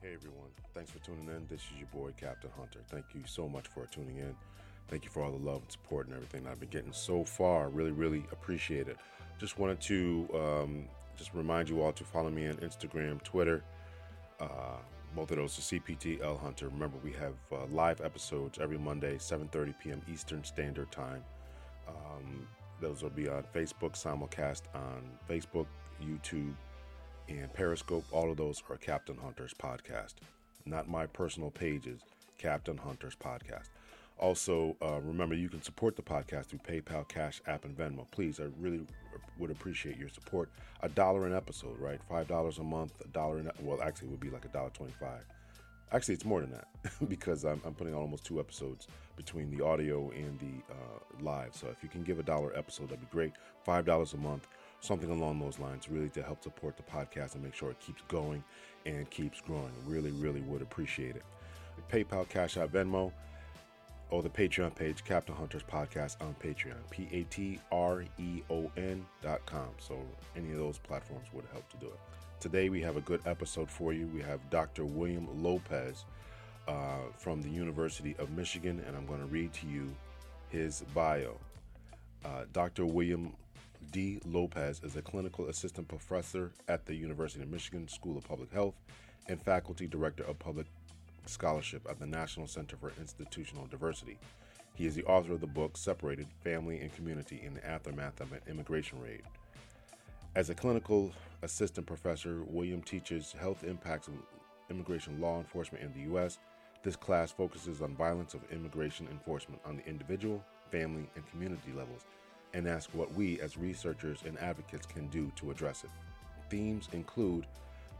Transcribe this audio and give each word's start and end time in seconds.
Hey 0.00 0.14
everyone, 0.14 0.50
thanks 0.74 0.92
for 0.92 1.00
tuning 1.00 1.26
in. 1.26 1.44
This 1.48 1.60
is 1.62 1.72
your 1.76 1.88
boy 1.88 2.12
Captain 2.16 2.50
Hunter. 2.56 2.78
Thank 2.88 3.06
you 3.16 3.22
so 3.26 3.48
much 3.48 3.66
for 3.66 3.84
tuning 3.86 4.18
in. 4.18 4.32
Thank 4.86 5.02
you 5.02 5.10
for 5.10 5.24
all 5.24 5.32
the 5.32 5.44
love 5.44 5.62
and 5.62 5.72
support 5.72 6.06
and 6.06 6.14
everything 6.14 6.46
I've 6.46 6.60
been 6.60 6.68
getting 6.68 6.92
so 6.92 7.24
far. 7.24 7.68
Really, 7.68 7.90
really 7.90 8.24
appreciate 8.30 8.86
it. 8.86 8.96
Just 9.40 9.58
wanted 9.58 9.80
to 9.80 10.28
um, 10.34 10.84
just 11.16 11.34
remind 11.34 11.68
you 11.68 11.82
all 11.82 11.90
to 11.90 12.04
follow 12.04 12.30
me 12.30 12.46
on 12.46 12.54
Instagram, 12.58 13.20
Twitter. 13.24 13.64
Uh, 14.38 14.76
both 15.16 15.32
of 15.32 15.38
those 15.38 15.58
are 15.58 15.62
CPT 15.62 16.22
L 16.22 16.38
Hunter. 16.38 16.68
Remember, 16.68 16.98
we 17.02 17.10
have 17.14 17.34
uh, 17.50 17.66
live 17.72 18.00
episodes 18.00 18.60
every 18.60 18.78
Monday, 18.78 19.16
7:30 19.16 19.74
p.m. 19.80 20.00
Eastern 20.08 20.44
Standard 20.44 20.92
Time. 20.92 21.24
Um, 21.88 22.46
those 22.80 23.02
will 23.02 23.10
be 23.10 23.28
on 23.28 23.42
Facebook, 23.52 24.00
simulcast 24.00 24.62
on 24.76 25.02
Facebook, 25.28 25.66
YouTube, 26.00 26.54
and 27.28 27.52
Periscope. 27.52 28.04
All 28.12 28.30
of 28.30 28.36
those 28.36 28.62
are 28.70 28.76
Captain 28.76 29.16
Hunter's 29.16 29.54
podcast, 29.54 30.14
not 30.66 30.88
my 30.88 31.06
personal 31.06 31.50
pages. 31.50 32.00
Captain 32.38 32.76
Hunter's 32.76 33.16
podcast. 33.16 33.68
Also, 34.18 34.76
uh, 34.82 35.00
remember 35.02 35.34
you 35.34 35.48
can 35.48 35.62
support 35.62 35.96
the 35.96 36.02
podcast 36.02 36.46
through 36.46 36.60
PayPal, 36.60 37.06
Cash 37.06 37.40
App, 37.46 37.64
and 37.64 37.76
Venmo. 37.76 38.04
Please, 38.10 38.40
I 38.40 38.44
really 38.58 38.80
would 39.38 39.50
appreciate 39.50 39.96
your 39.96 40.08
support. 40.08 40.48
A 40.82 40.88
dollar 40.88 41.26
an 41.26 41.34
episode, 41.34 41.78
right? 41.78 42.00
Five 42.08 42.26
dollars 42.26 42.58
a 42.58 42.64
month, 42.64 42.92
a 43.04 43.08
dollar. 43.08 43.38
An, 43.38 43.50
well, 43.60 43.80
actually, 43.82 44.08
it 44.08 44.10
would 44.12 44.20
be 44.20 44.30
like 44.30 44.44
a 44.44 44.48
dollar 44.48 44.70
twenty-five. 44.70 45.24
Actually, 45.92 46.14
it's 46.14 46.24
more 46.24 46.40
than 46.40 46.50
that 46.50 46.68
because 47.08 47.44
I'm, 47.44 47.60
I'm, 47.64 47.74
putting 47.74 47.94
on 47.94 48.00
almost 48.00 48.24
two 48.24 48.40
episodes 48.40 48.88
between 49.16 49.56
the 49.56 49.64
audio 49.64 50.10
and 50.10 50.38
the 50.38 50.72
uh, 50.74 51.22
live. 51.22 51.54
So 51.54 51.68
if 51.68 51.82
you 51.82 51.88
can 51.88 52.02
give 52.02 52.18
a 52.18 52.22
dollar 52.22 52.52
episode, 52.56 52.90
that'd 52.90 53.00
be 53.00 53.06
great. 53.10 53.32
Five 53.64 53.86
dollars 53.86 54.14
a 54.14 54.18
month, 54.18 54.48
something 54.80 55.10
along 55.10 55.40
those 55.40 55.58
lines, 55.58 55.88
really 55.88 56.08
to 56.10 56.22
help 56.22 56.42
support 56.42 56.76
the 56.76 56.82
podcast 56.82 57.34
and 57.34 57.42
make 57.44 57.54
sure 57.54 57.70
it 57.70 57.80
keeps 57.80 58.02
going 58.08 58.42
and 58.86 59.08
keeps 59.10 59.40
growing. 59.40 59.72
Really, 59.86 60.10
really 60.12 60.40
would 60.42 60.62
appreciate 60.62 61.16
it. 61.16 61.24
PayPal, 61.90 62.28
Cash 62.28 62.56
App, 62.56 62.70
Venmo 62.70 63.12
or 64.10 64.22
the 64.22 64.28
Patreon 64.28 64.74
page, 64.74 65.04
Captain 65.04 65.34
Hunters 65.34 65.62
Podcast 65.62 66.16
on 66.20 66.34
Patreon, 66.42 66.78
P 66.90 67.08
A 67.12 67.24
T 67.24 67.60
R 67.70 68.04
E 68.18 68.42
O 68.50 68.70
N 68.76 69.04
dot 69.22 69.44
com. 69.46 69.68
So 69.78 69.98
any 70.36 70.52
of 70.52 70.58
those 70.58 70.78
platforms 70.78 71.26
would 71.32 71.44
help 71.52 71.68
to 71.70 71.76
do 71.76 71.86
it. 71.86 71.98
Today 72.40 72.68
we 72.68 72.80
have 72.82 72.96
a 72.96 73.00
good 73.02 73.20
episode 73.26 73.70
for 73.70 73.92
you. 73.92 74.06
We 74.14 74.22
have 74.22 74.38
Dr. 74.50 74.84
William 74.84 75.28
Lopez 75.42 76.04
uh, 76.66 76.98
from 77.16 77.42
the 77.42 77.50
University 77.50 78.14
of 78.18 78.30
Michigan, 78.30 78.82
and 78.86 78.96
I'm 78.96 79.06
going 79.06 79.20
to 79.20 79.26
read 79.26 79.52
to 79.54 79.66
you 79.66 79.90
his 80.48 80.84
bio. 80.94 81.36
Uh, 82.24 82.44
Dr. 82.52 82.86
William 82.86 83.34
D. 83.90 84.20
Lopez 84.26 84.80
is 84.84 84.96
a 84.96 85.02
clinical 85.02 85.46
assistant 85.46 85.88
professor 85.88 86.52
at 86.68 86.84
the 86.84 86.94
University 86.94 87.42
of 87.42 87.48
Michigan 87.48 87.88
School 87.88 88.18
of 88.18 88.28
Public 88.28 88.52
Health 88.52 88.74
and 89.28 89.40
faculty 89.40 89.86
director 89.86 90.24
of 90.24 90.38
public 90.38 90.66
scholarship 91.26 91.86
at 91.88 91.98
the 91.98 92.06
National 92.06 92.46
Center 92.46 92.76
for 92.76 92.92
Institutional 93.00 93.66
Diversity. 93.66 94.18
He 94.74 94.86
is 94.86 94.94
the 94.94 95.04
author 95.04 95.32
of 95.32 95.40
the 95.40 95.46
book 95.46 95.76
Separated 95.76 96.26
Family 96.44 96.80
and 96.80 96.94
Community 96.94 97.40
in 97.42 97.54
the 97.54 97.66
Aftermath 97.66 98.20
of 98.20 98.32
an 98.32 98.40
Immigration 98.46 99.00
Raid. 99.00 99.22
As 100.34 100.50
a 100.50 100.54
clinical 100.54 101.12
assistant 101.42 101.86
professor, 101.86 102.42
William 102.46 102.82
teaches 102.82 103.32
health 103.32 103.64
impacts 103.64 104.08
of 104.08 104.14
immigration 104.70 105.20
law 105.20 105.38
enforcement 105.38 105.82
in 105.82 105.92
the 105.94 106.10
U.S. 106.10 106.38
This 106.82 106.96
class 106.96 107.32
focuses 107.32 107.80
on 107.80 107.96
violence 107.96 108.34
of 108.34 108.40
immigration 108.52 109.08
enforcement 109.10 109.60
on 109.64 109.76
the 109.76 109.86
individual, 109.86 110.44
family, 110.70 111.08
and 111.16 111.30
community 111.30 111.72
levels 111.74 112.04
and 112.54 112.66
ask 112.66 112.90
what 112.92 113.12
we 113.14 113.40
as 113.40 113.56
researchers 113.56 114.20
and 114.26 114.38
advocates 114.38 114.86
can 114.86 115.06
do 115.08 115.30
to 115.36 115.50
address 115.50 115.84
it. 115.84 115.90
Themes 116.50 116.88
include 116.92 117.46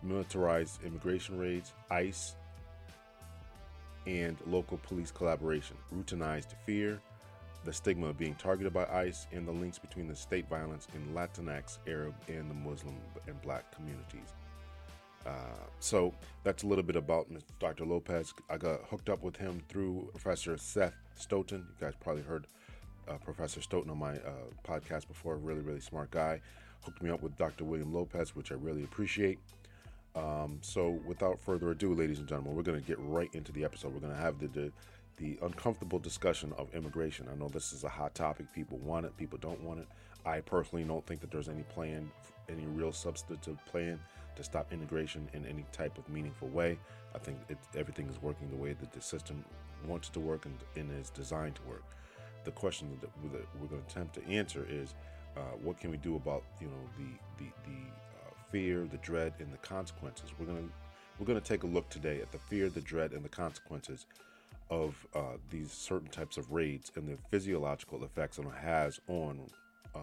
militarized 0.03 0.83
immigration 0.85 1.39
raids, 1.39 1.73
ICE, 1.91 2.35
and 4.07 4.37
local 4.47 4.79
police 4.79 5.11
collaboration, 5.11 5.77
routinized 5.95 6.55
fear, 6.65 7.01
the 7.65 7.73
stigma 7.73 8.07
of 8.07 8.19
being 8.19 8.35
targeted 8.37 8.73
by 8.73 8.87
ICE, 8.87 9.27
and 9.33 9.47
the 9.47 9.53
links 9.53 9.79
between 9.79 10.09
the 10.09 10.17
state 10.17 10.49
violence 10.49 10.89
in 10.95 11.15
Latinx, 11.15 11.79
Arab, 11.87 12.15
and 12.29 12.49
the 12.51 12.55
Muslim 12.55 12.97
and 13.27 13.41
Black 13.43 13.71
communities. 13.75 14.35
Uh, 15.27 15.31
so 15.81 16.15
that's 16.45 16.63
a 16.63 16.67
little 16.67 16.85
bit 16.85 16.97
about 16.97 17.29
Dr. 17.59 17.85
Lopez. 17.85 18.33
I 18.49 18.57
got 18.57 18.81
hooked 18.89 19.11
up 19.11 19.23
with 19.23 19.37
him 19.37 19.61
through 19.69 20.09
Professor 20.13 20.57
Seth 20.57 20.95
Stoughton. 21.17 21.67
You 21.69 21.87
guys 21.87 21.95
probably 22.01 22.23
heard 22.23 22.47
uh, 23.09 23.17
Professor 23.19 23.61
Stoughton 23.61 23.91
on 23.91 23.99
my 23.99 24.15
uh, 24.17 24.31
podcast 24.65 25.09
before. 25.09 25.37
Really, 25.37 25.61
really 25.61 25.81
smart 25.81 26.11
guy. 26.11 26.41
Hooked 26.83 27.03
me 27.03 27.11
up 27.11 27.23
with 27.23 27.37
Dr. 27.37 27.65
William 27.65 27.93
Lopez, 27.93 28.35
which 28.35 28.53
I 28.53 28.55
really 28.55 28.85
appreciate. 28.85 29.39
Um, 30.15 30.59
so, 30.63 31.01
without 31.07 31.39
further 31.41 31.71
ado, 31.71 31.95
ladies 31.95 32.19
and 32.19 32.29
gentlemen, 32.29 32.55
we're 32.55 32.63
going 32.63 32.81
to 32.81 32.87
get 32.87 32.99
right 33.01 33.29
into 33.35 33.53
the 33.53 33.65
episode. 33.65 33.93
We're 33.93 34.01
going 34.01 34.15
to 34.15 34.21
have 34.21 34.39
the, 34.39 34.49
the, 34.49 34.73
the 35.17 35.39
uncomfortable 35.43 35.99
discussion 35.99 36.53
of 36.57 36.75
immigration. 36.75 37.29
I 37.31 37.37
know 37.37 37.49
this 37.49 37.73
is 37.73 37.85
a 37.85 37.89
hot 37.89 38.15
topic. 38.15 38.53
People 38.53 38.79
want 38.79 39.07
it. 39.07 39.17
People 39.17 39.39
don't 39.39 39.63
want 39.63 39.81
it. 39.81 39.89
I 40.25 40.41
personally 40.41 40.85
don't 40.85 41.07
think 41.07 41.21
that 41.21 41.31
there's 41.31 41.49
any 41.49 41.63
plan, 41.63 42.11
any 42.49 42.67
real 42.67 42.93
substantive 42.93 43.65
plan 43.67 44.01
to 44.37 44.45
stop 44.45 44.73
immigration 44.73 45.29
in 45.35 45.45
any 45.47 45.65
type 45.73 45.99
of 45.99 46.09
meaningful 46.09 46.49
way. 46.49 46.79
I 47.15 47.19
think 47.19 47.39
it, 47.49 47.59
everything 47.77 48.09
is 48.09 48.21
working 48.23 48.49
the 48.51 48.57
way 48.57 48.73
that 48.73 48.93
the 48.93 49.01
system 49.01 49.45
wants 49.87 50.09
to 50.11 50.21
work 50.21 50.47
and, 50.47 50.57
and 50.77 50.91
is 51.01 51.11
designed 51.11 51.57
to 51.57 51.63
work. 51.63 51.85
The 52.49 52.53
question 52.53 52.99
that 53.03 53.11
we're 53.23 53.69
going 53.69 53.83
to 53.83 53.89
attempt 53.91 54.15
to 54.15 54.27
answer 54.27 54.67
is, 54.71 54.95
uh, 55.37 55.41
what 55.63 55.79
can 55.79 55.91
we 55.91 55.99
do 55.99 56.17
about 56.17 56.45
you 56.63 56.67
know 56.69 56.81
the 56.97 57.45
the 57.45 57.51
the 57.65 57.77
fear, 58.51 58.89
the 58.91 58.97
dread, 58.97 59.35
and 59.39 59.53
the 59.53 59.59
consequences. 59.59 60.31
We're 60.39 60.47
gonna 60.47 60.69
we're 61.19 61.27
gonna 61.27 61.43
take 61.43 61.65
a 61.65 61.67
look 61.67 61.91
today 61.91 62.23
at 62.23 62.33
the 62.33 62.39
fear, 62.39 62.71
the 62.71 62.81
dread, 62.81 63.13
and 63.13 63.23
the 63.23 63.29
consequences 63.29 64.07
of 64.71 65.07
uh, 65.15 65.37
these 65.51 65.71
certain 65.71 66.09
types 66.09 66.39
of 66.39 66.51
raids 66.51 66.91
and 66.97 67.07
the 67.07 67.19
physiological 67.29 68.03
effects 68.03 68.39
it 68.39 68.47
has 68.63 68.99
on 69.09 69.41
uh, 69.95 69.99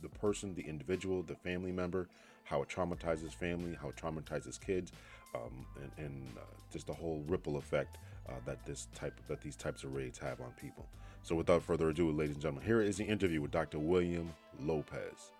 the 0.00 0.08
person, 0.08 0.54
the 0.54 0.62
individual, 0.62 1.22
the 1.22 1.34
family 1.34 1.72
member, 1.72 2.08
how 2.44 2.62
it 2.62 2.70
traumatizes 2.70 3.34
family, 3.34 3.76
how 3.78 3.90
it 3.90 3.96
traumatizes 3.96 4.58
kids, 4.58 4.92
um, 5.34 5.66
and, 5.82 6.06
and 6.06 6.26
uh, 6.38 6.40
just 6.72 6.86
the 6.86 6.94
whole 6.94 7.22
ripple 7.28 7.58
effect 7.58 7.98
uh, 8.28 8.32
that 8.46 8.64
this 8.64 8.88
type 8.94 9.20
that 9.28 9.40
these 9.40 9.56
types 9.56 9.84
of 9.84 9.94
raids 9.94 10.18
have 10.18 10.40
on 10.40 10.52
people. 10.60 10.86
So, 11.22 11.34
without 11.34 11.62
further 11.62 11.90
ado, 11.90 12.10
ladies 12.10 12.34
and 12.34 12.42
gentlemen, 12.42 12.64
here 12.66 12.80
is 12.80 12.96
the 12.96 13.04
interview 13.04 13.40
with 13.40 13.50
Dr. 13.50 13.78
William 13.78 14.32
Lopez. 14.60 15.32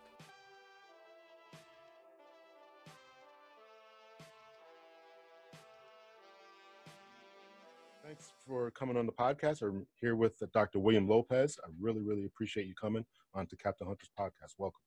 thanks 8.13 8.33
for 8.47 8.71
coming 8.73 8.97
on 8.97 9.07
the 9.07 9.13
podcast. 9.13 9.63
I'm 9.63 9.87
here 9.99 10.17
with 10.17 10.35
Dr. 10.53 10.79
William 10.79 11.09
Lopez. 11.09 11.59
I 11.65 11.69
really, 11.81 12.03
really 12.03 12.27
appreciate 12.27 12.67
you 12.67 12.75
coming 12.75 13.07
on 13.33 13.47
to 13.47 13.57
Captain 13.57 13.87
Hunter's 13.87 14.11
podcast. 14.19 14.55
Welcome. 14.59 14.81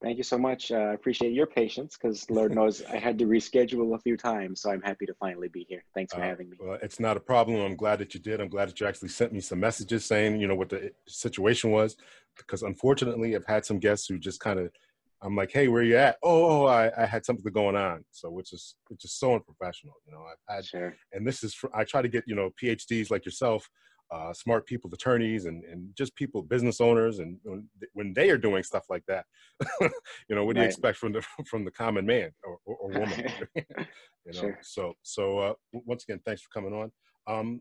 Thank 0.00 0.16
you 0.16 0.22
so 0.22 0.38
much. 0.38 0.70
Uh, 0.70 0.76
I 0.76 0.92
appreciate 0.94 1.32
your 1.32 1.46
patience 1.46 1.96
because 1.96 2.30
Lord 2.30 2.54
knows 2.54 2.84
I 2.84 2.98
had 2.98 3.18
to 3.18 3.26
reschedule 3.26 3.94
a 3.94 3.98
few 3.98 4.16
times. 4.16 4.60
So 4.60 4.70
I'm 4.70 4.82
happy 4.82 5.06
to 5.06 5.14
finally 5.14 5.48
be 5.48 5.66
here. 5.68 5.82
Thanks 5.94 6.14
for 6.14 6.20
uh, 6.20 6.24
having 6.24 6.50
me. 6.50 6.56
Well, 6.60 6.78
it's 6.82 7.00
not 7.00 7.16
a 7.16 7.20
problem. 7.20 7.60
I'm 7.60 7.76
glad 7.76 7.98
that 7.98 8.14
you 8.14 8.20
did. 8.20 8.40
I'm 8.40 8.48
glad 8.48 8.68
that 8.68 8.78
you 8.80 8.86
actually 8.86 9.08
sent 9.08 9.32
me 9.32 9.40
some 9.40 9.58
messages 9.58 10.04
saying, 10.06 10.40
you 10.40 10.46
know, 10.46 10.54
what 10.54 10.68
the 10.68 10.92
situation 11.08 11.70
was. 11.70 11.96
Because 12.36 12.62
unfortunately, 12.62 13.34
I've 13.34 13.46
had 13.46 13.64
some 13.64 13.80
guests 13.80 14.06
who 14.06 14.18
just 14.18 14.38
kind 14.38 14.60
of 14.60 14.70
I'm 15.20 15.34
like, 15.34 15.50
hey, 15.50 15.66
where 15.68 15.82
you 15.82 15.96
at? 15.96 16.16
Oh, 16.22 16.66
I, 16.66 16.90
I 16.96 17.04
had 17.04 17.24
something 17.24 17.52
going 17.52 17.76
on. 17.76 18.04
So 18.12 18.30
which 18.30 18.52
is 18.52 18.76
which 18.88 19.04
is 19.04 19.12
so 19.12 19.34
unprofessional, 19.34 19.94
you 20.06 20.12
know. 20.12 20.22
I've 20.22 20.56
had, 20.56 20.64
sure. 20.64 20.94
and 21.12 21.26
this 21.26 21.42
is 21.42 21.54
for, 21.54 21.74
I 21.76 21.84
try 21.84 22.02
to 22.02 22.08
get 22.08 22.24
you 22.26 22.36
know 22.36 22.50
PhDs 22.62 23.10
like 23.10 23.24
yourself, 23.24 23.68
uh, 24.10 24.32
smart 24.32 24.66
people, 24.66 24.90
attorneys, 24.92 25.46
and 25.46 25.64
and 25.64 25.94
just 25.96 26.14
people, 26.14 26.42
business 26.42 26.80
owners, 26.80 27.18
and 27.18 27.38
when, 27.42 27.68
when 27.92 28.12
they 28.14 28.30
are 28.30 28.38
doing 28.38 28.62
stuff 28.62 28.84
like 28.88 29.04
that, 29.06 29.26
you 29.80 30.36
know, 30.36 30.44
what 30.44 30.54
do 30.54 30.60
right. 30.60 30.66
you 30.66 30.68
expect 30.68 30.98
from 30.98 31.12
the 31.12 31.22
from 31.46 31.64
the 31.64 31.70
common 31.70 32.06
man 32.06 32.30
or, 32.44 32.58
or, 32.64 32.76
or 32.76 32.88
woman? 32.90 33.32
you 33.56 33.64
know. 34.26 34.32
Sure. 34.32 34.58
So 34.62 34.94
so 35.02 35.38
uh, 35.38 35.52
once 35.72 36.04
again, 36.04 36.20
thanks 36.24 36.42
for 36.42 36.48
coming 36.52 36.72
on. 36.72 36.90
Um, 37.26 37.60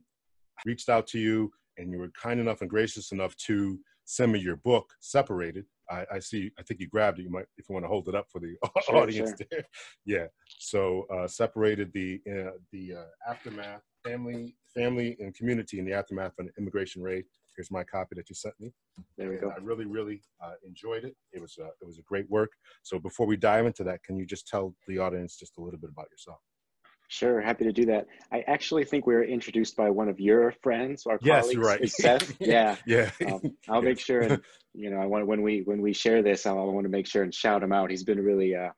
reached 0.65 0.89
out 0.89 1.07
to 1.07 1.19
you, 1.19 1.51
and 1.77 1.91
you 1.91 1.99
were 1.99 2.09
kind 2.09 2.39
enough 2.39 2.61
and 2.61 2.69
gracious 2.69 3.11
enough 3.11 3.35
to 3.47 3.79
send 4.05 4.31
me 4.31 4.39
your 4.39 4.55
book, 4.55 4.93
Separated 4.99 5.65
I, 5.89 6.05
I, 6.15 6.19
see. 6.19 6.51
I 6.59 6.63
think 6.63 6.79
you 6.79 6.87
grabbed 6.87 7.19
it. 7.19 7.23
You 7.23 7.29
might, 7.29 7.45
if 7.57 7.69
you 7.69 7.73
want 7.73 7.85
to 7.85 7.89
hold 7.89 8.07
it 8.07 8.15
up 8.15 8.27
for 8.31 8.39
the 8.39 8.55
sure, 8.85 8.97
audience 8.97 9.29
sure. 9.29 9.47
there. 9.51 9.63
Yeah. 10.05 10.27
So 10.59 11.05
uh, 11.13 11.27
separated 11.27 11.91
the 11.93 12.21
uh, 12.29 12.51
the 12.71 12.95
uh, 12.95 13.29
aftermath, 13.31 13.81
family, 14.03 14.55
family, 14.73 15.17
and 15.19 15.33
community 15.35 15.79
in 15.79 15.85
the 15.85 15.93
aftermath 15.93 16.33
of 16.39 16.45
an 16.45 16.51
immigration 16.57 17.01
raid. 17.01 17.25
Here's 17.55 17.71
my 17.71 17.83
copy 17.83 18.15
that 18.15 18.29
you 18.29 18.35
sent 18.35 18.53
me. 18.59 18.71
There 19.17 19.31
we 19.31 19.37
go. 19.37 19.49
I 19.49 19.59
really, 19.61 19.85
really 19.85 20.21
uh, 20.43 20.53
enjoyed 20.65 21.03
it. 21.03 21.15
It 21.33 21.41
was 21.41 21.57
uh, 21.59 21.69
it 21.81 21.85
was 21.85 21.97
a 21.97 22.03
great 22.03 22.29
work. 22.29 22.51
So 22.83 22.99
before 22.99 23.25
we 23.25 23.35
dive 23.37 23.65
into 23.65 23.83
that, 23.85 24.03
can 24.03 24.17
you 24.17 24.25
just 24.25 24.47
tell 24.47 24.75
the 24.87 24.99
audience 24.99 25.37
just 25.37 25.57
a 25.57 25.61
little 25.61 25.79
bit 25.79 25.89
about 25.89 26.07
yourself? 26.11 26.39
Sure, 27.09 27.39
happy 27.39 27.63
to 27.63 27.71
do 27.71 27.85
that. 27.85 28.07
I 28.33 28.43
actually 28.47 28.83
think 28.83 29.07
we 29.07 29.13
were 29.13 29.23
introduced 29.23 29.77
by 29.77 29.89
one 29.89 30.09
of 30.09 30.19
your 30.19 30.51
friends, 30.61 31.05
our 31.05 31.17
yes, 31.21 31.43
colleagues, 31.43 31.61
right. 31.61 31.89
Seth. 31.89 32.35
Yeah, 32.41 32.75
yeah. 32.85 33.11
Um, 33.25 33.55
I'll 33.69 33.81
make 33.81 33.99
sure, 33.99 34.21
and 34.21 34.41
you 34.73 34.89
know, 34.89 34.97
I 34.97 35.05
want 35.05 35.25
when 35.25 35.41
we 35.41 35.61
when 35.61 35.81
we 35.81 35.93
share 35.93 36.21
this, 36.21 36.45
I 36.45 36.51
want 36.51 36.83
to 36.83 36.89
make 36.89 37.07
sure 37.07 37.23
and 37.23 37.33
shout 37.33 37.63
him 37.63 37.71
out. 37.71 37.89
He's 37.91 38.03
been 38.03 38.21
really, 38.21 38.55
uh, 38.55 38.71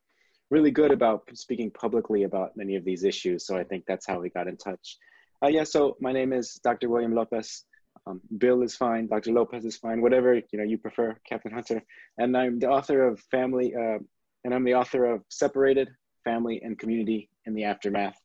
really 0.52 0.70
good 0.70 0.92
about 0.92 1.24
speaking 1.34 1.72
publicly 1.72 2.24
about 2.24 2.56
many 2.56 2.76
of 2.76 2.86
these 2.86 3.04
issues. 3.04 3.48
So 3.48 3.58
I 3.58 3.64
think 3.64 3.86
that's 3.88 4.06
how 4.06 4.20
we 4.20 4.30
got 4.30 4.48
in 4.48 4.58
touch. 4.58 4.98
Uh, 5.44 5.48
yeah, 5.48 5.64
so 5.64 5.98
my 6.00 6.12
name 6.12 6.32
is 6.32 6.60
Dr. 6.64 6.88
William 6.88 7.16
Lopez. 7.16 7.64
Um, 8.06 8.22
Bill 8.38 8.62
is 8.62 8.76
fine. 8.76 9.08
Dr. 9.08 9.32
Lopez 9.32 9.66
is 9.66 9.78
fine. 9.78 10.02
Whatever 10.02 10.36
you 10.36 10.60
know 10.60 10.64
you 10.64 10.78
prefer, 10.78 11.18
Captain 11.28 11.52
Hunter. 11.52 11.82
And 12.20 12.38
I'm 12.38 12.60
the 12.60 12.70
author 12.70 13.08
of 13.08 13.20
Family, 13.32 13.74
uh, 13.76 13.98
and 14.44 14.54
I'm 14.54 14.66
the 14.66 14.76
author 14.76 15.06
of 15.06 15.24
Separated: 15.30 15.90
Family 16.24 16.62
and 16.64 16.78
Community 16.78 17.30
in 17.50 17.56
the 17.56 17.66
Aftermath 17.66 18.18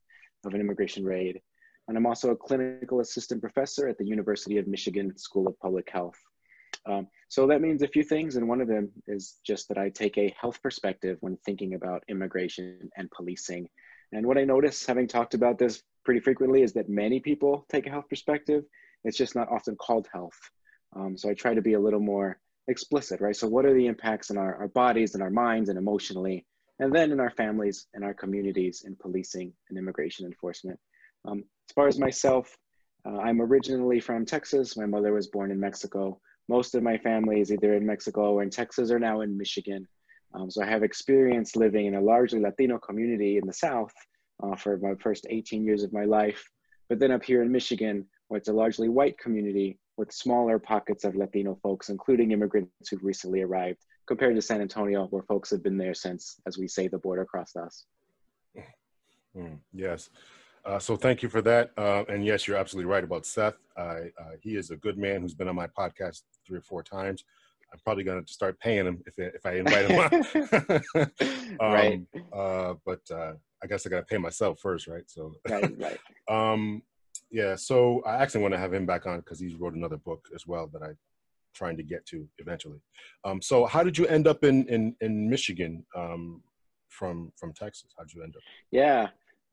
of 0.47 0.55
an 0.55 0.61
Immigration 0.61 1.05
Raid. 1.05 1.41
And 1.89 1.97
I'm 1.97 2.07
also 2.07 2.31
a 2.31 2.37
clinical 2.37 3.01
assistant 3.01 3.41
professor 3.41 3.89
at 3.89 3.99
the 3.99 4.07
University 4.07 4.59
of 4.59 4.69
Michigan 4.69 5.17
School 5.19 5.49
of 5.49 5.59
Public 5.59 5.91
Health. 5.91 6.19
Um, 6.87 7.09
so 7.29 7.47
that 7.47 7.63
means 7.63 7.83
a 7.83 7.89
few 7.89 8.05
things, 8.05 8.37
and 8.37 8.47
one 8.47 8.61
of 8.61 8.69
them 8.69 8.91
is 9.07 9.39
just 9.45 9.69
that 9.69 9.79
I 9.79 9.89
take 9.89 10.19
a 10.19 10.35
health 10.39 10.63
perspective 10.63 11.17
when 11.21 11.37
thinking 11.39 11.75
about 11.75 12.05
immigration 12.09 12.91
and 12.97 13.11
policing. 13.11 13.69
And 14.13 14.27
what 14.27 14.39
I 14.39 14.45
notice, 14.45 14.85
having 14.85 15.09
talked 15.09 15.35
about 15.35 15.59
this 15.59 15.83
pretty 16.05 16.21
frequently, 16.21 16.63
is 16.63 16.75
that 16.75 16.89
many 16.89 17.21
people 17.21 17.65
take 17.71 17.87
a 17.87 17.91
health 17.91 18.09
perspective. 18.09 18.65
It's 19.05 19.17
just 19.17 19.35
not 19.35 19.51
often 19.51 19.77
called 19.77 20.07
health. 20.13 20.39
Um, 20.95 21.17
so 21.17 21.31
I 21.31 21.35
try 21.35 21.55
to 21.55 21.63
be 21.63 21.73
a 21.73 21.81
little 21.81 22.01
more 22.01 22.39
explicit, 22.69 23.21
right? 23.21 23.37
So, 23.37 23.49
what 23.49 23.65
are 23.65 23.75
the 23.75 23.87
impacts 23.87 24.31
on 24.31 24.37
our, 24.37 24.55
our 24.57 24.69
bodies 24.69 25.15
and 25.15 25.23
our 25.23 25.31
minds 25.31 25.71
and 25.71 25.79
emotionally, 25.79 26.47
and 26.79 26.95
then 26.95 27.13
in 27.13 27.21
our 27.21 27.31
families 27.31 27.87
and 27.95 28.05
our 28.05 28.15
communities 28.15 28.85
in 28.87 28.97
policing 28.97 29.53
and 29.69 29.79
immigration 29.79 30.27
enforcement? 30.27 30.79
Um, 31.25 31.45
as 31.69 31.73
far 31.75 31.89
as 31.89 31.99
myself, 31.99 32.57
uh, 33.07 33.19
I'm 33.19 33.41
originally 33.41 34.01
from 34.01 34.25
Texas. 34.25 34.77
My 34.77 34.87
mother 34.87 35.13
was 35.13 35.29
born 35.29 35.51
in 35.51 35.61
Mexico 35.61 36.21
most 36.49 36.75
of 36.75 36.83
my 36.83 36.99
family 36.99 37.41
is 37.41 37.53
either 37.53 37.75
in 37.75 37.87
Mexico 37.87 38.35
or 38.35 38.43
in 38.43 38.51
Texas 38.51 38.91
or 38.91 38.99
now 38.99 39.23
in 39.23 39.37
Michigan. 39.37 39.87
Um, 40.35 40.51
so 40.51 40.63
I 40.63 40.67
have 40.67 40.83
experience 40.83 41.57
living 41.57 41.87
in 41.87 41.95
a 41.95 42.01
largely 42.01 42.41
Latino 42.41 42.79
community 42.79 43.39
in 43.39 43.47
the 43.47 43.53
South 43.53 43.93
uh, 44.43 44.57
for 44.57 44.77
my 44.79 44.95
first 45.01 45.27
18 45.31 45.65
years 45.65 45.83
of 45.83 45.93
my 45.93 46.05
life. 46.05 46.45
But 46.89 46.99
then 46.99 47.13
up 47.13 47.25
here 47.25 47.43
in 47.43 47.51
Michigan, 47.51 48.07
where 48.29 48.39
it's 48.39 48.49
a 48.49 48.53
largely 48.53 48.89
white 48.89 49.19
community 49.19 49.79
with 49.97 50.13
smaller 50.13 50.59
pockets 50.59 51.05
of 51.05 51.15
Latino 51.15 51.59
folks, 51.63 51.89
including 51.89 52.33
immigrants 52.33 52.89
who've 52.91 53.05
recently 53.05 53.43
arrived, 53.43 53.79
compared 54.07 54.37
to 54.37 54.43
San 54.43 54.61
Antonio, 54.61 55.07
where 55.07 55.23
folks 55.23 55.51
have 55.51 55.63
been 55.63 55.79
there 55.79 55.95
since, 55.95 56.37
as 56.47 56.59
we 56.59 56.69
say, 56.69 56.89
the 56.89 56.99
border 56.99 57.25
crossed 57.25 57.57
us. 57.57 57.85
Mm, 59.37 59.59
yes. 59.73 60.11
Uh, 60.65 60.79
so 60.79 60.97
thank 60.97 61.23
you 61.23 61.29
for 61.29 61.43
that. 61.43 61.73
Uh, 61.77 62.05
and 62.09 62.25
yes, 62.25 62.47
you're 62.47 62.57
absolutely 62.57 62.89
right 62.89 63.03
about 63.03 63.27
Seth. 63.27 63.57
Uh, 63.77 63.97
he 64.41 64.57
is 64.57 64.71
a 64.71 64.77
good 64.77 64.97
man 64.97 65.23
who's 65.23 65.35
been 65.35 65.49
on 65.49 65.57
my 65.57 65.67
podcast 65.67 66.23
three 66.47 66.59
or 66.59 66.63
four 66.63 66.85
times. 66.85 67.25
I'm 67.73 67.81
probably 67.81 68.05
going 68.05 68.25
to 68.25 68.33
start 68.33 68.59
paying 68.61 68.87
him 68.87 69.03
if 69.05 69.19
if 69.19 69.45
I 69.45 69.57
invite 69.57 69.91
him. 69.91 70.83
um, 71.61 71.73
right. 71.73 72.01
Uh, 72.33 72.75
but 72.87 73.01
uh, 73.11 73.33
I 73.63 73.67
guess 73.67 73.85
I 73.85 73.91
got 73.91 73.99
to 73.99 74.05
pay 74.05 74.19
myself 74.19 74.61
first, 74.61 74.87
right? 74.87 75.03
So. 75.07 75.35
right. 75.49 75.75
Right. 75.79 75.99
um, 76.29 76.83
yeah. 77.31 77.57
So 77.57 78.01
I 78.07 78.15
actually 78.23 78.43
want 78.43 78.55
to 78.55 78.59
have 78.59 78.73
him 78.73 78.87
back 78.87 79.07
on 79.07 79.19
because 79.19 79.41
he 79.41 79.57
wrote 79.59 79.75
another 79.75 79.97
book 79.97 80.29
as 80.35 80.47
well 80.47 80.69
that 80.69 80.83
I'm 80.83 80.97
trying 81.55 81.77
to 81.77 81.83
get 81.83 82.05
to 82.07 82.29
eventually. 82.39 82.79
Um, 83.25 83.41
so 83.41 83.67
how 83.67 83.83
did 83.83 83.97
you 83.97 84.07
end 84.07 84.27
up 84.27 84.45
in 84.45 84.67
in 84.69 84.95
in 85.01 85.29
Michigan 85.29 85.85
um, 85.97 86.43
from 86.89 87.33
from 87.37 87.53
Texas? 87.53 87.95
How 87.97 88.05
did 88.05 88.13
you 88.15 88.23
end 88.23 88.35
up? 88.37 88.43
Yeah. 88.71 89.09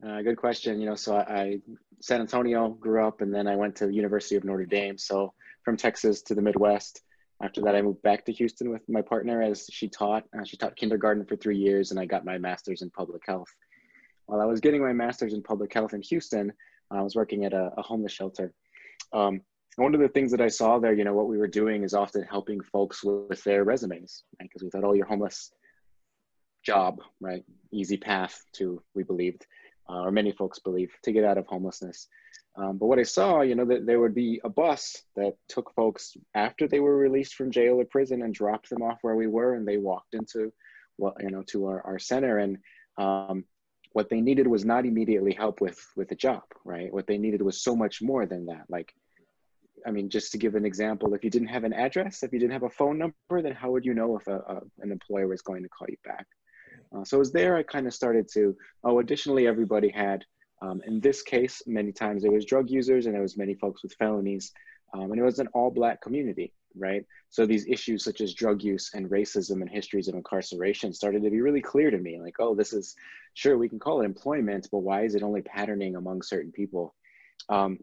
Uh, 0.06 0.20
good 0.20 0.36
question. 0.36 0.80
You 0.80 0.86
know, 0.86 0.96
so 0.96 1.16
I, 1.16 1.20
I, 1.20 1.58
San 2.00 2.20
Antonio 2.20 2.70
grew 2.70 3.06
up, 3.06 3.20
and 3.20 3.32
then 3.32 3.46
I 3.46 3.54
went 3.54 3.76
to 3.76 3.86
the 3.86 3.94
University 3.94 4.34
of 4.34 4.42
Notre 4.42 4.66
Dame. 4.66 4.98
So 4.98 5.32
from 5.64 5.76
Texas 5.76 6.22
to 6.22 6.34
the 6.34 6.42
Midwest. 6.42 7.02
After 7.42 7.60
that, 7.62 7.74
I 7.74 7.82
moved 7.82 8.02
back 8.02 8.24
to 8.26 8.32
Houston 8.32 8.70
with 8.70 8.82
my 8.88 9.02
partner 9.02 9.42
as 9.42 9.66
she 9.70 9.88
taught. 9.88 10.24
Uh, 10.36 10.44
she 10.44 10.56
taught 10.56 10.76
kindergarten 10.76 11.24
for 11.24 11.36
three 11.36 11.56
years, 11.56 11.90
and 11.90 11.98
I 11.98 12.06
got 12.06 12.24
my 12.24 12.38
master's 12.38 12.82
in 12.82 12.90
public 12.90 13.22
health. 13.26 13.48
While 14.26 14.40
I 14.40 14.44
was 14.44 14.60
getting 14.60 14.80
my 14.80 14.92
master's 14.92 15.34
in 15.34 15.42
public 15.42 15.72
health 15.72 15.92
in 15.92 16.02
Houston, 16.02 16.52
I 16.90 17.02
was 17.02 17.16
working 17.16 17.44
at 17.44 17.52
a, 17.52 17.72
a 17.76 17.82
homeless 17.82 18.12
shelter. 18.12 18.52
Um, 19.12 19.40
one 19.76 19.94
of 19.94 20.00
the 20.00 20.08
things 20.08 20.30
that 20.32 20.40
I 20.40 20.48
saw 20.48 20.78
there, 20.78 20.92
you 20.92 21.04
know, 21.04 21.14
what 21.14 21.28
we 21.28 21.38
were 21.38 21.48
doing 21.48 21.82
is 21.82 21.94
often 21.94 22.22
helping 22.22 22.60
folks 22.60 23.02
with, 23.02 23.42
their 23.44 23.64
resumes, 23.64 24.24
right? 24.38 24.48
Because 24.48 24.62
we 24.62 24.70
thought, 24.70 24.84
oh, 24.84 24.92
you're 24.92 25.06
homeless, 25.06 25.52
job, 26.64 27.00
right? 27.20 27.44
Easy 27.72 27.96
path 27.96 28.44
to, 28.54 28.82
we 28.94 29.02
believed, 29.02 29.46
uh, 29.88 30.00
or 30.00 30.10
many 30.10 30.32
folks 30.32 30.58
believe, 30.58 30.92
to 31.02 31.12
get 31.12 31.24
out 31.24 31.38
of 31.38 31.46
homelessness. 31.46 32.08
Um, 32.54 32.76
but 32.76 32.86
what 32.86 32.98
I 32.98 33.04
saw, 33.04 33.40
you 33.40 33.54
know, 33.54 33.64
that 33.64 33.86
there 33.86 34.00
would 34.00 34.14
be 34.14 34.40
a 34.44 34.48
bus 34.48 35.02
that 35.16 35.36
took 35.48 35.74
folks 35.74 36.16
after 36.34 36.68
they 36.68 36.80
were 36.80 36.96
released 36.96 37.34
from 37.34 37.50
jail 37.50 37.80
or 37.80 37.84
prison 37.86 38.22
and 38.22 38.34
dropped 38.34 38.68
them 38.68 38.82
off 38.82 38.98
where 39.02 39.16
we 39.16 39.26
were, 39.26 39.54
and 39.54 39.66
they 39.66 39.78
walked 39.78 40.14
into, 40.14 40.52
well, 40.98 41.16
you 41.20 41.30
know, 41.30 41.42
to 41.48 41.66
our, 41.66 41.80
our 41.86 41.98
center. 41.98 42.38
And 42.38 42.58
um, 42.98 43.44
what 43.92 44.10
they 44.10 44.20
needed 44.20 44.46
was 44.46 44.64
not 44.64 44.84
immediately 44.84 45.32
help 45.32 45.60
with 45.62 45.80
with 45.96 46.12
a 46.12 46.16
job, 46.16 46.42
right? 46.64 46.92
What 46.92 47.06
they 47.06 47.18
needed 47.18 47.40
was 47.40 47.62
so 47.62 47.74
much 47.74 48.02
more 48.02 48.26
than 48.26 48.46
that. 48.46 48.64
Like, 48.68 48.94
I 49.86 49.90
mean, 49.90 50.08
just 50.08 50.32
to 50.32 50.38
give 50.38 50.54
an 50.54 50.64
example, 50.64 51.14
if 51.14 51.24
you 51.24 51.30
didn't 51.30 51.48
have 51.48 51.64
an 51.64 51.72
address, 51.72 52.22
if 52.22 52.32
you 52.32 52.38
didn't 52.38 52.52
have 52.52 52.62
a 52.62 52.70
phone 52.70 52.98
number, 52.98 53.42
then 53.42 53.52
how 53.52 53.70
would 53.70 53.84
you 53.84 53.94
know 53.94 54.16
if 54.16 54.26
a, 54.26 54.36
a 54.36 54.60
an 54.80 54.92
employer 54.92 55.28
was 55.28 55.42
going 55.42 55.62
to 55.62 55.68
call 55.68 55.88
you 55.88 55.96
back? 56.04 56.26
Uh, 56.94 57.04
so 57.04 57.16
it 57.16 57.18
was 57.18 57.32
there 57.32 57.56
I 57.56 57.62
kind 57.62 57.86
of 57.86 57.94
started 57.94 58.28
to. 58.34 58.56
Oh, 58.84 58.98
additionally, 58.98 59.46
everybody 59.46 59.90
had 59.90 60.24
um, 60.62 60.80
in 60.86 61.00
this 61.00 61.22
case, 61.22 61.60
many 61.66 61.90
times 61.92 62.24
it 62.24 62.32
was 62.32 62.44
drug 62.44 62.70
users 62.70 63.06
and 63.06 63.16
it 63.16 63.20
was 63.20 63.36
many 63.36 63.54
folks 63.54 63.82
with 63.82 63.94
felonies. 63.94 64.52
Um, 64.94 65.10
and 65.10 65.18
it 65.18 65.24
was 65.24 65.40
an 65.40 65.48
all 65.48 65.70
black 65.70 66.00
community, 66.00 66.52
right? 66.76 67.04
So 67.30 67.46
these 67.46 67.66
issues 67.66 68.04
such 68.04 68.20
as 68.20 68.32
drug 68.34 68.62
use 68.62 68.90
and 68.94 69.10
racism 69.10 69.60
and 69.60 69.68
histories 69.68 70.06
of 70.06 70.14
incarceration 70.14 70.92
started 70.92 71.24
to 71.24 71.30
be 71.30 71.40
really 71.40 71.62
clear 71.62 71.90
to 71.90 71.98
me. 71.98 72.20
Like, 72.20 72.36
oh, 72.38 72.54
this 72.54 72.72
is 72.72 72.94
sure 73.34 73.58
we 73.58 73.68
can 73.68 73.80
call 73.80 74.02
it 74.02 74.04
employment, 74.04 74.68
but 74.70 74.78
why 74.78 75.02
is 75.02 75.16
it 75.16 75.22
only 75.22 75.42
patterning 75.42 75.96
among 75.96 76.22
certain 76.22 76.52
people? 76.52 76.94
Um, 77.48 77.78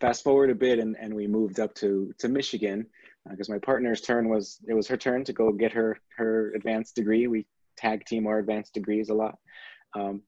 fast 0.00 0.24
forward 0.24 0.50
a 0.50 0.54
bit 0.54 0.78
and, 0.78 0.96
and 0.98 1.14
we 1.14 1.26
moved 1.26 1.60
up 1.60 1.74
to, 1.76 2.12
to 2.18 2.28
Michigan 2.28 2.86
because 3.30 3.48
uh, 3.48 3.52
my 3.52 3.58
partner's 3.58 4.00
turn 4.00 4.28
was, 4.28 4.58
it 4.68 4.74
was 4.74 4.86
her 4.88 4.96
turn 4.96 5.24
to 5.24 5.32
go 5.32 5.52
get 5.52 5.72
her, 5.72 5.98
her 6.16 6.52
advanced 6.54 6.94
degree. 6.94 7.26
We 7.26 7.46
tag 7.76 8.04
team 8.04 8.26
our 8.26 8.38
advanced 8.38 8.74
degrees 8.74 9.08
a 9.08 9.14
lot. 9.14 9.38
Um, 9.94 10.22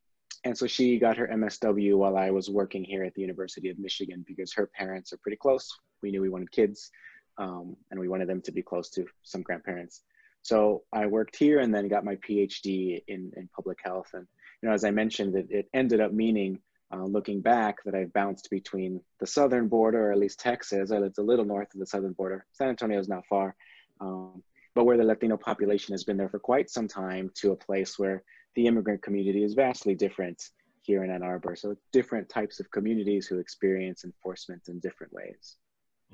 and 0.44 0.56
so 0.56 0.66
she 0.66 0.98
got 0.98 1.16
her 1.16 1.28
MSW 1.28 1.96
while 1.96 2.16
I 2.16 2.30
was 2.30 2.48
working 2.48 2.84
here 2.84 3.04
at 3.04 3.14
the 3.14 3.22
University 3.22 3.68
of 3.70 3.78
Michigan 3.78 4.24
because 4.26 4.52
her 4.54 4.66
parents 4.66 5.12
are 5.12 5.18
pretty 5.18 5.36
close. 5.36 5.68
We 6.02 6.10
knew 6.10 6.22
we 6.22 6.28
wanted 6.28 6.50
kids 6.52 6.90
um, 7.38 7.76
and 7.90 7.98
we 7.98 8.08
wanted 8.08 8.28
them 8.28 8.42
to 8.42 8.52
be 8.52 8.62
close 8.62 8.90
to 8.90 9.04
some 9.22 9.42
grandparents. 9.42 10.02
So 10.42 10.84
I 10.92 11.06
worked 11.06 11.36
here 11.36 11.60
and 11.60 11.74
then 11.74 11.88
got 11.88 12.04
my 12.04 12.16
PhD 12.16 13.02
in, 13.08 13.32
in 13.36 13.48
public 13.54 13.78
health. 13.82 14.08
And, 14.14 14.26
you 14.62 14.68
know, 14.68 14.74
as 14.74 14.84
I 14.84 14.90
mentioned, 14.90 15.34
it, 15.34 15.46
it 15.50 15.68
ended 15.74 16.00
up 16.00 16.12
meaning, 16.12 16.60
uh, 16.92 17.04
looking 17.04 17.40
back, 17.40 17.76
that 17.84 17.94
I've 17.94 18.12
bounced 18.12 18.48
between 18.50 19.00
the 19.20 19.26
southern 19.26 19.68
border, 19.68 20.08
or 20.08 20.12
at 20.12 20.18
least 20.18 20.40
Texas. 20.40 20.90
I 20.90 20.98
lived 20.98 21.18
a 21.18 21.22
little 21.22 21.44
north 21.44 21.72
of 21.74 21.80
the 21.80 21.86
southern 21.86 22.12
border. 22.12 22.46
San 22.52 22.68
Antonio 22.68 22.98
is 22.98 23.08
not 23.08 23.26
far. 23.26 23.54
Um, 24.00 24.42
but 24.74 24.84
where 24.84 24.96
the 24.96 25.04
Latino 25.04 25.36
population 25.36 25.92
has 25.92 26.04
been 26.04 26.16
there 26.16 26.28
for 26.28 26.38
quite 26.38 26.70
some 26.70 26.86
time 26.86 27.30
to 27.36 27.52
a 27.52 27.56
place 27.56 27.98
where 27.98 28.22
the 28.54 28.66
immigrant 28.66 29.02
community 29.02 29.42
is 29.42 29.54
vastly 29.54 29.94
different 29.94 30.42
here 30.82 31.04
in 31.04 31.10
Ann 31.10 31.22
Arbor. 31.22 31.56
So 31.56 31.74
different 31.92 32.28
types 32.28 32.60
of 32.60 32.70
communities 32.70 33.26
who 33.26 33.38
experience 33.38 34.04
enforcement 34.04 34.62
in 34.68 34.78
different 34.78 35.12
ways. 35.12 35.56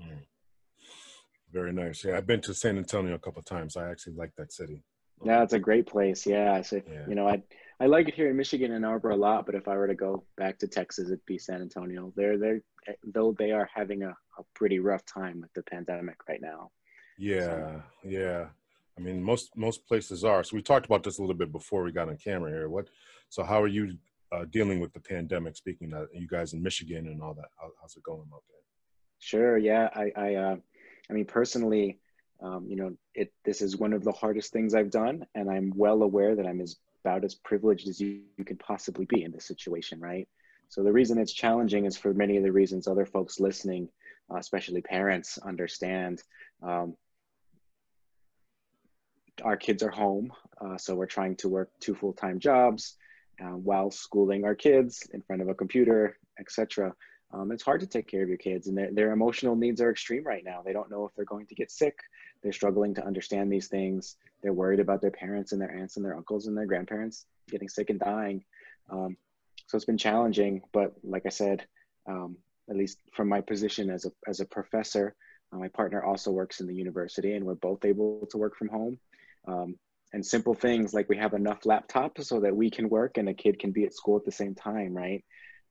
Mm. 0.01 0.23
Very 1.53 1.73
nice. 1.73 2.05
Yeah, 2.05 2.17
I've 2.17 2.27
been 2.27 2.41
to 2.43 2.55
San 2.55 2.79
Antonio 2.79 3.15
a 3.15 3.19
couple 3.19 3.43
times. 3.43 3.77
I 3.77 3.91
actually 3.91 4.15
like 4.15 4.33
that 4.39 4.53
city. 4.53 4.83
Yeah, 5.23 5.43
it's 5.43 5.53
a 5.53 5.59
great 5.59 5.87
place. 5.87 6.27
Yeah, 6.27 6.63
so 6.63 6.81
yeah. 6.91 7.05
you 7.09 7.15
know, 7.15 7.29
I 7.29 7.43
I 7.81 7.87
like 7.87 8.09
it 8.09 8.15
here 8.15 8.31
in 8.31 8.37
Michigan 8.37 8.73
Ann 8.73 8.85
Arbor 8.85 9.11
a 9.11 9.17
lot. 9.17 9.47
But 9.47 9.55
if 9.55 9.69
I 9.69 9.77
were 9.77 9.89
to 9.89 9.95
go 9.95 10.25
back 10.37 10.59
to 10.59 10.69
Texas, 10.69 11.09
it'd 11.09 11.25
be 11.27 11.39
San 11.39 11.61
Antonio. 11.61 12.13
They're 12.17 12.39
they're 12.39 12.61
though 13.05 13.35
they 13.39 13.53
are 13.53 13.69
having 13.73 14.03
a, 14.03 14.11
a 14.11 14.43
pretty 14.55 14.79
rough 14.79 15.05
time 15.07 15.41
with 15.41 15.53
the 15.55 15.63
pandemic 15.63 16.17
right 16.29 16.41
now. 16.43 16.71
Yeah, 17.19 17.41
so. 17.41 17.83
yeah. 18.05 18.47
I 18.97 19.01
mean, 19.01 19.23
most 19.23 19.57
most 19.57 19.87
places 19.87 20.25
are. 20.25 20.45
So 20.45 20.57
we 20.57 20.63
talked 20.63 20.87
about 20.87 21.03
this 21.03 21.19
a 21.19 21.21
little 21.21 21.37
bit 21.37 21.53
before 21.53 21.83
we 21.83 21.93
got 21.93 22.09
on 22.09 22.17
camera 22.17 22.51
here. 22.51 22.69
What? 22.69 22.89
So 23.29 23.43
how 23.43 23.61
are 23.61 23.69
you 23.69 23.97
uh, 24.33 24.45
dealing 24.51 24.81
with 24.81 24.93
the 24.93 25.01
pandemic? 25.01 25.57
Speaking 25.57 25.93
of 25.93 26.09
you 26.13 26.29
guys 26.29 26.53
in 26.53 26.63
Michigan 26.63 27.09
and 27.09 27.21
all 27.21 27.35
that, 27.35 27.49
how, 27.61 27.71
how's 27.81 27.97
it 27.97 28.03
going 28.05 28.29
out 28.33 28.43
there? 28.49 28.61
Sure. 29.19 29.59
Yeah. 29.59 29.89
I. 29.95 30.13
I. 30.17 30.35
Uh, 30.35 30.57
I 31.11 31.13
mean, 31.13 31.27
personally, 31.27 31.99
um, 32.45 32.67
you 32.69 32.77
know, 32.77 32.95
it. 33.15 33.33
This 33.45 33.63
is 33.63 33.77
one 33.77 33.93
of 33.93 34.05
the 34.05 34.13
hardest 34.13 34.53
things 34.53 34.75
I've 34.75 34.91
done, 34.91 35.27
and 35.35 35.51
I'm 35.51 35.73
well 35.75 36.03
aware 36.03 36.37
that 36.37 36.47
I'm 36.47 36.61
as 36.61 36.77
about 37.05 37.25
as 37.25 37.35
privileged 37.35 37.89
as 37.89 38.01
you, 38.01 38.21
you 38.39 38.45
can 38.45 38.57
possibly 38.57 39.05
be 39.05 39.23
in 39.23 39.33
this 39.33 39.47
situation, 39.47 40.01
right? 40.01 40.29
So 40.69 40.83
the 40.83 40.93
reason 40.93 41.19
it's 41.19 41.33
challenging 41.33 41.85
is 41.85 41.97
for 41.97 42.15
many 42.15 42.37
of 42.37 42.43
the 42.43 42.53
reasons 42.53 42.89
other 42.89 43.05
folks 43.05 43.39
listening, 43.39 43.89
uh, 44.31 44.39
especially 44.39 44.81
parents, 44.81 45.39
understand. 45.39 46.23
Um, 46.63 46.97
our 49.43 49.57
kids 49.57 49.83
are 49.83 49.91
home, 49.91 50.33
uh, 50.61 50.79
so 50.79 50.95
we're 50.95 51.07
trying 51.07 51.37
to 51.37 51.49
work 51.49 51.71
two 51.81 51.95
full-time 51.95 52.39
jobs 52.39 52.97
uh, 53.43 53.49
while 53.49 53.91
schooling 53.91 54.45
our 54.45 54.55
kids 54.55 55.07
in 55.13 55.21
front 55.21 55.43
of 55.43 55.49
a 55.49 55.55
computer, 55.55 56.17
etc. 56.39 56.95
um, 57.33 57.51
it's 57.53 57.63
hard 57.63 57.81
to 57.81 57.87
take 57.87 58.07
care 58.07 58.23
of 58.23 58.29
your 58.29 58.39
kids 58.39 58.69
and 58.69 58.79
their, 58.79 58.93
their 58.93 59.13
emotional 59.13 59.57
needs 59.57 59.81
are 59.81 59.91
extreme 59.91 60.25
right 60.25 60.45
now 60.45 60.63
they 60.65 60.73
don't 60.73 60.91
know 60.91 61.05
if 61.05 61.15
they're 61.15 61.25
going 61.25 61.47
to 61.47 61.55
get 61.55 61.71
sick 61.71 61.97
they're 62.45 62.53
struggling 62.53 62.95
to 62.95 63.05
understand 63.05 63.51
these 63.51 63.67
things. 63.67 64.17
They're 64.43 64.53
worried 64.53 64.79
about 64.79 65.01
their 65.01 65.11
parents 65.11 65.51
and 65.51 65.61
their 65.61 65.75
aunts 65.75 65.97
and 65.97 66.05
their 66.05 66.17
uncles 66.17 66.47
and 66.47 66.57
their 66.57 66.67
grandparents 66.67 67.27
getting 67.51 67.69
sick 67.69 67.91
and 67.91 67.99
dying. 67.99 68.45
Um, 68.89 69.17
so 69.67 69.77
it's 69.77 69.87
been 69.87 69.99
challenging 69.99 70.61
but 70.73 70.93
like 71.03 71.25
i 71.27 71.31
said 71.31 71.67
um, 72.07 72.37
at 72.69 72.77
least 72.77 72.99
from 73.15 73.29
my 73.29 73.41
position 73.41 73.91
as 73.91 74.05
a, 74.05 74.11
as 74.29 74.41
a 74.41 74.45
professor 74.45 75.15
uh, 75.53 75.59
my 75.59 75.69
partner 75.69 76.03
also 76.03 76.31
works 76.31 76.61
in 76.61 76.67
the 76.67 76.75
university 76.75 77.35
and 77.35 77.45
we're 77.45 77.55
both 77.55 77.85
able 77.85 78.27
to 78.31 78.39
work 78.39 78.57
from 78.57 78.69
home. 78.69 78.99
Um, 79.47 79.77
and 80.13 80.25
simple 80.25 80.55
things 80.55 80.95
like 80.95 81.09
we 81.09 81.17
have 81.17 81.35
enough 81.35 81.63
laptops 81.63 82.25
so 82.25 82.41
that 82.41 82.55
we 82.55 82.71
can 82.71 82.89
work 82.89 83.19
and 83.19 83.29
a 83.29 83.35
kid 83.35 83.59
can 83.59 83.73
be 83.73 83.85
at 83.85 83.95
school 83.95 84.17
at 84.17 84.25
the 84.25 84.33
same 84.33 84.55
time 84.55 84.97
right? 84.97 85.25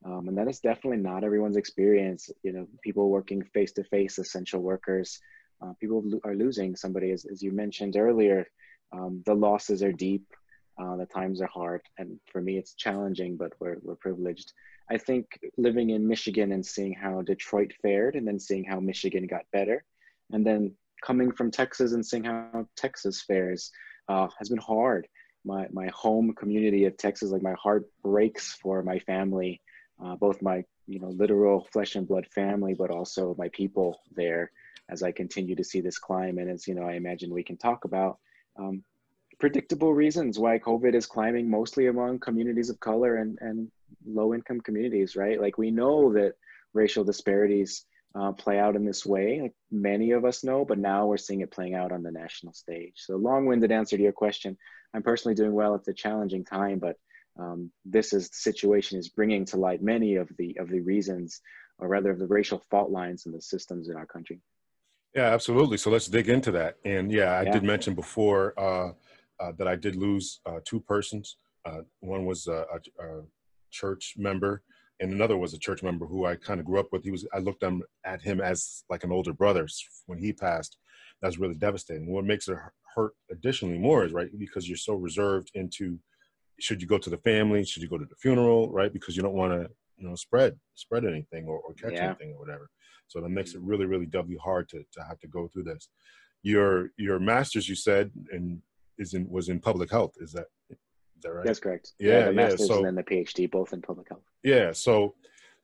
Um, 0.04 0.28
and 0.28 0.36
that 0.36 0.48
is 0.48 0.60
definitely 0.60 0.98
not 0.98 1.24
everyone's 1.24 1.56
experience. 1.56 2.28
You 2.42 2.52
know 2.52 2.66
people 2.82 3.08
working 3.08 3.42
face 3.54 3.72
to 3.72 3.84
face 3.84 4.18
essential 4.18 4.60
workers 4.60 5.18
uh, 5.62 5.72
people 5.80 6.04
are 6.24 6.34
losing 6.34 6.76
somebody 6.76 7.10
as, 7.10 7.24
as 7.24 7.42
you 7.42 7.52
mentioned 7.52 7.96
earlier 7.96 8.46
um, 8.92 9.22
the 9.26 9.34
losses 9.34 9.82
are 9.82 9.92
deep 9.92 10.26
uh, 10.80 10.96
the 10.96 11.06
times 11.06 11.40
are 11.40 11.48
hard 11.52 11.82
and 11.98 12.18
for 12.30 12.40
me 12.40 12.58
it's 12.58 12.74
challenging 12.74 13.36
but 13.36 13.52
we're, 13.60 13.76
we're 13.82 13.96
privileged. 13.96 14.52
I 14.90 14.98
think 14.98 15.26
living 15.56 15.90
in 15.90 16.06
michigan 16.06 16.52
and 16.52 16.64
seeing 16.64 16.92
how 16.92 17.22
detroit 17.22 17.72
fared 17.82 18.16
and 18.16 18.26
then 18.26 18.38
seeing 18.38 18.64
how 18.64 18.80
michigan 18.80 19.26
got 19.26 19.44
better 19.52 19.84
and 20.32 20.46
then 20.46 20.74
coming 21.02 21.32
from 21.32 21.50
texas 21.50 21.92
and 21.92 22.04
seeing 22.04 22.24
how 22.24 22.66
texas 22.76 23.22
fares 23.22 23.70
uh, 24.08 24.28
has 24.38 24.50
been 24.50 24.58
hard. 24.58 25.08
My, 25.46 25.66
my 25.72 25.90
home 25.94 26.34
community 26.34 26.86
of 26.86 26.96
texas 26.96 27.30
like 27.30 27.42
my 27.42 27.54
heart 27.54 27.84
breaks 28.02 28.52
for 28.54 28.82
my 28.82 28.98
family 28.98 29.60
uh, 30.02 30.16
both 30.16 30.42
my 30.42 30.64
you 30.86 31.00
know 31.00 31.08
literal 31.08 31.66
flesh 31.72 31.94
and 31.94 32.06
blood 32.06 32.26
family, 32.34 32.74
but 32.74 32.90
also 32.90 33.34
my 33.38 33.48
people 33.50 34.00
there 34.14 34.50
as 34.90 35.02
I 35.02 35.12
continue 35.12 35.56
to 35.56 35.64
see 35.64 35.80
this 35.80 35.98
climb. 35.98 36.38
And 36.38 36.50
as 36.50 36.66
you 36.66 36.74
know, 36.74 36.84
I 36.84 36.92
imagine 36.92 37.32
we 37.32 37.42
can 37.44 37.56
talk 37.56 37.84
about 37.84 38.18
um, 38.56 38.84
predictable 39.38 39.92
reasons 39.92 40.38
why 40.38 40.58
COVID 40.58 40.94
is 40.94 41.06
climbing 41.06 41.50
mostly 41.50 41.86
among 41.86 42.20
communities 42.20 42.70
of 42.70 42.80
color 42.80 43.16
and, 43.16 43.38
and 43.40 43.70
low 44.06 44.34
income 44.34 44.60
communities, 44.60 45.16
right? 45.16 45.40
Like 45.40 45.58
we 45.58 45.70
know 45.70 46.12
that 46.12 46.34
racial 46.72 47.04
disparities 47.04 47.84
uh, 48.14 48.32
play 48.32 48.58
out 48.58 48.76
in 48.76 48.84
this 48.84 49.04
way. 49.04 49.40
Like 49.42 49.54
many 49.70 50.12
of 50.12 50.24
us 50.24 50.44
know, 50.44 50.64
but 50.64 50.78
now 50.78 51.06
we're 51.06 51.16
seeing 51.16 51.40
it 51.40 51.50
playing 51.50 51.74
out 51.74 51.92
on 51.92 52.02
the 52.02 52.12
national 52.12 52.52
stage. 52.52 52.94
So 52.96 53.16
long-winded 53.16 53.72
answer 53.72 53.96
to 53.96 54.02
your 54.02 54.12
question. 54.12 54.56
I'm 54.92 55.02
personally 55.02 55.34
doing 55.34 55.52
well. 55.52 55.74
It's 55.74 55.88
a 55.88 55.94
challenging 55.94 56.44
time, 56.44 56.78
but 56.78 56.96
um, 57.38 57.70
this 57.84 58.12
is 58.12 58.28
the 58.28 58.36
situation 58.36 58.98
is 58.98 59.08
bringing 59.08 59.44
to 59.46 59.56
light 59.56 59.82
many 59.82 60.16
of 60.16 60.30
the 60.38 60.56
of 60.60 60.68
the 60.68 60.80
reasons, 60.80 61.40
or 61.78 61.88
rather, 61.88 62.10
of 62.10 62.20
the 62.20 62.28
racial 62.28 62.62
fault 62.70 62.90
lines 62.90 63.26
in 63.26 63.32
the 63.32 63.42
systems 63.42 63.88
in 63.88 63.96
our 63.96 64.06
country. 64.06 64.40
Yeah, 65.14 65.32
absolutely. 65.32 65.76
So 65.78 65.90
let's 65.90 66.06
dig 66.06 66.28
into 66.28 66.50
that. 66.52 66.76
And 66.84 67.12
yeah, 67.12 67.38
I 67.38 67.42
yeah. 67.42 67.52
did 67.52 67.62
mention 67.62 67.94
before 67.94 68.52
uh, 68.58 68.92
uh, 69.40 69.52
that 69.58 69.68
I 69.68 69.76
did 69.76 69.96
lose 69.96 70.40
uh, 70.44 70.58
two 70.64 70.80
persons. 70.80 71.36
Uh, 71.64 71.82
one 72.00 72.26
was 72.26 72.46
a, 72.46 72.66
a, 72.72 73.04
a, 73.04 73.22
church 73.70 74.14
member, 74.16 74.62
and 75.00 75.12
another 75.12 75.36
was 75.36 75.52
a 75.52 75.58
church 75.58 75.82
member 75.82 76.06
who 76.06 76.26
I 76.26 76.36
kind 76.36 76.60
of 76.60 76.66
grew 76.66 76.78
up 76.78 76.92
with. 76.92 77.02
He 77.02 77.10
was 77.10 77.26
I 77.34 77.38
looked 77.38 77.64
at 78.04 78.22
him 78.22 78.40
as 78.40 78.84
like 78.88 79.02
an 79.02 79.10
older 79.10 79.32
brother 79.32 79.66
when 80.06 80.18
he 80.18 80.32
passed. 80.32 80.76
That 81.20 81.28
was 81.28 81.38
really 81.40 81.56
devastating. 81.56 82.12
What 82.12 82.24
makes 82.24 82.46
it 82.46 82.56
hurt 82.94 83.14
additionally 83.32 83.78
more 83.78 84.04
is 84.04 84.12
right 84.12 84.28
because 84.38 84.68
you're 84.68 84.76
so 84.76 84.94
reserved 84.94 85.50
into 85.54 85.98
should 86.60 86.80
you 86.80 86.86
go 86.86 86.98
to 86.98 87.10
the 87.10 87.16
family? 87.18 87.64
Should 87.64 87.82
you 87.82 87.88
go 87.88 87.98
to 87.98 88.04
the 88.04 88.14
funeral? 88.14 88.70
Right, 88.70 88.92
because 88.92 89.16
you 89.16 89.22
don't 89.22 89.34
want 89.34 89.52
to 89.52 89.68
you 89.96 90.08
know 90.08 90.14
spread 90.14 90.56
spread 90.74 91.04
anything 91.04 91.46
or, 91.46 91.58
or 91.58 91.74
catch 91.74 91.94
yeah. 91.94 92.06
anything 92.06 92.32
or 92.32 92.38
whatever. 92.38 92.70
So 93.08 93.20
that 93.20 93.28
makes 93.28 93.54
it 93.54 93.60
really 93.60 93.86
really 93.86 94.06
doubly 94.06 94.36
hard 94.42 94.68
to 94.70 94.84
to 94.92 95.02
have 95.08 95.18
to 95.20 95.28
go 95.28 95.48
through 95.48 95.64
this. 95.64 95.88
Your 96.42 96.90
your 96.96 97.18
master's 97.18 97.68
you 97.68 97.74
said 97.74 98.10
and 98.32 98.60
is 98.98 99.14
in 99.14 99.28
was 99.28 99.48
in 99.48 99.60
public 99.60 99.90
health. 99.90 100.14
Is 100.18 100.32
that 100.32 100.46
is 100.70 100.76
that 101.22 101.32
right? 101.32 101.46
That's 101.46 101.60
correct. 101.60 101.92
Yeah, 101.98 102.18
yeah. 102.18 102.24
The 102.26 102.32
master's 102.32 102.60
yeah. 102.60 102.66
So, 102.66 102.76
and 102.76 102.86
then 102.86 102.94
the 102.94 103.02
PhD 103.02 103.50
both 103.50 103.72
in 103.72 103.82
public 103.82 104.08
health. 104.08 104.24
Yeah. 104.42 104.72
So 104.72 105.14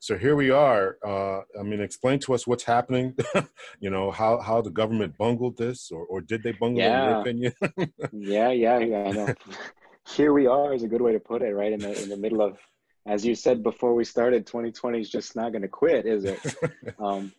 so 0.03 0.17
here 0.17 0.35
we 0.35 0.51
are. 0.51 0.97
Uh, 1.07 1.43
I 1.59 1.63
mean, 1.63 1.83
explain 1.83 2.21
to 2.21 2.33
us 2.33 2.47
what's 2.47 2.65
happening. 2.65 3.15
you 3.81 3.91
know 3.91 4.11
how 4.11 4.41
how 4.41 4.63
the 4.63 4.71
government 4.71 5.17
bungled 5.19 5.59
this, 5.59 5.91
or 5.91 6.07
or 6.07 6.23
did 6.23 6.43
they 6.43 6.53
bungle 6.53 6.79
yeah. 6.81 7.21
it, 7.21 7.27
in 7.29 7.39
your 7.39 7.53
opinion? 7.53 7.93
yeah, 8.13 8.51
yeah, 8.51 8.79
yeah. 8.79 9.05
I 9.05 9.11
know. 9.13 9.35
here 10.09 10.33
we 10.33 10.47
are 10.47 10.73
is 10.73 10.83
a 10.83 10.89
good 10.89 11.03
way 11.03 11.13
to 11.13 11.21
put 11.21 11.43
it, 11.43 11.55
right? 11.55 11.73
In 11.73 11.81
the 11.81 12.03
in 12.03 12.09
the 12.09 12.17
middle 12.17 12.41
of, 12.41 12.59
as 13.07 13.25
you 13.25 13.35
said 13.35 13.63
before 13.63 13.95
we 13.95 14.05
started, 14.05 14.47
2020 14.47 15.01
is 15.01 15.11
just 15.11 15.35
not 15.37 15.53
going 15.53 15.63
to 15.63 15.69
quit, 15.69 16.07
is 16.07 16.25
it? 16.25 16.41
um, 16.99 17.33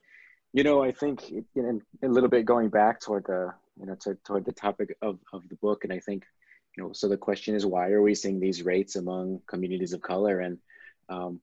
you 0.54 0.64
know, 0.64 0.84
I 0.84 0.92
think 0.92 1.30
you 1.30 1.46
know, 1.56 1.80
a 2.04 2.08
little 2.08 2.30
bit 2.30 2.46
going 2.46 2.70
back 2.70 3.00
toward 3.00 3.26
the 3.26 3.54
you 3.80 3.86
know 3.86 3.96
to, 4.02 4.16
toward 4.26 4.46
the 4.46 4.52
topic 4.52 4.96
of 5.02 5.20
of 5.32 5.48
the 5.50 5.56
book, 5.56 5.84
and 5.84 5.94
I 5.94 6.00
think 6.00 6.26
you 6.76 6.84
know, 6.84 6.94
so 6.94 7.08
the 7.08 7.18
question 7.18 7.56
is 7.56 7.66
why 7.66 7.90
are 7.92 8.02
we 8.02 8.16
seeing 8.16 8.40
these 8.40 8.64
rates 8.64 8.96
among 8.96 9.42
communities 9.48 9.94
of 9.94 10.02
color? 10.02 10.40
And 10.40 10.58
um, 11.10 11.40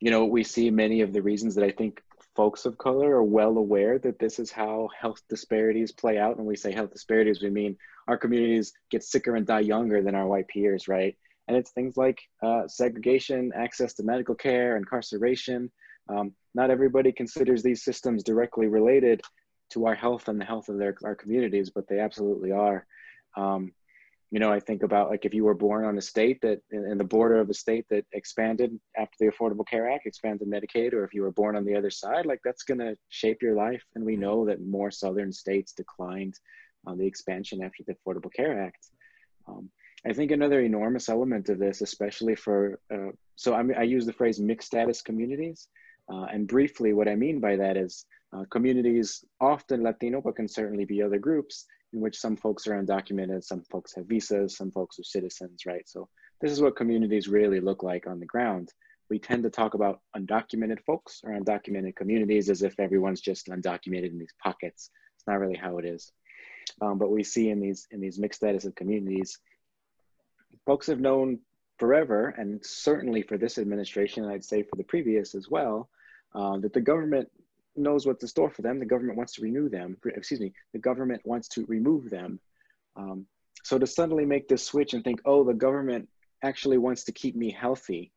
you 0.00 0.10
know, 0.10 0.24
we 0.24 0.44
see 0.44 0.70
many 0.70 1.00
of 1.02 1.12
the 1.12 1.22
reasons 1.22 1.54
that 1.54 1.64
I 1.64 1.70
think 1.70 2.02
folks 2.36 2.64
of 2.64 2.78
color 2.78 3.16
are 3.16 3.22
well 3.22 3.58
aware 3.58 3.98
that 3.98 4.18
this 4.18 4.38
is 4.38 4.50
how 4.50 4.88
health 4.98 5.20
disparities 5.28 5.92
play 5.92 6.18
out. 6.18 6.36
When 6.36 6.46
we 6.46 6.56
say 6.56 6.72
health 6.72 6.92
disparities, 6.92 7.42
we 7.42 7.50
mean 7.50 7.76
our 8.06 8.16
communities 8.16 8.72
get 8.90 9.02
sicker 9.02 9.34
and 9.34 9.46
die 9.46 9.60
younger 9.60 10.02
than 10.02 10.14
our 10.14 10.26
white 10.26 10.48
peers, 10.48 10.88
right? 10.88 11.16
And 11.48 11.56
it's 11.56 11.70
things 11.70 11.96
like 11.96 12.20
uh, 12.42 12.68
segregation, 12.68 13.52
access 13.54 13.94
to 13.94 14.02
medical 14.02 14.34
care, 14.34 14.76
incarceration. 14.76 15.70
Um, 16.08 16.32
not 16.54 16.70
everybody 16.70 17.10
considers 17.10 17.62
these 17.62 17.82
systems 17.82 18.22
directly 18.22 18.68
related 18.68 19.22
to 19.70 19.86
our 19.86 19.94
health 19.94 20.28
and 20.28 20.40
the 20.40 20.44
health 20.44 20.68
of 20.68 20.78
their 20.78 20.94
our 21.04 21.14
communities, 21.14 21.70
but 21.70 21.88
they 21.88 22.00
absolutely 22.00 22.52
are. 22.52 22.86
Um, 23.36 23.72
you 24.30 24.40
know, 24.40 24.52
I 24.52 24.60
think 24.60 24.82
about 24.82 25.08
like 25.08 25.24
if 25.24 25.32
you 25.32 25.44
were 25.44 25.54
born 25.54 25.86
on 25.86 25.96
a 25.96 26.02
state 26.02 26.38
that 26.42 26.60
in 26.70 26.98
the 26.98 27.04
border 27.04 27.40
of 27.40 27.48
a 27.48 27.54
state 27.54 27.86
that 27.88 28.04
expanded 28.12 28.78
after 28.96 29.16
the 29.18 29.28
Affordable 29.28 29.66
Care 29.66 29.90
Act, 29.90 30.06
expanded 30.06 30.48
Medicaid, 30.48 30.92
or 30.92 31.04
if 31.04 31.14
you 31.14 31.22
were 31.22 31.32
born 31.32 31.56
on 31.56 31.64
the 31.64 31.74
other 31.74 31.90
side, 31.90 32.26
like 32.26 32.40
that's 32.44 32.62
going 32.62 32.80
to 32.80 32.94
shape 33.08 33.40
your 33.40 33.54
life. 33.54 33.82
And 33.94 34.04
we 34.04 34.16
know 34.16 34.44
that 34.44 34.60
more 34.60 34.90
southern 34.90 35.32
states 35.32 35.72
declined 35.72 36.34
on 36.86 36.98
the 36.98 37.06
expansion 37.06 37.62
after 37.62 37.84
the 37.86 37.94
Affordable 37.94 38.32
Care 38.32 38.62
Act. 38.62 38.88
Um, 39.46 39.70
I 40.08 40.14
think 40.14 40.30
another 40.30 40.60
enormous 40.60 41.08
element 41.08 41.50
of 41.50 41.58
this, 41.58 41.82
especially 41.82 42.34
for, 42.34 42.80
uh, 42.92 43.12
so 43.36 43.52
I, 43.52 43.62
I, 43.78 43.82
use 43.82 44.06
the 44.06 44.12
phrase 44.12 44.40
mixed 44.40 44.68
status 44.68 45.02
communities. 45.02 45.68
Uh, 46.10 46.24
and 46.32 46.48
briefly, 46.48 46.94
what 46.94 47.08
I 47.08 47.14
mean 47.14 47.40
by 47.40 47.56
that 47.56 47.76
is 47.76 48.06
uh, 48.32 48.44
communities, 48.50 49.22
often 49.40 49.82
Latino, 49.82 50.22
but 50.22 50.36
can 50.36 50.48
certainly 50.48 50.86
be 50.86 51.02
other 51.02 51.18
groups, 51.18 51.66
in 51.92 52.00
which 52.00 52.18
some 52.18 52.36
folks 52.36 52.66
are 52.66 52.82
undocumented, 52.82 53.44
some 53.44 53.62
folks 53.70 53.94
have 53.94 54.06
visas, 54.06 54.56
some 54.56 54.70
folks 54.70 54.98
are 54.98 55.04
citizens, 55.04 55.66
right? 55.66 55.86
So 55.86 56.08
this 56.40 56.52
is 56.52 56.62
what 56.62 56.76
communities 56.76 57.28
really 57.28 57.60
look 57.60 57.82
like 57.82 58.06
on 58.06 58.18
the 58.18 58.26
ground. 58.26 58.72
We 59.10 59.18
tend 59.18 59.42
to 59.42 59.50
talk 59.50 59.74
about 59.74 60.00
undocumented 60.16 60.80
folks 60.86 61.20
or 61.22 61.38
undocumented 61.38 61.96
communities 61.96 62.48
as 62.48 62.62
if 62.62 62.80
everyone's 62.80 63.20
just 63.20 63.48
undocumented 63.48 64.10
in 64.10 64.18
these 64.18 64.34
pockets. 64.42 64.90
It's 65.16 65.26
not 65.26 65.40
really 65.40 65.56
how 65.56 65.76
it 65.78 65.84
is. 65.84 66.12
Um, 66.80 66.98
but 66.98 67.10
we 67.10 67.24
see 67.24 67.48
in 67.50 67.60
these 67.60 67.86
in 67.90 68.00
these 68.00 68.18
mixed 68.18 68.40
status 68.40 68.66
of 68.66 68.74
communities, 68.74 69.38
folks 70.68 70.86
have 70.88 71.00
known 71.00 71.38
forever, 71.78 72.34
and 72.36 72.62
certainly 72.62 73.22
for 73.22 73.38
this 73.38 73.56
administration, 73.56 74.26
I'd 74.26 74.44
say 74.44 74.62
for 74.62 74.76
the 74.76 74.84
previous 74.84 75.34
as 75.34 75.48
well, 75.48 75.88
uh, 76.34 76.58
that 76.58 76.74
the 76.74 76.82
government 76.82 77.30
knows 77.74 78.06
what's 78.06 78.22
in 78.22 78.28
store 78.28 78.50
for 78.50 78.60
them. 78.60 78.78
The 78.78 78.84
government 78.84 79.16
wants 79.16 79.32
to 79.36 79.42
renew 79.42 79.70
them. 79.70 79.96
Excuse 80.04 80.40
me. 80.40 80.52
The 80.74 80.78
government 80.78 81.22
wants 81.24 81.48
to 81.54 81.64
remove 81.68 82.10
them. 82.10 82.38
Um, 82.96 83.24
so 83.64 83.78
to 83.78 83.86
suddenly 83.86 84.26
make 84.26 84.46
this 84.46 84.62
switch 84.62 84.92
and 84.92 85.02
think, 85.02 85.22
oh, 85.24 85.42
the 85.42 85.54
government 85.54 86.06
actually 86.42 86.76
wants 86.76 87.04
to 87.04 87.12
keep 87.12 87.34
me 87.34 87.50
healthy, 87.50 88.12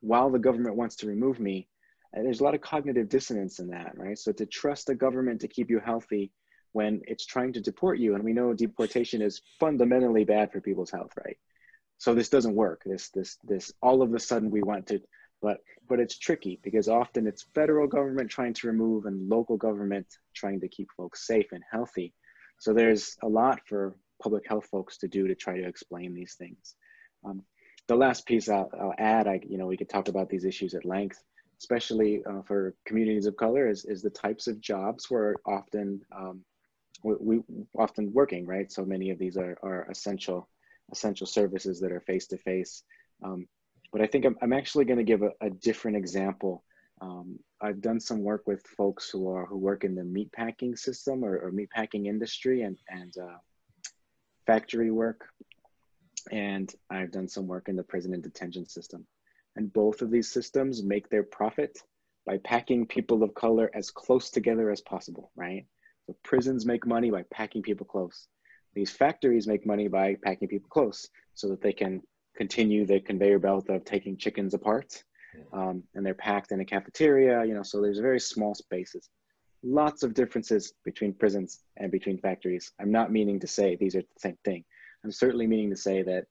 while 0.00 0.30
the 0.30 0.38
government 0.38 0.76
wants 0.76 0.94
to 0.96 1.08
remove 1.08 1.40
me, 1.40 1.66
there's 2.12 2.38
a 2.38 2.44
lot 2.44 2.54
of 2.54 2.60
cognitive 2.60 3.08
dissonance 3.08 3.58
in 3.58 3.70
that, 3.70 3.98
right? 3.98 4.16
So 4.16 4.30
to 4.30 4.46
trust 4.46 4.86
the 4.86 4.94
government 4.94 5.40
to 5.40 5.48
keep 5.48 5.68
you 5.68 5.80
healthy 5.80 6.30
when 6.70 7.02
it's 7.08 7.26
trying 7.26 7.54
to 7.54 7.60
deport 7.60 7.98
you, 7.98 8.14
and 8.14 8.22
we 8.22 8.32
know 8.32 8.54
deportation 8.54 9.20
is 9.20 9.42
fundamentally 9.58 10.24
bad 10.24 10.52
for 10.52 10.60
people's 10.60 10.92
health, 10.92 11.10
right? 11.24 11.36
So 11.98 12.14
this 12.14 12.28
doesn't 12.28 12.54
work. 12.54 12.82
This 12.86 13.10
this 13.10 13.38
this 13.44 13.72
all 13.82 14.02
of 14.02 14.14
a 14.14 14.18
sudden 14.18 14.50
we 14.50 14.62
want 14.62 14.86
to 14.88 15.00
but 15.42 15.58
but 15.88 16.00
it's 16.00 16.18
tricky 16.18 16.58
because 16.62 16.88
often 16.88 17.26
it's 17.26 17.46
federal 17.54 17.86
government 17.86 18.30
trying 18.30 18.54
to 18.54 18.66
remove 18.66 19.06
and 19.06 19.28
local 19.28 19.56
government 19.56 20.06
trying 20.34 20.60
to 20.60 20.68
keep 20.68 20.88
folks 20.96 21.26
safe 21.26 21.46
and 21.52 21.62
healthy. 21.70 22.12
So 22.58 22.72
there's 22.72 23.16
a 23.22 23.28
lot 23.28 23.60
for 23.66 23.96
public 24.22 24.48
health 24.48 24.66
folks 24.70 24.98
to 24.98 25.08
do 25.08 25.28
to 25.28 25.34
try 25.34 25.56
to 25.58 25.66
explain 25.66 26.14
these 26.14 26.34
things. 26.34 26.74
Um, 27.24 27.42
the 27.86 27.96
last 27.96 28.26
piece 28.26 28.48
I'll, 28.48 28.70
I'll, 28.78 28.94
add 28.98 29.26
i 29.26 29.40
you 29.48 29.58
know 29.58 29.66
we 29.66 29.76
could 29.76 29.88
talk 29.88 30.08
about 30.08 30.28
these 30.28 30.44
issues 30.44 30.74
at 30.74 30.84
length 30.84 31.22
especially 31.58 32.22
uh, 32.24 32.42
for 32.42 32.74
communities 32.84 33.26
of 33.26 33.36
color 33.36 33.68
is, 33.68 33.84
is 33.84 34.02
the 34.02 34.10
types 34.10 34.46
of 34.46 34.60
jobs 34.60 35.10
we're 35.10 35.34
often 35.46 36.00
um, 36.16 36.44
we, 37.02 37.14
we 37.20 37.42
often 37.78 38.12
working 38.12 38.46
right? 38.46 38.70
So 38.70 38.84
many 38.84 39.10
of 39.10 39.18
these 39.18 39.36
are, 39.36 39.58
are 39.62 39.88
essential 39.90 40.48
essential 40.90 41.26
services 41.26 41.80
that 41.80 41.92
are 41.92 42.00
face 42.00 42.26
to 42.26 42.38
face 42.38 42.82
but 43.92 44.00
I 44.00 44.06
think 44.06 44.24
I'm, 44.24 44.36
I'm 44.42 44.52
actually 44.52 44.84
going 44.84 44.98
to 44.98 45.04
give 45.04 45.22
a, 45.22 45.32
a, 45.40 45.50
different 45.50 45.96
example 45.96 46.64
Um, 47.00 47.38
I've 47.60 47.80
done 47.80 48.00
some 48.00 48.22
work 48.22 48.46
with 48.46 48.66
folks 48.76 49.08
who 49.10 49.30
are 49.30 49.46
who 49.46 49.56
work 49.56 49.84
in 49.84 49.94
the 49.94 50.04
meat 50.04 50.32
packing 50.32 50.76
system 50.76 51.24
or, 51.24 51.38
or 51.38 51.52
meat 51.52 51.70
packing 51.70 52.06
industry 52.06 52.62
and 52.62 52.76
and 52.88 53.12
uh, 53.16 53.38
factory 54.46 54.90
work, 54.90 55.20
and 56.32 56.68
I've 56.90 57.12
done 57.12 57.28
some 57.28 57.46
work 57.46 57.68
in 57.68 57.76
the 57.76 57.88
prison 57.92 58.14
and 58.14 58.22
detention 58.22 58.66
system. 58.66 59.06
And 59.56 59.72
both 59.72 60.02
of 60.02 60.10
these 60.10 60.30
systems 60.30 60.82
make 60.82 61.08
their 61.08 61.22
profit 61.22 61.82
by 62.26 62.38
packing 62.38 62.86
people 62.86 63.22
of 63.22 63.34
color 63.34 63.70
as 63.74 63.90
close 63.90 64.30
together 64.30 64.70
as 64.70 64.80
possible, 64.80 65.30
right? 65.36 65.66
So 66.06 66.16
prisons 66.22 66.64
make 66.66 66.86
money 66.86 67.10
by 67.10 67.24
packing 67.30 67.62
people 67.62 67.86
close. 67.86 68.28
These 68.78 68.92
factories 68.92 69.48
make 69.48 69.66
money 69.66 69.88
by 69.88 70.16
packing 70.22 70.46
people 70.46 70.68
close 70.70 71.08
so 71.34 71.48
that 71.48 71.60
they 71.60 71.72
can 71.72 72.00
continue 72.36 72.86
the 72.86 73.00
conveyor 73.00 73.40
belt 73.40 73.68
of 73.70 73.84
taking 73.84 74.16
chickens 74.16 74.54
apart. 74.54 75.02
Um, 75.52 75.82
and 75.96 76.06
they're 76.06 76.14
packed 76.14 76.52
in 76.52 76.60
a 76.60 76.64
cafeteria, 76.64 77.44
you 77.44 77.54
know, 77.54 77.64
so 77.64 77.82
there's 77.82 77.98
very 77.98 78.20
small 78.20 78.54
spaces. 78.54 79.10
Lots 79.64 80.04
of 80.04 80.14
differences 80.14 80.74
between 80.84 81.12
prisons 81.12 81.64
and 81.76 81.90
between 81.90 82.18
factories. 82.18 82.70
I'm 82.80 82.92
not 82.92 83.10
meaning 83.10 83.40
to 83.40 83.48
say 83.48 83.74
these 83.74 83.96
are 83.96 84.02
the 84.02 84.20
same 84.20 84.38
thing. 84.44 84.64
I'm 85.02 85.10
certainly 85.10 85.48
meaning 85.48 85.70
to 85.70 85.76
say 85.76 86.02
that 86.02 86.26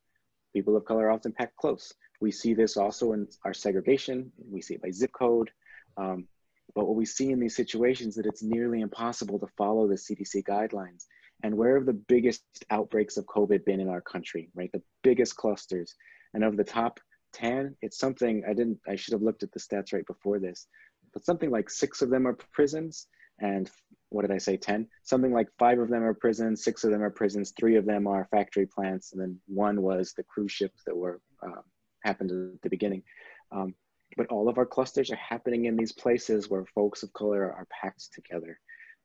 people 0.53 0.77
of 0.77 0.85
color 0.85 1.11
often 1.11 1.33
pack 1.33 1.53
close. 1.57 1.93
We 2.21 2.31
see 2.31 2.53
this 2.53 2.77
also 2.77 3.11
in 3.11 3.27
our 3.43 3.53
segregation. 3.53 4.31
We 4.49 4.61
see 4.61 4.75
it 4.75 4.81
by 4.81 4.91
zip 4.91 5.11
code. 5.11 5.51
Um, 5.97 6.29
but 6.75 6.85
what 6.85 6.95
we 6.95 7.05
see 7.05 7.31
in 7.31 7.41
these 7.41 7.57
situations 7.57 8.15
that 8.15 8.25
it's 8.25 8.41
nearly 8.41 8.79
impossible 8.79 9.37
to 9.39 9.47
follow 9.57 9.85
the 9.89 9.95
CDC 9.95 10.43
guidelines. 10.43 11.07
And 11.43 11.55
where 11.55 11.75
have 11.75 11.85
the 11.85 11.93
biggest 11.93 12.43
outbreaks 12.69 13.17
of 13.17 13.25
COVID 13.25 13.63
been 13.65 13.79
in 13.79 13.89
our 13.89 14.01
country, 14.01 14.49
right? 14.55 14.71
The 14.73 14.81
biggest 15.03 15.35
clusters. 15.35 15.95
And 16.33 16.43
of 16.43 16.57
the 16.57 16.63
top 16.63 16.99
10, 17.33 17.75
it's 17.81 17.99
something 17.99 18.43
I 18.47 18.53
didn't, 18.53 18.79
I 18.87 18.95
should 18.95 19.13
have 19.13 19.21
looked 19.21 19.43
at 19.43 19.51
the 19.51 19.59
stats 19.59 19.93
right 19.93 20.05
before 20.05 20.39
this, 20.39 20.67
but 21.13 21.25
something 21.25 21.51
like 21.51 21.69
six 21.69 22.01
of 22.01 22.09
them 22.09 22.27
are 22.27 22.37
prisons 22.53 23.07
and 23.39 23.69
what 24.09 24.23
did 24.23 24.31
I 24.31 24.37
say, 24.37 24.57
10? 24.57 24.87
Something 25.03 25.33
like 25.33 25.47
five 25.59 25.79
of 25.79 25.89
them 25.89 26.03
are 26.03 26.13
prisons, 26.13 26.63
six 26.63 26.83
of 26.83 26.91
them 26.91 27.03
are 27.03 27.09
prisons, 27.09 27.51
three 27.51 27.75
of 27.75 27.85
them 27.85 28.07
are 28.07 28.27
factory 28.31 28.65
plants, 28.65 29.11
and 29.11 29.21
then 29.21 29.39
one 29.47 29.81
was 29.81 30.13
the 30.13 30.23
cruise 30.23 30.51
ships 30.51 30.81
that 30.85 30.95
were 30.95 31.19
uh, 31.43 31.61
happened 32.03 32.31
at 32.31 32.61
the 32.61 32.69
beginning. 32.69 33.03
Um, 33.51 33.75
but 34.15 34.27
all 34.27 34.47
of 34.49 34.57
our 34.57 34.65
clusters 34.65 35.11
are 35.11 35.17
happening 35.17 35.65
in 35.65 35.75
these 35.75 35.91
places 35.91 36.49
where 36.49 36.65
folks 36.73 37.03
of 37.03 37.13
color 37.13 37.43
are 37.43 37.67
packed 37.69 38.13
together. 38.13 38.59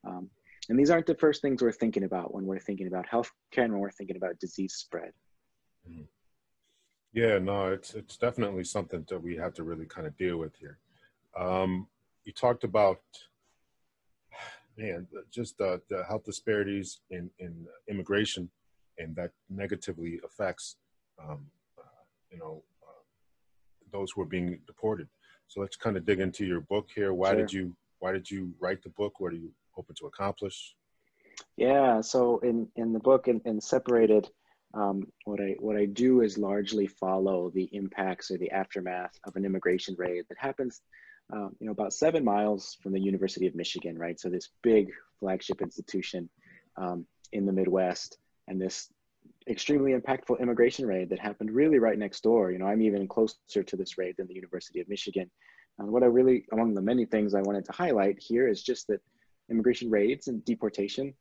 Um, 0.06 0.30
and 0.68 0.78
these 0.78 0.90
aren't 0.90 1.06
the 1.06 1.14
first 1.14 1.42
things 1.42 1.62
we're 1.62 1.72
thinking 1.72 2.04
about 2.04 2.34
when 2.34 2.46
we're 2.46 2.58
thinking 2.58 2.86
about 2.86 3.06
healthcare 3.06 3.64
and 3.64 3.72
when 3.72 3.80
we're 3.80 3.90
thinking 3.90 4.16
about 4.16 4.38
disease 4.38 4.74
spread. 4.74 5.12
Mm-hmm. 5.88 6.02
Yeah, 7.12 7.38
no, 7.38 7.66
it's 7.66 7.94
it's 7.94 8.16
definitely 8.16 8.64
something 8.64 9.04
that 9.08 9.22
we 9.22 9.36
have 9.36 9.52
to 9.54 9.64
really 9.64 9.86
kind 9.86 10.06
of 10.06 10.16
deal 10.16 10.38
with 10.38 10.56
here. 10.56 10.78
Um, 11.38 11.88
you 12.24 12.32
talked 12.32 12.64
about, 12.64 13.00
man, 14.78 15.06
just 15.30 15.60
uh, 15.60 15.78
the 15.90 16.04
health 16.04 16.24
disparities 16.24 17.00
in 17.10 17.28
in 17.38 17.66
immigration, 17.88 18.48
and 18.98 19.14
that 19.16 19.32
negatively 19.50 20.20
affects, 20.24 20.76
um, 21.22 21.46
uh, 21.78 22.02
you 22.30 22.38
know, 22.38 22.62
those 23.92 24.10
who 24.10 24.22
are 24.22 24.26
being 24.26 24.58
deported. 24.66 25.08
So 25.48 25.60
let's 25.60 25.76
kind 25.76 25.96
of 25.96 26.06
dig 26.06 26.20
into 26.20 26.46
your 26.46 26.60
book 26.60 26.88
here. 26.94 27.12
Why 27.12 27.32
sure. 27.32 27.40
did 27.40 27.52
you 27.52 27.76
Why 27.98 28.12
did 28.12 28.30
you 28.30 28.54
write 28.58 28.82
the 28.82 28.88
book? 28.88 29.20
What 29.20 29.32
are 29.32 29.36
you 29.36 29.52
hoping 29.72 29.96
to 29.96 30.06
accomplish? 30.06 30.74
Yeah. 31.56 32.00
So 32.00 32.38
in 32.38 32.68
in 32.76 32.92
the 32.92 33.00
book 33.00 33.28
in, 33.28 33.40
in 33.44 33.60
Separated, 33.60 34.28
um, 34.74 35.06
what 35.24 35.40
I 35.40 35.56
what 35.58 35.76
I 35.76 35.86
do 35.86 36.22
is 36.22 36.38
largely 36.38 36.86
follow 36.86 37.50
the 37.50 37.68
impacts 37.72 38.30
or 38.30 38.38
the 38.38 38.50
aftermath 38.50 39.12
of 39.24 39.36
an 39.36 39.44
immigration 39.44 39.94
raid 39.98 40.24
that 40.28 40.38
happens, 40.38 40.80
um, 41.32 41.54
you 41.58 41.66
know, 41.66 41.72
about 41.72 41.92
seven 41.92 42.24
miles 42.24 42.76
from 42.82 42.92
the 42.92 43.00
University 43.00 43.46
of 43.46 43.54
Michigan, 43.54 43.98
right? 43.98 44.18
So 44.18 44.28
this 44.28 44.50
big 44.62 44.90
flagship 45.20 45.62
institution 45.62 46.28
um, 46.76 47.06
in 47.32 47.46
the 47.46 47.52
Midwest, 47.52 48.18
and 48.48 48.60
this 48.60 48.88
extremely 49.48 49.92
impactful 49.92 50.40
immigration 50.40 50.86
raid 50.86 51.10
that 51.10 51.18
happened 51.18 51.50
really 51.50 51.78
right 51.78 51.98
next 51.98 52.22
door. 52.22 52.50
You 52.50 52.58
know, 52.58 52.66
I'm 52.66 52.82
even 52.82 53.08
closer 53.08 53.62
to 53.62 53.76
this 53.76 53.98
raid 53.98 54.14
than 54.16 54.28
the 54.28 54.34
University 54.34 54.80
of 54.80 54.88
Michigan. 54.88 55.30
And 55.78 55.90
what 55.90 56.02
I 56.02 56.06
really, 56.06 56.44
among 56.52 56.74
the 56.74 56.82
many 56.82 57.06
things 57.06 57.34
I 57.34 57.42
wanted 57.42 57.64
to 57.66 57.72
highlight 57.72 58.18
here 58.20 58.46
is 58.48 58.62
just 58.62 58.86
that 58.88 59.00
immigration 59.52 59.90
raids 59.90 60.28
and 60.28 60.44
deportation, 60.44 61.14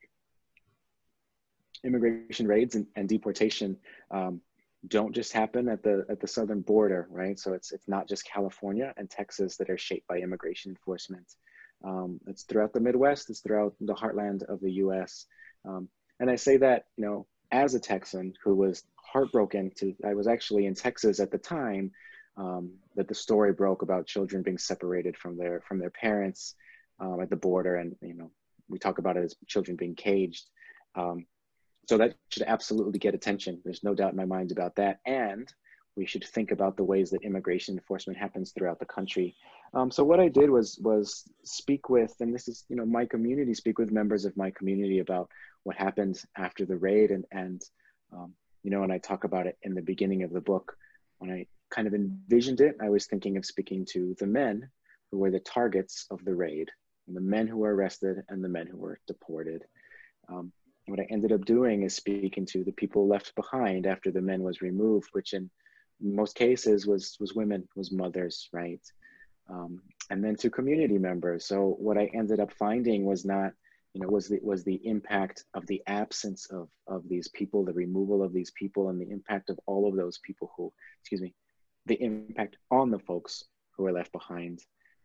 immigration 1.84 2.48
raids 2.48 2.76
and, 2.76 2.88
and 2.96 3.08
deportation 3.08 3.78
um, 4.10 4.42
don't 4.88 5.14
just 5.14 5.32
happen 5.34 5.70
at 5.70 5.84
the 5.84 6.06
at 6.10 6.20
the 6.20 6.28
southern 6.28 6.62
border, 6.62 7.08
right? 7.12 7.38
So 7.38 7.54
it's 7.54 7.72
it's 7.72 7.88
not 7.88 8.08
just 8.08 8.26
California 8.26 8.94
and 8.98 9.10
Texas 9.10 9.58
that 9.58 9.70
are 9.70 9.78
shaped 9.78 10.08
by 10.08 10.18
immigration 10.18 10.72
enforcement. 10.72 11.36
Um, 11.84 12.20
it's 12.26 12.44
throughout 12.44 12.74
the 12.74 12.80
Midwest. 12.80 13.30
It's 13.30 13.42
throughout 13.42 13.76
the 13.80 13.94
heartland 13.94 14.44
of 14.44 14.60
the 14.60 14.72
U.S. 14.86 15.28
Um, 15.66 15.88
and 16.20 16.30
I 16.32 16.36
say 16.36 16.58
that 16.58 16.86
you 16.98 17.06
know 17.06 17.28
as 17.52 17.76
a 17.76 17.80
Texan 17.80 18.34
who 18.44 18.56
was 18.56 18.84
heartbroken 18.96 19.72
to, 19.78 19.94
I 20.06 20.14
was 20.14 20.28
actually 20.28 20.66
in 20.66 20.74
Texas 20.74 21.20
at 21.20 21.32
the 21.32 21.38
time 21.38 21.92
um, 22.38 22.72
that 22.96 23.08
the 23.08 23.16
story 23.16 23.54
broke 23.54 23.82
about 23.82 24.08
children 24.08 24.42
being 24.42 24.58
separated 24.58 25.18
from 25.18 25.38
their, 25.38 25.62
from 25.68 25.80
their 25.80 25.90
parents 25.90 26.56
um, 27.02 27.20
at 27.22 27.30
the 27.30 27.36
border. 27.36 27.76
And, 27.76 27.96
you 28.02 28.14
know, 28.14 28.32
we 28.70 28.80
talk 28.80 28.98
about 28.98 29.18
it 29.18 29.24
as 29.24 29.36
children 29.48 29.76
being 29.76 29.96
caged. 29.96 30.46
Um, 30.96 31.26
so 31.90 31.98
that 31.98 32.16
should 32.30 32.44
absolutely 32.44 33.00
get 33.00 33.16
attention. 33.16 33.60
There's 33.66 33.84
no 33.84 33.94
doubt 33.94 34.12
in 34.12 34.18
my 34.18 34.26
mind 34.26 34.52
about 34.52 34.76
that. 34.76 35.00
And 35.06 35.52
we 35.98 36.06
should 36.06 36.24
think 36.24 36.52
about 36.52 36.78
the 36.78 36.84
ways 36.86 37.10
that 37.10 37.24
immigration 37.24 37.76
enforcement 37.76 38.18
happens 38.18 38.52
throughout 38.52 38.80
the 38.80 38.86
country. 38.86 39.36
Um, 39.74 39.92
so 39.92 40.06
what 40.06 40.22
I 40.22 40.30
did 40.30 40.50
was 40.50 40.80
was 40.82 41.26
speak 41.44 41.90
with, 41.90 42.14
and 42.22 42.34
this 42.34 42.48
is 42.48 42.64
you 42.70 42.78
know 42.78 42.86
my 42.86 43.06
community, 43.06 43.54
speak 43.54 43.78
with 43.78 43.92
members 43.92 44.24
of 44.24 44.38
my 44.38 44.52
community 44.52 45.00
about 45.00 45.30
what 45.64 45.76
happened 45.76 46.24
after 46.38 46.66
the 46.66 46.78
raid 46.78 47.12
and 47.12 47.26
and 47.32 47.62
um, 48.14 48.34
you 48.64 48.72
know 48.72 48.82
when 48.82 48.92
i 48.92 48.98
talk 48.98 49.24
about 49.24 49.48
it 49.48 49.58
in 49.64 49.74
the 49.74 49.82
beginning 49.82 50.24
of 50.24 50.32
the 50.32 50.42
book 50.42 50.76
when 51.20 51.32
i 51.32 51.46
kind 51.70 51.88
of 51.88 51.94
envisioned 51.94 52.62
it 52.62 52.76
i 52.82 52.90
was 52.90 53.06
thinking 53.06 53.38
of 53.38 53.46
speaking 53.46 53.86
to 53.86 54.16
the 54.20 54.28
men 54.28 54.70
who 55.12 55.18
were 55.18 55.32
the 55.32 55.40
targets 55.40 56.06
of 56.12 56.24
the 56.26 56.34
raid 56.34 56.70
and 56.70 56.70
the 57.08 57.22
men 57.22 57.48
who 57.48 57.58
were 57.58 57.76
arrested 57.76 58.24
and 58.30 58.44
the 58.44 58.50
men 58.50 58.68
who 58.68 58.78
were 58.78 59.00
deported. 59.08 59.64
Um, 60.30 60.52
what 60.88 61.00
i 61.00 61.08
ended 61.10 61.32
up 61.32 61.46
doing 61.46 61.84
is 61.84 61.96
speaking 61.96 62.46
to 62.48 62.64
the 62.64 62.72
people 62.72 63.08
left 63.08 63.36
behind 63.36 63.86
after 63.86 64.12
the 64.12 64.22
men 64.22 64.42
was 64.42 64.62
removed 64.62 65.10
which 65.12 65.34
in 65.34 65.50
most 66.02 66.36
cases 66.36 66.88
was 66.88 67.16
was 67.20 67.36
women 67.36 67.68
was 67.76 67.92
mothers 67.92 68.50
right? 68.52 68.82
Um, 69.50 69.82
and 70.10 70.24
then 70.24 70.36
to 70.38 70.50
community 70.50 70.98
members. 70.98 71.46
So 71.46 71.76
what 71.80 71.98
i 71.98 72.10
ended 72.14 72.40
up 72.40 72.52
finding 72.54 73.06
was 73.06 73.26
not 73.26 73.52
you 73.94 74.02
know 74.02 74.08
was 74.08 74.28
the 74.28 74.40
was 74.42 74.64
the 74.64 74.80
impact 74.86 75.44
of 75.54 75.66
the 75.68 75.82
absence 75.88 76.48
of 76.50 76.70
of 76.88 77.08
these 77.08 77.28
people 77.28 77.64
the 77.64 77.74
removal 77.74 78.24
of 78.24 78.34
these 78.34 78.52
people 78.52 78.90
and 78.90 79.00
the 79.00 79.10
impact 79.10 79.50
of 79.50 79.60
all 79.66 79.88
of 79.88 79.96
those 79.96 80.20
people 80.20 80.52
who 80.56 80.72
excuse 81.02 81.22
me 81.22 81.34
the 81.88 82.02
impact 82.02 82.58
on 82.70 82.90
the 82.90 83.00
folks 83.00 83.44
who 83.76 83.84
were 83.84 83.92
left 83.92 84.12
behind 84.12 84.60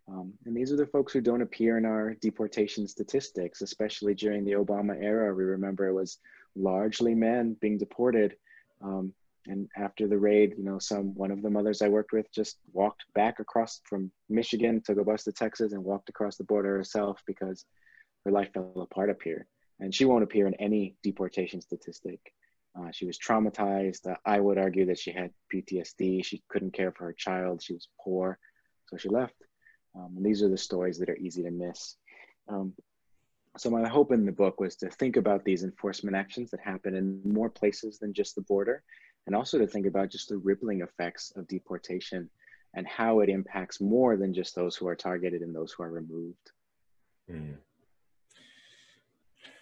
um, 0.08 0.32
and 0.44 0.56
these 0.56 0.72
are 0.72 0.76
the 0.76 0.86
folks 0.86 1.12
who 1.12 1.20
don't 1.20 1.42
appear 1.42 1.78
in 1.78 1.84
our 1.84 2.14
deportation 2.14 2.86
statistics 2.86 3.62
especially 3.62 4.14
during 4.14 4.44
the 4.44 4.52
obama 4.52 4.96
era 5.02 5.34
we 5.34 5.44
remember 5.44 5.86
it 5.86 5.94
was 5.94 6.18
largely 6.54 7.14
men 7.14 7.56
being 7.60 7.78
deported 7.78 8.36
um, 8.82 9.12
and 9.46 9.68
after 9.76 10.08
the 10.08 10.18
raid 10.18 10.54
you 10.56 10.64
know 10.64 10.78
some 10.78 11.14
one 11.14 11.30
of 11.30 11.42
the 11.42 11.50
mothers 11.50 11.82
i 11.82 11.88
worked 11.88 12.12
with 12.12 12.30
just 12.32 12.58
walked 12.72 13.04
back 13.14 13.40
across 13.40 13.80
from 13.84 14.10
michigan 14.28 14.82
took 14.84 14.98
a 14.98 15.04
bus 15.04 15.24
to 15.24 15.32
texas 15.32 15.72
and 15.72 15.82
walked 15.82 16.08
across 16.08 16.36
the 16.36 16.44
border 16.44 16.76
herself 16.76 17.20
because 17.26 17.64
her 18.26 18.32
life 18.32 18.52
fell 18.52 18.72
apart 18.76 19.08
up 19.08 19.22
here. 19.22 19.46
And 19.78 19.94
she 19.94 20.04
won't 20.04 20.24
appear 20.24 20.46
in 20.46 20.54
any 20.54 20.96
deportation 21.02 21.60
statistic. 21.60 22.18
Uh, 22.78 22.90
she 22.92 23.06
was 23.06 23.18
traumatized. 23.18 24.06
Uh, 24.06 24.16
I 24.24 24.40
would 24.40 24.58
argue 24.58 24.86
that 24.86 24.98
she 24.98 25.12
had 25.12 25.30
PTSD. 25.54 26.24
She 26.24 26.42
couldn't 26.48 26.74
care 26.74 26.92
for 26.92 27.04
her 27.04 27.12
child. 27.12 27.62
She 27.62 27.72
was 27.72 27.88
poor. 28.04 28.38
So 28.88 28.96
she 28.96 29.08
left. 29.08 29.34
Um, 29.96 30.14
and 30.16 30.26
these 30.26 30.42
are 30.42 30.48
the 30.48 30.58
stories 30.58 30.98
that 30.98 31.08
are 31.08 31.16
easy 31.16 31.42
to 31.42 31.50
miss. 31.50 31.96
Um, 32.48 32.74
so 33.56 33.70
my 33.70 33.88
hope 33.88 34.12
in 34.12 34.26
the 34.26 34.32
book 34.32 34.60
was 34.60 34.76
to 34.76 34.90
think 34.90 35.16
about 35.16 35.44
these 35.44 35.64
enforcement 35.64 36.14
actions 36.14 36.50
that 36.50 36.60
happen 36.60 36.94
in 36.94 37.20
more 37.24 37.48
places 37.48 37.98
than 37.98 38.12
just 38.12 38.34
the 38.34 38.42
border, 38.42 38.82
and 39.26 39.34
also 39.34 39.58
to 39.58 39.66
think 39.66 39.86
about 39.86 40.10
just 40.10 40.28
the 40.28 40.36
rippling 40.36 40.82
effects 40.82 41.32
of 41.36 41.48
deportation 41.48 42.28
and 42.74 42.86
how 42.86 43.20
it 43.20 43.30
impacts 43.30 43.80
more 43.80 44.16
than 44.16 44.34
just 44.34 44.54
those 44.54 44.76
who 44.76 44.86
are 44.86 44.94
targeted 44.94 45.40
and 45.40 45.54
those 45.54 45.72
who 45.72 45.82
are 45.82 45.90
removed. 45.90 46.50
Mm. 47.30 47.56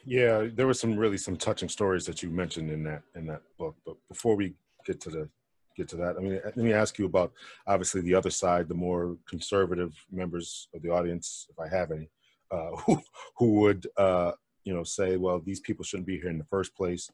Yeah, 0.05 0.49
there 0.53 0.67
were 0.67 0.75
some 0.75 0.97
really 0.97 1.17
some 1.17 1.37
touching 1.37 1.69
stories 1.69 2.05
that 2.07 2.23
you 2.23 2.29
mentioned 2.29 2.71
in 2.71 2.83
that 2.85 3.03
in 3.15 3.27
that 3.27 3.43
book. 3.57 3.77
But 3.87 3.97
before 4.09 4.37
we 4.37 4.55
get 4.85 5.01
to 5.03 5.11
the 5.11 5.29
get 5.77 5.89
to 5.89 5.97
that, 5.97 6.17
I 6.17 6.21
mean, 6.21 6.41
let 6.45 6.57
me 6.57 6.73
ask 6.73 6.99
you 6.99 7.07
about 7.07 7.33
obviously 7.67 8.01
the 8.01 8.15
other 8.15 8.31
side, 8.31 8.69
the 8.69 8.75
more 8.75 9.17
conservative 9.29 9.95
members 10.11 10.69
of 10.75 10.83
the 10.83 10.91
audience, 10.91 11.47
if 11.51 11.59
I 11.59 11.69
have 11.69 11.91
any, 11.91 12.09
uh, 12.51 12.71
who 12.87 13.03
who 13.37 13.53
would 13.61 13.87
uh, 13.97 14.33
you 14.65 14.75
know 14.75 14.85
say, 14.85 15.17
well, 15.17 15.41
these 15.41 15.61
people 15.61 15.85
shouldn't 15.85 16.07
be 16.07 16.19
here 16.19 16.31
in 16.31 16.39
the 16.39 16.45
first 16.45 16.75
place. 16.77 17.11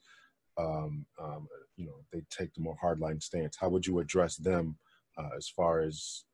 Um, 0.58 1.06
um, 1.22 1.48
you 1.76 1.86
know, 1.86 1.94
they 2.12 2.22
take 2.30 2.52
the 2.54 2.60
more 2.60 2.76
hardline 2.82 3.22
stance. 3.22 3.56
How 3.56 3.68
would 3.70 3.86
you 3.86 4.00
address 4.00 4.36
them 4.36 4.76
uh, 5.16 5.30
as 5.36 5.48
far 5.48 5.80
as 5.80 6.24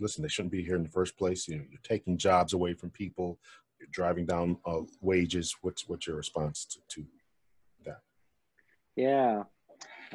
listen, 0.00 0.22
they 0.22 0.28
shouldn't 0.28 0.52
be 0.52 0.64
here 0.64 0.76
in 0.76 0.82
the 0.82 0.88
first 0.88 1.16
place. 1.16 1.46
You 1.46 1.56
know, 1.56 1.64
you're 1.70 1.80
taking 1.82 2.16
jobs 2.16 2.52
away 2.52 2.74
from 2.74 2.90
people, 2.90 3.38
you're 3.78 3.88
driving 3.92 4.26
down 4.26 4.58
uh, 4.66 4.80
wages. 5.00 5.54
What's 5.62 5.88
what's 5.88 6.06
your 6.06 6.16
response 6.16 6.64
to, 6.66 6.78
to 6.88 7.06
that? 7.84 8.00
Yeah, 8.96 9.44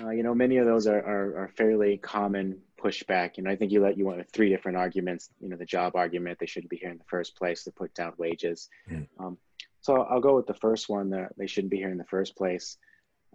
uh, 0.01 0.09
you 0.09 0.23
know, 0.23 0.35
many 0.35 0.57
of 0.57 0.65
those 0.65 0.87
are, 0.87 0.99
are, 0.99 1.43
are 1.43 1.51
fairly 1.55 1.97
common 1.97 2.59
pushback. 2.81 3.37
You 3.37 3.43
know, 3.43 3.51
I 3.51 3.55
think 3.55 3.71
you 3.71 3.81
let 3.81 3.97
you 3.97 4.05
want 4.05 4.29
three 4.29 4.49
different 4.49 4.77
arguments. 4.77 5.29
You 5.39 5.49
know, 5.49 5.55
the 5.55 5.65
job 5.65 5.95
argument, 5.95 6.39
they 6.39 6.45
shouldn't 6.45 6.69
be 6.69 6.77
here 6.77 6.89
in 6.89 6.97
the 6.97 7.05
first 7.05 7.35
place 7.37 7.63
to 7.63 7.71
put 7.71 7.93
down 7.93 8.13
wages. 8.17 8.69
Mm. 8.89 9.07
Um, 9.19 9.37
so 9.81 10.01
I'll 10.01 10.19
go 10.19 10.35
with 10.35 10.47
the 10.47 10.53
first 10.53 10.89
one 10.89 11.11
that 11.11 11.33
they 11.37 11.47
shouldn't 11.47 11.71
be 11.71 11.77
here 11.77 11.91
in 11.91 11.97
the 11.97 12.05
first 12.05 12.35
place. 12.35 12.77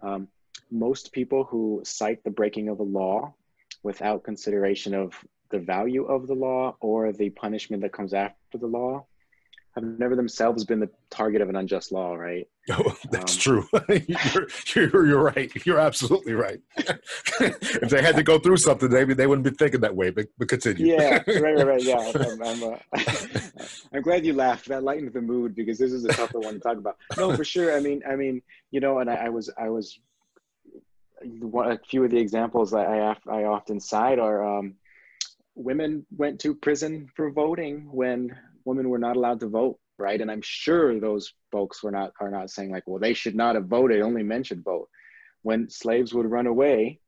Um, 0.03 0.27
most 0.69 1.11
people 1.11 1.45
who 1.45 1.81
cite 1.83 2.23
the 2.23 2.29
breaking 2.29 2.69
of 2.69 2.79
a 2.79 2.83
law 2.83 3.33
without 3.83 4.23
consideration 4.23 4.93
of 4.93 5.13
the 5.49 5.59
value 5.59 6.05
of 6.05 6.27
the 6.27 6.33
law 6.33 6.75
or 6.79 7.11
the 7.11 7.29
punishment 7.29 7.81
that 7.81 7.91
comes 7.91 8.13
after 8.13 8.57
the 8.57 8.67
law 8.67 9.05
have 9.75 9.83
never 9.83 10.15
themselves 10.15 10.65
been 10.65 10.79
the 10.79 10.89
target 11.09 11.41
of 11.41 11.49
an 11.49 11.55
unjust 11.55 11.91
law, 11.91 12.13
right? 12.13 12.47
Oh, 12.69 12.95
that's 13.09 13.35
um, 13.35 13.39
true. 13.39 13.67
you're, 14.07 14.47
you're, 14.75 15.07
you're, 15.07 15.23
right. 15.23 15.51
You're 15.65 15.79
absolutely 15.79 16.33
right. 16.33 16.59
if 16.77 17.89
they 17.89 18.01
had 18.01 18.15
to 18.15 18.23
go 18.23 18.37
through 18.37 18.57
something, 18.57 18.89
maybe 18.91 19.13
they 19.15 19.25
wouldn't 19.25 19.43
be 19.43 19.49
thinking 19.49 19.81
that 19.81 19.95
way. 19.95 20.11
But, 20.11 20.27
but 20.37 20.47
continue. 20.47 20.93
Yeah, 20.93 21.23
right, 21.27 21.41
right, 21.41 21.67
right. 21.67 21.83
Yeah, 21.83 22.11
I'm, 22.15 22.43
I'm, 22.43 22.63
uh, 22.63 22.77
I'm, 23.93 24.01
glad 24.03 24.25
you 24.25 24.33
laughed. 24.33 24.67
That 24.67 24.83
lightened 24.83 25.11
the 25.11 25.21
mood 25.21 25.55
because 25.55 25.79
this 25.79 25.91
is 25.91 26.05
a 26.05 26.09
tougher 26.09 26.39
one 26.39 26.53
to 26.53 26.59
talk 26.59 26.77
about. 26.77 26.97
No, 27.17 27.35
for 27.35 27.43
sure. 27.43 27.75
I 27.75 27.79
mean, 27.79 28.03
I 28.07 28.15
mean, 28.15 28.41
you 28.69 28.79
know, 28.79 28.99
and 28.99 29.09
I, 29.09 29.15
I 29.15 29.29
was, 29.29 29.49
I 29.57 29.69
was, 29.69 29.99
a 31.23 31.79
few 31.79 32.03
of 32.03 32.11
the 32.11 32.19
examples 32.19 32.71
that 32.71 32.87
I, 32.87 33.15
I 33.29 33.43
often 33.45 33.79
cite 33.79 34.19
are 34.19 34.59
um, 34.59 34.75
women 35.55 36.05
went 36.15 36.39
to 36.41 36.55
prison 36.55 37.09
for 37.15 37.31
voting 37.31 37.89
when 37.91 38.37
women 38.65 38.89
were 38.89 38.99
not 38.99 39.15
allowed 39.15 39.39
to 39.41 39.47
vote, 39.47 39.79
right? 39.97 40.19
And 40.19 40.31
I'm 40.31 40.41
sure 40.41 40.99
those 40.99 41.33
folks 41.51 41.83
were 41.83 41.91
not 41.91 42.11
are 42.19 42.31
not 42.31 42.49
saying 42.49 42.71
like, 42.71 42.83
well, 42.87 42.99
they 42.99 43.13
should 43.13 43.35
not 43.35 43.55
have 43.55 43.65
voted. 43.65 44.01
Only 44.01 44.23
men 44.23 44.43
should 44.43 44.63
vote. 44.63 44.89
When 45.43 45.69
slaves 45.69 46.13
would 46.13 46.29
run 46.29 46.47
away, 46.47 46.99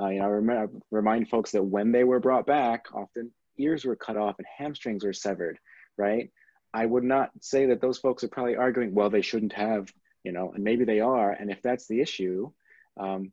uh, 0.00 0.08
you 0.08 0.20
know, 0.20 0.26
I 0.26 0.66
remind 0.90 1.28
folks 1.28 1.52
that 1.52 1.62
when 1.62 1.92
they 1.92 2.04
were 2.04 2.20
brought 2.20 2.46
back, 2.46 2.86
often 2.94 3.30
ears 3.58 3.84
were 3.84 3.96
cut 3.96 4.16
off 4.16 4.36
and 4.38 4.46
hamstrings 4.58 5.04
were 5.04 5.12
severed, 5.12 5.58
right? 5.98 6.30
I 6.72 6.86
would 6.86 7.04
not 7.04 7.30
say 7.40 7.66
that 7.66 7.80
those 7.80 7.98
folks 7.98 8.24
are 8.24 8.28
probably 8.28 8.56
arguing, 8.56 8.94
well, 8.94 9.10
they 9.10 9.20
shouldn't 9.20 9.52
have, 9.52 9.92
you 10.24 10.32
know, 10.32 10.52
and 10.54 10.64
maybe 10.64 10.84
they 10.84 11.00
are. 11.00 11.30
And 11.30 11.50
if 11.50 11.60
that's 11.62 11.86
the 11.86 12.00
issue, 12.00 12.50
um, 12.98 13.32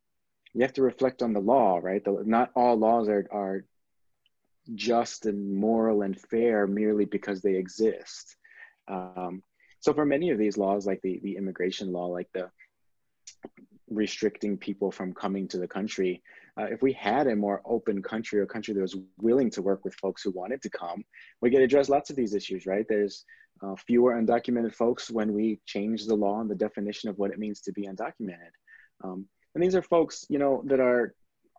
you 0.54 0.62
have 0.64 0.74
to 0.74 0.82
reflect 0.82 1.22
on 1.22 1.34
the 1.34 1.40
law, 1.40 1.80
right? 1.82 2.04
The, 2.04 2.22
not 2.26 2.52
all 2.56 2.76
laws 2.76 3.08
are, 3.08 3.26
are 3.32 3.64
just 4.76 5.26
and 5.26 5.56
moral 5.56 6.02
and 6.02 6.20
fair 6.20 6.68
merely 6.68 7.06
because 7.06 7.42
they 7.42 7.56
exist. 7.56 8.36
Um, 8.88 9.44
so 9.80 9.94
for 9.94 10.06
many 10.06 10.30
of 10.30 10.38
these 10.38 10.58
laws, 10.58 10.86
like 10.86 11.02
the, 11.02 11.20
the 11.24 11.38
immigration 11.38 11.92
law, 11.92 12.08
like 12.08 12.28
the 12.34 12.50
restricting 13.90 14.58
people 14.58 14.92
from 14.92 15.14
coming 15.14 15.48
to 15.48 15.58
the 15.58 15.68
country, 15.68 16.22
uh, 16.60 16.66
if 16.66 16.82
we 16.82 16.94
had 16.94 17.28
a 17.28 17.36
more 17.36 17.62
open 17.66 18.02
country 18.02 18.40
or 18.40 18.46
country 18.46 18.74
that 18.74 18.82
was 18.82 18.98
willing 19.22 19.50
to 19.52 19.62
work 19.62 19.84
with 19.86 19.96
folks 19.96 20.22
who 20.22 20.32
wanted 20.32 20.62
to 20.62 20.70
come, 20.70 21.04
we 21.42 21.50
could 21.50 21.62
address 21.62 21.90
lots 21.90 22.10
of 22.10 22.16
these 22.16 22.34
issues, 22.34 22.66
right? 22.66 22.86
There's 22.90 23.26
uh, 23.62 23.76
fewer 23.76 24.14
undocumented 24.14 24.76
folks 24.76 25.10
when 25.10 25.34
we 25.34 25.60
change 25.66 26.06
the 26.06 26.16
law 26.16 26.42
and 26.42 26.50
the 26.50 26.56
definition 26.56 27.10
of 27.10 27.18
what 27.18 27.32
it 27.32 27.40
means 27.40 27.62
to 27.62 27.72
be 27.72 27.88
undocumented. 27.88 28.52
Um, 29.04 29.28
and 29.56 29.64
these 29.64 29.76
are 29.76 29.82
folks, 29.82 30.26
you 30.30 30.40
know, 30.40 30.62
that 30.66 30.80
are 30.80 31.14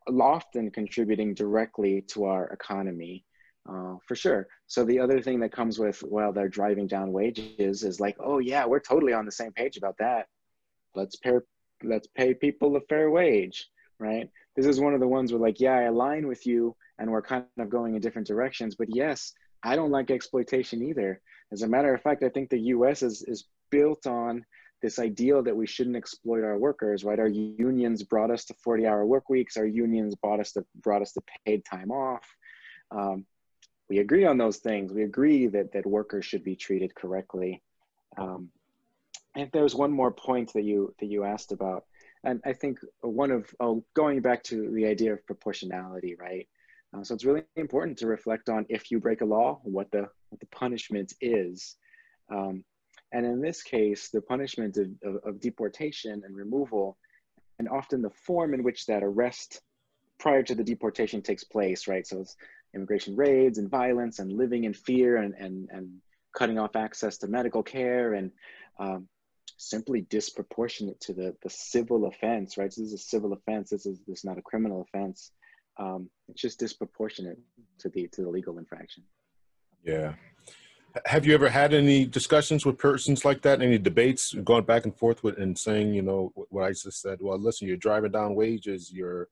often 0.08 0.70
contributing 0.70 1.34
directly 1.34 2.02
to 2.08 2.24
our 2.24 2.48
economy 2.48 3.24
uh, 3.68 3.96
for 4.06 4.14
sure. 4.14 4.48
So 4.66 4.84
the 4.84 4.98
other 4.98 5.20
thing 5.20 5.40
that 5.40 5.52
comes 5.52 5.78
with, 5.78 6.02
well, 6.02 6.32
they're 6.32 6.48
driving 6.48 6.86
down 6.86 7.12
wages 7.12 7.84
is 7.84 8.00
like, 8.00 8.16
oh 8.20 8.38
yeah, 8.38 8.64
we're 8.64 8.80
totally 8.80 9.12
on 9.12 9.26
the 9.26 9.32
same 9.32 9.52
page 9.52 9.76
about 9.76 9.96
that. 9.98 10.26
Let's 10.94 11.16
pay, 11.16 11.38
let's 11.82 12.08
pay 12.08 12.34
people 12.34 12.76
a 12.76 12.80
fair 12.82 13.10
wage, 13.10 13.68
right? 13.98 14.28
This 14.56 14.66
is 14.66 14.80
one 14.80 14.94
of 14.94 15.00
the 15.00 15.08
ones 15.08 15.32
where 15.32 15.40
like, 15.40 15.60
yeah, 15.60 15.74
I 15.74 15.82
align 15.82 16.26
with 16.26 16.46
you 16.46 16.74
and 16.98 17.10
we're 17.10 17.22
kind 17.22 17.44
of 17.58 17.70
going 17.70 17.94
in 17.94 18.00
different 18.00 18.28
directions, 18.28 18.74
but 18.74 18.88
yes, 18.94 19.32
I 19.62 19.76
don't 19.76 19.90
like 19.90 20.10
exploitation 20.10 20.82
either. 20.82 21.20
As 21.52 21.62
a 21.62 21.68
matter 21.68 21.94
of 21.94 22.02
fact, 22.02 22.22
I 22.22 22.28
think 22.28 22.48
the 22.48 22.60
U.S. 22.74 23.02
is 23.02 23.22
is 23.22 23.46
built 23.70 24.06
on 24.06 24.44
this 24.80 24.98
ideal 24.98 25.42
that 25.42 25.56
we 25.56 25.66
shouldn't 25.66 25.96
exploit 25.96 26.44
our 26.44 26.56
workers, 26.56 27.04
right? 27.04 27.18
Our 27.18 27.28
unions 27.28 28.02
brought 28.02 28.30
us 28.30 28.44
to 28.46 28.54
40 28.54 28.86
hour 28.86 29.04
work 29.04 29.28
weeks. 29.28 29.56
Our 29.56 29.66
unions 29.66 30.14
brought 30.14 30.40
us 30.40 30.52
to, 30.52 30.64
brought 30.82 31.02
us 31.02 31.12
to 31.12 31.22
paid 31.44 31.64
time 31.64 31.90
off. 31.90 32.24
Um, 32.90 33.26
we 33.88 33.98
agree 33.98 34.24
on 34.24 34.38
those 34.38 34.58
things. 34.58 34.92
We 34.92 35.02
agree 35.02 35.48
that, 35.48 35.72
that 35.72 35.86
workers 35.86 36.24
should 36.24 36.44
be 36.44 36.56
treated 36.56 36.94
correctly. 36.94 37.62
Um, 38.16 38.50
and 39.34 39.50
there's 39.52 39.74
one 39.74 39.92
more 39.92 40.10
point 40.10 40.52
that 40.54 40.64
you, 40.64 40.94
that 41.00 41.06
you 41.06 41.24
asked 41.24 41.52
about. 41.52 41.84
And 42.24 42.40
I 42.44 42.52
think 42.52 42.78
one 43.00 43.30
of, 43.30 43.52
oh, 43.60 43.84
going 43.94 44.20
back 44.20 44.42
to 44.44 44.70
the 44.70 44.86
idea 44.86 45.12
of 45.12 45.26
proportionality, 45.26 46.16
right? 46.18 46.48
Uh, 46.92 47.04
so 47.04 47.14
it's 47.14 47.24
really 47.24 47.42
important 47.56 47.98
to 47.98 48.06
reflect 48.06 48.48
on 48.48 48.66
if 48.68 48.90
you 48.90 48.98
break 48.98 49.20
a 49.20 49.24
law, 49.24 49.60
what 49.62 49.90
the, 49.90 50.08
what 50.28 50.40
the 50.40 50.46
punishment 50.46 51.12
is. 51.20 51.76
Um, 52.30 52.64
and 53.12 53.26
in 53.26 53.40
this 53.40 53.62
case, 53.62 54.08
the 54.08 54.20
punishment 54.20 54.76
of, 54.76 54.88
of, 55.02 55.22
of, 55.24 55.40
deportation 55.40 56.22
and 56.24 56.36
removal, 56.36 56.96
and 57.58 57.68
often 57.68 58.02
the 58.02 58.10
form 58.10 58.54
in 58.54 58.62
which 58.62 58.86
that 58.86 59.02
arrest 59.02 59.60
prior 60.18 60.42
to 60.42 60.54
the 60.54 60.64
deportation 60.64 61.20
takes 61.22 61.44
place, 61.44 61.88
right? 61.88 62.06
So 62.06 62.20
it's 62.20 62.36
immigration 62.74 63.16
raids 63.16 63.58
and 63.58 63.68
violence 63.68 64.18
and 64.18 64.32
living 64.32 64.64
in 64.64 64.74
fear 64.74 65.16
and, 65.16 65.34
and, 65.34 65.68
and 65.72 65.90
cutting 66.36 66.58
off 66.58 66.76
access 66.76 67.18
to 67.18 67.26
medical 67.26 67.62
care 67.62 68.14
and 68.14 68.30
um, 68.78 69.08
simply 69.56 70.02
disproportionate 70.02 71.00
to 71.00 71.12
the, 71.12 71.34
the 71.42 71.50
civil 71.50 72.06
offense, 72.06 72.56
right? 72.56 72.72
So 72.72 72.82
this 72.82 72.92
is 72.92 73.00
a 73.00 73.04
civil 73.04 73.32
offense. 73.32 73.70
This 73.70 73.86
is, 73.86 74.00
this 74.06 74.20
is 74.20 74.24
not 74.24 74.38
a 74.38 74.42
criminal 74.42 74.82
offense. 74.82 75.32
Um, 75.78 76.08
it's 76.28 76.40
just 76.40 76.60
disproportionate 76.60 77.38
to 77.78 77.88
the, 77.88 78.08
to 78.12 78.22
the 78.22 78.28
legal 78.28 78.58
infraction. 78.58 79.02
Yeah, 79.82 80.14
have 81.06 81.26
you 81.26 81.34
ever 81.34 81.48
had 81.48 81.74
any 81.74 82.04
discussions 82.04 82.66
with 82.66 82.78
persons 82.78 83.24
like 83.24 83.42
that? 83.42 83.62
Any 83.62 83.78
debates 83.78 84.34
going 84.44 84.64
back 84.64 84.84
and 84.84 84.96
forth 84.96 85.22
with 85.22 85.38
and 85.38 85.56
saying, 85.56 85.94
you 85.94 86.02
know, 86.02 86.32
what 86.34 86.64
I 86.64 86.70
just 86.70 87.00
said? 87.00 87.18
Well, 87.20 87.38
listen, 87.38 87.68
you're 87.68 87.76
driving 87.76 88.12
down 88.12 88.34
wages. 88.34 88.92
You're, 88.92 89.28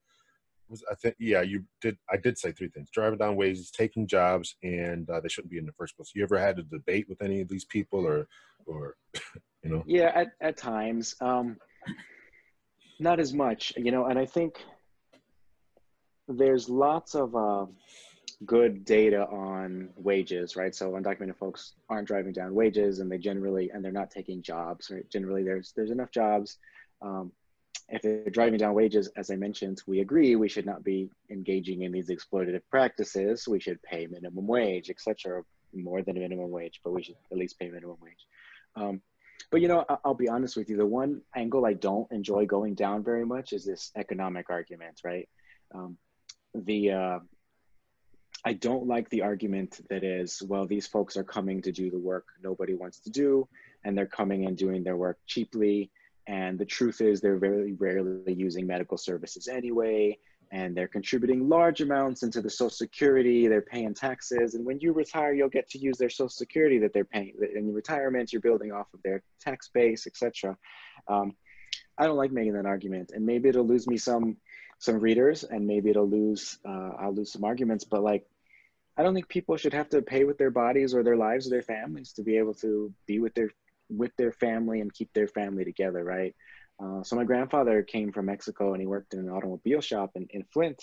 I 0.91 0.95
think, 0.95 1.17
yeah, 1.19 1.43
you 1.43 1.65
did. 1.81 1.97
I 2.11 2.17
did 2.17 2.39
say 2.39 2.53
three 2.53 2.69
things: 2.69 2.91
driving 2.91 3.19
down 3.19 3.37
wages, 3.37 3.71
taking 3.71 4.07
jobs, 4.07 4.57
and 4.63 5.09
uh, 5.09 5.21
they 5.21 5.29
shouldn't 5.29 5.51
be 5.51 5.59
in 5.59 5.67
the 5.67 5.73
first 5.73 5.97
place. 5.97 6.13
You 6.15 6.23
ever 6.23 6.39
had 6.39 6.59
a 6.59 6.63
debate 6.63 7.09
with 7.09 7.23
any 7.23 7.41
of 7.41 7.49
these 7.49 7.65
people, 7.65 8.07
or, 8.07 8.29
or, 8.67 8.97
you 9.63 9.71
know? 9.71 9.83
Yeah, 9.87 10.13
at 10.15 10.29
at 10.43 10.57
times, 10.59 11.15
um, 11.21 11.57
not 13.01 13.19
as 13.19 13.33
much, 13.33 13.73
you 13.77 13.91
know. 13.91 14.07
And 14.07 14.19
I 14.19 14.27
think 14.27 14.57
there's 16.29 16.69
lots 16.69 17.15
of. 17.15 17.35
Uh, 17.35 17.67
good 18.45 18.85
data 18.85 19.27
on 19.27 19.91
wages, 19.97 20.57
right? 20.57 20.75
So 20.75 20.93
undocumented 20.93 21.37
folks 21.37 21.75
aren't 21.89 22.09
driving 22.09 22.33
down 22.33 22.55
wages, 22.55 23.01
and 23.01 23.11
they 23.11 23.19
generally 23.19 23.71
and 23.71 23.85
they're 23.85 23.93
not 23.93 24.11
taking 24.11 24.43
jobs, 24.43 24.91
right? 24.91 25.09
Generally, 25.11 25.45
there's 25.45 25.73
there's 25.75 25.91
enough 25.91 26.11
jobs. 26.11 26.59
Um, 27.03 27.33
if 27.89 28.03
they're 28.03 28.31
driving 28.31 28.59
down 28.59 28.75
wages, 28.75 29.09
as 29.17 29.31
I 29.31 29.37
mentioned, 29.37 29.83
we 29.87 30.01
agree 30.01 30.37
we 30.37 30.49
should 30.49 30.67
not 30.67 30.85
be 30.85 31.11
engaging 31.31 31.83
in 31.83 31.93
these 31.93 32.11
exploitative 32.11 32.63
practices. 32.71 33.49
We 33.49 33.61
should 33.61 33.83
pay 33.83 34.07
minimum 34.07 34.47
wage, 34.47 34.91
etc. 34.91 35.43
More 35.75 36.03
than 36.03 36.19
minimum 36.19 36.51
wage, 36.51 36.81
but 36.85 36.93
we 36.93 37.03
should 37.03 37.17
at 37.33 37.39
least 37.39 37.59
pay 37.59 37.71
minimum 37.71 37.97
wage. 38.01 38.27
Um, 38.77 39.01
but 39.51 39.63
you 39.63 39.69
know, 39.69 39.85
I'll 40.05 40.15
be 40.15 40.29
honest 40.29 40.57
with 40.57 40.69
you. 40.69 40.77
The 40.77 40.87
one 40.87 41.23
angle 41.35 41.65
I 41.65 41.73
don't 41.73 42.11
enjoy 42.13 42.45
going 42.47 42.75
down 42.75 43.03
very 43.03 43.25
much 43.25 43.53
is 43.53 43.65
this 43.65 43.91
economic 43.97 44.51
argument, 44.51 45.01
right? 45.03 45.29
Um, 45.75 45.97
the 46.55 46.93
uh, 46.93 47.19
I 48.45 48.53
don't 48.53 48.87
like 48.87 49.09
the 49.11 49.23
argument 49.23 49.81
that 49.91 50.05
is, 50.05 50.43
well, 50.43 50.67
these 50.67 50.87
folks 50.87 51.17
are 51.17 51.25
coming 51.25 51.61
to 51.63 51.73
do 51.73 51.91
the 51.91 51.99
work 51.99 52.27
nobody 52.43 52.75
wants 52.75 53.01
to 53.01 53.11
do, 53.11 53.49
and 53.85 53.97
they're 53.97 54.07
coming 54.07 54.47
and 54.47 54.57
doing 54.57 54.85
their 54.85 54.97
work 54.97 55.19
cheaply. 55.27 55.91
And 56.27 56.59
the 56.59 56.65
truth 56.65 57.01
is, 57.01 57.21
they're 57.21 57.39
very 57.39 57.73
rarely 57.73 58.33
using 58.33 58.67
medical 58.67 58.97
services 58.97 59.49
anyway, 59.49 60.19
and 60.53 60.77
they're 60.77 60.89
contributing 60.89 61.49
large 61.49 61.81
amounts 61.81 62.23
into 62.23 62.41
the 62.41 62.51
Social 62.51 62.71
Security. 62.71 63.49
They're 63.49 63.61
paying 63.61 63.95
taxes, 63.95 64.55
and 64.55 64.65
when 64.65 64.79
you 64.79 64.93
retire, 64.93 65.33
you'll 65.33 65.49
get 65.49 65.69
to 65.71 65.79
use 65.79 65.99
their 65.99 66.11
Social 66.11 66.29
Security 66.29 66.79
that 66.79 66.93
they're 66.93 67.05
paying. 67.05 67.35
In 67.55 67.73
retirement, 67.73 68.33
you're 68.33 68.43
building 68.43 68.73
off 68.73 68.87
of 68.95 69.03
their 69.03 69.23
tax 69.41 69.69
base, 69.73 70.07
etc. 70.07 70.57
Um, 71.09 71.35
I 71.99 72.05
don't 72.05 72.17
like 72.17 72.31
making 72.31 72.53
that 72.53 72.67
argument, 72.67 73.11
and 73.15 73.27
maybe 73.27 73.49
it'll 73.49 73.67
lose 73.67 73.89
me 73.89 73.97
some 73.97 74.37
some 74.79 75.01
readers 75.01 75.45
and 75.45 75.67
maybe 75.67 75.91
it'll 75.91 76.09
lose 76.09 76.59
uh, 76.67 76.91
i'll 77.01 77.15
lose 77.15 77.33
some 77.33 77.45
arguments 77.45 77.85
but 77.85 78.03
like 78.03 78.27
i 78.97 79.03
don't 79.03 79.15
think 79.15 79.29
people 79.29 79.57
should 79.57 79.73
have 79.73 79.89
to 79.89 80.03
pay 80.03 80.25
with 80.25 80.39
their 80.39 80.51
bodies 80.51 80.95
or 80.95 81.03
their 81.03 81.17
lives 81.17 81.47
or 81.47 81.51
their 81.51 81.63
families 81.63 82.13
to 82.13 82.23
be 82.23 82.37
able 82.37 82.55
to 82.55 82.93
be 83.07 83.19
with 83.19 83.35
their 83.35 83.51
with 83.91 84.15
their 84.17 84.33
family 84.33 84.81
and 84.81 84.93
keep 84.93 85.13
their 85.13 85.29
family 85.29 85.65
together 85.65 86.05
right 86.05 86.35
uh, 86.83 87.03
so 87.03 87.17
my 87.17 87.25
grandfather 87.25 87.83
came 87.83 88.13
from 88.13 88.27
mexico 88.27 88.73
and 88.73 88.81
he 88.81 88.87
worked 88.87 89.15
in 89.15 89.21
an 89.21 89.31
automobile 89.31 89.81
shop 89.81 90.11
in, 90.15 90.27
in 90.31 90.45
flint 90.53 90.83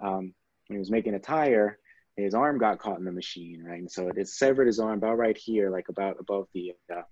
um, 0.00 0.34
when 0.68 0.76
he 0.76 0.78
was 0.78 0.90
making 0.90 1.14
a 1.14 1.18
tire 1.18 1.78
his 2.16 2.34
arm 2.34 2.58
got 2.58 2.78
caught 2.78 2.98
in 2.98 3.04
the 3.04 3.12
machine, 3.12 3.62
right? 3.64 3.80
And 3.80 3.90
so 3.90 4.08
it, 4.08 4.18
it 4.18 4.28
severed 4.28 4.66
his 4.66 4.78
arm 4.78 4.98
about 4.98 5.18
right 5.18 5.36
here, 5.36 5.70
like 5.70 5.88
about 5.88 6.16
above 6.20 6.46
the, 6.52 6.74
uh, 6.94 7.02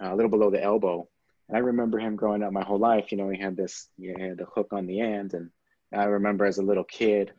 a 0.00 0.14
little 0.14 0.30
below 0.30 0.50
the 0.50 0.62
elbow. 0.62 1.08
And 1.48 1.56
I 1.56 1.60
remember 1.60 1.98
him 1.98 2.16
growing 2.16 2.42
up 2.42 2.52
my 2.52 2.64
whole 2.64 2.78
life. 2.78 3.12
You 3.12 3.18
know, 3.18 3.28
he 3.28 3.40
had 3.40 3.56
this, 3.56 3.88
he 3.96 4.08
had 4.08 4.40
a 4.40 4.44
hook 4.44 4.68
on 4.72 4.86
the 4.86 5.00
end, 5.00 5.34
and 5.34 5.50
I 5.94 6.04
remember 6.04 6.44
as 6.44 6.58
a 6.58 6.62
little 6.62 6.84
kid, 6.84 7.32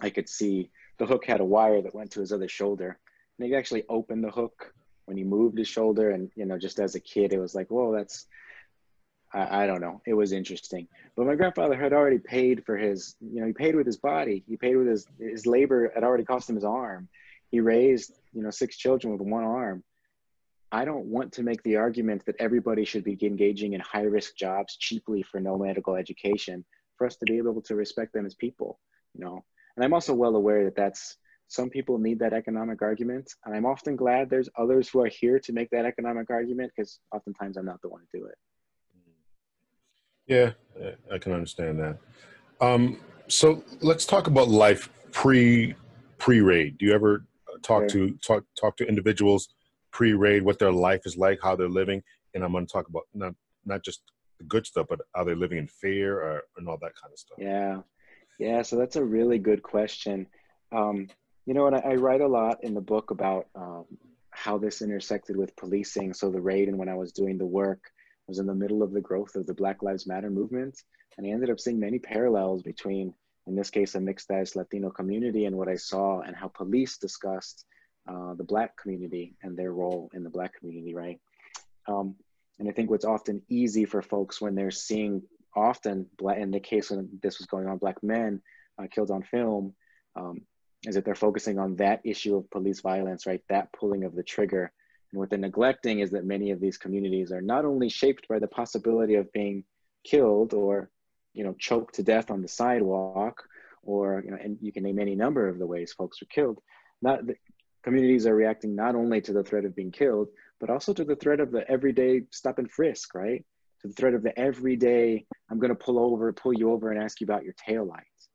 I 0.00 0.10
could 0.10 0.28
see 0.28 0.70
the 0.98 1.06
hook 1.06 1.24
had 1.26 1.40
a 1.40 1.44
wire 1.44 1.82
that 1.82 1.94
went 1.94 2.12
to 2.12 2.20
his 2.20 2.32
other 2.32 2.48
shoulder. 2.48 2.98
And 3.38 3.48
he 3.48 3.54
actually 3.54 3.84
opened 3.88 4.22
the 4.22 4.30
hook 4.30 4.72
when 5.06 5.16
he 5.16 5.24
moved 5.24 5.58
his 5.58 5.68
shoulder. 5.68 6.10
And, 6.10 6.30
you 6.36 6.44
know, 6.44 6.58
just 6.58 6.78
as 6.78 6.94
a 6.94 7.00
kid, 7.00 7.32
it 7.32 7.40
was 7.40 7.54
like, 7.54 7.70
whoa, 7.70 7.92
that's, 7.92 8.26
I, 9.32 9.64
I, 9.64 9.66
don't 9.66 9.80
know. 9.80 10.00
It 10.06 10.14
was 10.14 10.32
interesting. 10.32 10.86
But 11.16 11.26
my 11.26 11.34
grandfather 11.34 11.76
had 11.76 11.92
already 11.92 12.18
paid 12.18 12.64
for 12.64 12.76
his, 12.76 13.16
you 13.20 13.40
know, 13.40 13.46
he 13.46 13.52
paid 13.52 13.74
with 13.74 13.86
his 13.86 13.96
body. 13.96 14.44
He 14.46 14.56
paid 14.56 14.76
with 14.76 14.86
his, 14.86 15.06
his 15.18 15.46
labor 15.46 15.90
had 15.94 16.04
already 16.04 16.24
cost 16.24 16.48
him 16.48 16.56
his 16.56 16.64
arm. 16.64 17.08
He 17.50 17.60
raised, 17.60 18.12
you 18.32 18.42
know, 18.42 18.50
six 18.50 18.76
children 18.76 19.12
with 19.12 19.22
one 19.22 19.44
arm. 19.44 19.82
I 20.72 20.84
don't 20.84 21.06
want 21.06 21.32
to 21.32 21.42
make 21.42 21.62
the 21.64 21.76
argument 21.76 22.24
that 22.26 22.36
everybody 22.38 22.84
should 22.84 23.02
be 23.02 23.18
engaging 23.22 23.72
in 23.72 23.80
high 23.80 24.02
risk 24.02 24.36
jobs 24.36 24.76
cheaply 24.76 25.22
for 25.22 25.40
no 25.40 25.58
medical 25.58 25.96
education 25.96 26.64
for 27.00 27.06
us 27.06 27.16
to 27.16 27.24
be 27.24 27.38
able 27.38 27.62
to 27.62 27.74
respect 27.74 28.12
them 28.12 28.26
as 28.26 28.34
people, 28.34 28.78
you 29.14 29.24
know. 29.24 29.42
And 29.74 29.82
I'm 29.82 29.94
also 29.94 30.12
well 30.12 30.36
aware 30.36 30.64
that 30.64 30.76
that's 30.76 31.16
some 31.48 31.70
people 31.70 31.96
need 31.96 32.18
that 32.18 32.34
economic 32.34 32.82
argument. 32.82 33.32
And 33.46 33.54
I'm 33.56 33.64
often 33.64 33.96
glad 33.96 34.28
there's 34.28 34.50
others 34.58 34.90
who 34.90 35.00
are 35.00 35.08
here 35.08 35.40
to 35.40 35.52
make 35.54 35.70
that 35.70 35.86
economic 35.86 36.28
argument 36.28 36.72
because 36.76 37.00
oftentimes 37.10 37.56
I'm 37.56 37.64
not 37.64 37.80
the 37.80 37.88
one 37.88 38.02
to 38.02 38.18
do 38.18 38.26
it. 38.26 38.34
Yeah, 40.26 40.50
I 41.10 41.16
can 41.16 41.32
understand 41.32 41.80
that. 41.80 41.96
Um, 42.60 43.00
so 43.28 43.64
let's 43.80 44.04
talk 44.04 44.26
about 44.26 44.48
life 44.48 44.90
pre 45.10 45.74
pre 46.18 46.42
raid. 46.42 46.76
Do 46.76 46.84
you 46.84 46.92
ever 46.92 47.24
talk 47.62 47.88
to 47.88 48.10
talk 48.26 48.44
talk 48.60 48.76
to 48.76 48.86
individuals 48.86 49.48
pre 49.90 50.12
raid, 50.12 50.42
what 50.42 50.58
their 50.58 50.70
life 50.70 51.00
is 51.06 51.16
like, 51.16 51.38
how 51.42 51.56
they're 51.56 51.76
living? 51.82 52.02
And 52.34 52.44
I'm 52.44 52.52
going 52.52 52.66
to 52.66 52.72
talk 52.72 52.88
about 52.88 53.04
not 53.14 53.34
not 53.64 53.82
just 53.82 54.02
the 54.40 54.46
good 54.46 54.66
stuff, 54.66 54.86
but 54.88 55.00
are 55.14 55.24
they 55.24 55.34
living 55.34 55.58
in 55.58 55.68
fear 55.68 56.20
or, 56.20 56.42
and 56.56 56.68
all 56.68 56.78
that 56.78 56.96
kind 57.00 57.12
of 57.12 57.18
stuff? 57.18 57.38
Yeah. 57.38 57.82
Yeah. 58.38 58.62
So 58.62 58.76
that's 58.76 58.96
a 58.96 59.04
really 59.04 59.38
good 59.38 59.62
question. 59.62 60.26
Um, 60.72 61.08
you 61.46 61.54
know, 61.54 61.66
and 61.66 61.76
I, 61.76 61.80
I, 61.80 61.94
write 61.96 62.20
a 62.20 62.28
lot 62.28 62.64
in 62.64 62.74
the 62.74 62.80
book 62.80 63.10
about 63.10 63.46
um, 63.54 63.84
how 64.30 64.56
this 64.56 64.82
intersected 64.82 65.36
with 65.36 65.56
policing. 65.56 66.14
So 66.14 66.30
the 66.30 66.40
raid 66.40 66.68
and 66.68 66.78
when 66.78 66.88
I 66.88 66.94
was 66.94 67.12
doing 67.12 67.38
the 67.38 67.46
work 67.46 67.80
was 68.26 68.38
in 68.38 68.46
the 68.46 68.54
middle 68.54 68.82
of 68.82 68.92
the 68.92 69.00
growth 69.00 69.34
of 69.34 69.46
the 69.46 69.54
Black 69.54 69.82
Lives 69.82 70.06
Matter 70.06 70.30
movement. 70.30 70.80
And 71.18 71.26
I 71.26 71.30
ended 71.30 71.50
up 71.50 71.60
seeing 71.60 71.80
many 71.80 71.98
parallels 71.98 72.62
between, 72.62 73.12
in 73.46 73.56
this 73.56 73.70
case, 73.70 73.94
a 73.94 74.00
mixed 74.00 74.30
as 74.30 74.56
Latino 74.56 74.90
community 74.90 75.44
and 75.46 75.56
what 75.56 75.68
I 75.68 75.74
saw 75.74 76.20
and 76.20 76.36
how 76.36 76.48
police 76.48 76.96
discussed 76.98 77.64
uh, 78.08 78.34
the 78.34 78.44
Black 78.44 78.76
community 78.76 79.34
and 79.42 79.56
their 79.56 79.72
role 79.72 80.10
in 80.14 80.22
the 80.22 80.30
Black 80.30 80.58
community, 80.58 80.94
right? 80.94 81.20
Um, 81.88 82.14
and 82.60 82.68
I 82.68 82.72
think 82.72 82.90
what's 82.90 83.06
often 83.06 83.40
easy 83.48 83.86
for 83.86 84.02
folks 84.02 84.40
when 84.40 84.54
they're 84.54 84.70
seeing 84.70 85.22
often, 85.56 86.06
in 86.36 86.50
the 86.50 86.60
case 86.60 86.90
when 86.90 87.08
this 87.22 87.38
was 87.38 87.46
going 87.46 87.66
on, 87.66 87.78
black 87.78 88.02
men 88.02 88.42
uh, 88.78 88.86
killed 88.90 89.10
on 89.10 89.22
film, 89.22 89.74
um, 90.14 90.42
is 90.86 90.94
that 90.94 91.06
they're 91.06 91.14
focusing 91.14 91.58
on 91.58 91.76
that 91.76 92.00
issue 92.04 92.36
of 92.36 92.50
police 92.50 92.82
violence, 92.82 93.26
right? 93.26 93.40
That 93.48 93.72
pulling 93.72 94.04
of 94.04 94.14
the 94.14 94.22
trigger. 94.22 94.72
And 95.10 95.18
what 95.18 95.30
they're 95.30 95.38
neglecting 95.38 96.00
is 96.00 96.10
that 96.10 96.26
many 96.26 96.50
of 96.50 96.60
these 96.60 96.76
communities 96.76 97.32
are 97.32 97.40
not 97.40 97.64
only 97.64 97.88
shaped 97.88 98.28
by 98.28 98.38
the 98.38 98.46
possibility 98.46 99.14
of 99.14 99.32
being 99.32 99.64
killed 100.04 100.52
or, 100.52 100.90
you 101.32 101.44
know, 101.44 101.54
choked 101.58 101.94
to 101.94 102.02
death 102.02 102.30
on 102.30 102.42
the 102.42 102.48
sidewalk, 102.48 103.42
or 103.82 104.22
you 104.22 104.30
know, 104.30 104.38
and 104.38 104.58
you 104.60 104.70
can 104.70 104.82
name 104.82 104.98
any 104.98 105.14
number 105.14 105.48
of 105.48 105.58
the 105.58 105.66
ways 105.66 105.94
folks 105.94 106.20
were 106.20 106.26
killed. 106.26 106.58
Not 107.00 107.26
the 107.26 107.36
communities 107.82 108.26
are 108.26 108.34
reacting 108.34 108.76
not 108.76 108.94
only 108.94 109.22
to 109.22 109.32
the 109.32 109.42
threat 109.42 109.64
of 109.64 109.74
being 109.74 109.90
killed, 109.90 110.28
but 110.60 110.70
also 110.70 110.92
to 110.92 111.04
the 111.04 111.16
threat 111.16 111.40
of 111.40 111.50
the 111.50 111.68
everyday 111.68 112.22
stop 112.30 112.58
and 112.58 112.70
frisk, 112.70 113.14
right? 113.14 113.44
To 113.80 113.88
the 113.88 113.94
threat 113.94 114.14
of 114.14 114.22
the 114.22 114.38
everyday, 114.38 115.24
I'm 115.50 115.58
going 115.58 115.70
to 115.70 115.74
pull 115.74 115.98
over, 115.98 116.32
pull 116.32 116.52
you 116.52 116.70
over 116.70 116.90
and 116.90 117.02
ask 117.02 117.20
you 117.20 117.24
about 117.24 117.44
your 117.44 117.54
tail 117.66 117.86
lights. 117.86 118.28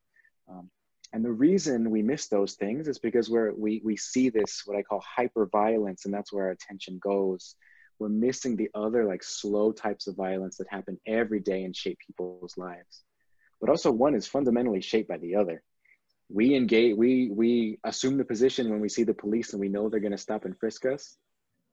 Um, 0.50 0.70
and 1.14 1.24
the 1.24 1.32
reason 1.32 1.92
we 1.92 2.02
miss 2.02 2.28
those 2.28 2.56
things 2.56 2.88
is 2.88 2.98
because 2.98 3.30
we're, 3.30 3.54
we, 3.54 3.80
we 3.86 3.96
see 3.96 4.30
this, 4.30 4.64
what 4.66 4.76
I 4.76 4.82
call 4.82 5.04
hyper 5.06 5.46
violence, 5.46 6.06
and 6.06 6.14
that's 6.14 6.34
where 6.34 6.46
our 6.46 6.52
attention 6.52 6.98
goes. 6.98 7.56
We're 8.00 8.10
missing 8.10 8.56
the 8.56 8.70
other 8.74 9.06
like 9.06 9.24
slow 9.24 9.72
types 9.72 10.08
of 10.08 10.16
violence 10.16 10.58
that 10.58 10.68
happen 10.68 11.00
every 11.06 11.40
day 11.40 11.64
and 11.64 11.76
shape 11.76 12.00
people's 12.06 12.58
lives. 12.58 13.04
But 13.62 13.70
also 13.70 13.92
one 13.92 14.16
is 14.16 14.28
fundamentally 14.28 14.82
shaped 14.82 15.08
by 15.08 15.18
the 15.18 15.36
other. 15.36 15.64
We 16.28 16.56
engage, 16.56 16.98
we, 16.98 17.30
we 17.32 17.78
assume 17.84 18.18
the 18.18 18.26
position 18.26 18.72
when 18.72 18.82
we 18.82 18.90
see 18.90 19.04
the 19.04 19.14
police 19.14 19.54
and 19.54 19.60
we 19.60 19.70
know 19.70 19.88
they're 19.88 20.00
going 20.00 20.12
to 20.12 20.18
stop 20.18 20.44
and 20.44 20.58
frisk 20.60 20.86
us 20.86 21.18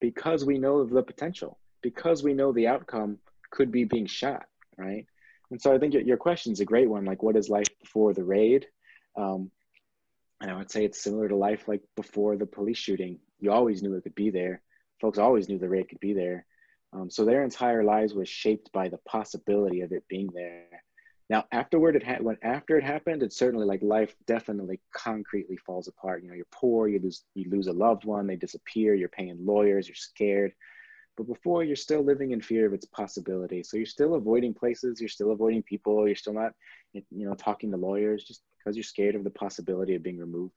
because 0.03 0.45
we 0.45 0.59
know 0.59 0.79
of 0.79 0.91
the 0.91 1.03
potential, 1.03 1.59
because 1.81 2.25
we 2.25 2.35
know 2.35 2.53
the 2.53 2.67
outcome 2.67 3.19
could 3.53 3.71
be 3.71 3.85
being 3.85 4.07
shot, 4.07 4.45
right? 4.77 5.07
And 5.51 5.63
so 5.63 5.73
I 5.73 5.79
think 5.79 5.95
your 5.95 6.17
question 6.17 6.53
is 6.53 6.59
a 6.59 6.65
great 6.65 6.91
one. 6.91 7.05
Like, 7.05 7.23
what 7.23 7.37
is 7.37 7.49
life 7.49 7.69
before 7.81 8.13
the 8.13 8.25
raid? 8.25 8.67
Um, 9.17 9.53
and 10.41 10.51
I 10.51 10.57
would 10.57 10.73
say 10.73 10.85
it's 10.85 11.01
similar 11.01 11.29
to 11.29 11.37
life 11.37 11.69
like 11.69 11.83
before 11.95 12.37
the 12.37 12.47
police 12.47 12.79
shooting. 12.79 13.21
You 13.39 13.53
always 13.53 13.81
knew 13.81 13.95
it 13.95 14.03
could 14.03 14.17
be 14.17 14.31
there. 14.31 14.61
Folks 15.01 15.19
always 15.19 15.49
knew 15.49 15.59
the 15.59 15.69
raid 15.69 15.89
could 15.89 16.01
be 16.01 16.15
there. 16.15 16.47
Um, 16.93 17.09
so 17.09 17.25
their 17.25 17.45
entire 17.45 17.85
lives 17.85 18.13
was 18.13 18.29
shaped 18.29 18.73
by 18.73 18.89
the 18.89 18.99
possibility 19.07 19.83
of 19.83 19.93
it 19.93 20.03
being 20.09 20.31
there. 20.35 20.83
Now, 21.31 21.45
afterward, 21.53 21.97
it 21.97 22.03
had 22.03 22.23
when 22.23 22.37
after 22.43 22.77
it 22.77 22.85
happened, 22.85 23.23
it's 23.23 23.39
certainly 23.39 23.67
like 23.67 23.83
life 23.83 24.15
definitely 24.27 24.81
concretely 24.95 25.57
falls 25.57 25.89
apart. 25.89 26.23
You 26.23 26.29
know, 26.29 26.35
you're 26.35 26.47
poor, 26.53 26.89
you 26.89 27.01
lose 27.01 27.25
you 27.35 27.49
lose 27.51 27.69
a 27.69 27.73
loved 27.73 28.05
one, 28.05 28.27
they 28.27 28.37
disappear, 28.37 28.95
you're 28.95 29.09
paying 29.09 29.39
lawyers, 29.45 29.89
you're 29.89 29.95
scared. 29.95 30.53
But 31.17 31.27
before, 31.27 31.63
you're 31.63 31.77
still 31.77 32.03
living 32.03 32.33
in 32.33 32.41
fear 32.41 32.67
of 32.67 32.73
its 32.73 32.87
possibility. 32.87 33.63
So 33.63 33.77
you're 33.77 33.87
still 33.87 34.15
avoiding 34.15 34.55
places, 34.55 35.01
you're 35.01 35.09
still 35.11 35.31
avoiding 35.33 35.63
people, 35.63 36.07
you're 36.07 36.17
still 36.17 36.33
not, 36.33 36.53
you 36.93 37.03
know, 37.11 37.35
talking 37.35 37.71
to 37.71 37.77
lawyers 37.77 38.25
just 38.25 38.43
because 38.59 38.77
you're 38.77 38.85
scared 38.85 39.15
of 39.15 39.25
the 39.25 39.31
possibility 39.31 39.95
of 39.95 40.03
being 40.03 40.19
removed. 40.19 40.55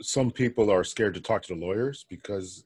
Some 0.00 0.30
people 0.30 0.70
are 0.70 0.84
scared 0.84 1.14
to 1.14 1.20
talk 1.20 1.42
to 1.42 1.54
the 1.54 1.60
lawyers 1.60 2.04
because, 2.08 2.64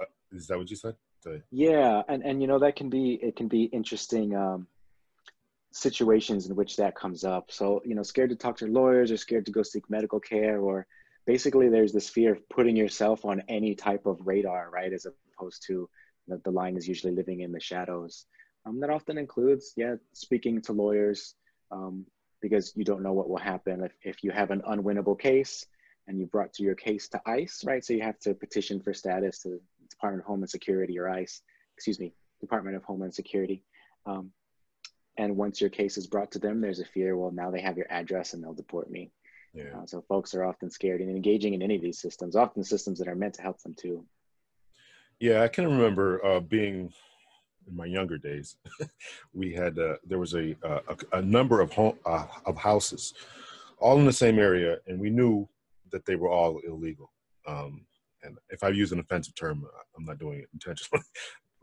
uh, 0.00 0.06
is 0.32 0.46
that 0.48 0.58
what 0.58 0.70
you 0.70 0.76
said? 0.76 0.96
The- 1.22 1.42
yeah, 1.50 2.02
and 2.08 2.24
and 2.24 2.40
you 2.40 2.48
know 2.48 2.58
that 2.60 2.76
can 2.76 2.88
be 2.88 3.14
it 3.14 3.36
can 3.36 3.46
be 3.48 3.64
interesting. 3.64 4.34
Um, 4.34 4.66
situations 5.72 6.46
in 6.46 6.56
which 6.56 6.76
that 6.76 6.94
comes 6.94 7.24
up. 7.24 7.50
So, 7.50 7.80
you 7.84 7.94
know, 7.94 8.02
scared 8.02 8.30
to 8.30 8.36
talk 8.36 8.56
to 8.58 8.66
lawyers 8.66 9.10
or 9.10 9.16
scared 9.16 9.46
to 9.46 9.52
go 9.52 9.62
seek 9.62 9.88
medical 9.88 10.20
care, 10.20 10.60
or 10.60 10.86
basically 11.26 11.68
there's 11.68 11.92
this 11.92 12.08
fear 12.08 12.32
of 12.32 12.48
putting 12.48 12.76
yourself 12.76 13.24
on 13.24 13.42
any 13.48 13.74
type 13.74 14.06
of 14.06 14.26
radar, 14.26 14.70
right? 14.70 14.92
As 14.92 15.06
opposed 15.06 15.64
to 15.66 15.88
the, 16.26 16.40
the 16.44 16.50
line 16.50 16.76
is 16.76 16.88
usually 16.88 17.14
living 17.14 17.40
in 17.40 17.52
the 17.52 17.60
shadows. 17.60 18.26
Um, 18.66 18.80
that 18.80 18.90
often 18.90 19.16
includes, 19.16 19.72
yeah, 19.76 19.94
speaking 20.12 20.60
to 20.62 20.72
lawyers 20.72 21.34
um, 21.70 22.04
because 22.42 22.72
you 22.76 22.84
don't 22.84 23.02
know 23.02 23.12
what 23.12 23.28
will 23.28 23.38
happen 23.38 23.84
if, 23.84 23.92
if 24.02 24.24
you 24.24 24.30
have 24.32 24.50
an 24.50 24.62
unwinnable 24.62 25.18
case 25.18 25.66
and 26.08 26.18
you 26.18 26.26
brought 26.26 26.52
to 26.54 26.62
your 26.62 26.74
case 26.74 27.08
to 27.08 27.20
ICE, 27.26 27.64
right? 27.64 27.84
So 27.84 27.94
you 27.94 28.02
have 28.02 28.18
to 28.20 28.34
petition 28.34 28.80
for 28.80 28.92
status 28.92 29.42
to 29.42 29.60
Department 29.88 30.22
of 30.22 30.26
Homeland 30.26 30.50
Security 30.50 30.98
or 30.98 31.08
ICE, 31.08 31.40
excuse 31.76 32.00
me, 32.00 32.12
Department 32.40 32.76
of 32.76 32.84
Homeland 32.84 33.14
Security. 33.14 33.62
Um, 34.06 34.32
and 35.16 35.36
once 35.36 35.60
your 35.60 35.70
case 35.70 35.96
is 35.96 36.06
brought 36.06 36.30
to 36.32 36.38
them, 36.38 36.60
there's 36.60 36.80
a 36.80 36.84
fear, 36.84 37.16
well, 37.16 37.30
now 37.30 37.50
they 37.50 37.60
have 37.60 37.76
your 37.76 37.90
address 37.90 38.34
and 38.34 38.42
they'll 38.42 38.54
deport 38.54 38.90
me. 38.90 39.10
Yeah. 39.52 39.64
Uh, 39.76 39.86
so 39.86 40.00
folks 40.02 40.34
are 40.34 40.44
often 40.44 40.70
scared 40.70 41.00
and 41.00 41.10
engaging 41.10 41.54
in 41.54 41.62
any 41.62 41.76
of 41.76 41.82
these 41.82 42.00
systems, 42.00 42.36
often 42.36 42.62
systems 42.62 42.98
that 42.98 43.08
are 43.08 43.16
meant 43.16 43.34
to 43.34 43.42
help 43.42 43.60
them 43.62 43.74
too. 43.74 44.04
Yeah, 45.18 45.42
I 45.42 45.48
can 45.48 45.66
remember 45.66 46.24
uh, 46.24 46.40
being 46.40 46.92
in 47.66 47.76
my 47.76 47.84
younger 47.84 48.16
days. 48.16 48.56
we 49.34 49.52
had 49.52 49.78
uh, 49.78 49.96
there 50.06 50.18
was 50.18 50.34
a, 50.34 50.56
a, 50.62 50.96
a 51.12 51.22
number 51.22 51.60
of 51.60 51.72
home, 51.72 51.98
uh, 52.06 52.26
of 52.46 52.56
houses, 52.56 53.14
all 53.78 53.98
in 53.98 54.06
the 54.06 54.12
same 54.12 54.38
area, 54.38 54.78
and 54.86 54.98
we 55.00 55.10
knew 55.10 55.48
that 55.90 56.06
they 56.06 56.16
were 56.16 56.30
all 56.30 56.58
illegal. 56.66 57.10
Um, 57.46 57.84
and 58.22 58.38
if 58.50 58.62
I 58.62 58.68
use 58.68 58.92
an 58.92 59.00
offensive 59.00 59.34
term, 59.34 59.64
I'm 59.96 60.04
not 60.04 60.18
doing 60.18 60.40
it 60.40 60.48
intentionally 60.54 61.04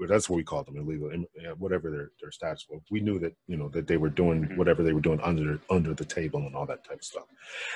that's 0.05 0.29
what 0.29 0.35
we 0.35 0.43
called 0.43 0.67
them 0.67 0.77
illegal 0.77 1.09
whatever 1.57 1.89
their, 1.89 2.11
their 2.21 2.31
status 2.31 2.65
was 2.69 2.81
we 2.91 2.99
knew 2.99 3.17
that 3.17 3.33
you 3.47 3.57
know 3.57 3.69
that 3.69 3.87
they 3.87 3.97
were 3.97 4.09
doing 4.09 4.43
mm-hmm. 4.43 4.57
whatever 4.57 4.83
they 4.83 4.93
were 4.93 5.01
doing 5.01 5.19
under 5.21 5.59
under 5.69 5.93
the 5.93 6.05
table 6.05 6.39
and 6.41 6.55
all 6.55 6.65
that 6.65 6.83
type 6.83 6.99
of 6.99 7.03
stuff 7.03 7.25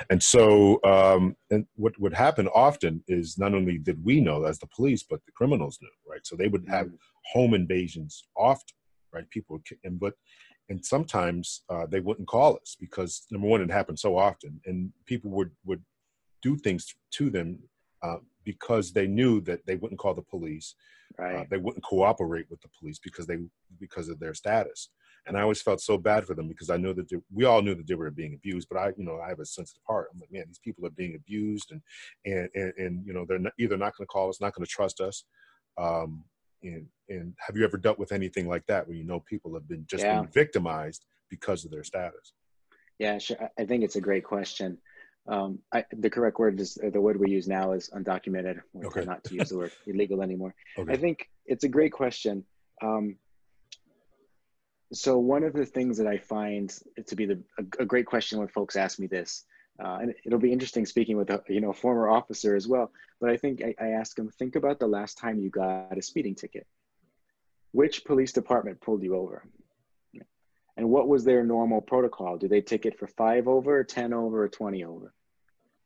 and 0.10 0.22
so 0.22 0.80
um 0.84 1.36
and 1.50 1.66
what 1.76 2.00
would 2.00 2.14
happen 2.14 2.48
often 2.50 3.04
is 3.08 3.38
not 3.38 3.54
only 3.54 3.78
did 3.78 4.04
we 4.04 4.20
know 4.20 4.44
as 4.44 4.60
the 4.60 4.68
police 4.68 5.04
but 5.04 5.20
the 5.26 5.32
criminals 5.32 5.80
knew 5.82 5.90
right 6.10 6.26
so 6.26 6.36
they 6.36 6.48
would 6.48 6.68
have 6.68 6.88
mm-hmm. 6.88 6.96
home 7.34 7.54
invasions 7.54 8.28
often 8.38 8.76
right 9.12 9.30
people 9.30 9.56
would, 9.56 9.80
and 9.84 10.00
but 10.00 10.14
and 10.70 10.86
sometimes 10.86 11.64
uh, 11.70 11.86
they 11.86 12.00
wouldn't 12.00 12.28
call 12.28 12.56
us 12.56 12.78
because 12.80 13.26
number 13.32 13.48
one 13.48 13.62
it 13.62 13.70
happened 13.70 14.00
so 14.00 14.18
often 14.18 14.62
and 14.66 14.92
people 15.06 15.32
would 15.32 15.52
would 15.66 15.84
do 16.42 16.58
things 16.58 16.96
to 17.12 17.30
them 17.30 17.60
uh, 18.04 18.18
because 18.44 18.92
they 18.92 19.08
knew 19.08 19.42
that 19.42 19.66
they 19.66 19.76
wouldn't 19.76 20.00
call 20.00 20.14
the 20.14 20.22
police. 20.22 20.76
Uh, 21.20 21.24
right. 21.24 21.36
Uh, 21.36 21.46
they 21.50 21.58
wouldn't 21.58 21.84
cooperate 21.84 22.50
with 22.50 22.62
the 22.62 22.70
police 22.80 23.00
because 23.00 23.28
they 23.28 23.38
because 23.80 24.10
of 24.10 24.20
their 24.20 24.34
status. 24.34 24.90
and 25.28 25.38
I 25.38 25.42
always 25.42 25.62
felt 25.62 25.82
so 25.82 25.98
bad 25.98 26.26
for 26.26 26.34
them 26.34 26.48
because 26.48 26.70
I 26.70 26.78
know 26.78 26.94
that 26.94 27.10
they, 27.10 27.18
we 27.32 27.46
all 27.46 27.62
knew 27.62 27.76
that 27.76 27.86
they 27.88 27.96
were 27.96 28.10
being 28.10 28.34
abused, 28.34 28.68
but 28.70 28.80
I, 28.80 28.88
you 28.98 29.04
know, 29.04 29.20
I 29.20 29.30
have 29.30 29.40
a 29.40 29.46
sensitive 29.46 29.84
heart. 29.88 30.08
I'm 30.12 30.20
like, 30.20 30.32
man, 30.32 30.46
these 30.48 30.60
people 30.64 30.86
are 30.86 30.92
being 30.92 31.16
abused, 31.16 31.72
and 31.72 31.82
and 32.26 32.50
and, 32.56 32.74
and 32.78 33.06
you 33.06 33.14
know, 33.14 33.26
they're 33.28 33.40
not, 33.40 33.54
either 33.60 33.78
not 33.78 33.96
going 33.96 34.06
to 34.06 34.12
call 34.12 34.30
us, 34.30 34.42
not 34.42 34.54
going 34.56 34.66
to 34.66 34.72
trust 34.72 35.02
us. 35.02 35.26
Um, 35.78 36.24
and 36.64 36.88
and 37.10 37.34
have 37.40 37.58
you 37.58 37.64
ever 37.64 37.78
dealt 37.78 38.00
with 38.00 38.12
anything 38.12 38.48
like 38.48 38.66
that 38.68 38.88
where 38.88 38.98
you 38.98 39.04
know 39.04 39.20
people 39.20 39.54
have 39.54 39.68
been 39.68 39.86
just 39.88 40.04
yeah. 40.04 40.22
been 40.22 40.32
victimized 40.32 41.06
because 41.30 41.66
of 41.66 41.72
their 41.72 41.84
status? 41.84 42.34
Yeah, 43.00 43.18
sure. 43.18 43.50
I 43.58 43.66
think 43.66 43.84
it's 43.84 43.96
a 43.96 44.02
great 44.02 44.24
question. 44.24 44.78
Um, 45.28 45.60
I, 45.74 45.86
the 45.92 46.10
correct 46.10 46.40
word 46.40 46.60
is 46.60 46.76
the 46.76 47.00
word 47.00 47.20
we 47.20 47.30
use 47.30 47.48
now 47.48 47.74
is 47.74 47.90
undocumented. 47.90 48.62
okay. 48.86 49.06
Not 49.06 49.24
to 49.26 49.36
use 49.36 49.50
the 49.50 49.58
word 49.58 49.72
illegal 49.86 50.22
anymore. 50.22 50.56
Okay. 50.78 50.92
I 50.92 50.98
think 50.98 51.30
it's 51.46 51.64
a 51.64 51.70
great 51.70 51.92
question. 51.92 52.44
Um, 52.82 53.18
so 54.94 55.18
one 55.18 55.44
of 55.44 55.54
the 55.54 55.66
things 55.66 55.98
that 55.98 56.08
I 56.08 56.18
find 56.18 56.74
to 57.08 57.16
be 57.16 57.26
the, 57.26 57.40
a, 57.58 57.84
a 57.84 57.86
great 57.86 58.06
question 58.06 58.40
when 58.40 58.48
folks 58.48 58.76
ask 58.76 59.00
me 59.00 59.08
this, 59.08 59.46
uh, 59.84 60.00
and 60.02 60.14
it'll 60.26 60.40
be 60.40 60.52
interesting 60.52 60.86
speaking 60.86 61.18
with 61.18 61.30
a 61.30 61.42
you 61.48 61.62
know 61.62 61.72
former 61.72 62.10
officer 62.10 62.56
as 62.56 62.68
well. 62.68 62.92
But 63.20 63.30
I 63.30 63.38
think 63.38 63.62
I, 63.64 63.76
I 63.80 63.90
ask 63.92 64.16
them, 64.16 64.30
think 64.30 64.56
about 64.56 64.80
the 64.80 64.88
last 64.88 65.18
time 65.18 65.40
you 65.40 65.50
got 65.50 65.98
a 65.98 66.02
speeding 66.02 66.36
ticket. 66.36 66.68
Which 67.72 68.04
police 68.04 68.34
department 68.34 68.82
pulled 68.82 69.02
you 69.04 69.16
over? 69.16 69.46
And 70.82 70.90
what 70.90 71.08
was 71.08 71.24
their 71.24 71.44
normal 71.44 71.80
protocol? 71.80 72.40
Do 72.40 72.48
they 72.48 72.60
ticket 72.60 72.98
for 72.98 73.06
five 73.06 73.48
over, 73.48 73.84
10 73.84 74.14
over, 74.14 74.46
or 74.46 74.50
20 74.50 74.84
over? 74.84 75.14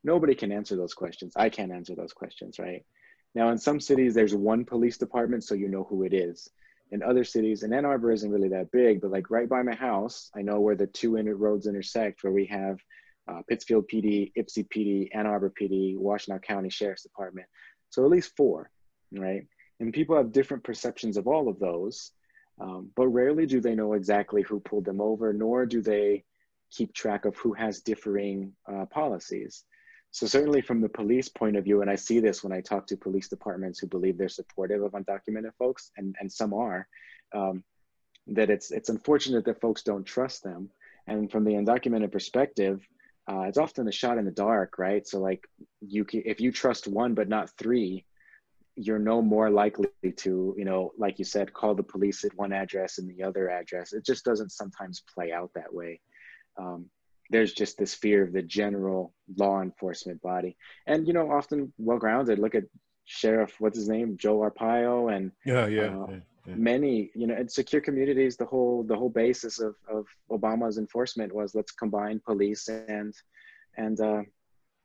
Nobody 0.06 0.36
can 0.36 0.54
answer 0.54 0.78
those 0.78 0.94
questions. 0.94 1.34
I 1.36 1.50
can't 1.50 1.74
answer 1.74 1.96
those 1.96 2.14
questions, 2.14 2.60
right? 2.60 2.86
Now, 3.34 3.50
in 3.50 3.58
some 3.58 3.82
cities, 3.82 4.14
there's 4.14 4.34
one 4.34 4.64
police 4.64 4.98
department, 4.98 5.44
so 5.44 5.54
you 5.54 5.68
know 5.68 5.84
who 5.84 6.04
it 6.04 6.14
is. 6.14 6.50
In 6.92 7.04
other 7.04 7.26
cities, 7.26 7.64
and 7.64 7.74
Ann 7.74 7.84
Arbor 7.84 8.14
isn't 8.14 8.32
really 8.32 8.48
that 8.48 8.72
big, 8.72 9.02
but 9.02 9.12
like 9.12 9.30
right 9.30 9.50
by 9.50 9.64
my 9.64 9.76
house, 9.76 10.32
I 10.34 10.44
know 10.44 10.62
where 10.62 10.78
the 10.78 10.88
two 10.88 11.18
inter- 11.18 11.36
roads 11.36 11.68
intersect, 11.68 12.24
where 12.24 12.32
we 12.32 12.46
have 12.46 12.80
uh, 13.28 13.42
Pittsfield 13.50 13.90
PD, 13.94 14.32
Ypsi 14.38 14.66
PD, 14.70 15.10
Ann 15.14 15.28
Arbor 15.28 15.52
PD, 15.62 15.98
Washtenaw 15.98 16.42
County 16.42 16.70
Sheriff's 16.70 17.04
Department. 17.04 17.50
So 17.90 18.06
at 18.06 18.12
least 18.12 18.32
four, 18.38 18.72
right? 19.12 19.46
And 19.82 19.92
people 19.92 20.16
have 20.16 20.32
different 20.32 20.64
perceptions 20.64 21.18
of 21.18 21.28
all 21.28 21.50
of 21.50 21.60
those. 21.60 22.12
Um, 22.60 22.92
but 22.96 23.08
rarely 23.08 23.46
do 23.46 23.60
they 23.60 23.76
know 23.76 23.94
exactly 23.94 24.42
who 24.42 24.60
pulled 24.60 24.86
them 24.86 25.02
over, 25.02 25.34
nor 25.34 25.66
do 25.66 25.82
they 25.82 26.24
keep 26.72 26.94
track 26.94 27.26
of 27.26 27.36
who 27.36 27.54
has 27.54 27.82
differing 27.82 28.54
uh, 28.72 28.86
policies. 28.86 29.64
So 30.12 30.26
certainly 30.28 30.62
from 30.62 30.80
the 30.80 30.90
police 30.90 31.28
point 31.28 31.58
of 31.58 31.66
view, 31.66 31.82
and 31.82 31.90
I 31.90 31.96
see 31.96 32.22
this 32.22 32.44
when 32.44 32.54
I 32.54 32.62
talk 32.62 32.88
to 32.88 32.98
police 32.98 33.28
departments 33.28 33.80
who 33.80 33.88
believe 33.88 34.18
they're 34.18 34.30
supportive 34.30 34.82
of 34.82 34.94
undocumented 34.94 35.54
folks, 35.60 35.92
and, 35.98 36.16
and 36.20 36.32
some 36.32 36.54
are, 36.54 36.88
um, 37.34 37.64
that 38.28 38.50
it's, 38.50 38.72
it's 38.72 38.90
unfortunate 38.90 39.44
that 39.46 39.60
folks 39.60 39.84
don't 39.84 40.06
trust 40.06 40.42
them. 40.42 40.70
And 41.08 41.30
from 41.30 41.44
the 41.44 41.54
undocumented 41.54 42.12
perspective, 42.12 42.88
uh, 43.30 43.42
it's 43.42 43.58
often 43.58 43.88
a 43.88 43.92
shot 43.92 44.18
in 44.18 44.26
the 44.26 44.32
dark, 44.32 44.80
right? 44.80 45.06
So 45.06 45.20
like 45.20 45.46
you, 45.82 46.06
can, 46.06 46.24
if 46.26 46.40
you 46.40 46.52
trust 46.52 46.88
one 46.88 47.14
but 47.14 47.28
not 47.28 47.50
three, 47.58 48.06
you're 48.76 49.00
no 49.00 49.22
more 49.22 49.50
likely 49.50 49.88
to, 50.18 50.54
you 50.58 50.66
know, 50.66 50.92
like 50.98 51.18
you 51.18 51.26
said, 51.26 51.54
call 51.54 51.76
the 51.76 51.84
police 51.84 52.24
at 52.24 52.36
one 52.36 52.52
address 52.52 52.98
and 52.98 53.10
the 53.10 53.24
other 53.24 53.50
address. 53.50 53.94
It 53.94 54.06
just 54.06 54.26
doesn't 54.26 54.52
sometimes 54.52 55.04
play 55.14 55.32
out 55.32 55.52
that 55.56 55.74
way. 55.74 56.02
Um, 56.58 56.90
there's 57.30 57.54
just 57.54 57.78
this 57.78 57.94
fear 57.94 58.24
of 58.24 58.34
the 58.34 58.42
general 58.42 59.14
law 59.38 59.62
enforcement 59.62 60.22
body, 60.22 60.56
and 60.86 61.08
you 61.08 61.14
know, 61.14 61.32
often 61.32 61.74
well 61.78 61.98
grounded. 61.98 62.38
Look 62.38 62.54
at 62.54 62.66
Sheriff, 63.06 63.56
what's 63.60 63.78
his 63.78 63.90
name, 63.90 64.18
Joe 64.18 64.40
Arpaio, 64.40 65.16
and 65.16 65.32
yeah, 65.44 65.66
yeah, 65.66 66.04
uh, 66.04 66.06
yeah, 66.10 66.18
yeah. 66.46 66.56
many, 66.56 67.10
you 67.16 67.26
know, 67.26 67.36
in 67.36 67.50
secure 67.50 67.82
communities. 67.82 68.38
The 68.38 68.46
whole 68.46 68.84
the 68.84 68.96
whole 68.96 69.10
basis 69.10 69.60
of 69.60 69.76
of 69.90 70.06
Obama's 70.30 70.78
enforcement 70.78 71.34
was 71.34 71.56
let's 71.56 71.72
combine 71.72 72.22
police 72.24 72.68
and 72.68 73.14
and 73.76 74.00
uh, 74.00 74.22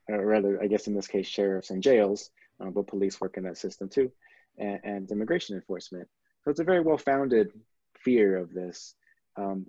or 0.09 0.25
rather, 0.27 0.63
I 0.63 0.67
guess 0.67 0.87
in 0.87 0.95
this 0.95 1.07
case, 1.07 1.27
sheriffs 1.27 1.71
and 1.71 1.83
jails 1.83 2.31
uh, 2.61 2.71
but 2.71 2.87
police 2.87 3.21
work 3.21 3.37
in 3.37 3.45
that 3.45 3.59
system 3.59 3.89
too, 3.89 4.11
and, 4.59 4.81
and, 4.85 5.11
immigration 5.11 5.57
enforcement. 5.57 6.09
So 6.45 6.51
it's 6.51 6.61
a 6.61 6.65
very 6.65 6.81
well-founded 6.81 7.53
fear 7.99 8.37
of 8.37 8.53
this. 8.53 8.95
Um, 9.37 9.67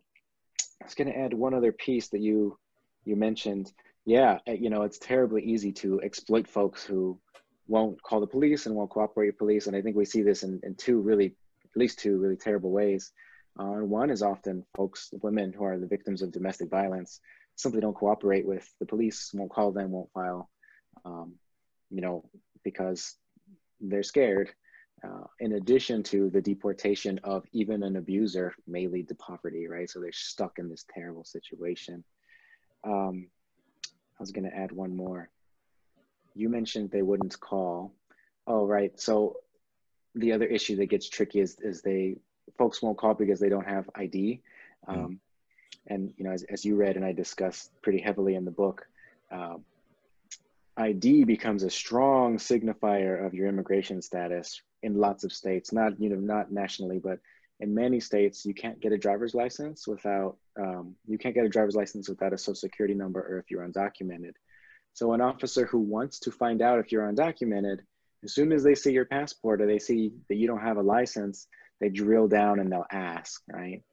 I 0.82 0.86
was 0.86 0.96
going 0.96 1.12
to 1.12 1.18
add 1.18 1.34
one 1.34 1.54
other 1.54 1.72
piece 1.72 2.10
that 2.10 2.22
you 2.22 2.58
you 3.06 3.16
mentioned. 3.16 3.72
Yeah, 4.06 4.40
eh, 4.48 4.58
you 4.60 4.70
know, 4.70 4.84
it's 4.84 5.00
terribly 5.00 5.44
easy 5.44 5.72
to 5.74 6.02
exploit 6.02 6.48
folks 6.48 6.84
who 6.84 7.20
won't 7.68 8.02
call 8.02 8.20
the 8.20 8.28
police 8.28 8.66
and 8.66 8.76
won't 8.76 8.90
cooperate 8.90 9.28
with 9.28 9.38
police, 9.38 9.68
and 9.68 9.76
I 9.76 9.82
think 9.82 9.96
we 9.96 10.06
see 10.06 10.22
this 10.22 10.44
in, 10.44 10.60
in 10.64 10.76
two 10.76 11.00
really, 11.00 11.36
at 11.66 11.78
least 11.78 12.00
two 12.00 12.18
really 12.18 12.36
terrible 12.36 12.72
ways. 12.72 13.12
Uh, 13.60 13.74
and 13.74 13.90
one 13.90 14.10
is 14.10 14.22
often 14.22 14.66
folks, 14.76 15.10
women 15.22 15.54
who 15.54 15.64
are 15.64 15.78
the 15.78 15.88
victims 15.88 16.22
of 16.22 16.32
domestic 16.32 16.70
violence, 16.70 17.20
simply 17.56 17.82
don't 17.82 17.96
cooperate 17.96 18.46
with 18.46 18.68
the 18.80 18.86
police, 18.86 19.32
won't 19.34 19.52
call 19.52 19.72
them, 19.72 19.92
won't 19.92 20.12
file, 20.14 20.50
um, 21.06 21.34
you 21.90 22.02
know, 22.02 22.24
because 22.64 23.16
they're 23.80 24.04
scared. 24.04 24.52
Uh, 25.04 25.26
in 25.40 25.54
addition 25.54 26.04
to 26.04 26.30
the 26.30 26.42
deportation 26.42 27.20
of 27.24 27.44
even 27.54 27.82
an 27.82 27.96
abuser 27.96 28.54
may 28.68 28.86
lead 28.88 29.08
to 29.08 29.16
poverty, 29.16 29.68
right? 29.68 29.90
So 29.90 30.00
they're 30.00 30.12
stuck 30.12 30.60
in 30.60 30.70
this 30.70 30.86
terrible 30.94 31.24
situation. 31.24 32.04
Um, 32.84 33.28
I 34.20 34.22
was 34.22 34.32
going 34.32 34.50
to 34.50 34.56
add 34.56 34.72
one 34.72 34.96
more. 34.96 35.30
You 36.36 36.50
mentioned 36.50 36.92
they 36.92 37.02
wouldn't 37.02 37.40
call. 37.40 37.94
Oh, 38.46 38.68
right. 38.68 38.98
So 39.00 39.38
the 40.14 40.34
other 40.34 40.46
issue 40.46 40.76
that 40.78 40.88
gets 40.88 41.10
tricky 41.10 41.40
is, 41.40 41.58
is 41.62 41.82
they 41.82 42.18
folks 42.58 42.82
won't 42.82 42.98
call 42.98 43.16
because 43.16 43.40
they 43.40 43.50
don't 43.50 43.68
have 43.68 43.90
ID. 43.96 44.42
Hmm. 44.86 44.92
Um, 44.92 45.00
mm. 45.00 45.18
And 45.88 46.14
you 46.18 46.26
know, 46.26 46.32
as, 46.32 46.44
as 46.44 46.64
you 46.64 46.76
read 46.76 46.96
and 46.96 47.04
I 47.04 47.12
discussed 47.12 47.72
pretty 47.82 48.00
heavily 48.00 48.36
in 48.36 48.46
the 48.46 48.52
book, 48.52 48.86
uh, 49.32 49.56
ID 50.82 51.26
becomes 51.26 51.62
a 51.62 51.70
strong 51.70 52.38
signifier 52.38 53.24
of 53.24 53.36
your 53.36 53.48
immigration 53.48 54.02
status 54.02 54.62
in 54.82 54.96
lots 54.96 55.24
of 55.24 55.32
states. 55.32 55.72
Not 55.72 56.00
you 56.02 56.10
know 56.10 56.16
not 56.16 56.52
nationally, 56.52 57.00
but 57.00 57.20
in 57.60 57.76
many 57.76 58.00
states, 58.00 58.46
you 58.46 58.56
can't 58.56 58.80
get 58.80 58.92
a 58.92 58.98
driver's 58.98 59.36
license 59.36 59.88
without 59.88 60.38
um, 60.60 60.96
you 61.08 61.20
can't 61.20 61.36
get 61.36 61.46
a 61.46 61.50
driver's 61.50 61.76
license 61.76 62.10
without 62.10 62.34
a 62.34 62.38
social 62.38 62.56
security 62.56 62.96
number 62.96 63.20
or 63.22 63.38
if 63.38 63.52
you're 63.52 63.68
undocumented. 63.68 64.34
So 64.94 65.14
an 65.14 65.22
officer 65.22 65.68
who 65.68 65.80
wants 65.80 66.20
to 66.22 66.32
find 66.32 66.62
out 66.62 66.80
if 66.80 66.92
you're 66.92 67.10
undocumented, 67.12 67.78
as 68.24 68.34
soon 68.34 68.52
as 68.52 68.64
they 68.64 68.76
see 68.76 68.92
your 68.92 69.06
passport 69.06 69.62
or 69.62 69.68
they 69.68 69.80
see 69.80 70.12
that 70.30 70.36
you 70.36 70.48
don't 70.48 70.62
have 70.62 70.78
a 70.78 70.82
license, 70.82 71.48
they 71.80 71.90
drill 71.90 72.28
down 72.28 72.60
and 72.60 72.72
they'll 72.72 72.86
ask, 72.92 73.42
right? 73.48 73.84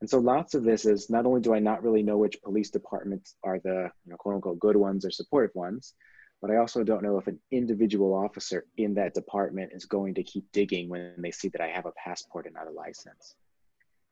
And 0.00 0.08
so 0.08 0.18
lots 0.18 0.54
of 0.54 0.64
this 0.64 0.86
is 0.86 1.10
not 1.10 1.26
only 1.26 1.42
do 1.42 1.54
I 1.54 1.58
not 1.58 1.82
really 1.82 2.02
know 2.02 2.16
which 2.16 2.42
police 2.42 2.70
departments 2.70 3.34
are 3.44 3.58
the 3.58 3.90
you 4.04 4.10
know, 4.10 4.16
quote 4.16 4.36
unquote 4.36 4.58
good 4.58 4.76
ones 4.76 5.04
or 5.04 5.10
supportive 5.10 5.54
ones, 5.54 5.94
but 6.40 6.50
I 6.50 6.56
also 6.56 6.84
don't 6.84 7.02
know 7.02 7.18
if 7.18 7.26
an 7.26 7.38
individual 7.50 8.14
officer 8.14 8.64
in 8.76 8.94
that 8.94 9.14
department 9.14 9.72
is 9.72 9.86
going 9.86 10.14
to 10.14 10.22
keep 10.22 10.50
digging 10.52 10.88
when 10.88 11.14
they 11.18 11.30
see 11.30 11.48
that 11.48 11.60
I 11.60 11.68
have 11.68 11.86
a 11.86 11.92
passport 11.92 12.46
and 12.46 12.54
not 12.54 12.68
a 12.68 12.70
license. 12.70 13.34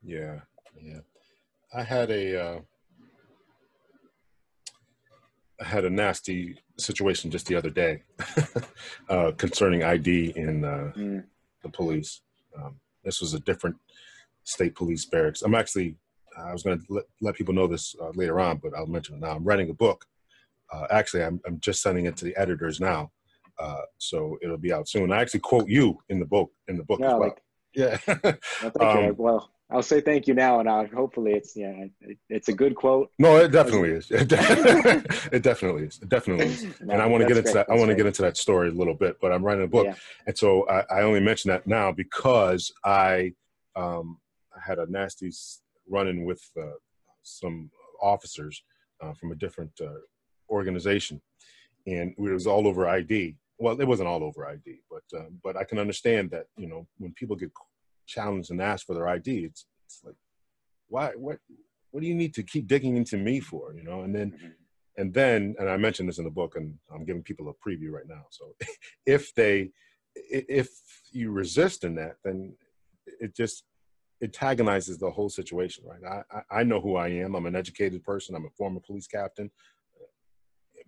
Yeah, 0.03 0.41
yeah. 0.81 1.01
I 1.75 1.83
had 1.83 2.11
a 2.11 2.41
uh, 2.41 2.61
I 5.61 5.65
had 5.65 5.85
a 5.85 5.91
nasty 5.91 6.59
situation 6.79 7.31
just 7.31 7.47
the 7.47 7.55
other 7.55 7.71
day 7.71 8.03
uh, 9.09 9.33
concerning 9.37 9.85
ID 9.85 10.33
in 10.37 10.65
uh, 10.65 10.93
mm. 10.97 11.25
the 11.63 11.69
police. 11.69 12.21
Um, 12.57 12.81
this 13.05 13.21
was 13.21 13.35
a 13.35 13.41
different 13.41 13.77
state 14.45 14.75
police 14.75 15.05
barracks. 15.05 15.43
I'm 15.43 15.55
actually 15.55 15.97
I 16.37 16.53
was 16.53 16.63
going 16.63 16.79
to 16.79 16.85
let, 16.91 17.05
let, 17.23 17.35
people 17.35 17.55
know 17.55 17.67
this 17.67 17.95
uh, 18.01 18.11
later 18.15 18.39
on, 18.39 18.59
but 18.59 18.75
I'll 18.77 18.87
mention 18.87 19.15
it 19.15 19.21
now. 19.23 19.31
I'm 19.31 19.45
writing 19.45 19.71
a 19.71 19.75
book 19.75 20.05
uh, 20.73 20.87
actually, 20.91 21.23
I'm, 21.23 21.41
I'm 21.47 21.61
just 21.61 21.83
sending 21.83 22.07
it 22.07 22.17
to 22.19 22.25
the 22.25 22.37
editors 22.37 22.81
now, 22.81 23.11
uh, 23.59 23.83
so 23.99 24.39
it'll 24.43 24.59
be 24.59 24.73
out 24.73 24.89
soon. 24.89 25.13
I 25.13 25.21
actually 25.21 25.41
quote 25.41 25.69
you 25.69 25.99
in 26.09 26.19
the 26.19 26.27
book 26.27 26.51
in 26.69 26.77
the 26.77 26.85
book 26.85 27.01
yeah, 27.01 27.07
as 27.07 27.13
well. 27.13 27.21
Like, 27.21 27.43
yeah. 27.75 27.99
well, 28.81 29.09
um, 29.09 29.15
well, 29.17 29.51
I'll 29.71 29.83
say 29.83 30.01
thank 30.01 30.29
you 30.29 30.35
now, 30.35 30.61
and 30.61 30.69
I'll, 30.69 30.87
hopefully 30.87 31.33
it's 31.33 31.57
yeah, 31.57 31.87
it's 32.29 32.49
a 32.49 32.53
good 32.53 32.77
quote. 32.77 33.11
No, 33.19 33.37
it 33.37 33.51
definitely 33.51 33.91
is. 33.91 34.11
It, 34.11 34.29
definitely 35.43 35.85
is. 35.85 35.99
It 36.01 36.09
definitely 36.09 36.47
is. 36.47 36.63
No, 36.63 36.71
and 36.93 37.03
I 37.03 37.07
want 37.07 37.23
to 37.23 37.29
get 37.29 37.37
into 37.37 37.53
that. 37.53 37.69
I 37.69 37.75
want 37.75 37.89
to 37.91 37.97
get 37.97 38.07
into 38.07 38.23
that 38.23 38.37
story 38.37 38.69
a 38.69 38.73
little 38.73 38.95
bit, 38.95 39.17
but 39.21 39.33
I'm 39.33 39.43
writing 39.43 39.65
a 39.65 39.69
book, 39.69 39.87
yeah. 39.87 39.95
and 40.27 40.39
so 40.39 40.69
I, 40.69 40.85
I, 40.91 41.03
only 41.03 41.21
mention 41.21 41.49
that 41.51 41.67
now 41.67 41.91
because 41.91 42.73
I 42.85 43.33
um, 43.75 44.19
had 44.65 44.79
a 44.79 44.91
nasty 44.91 45.33
run-in 45.89 46.25
with 46.25 46.43
uh, 46.61 46.77
some 47.23 47.71
officers 48.01 48.63
uh, 49.03 49.15
from 49.15 49.33
a 49.33 49.35
different 49.35 49.73
uh, 49.81 49.99
organization, 50.49 51.21
and 51.87 52.15
it 52.17 52.21
was 52.21 52.47
all 52.47 52.67
over 52.67 52.89
ID. 52.89 53.37
Well, 53.59 53.81
it 53.81 53.89
wasn't 53.89 54.09
all 54.09 54.23
over 54.23 54.47
ID, 54.47 54.81
but 54.91 55.19
uh, 55.19 55.27
but 55.43 55.57
I 55.57 55.65
can 55.65 55.79
understand 55.79 56.31
that 56.31 56.47
you 56.57 56.67
know 56.67 56.87
when 56.99 57.13
people 57.13 57.37
get 57.37 57.53
challenged 58.07 58.51
and 58.51 58.61
asked 58.61 58.87
for 58.87 58.95
their 58.95 59.09
ID, 59.09 59.45
it's 59.45 59.67
it's 59.87 60.01
like 60.05 60.17
why 60.89 61.11
what 61.17 61.39
what 61.91 62.01
do 62.01 62.07
you 62.07 62.15
need 62.15 62.35
to 62.35 62.43
keep 62.43 62.67
digging 62.67 62.97
into 62.97 63.17
me 63.17 63.41
for 63.41 63.73
you 63.75 63.83
know 63.83 64.03
and 64.03 64.15
then 64.15 64.31
mm-hmm. 64.31 64.49
and 64.99 65.13
then 65.15 65.55
and 65.59 65.69
i 65.69 65.77
mentioned 65.77 66.09
this 66.09 66.19
in 66.19 66.25
the 66.25 66.31
book 66.31 66.57
and 66.57 66.75
i'm 66.95 67.05
giving 67.05 67.23
people 67.23 67.49
a 67.49 67.69
preview 67.69 67.91
right 67.91 68.09
now 68.09 68.25
so 68.31 68.55
if 69.07 69.35
they 69.35 69.71
if 70.15 70.69
you 71.11 71.31
resist 71.31 71.85
in 71.85 71.95
that 71.95 72.17
then 72.25 72.55
it 73.21 73.35
just 73.35 73.65
antagonizes 74.23 74.99
the 74.99 75.11
whole 75.11 75.29
situation, 75.29 75.85
right? 75.87 76.23
I, 76.31 76.61
I 76.61 76.63
know 76.63 76.81
who 76.81 76.97
I 76.97 77.09
am. 77.09 77.35
I'm 77.35 77.47
an 77.47 77.57
educated 77.57 78.03
person. 78.03 78.35
I'm 78.35 78.47
a 78.47 78.51
former 78.51 78.81
police 78.81 79.07
captain. 79.07 79.51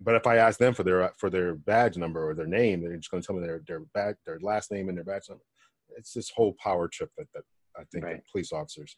But 0.01 0.15
if 0.15 0.25
I 0.27 0.37
ask 0.37 0.59
them 0.59 0.73
for 0.73 0.83
their 0.83 1.13
for 1.17 1.29
their 1.29 1.55
badge 1.55 1.97
number 1.97 2.27
or 2.27 2.33
their 2.33 2.47
name, 2.47 2.81
they're 2.81 2.95
just 2.95 3.11
going 3.11 3.21
to 3.21 3.27
tell 3.27 3.35
me 3.35 3.45
their 3.45 3.61
their 3.67 3.81
badge, 3.93 4.15
their 4.25 4.39
last 4.39 4.71
name 4.71 4.89
and 4.89 4.97
their 4.97 5.05
badge 5.05 5.29
number. 5.29 5.43
It's 5.97 6.13
this 6.13 6.29
whole 6.29 6.55
power 6.61 6.87
trip 6.87 7.11
that, 7.17 7.27
that 7.33 7.43
I 7.77 7.83
think 7.91 8.05
right. 8.05 8.15
that 8.17 8.31
police 8.31 8.51
officers 8.51 8.95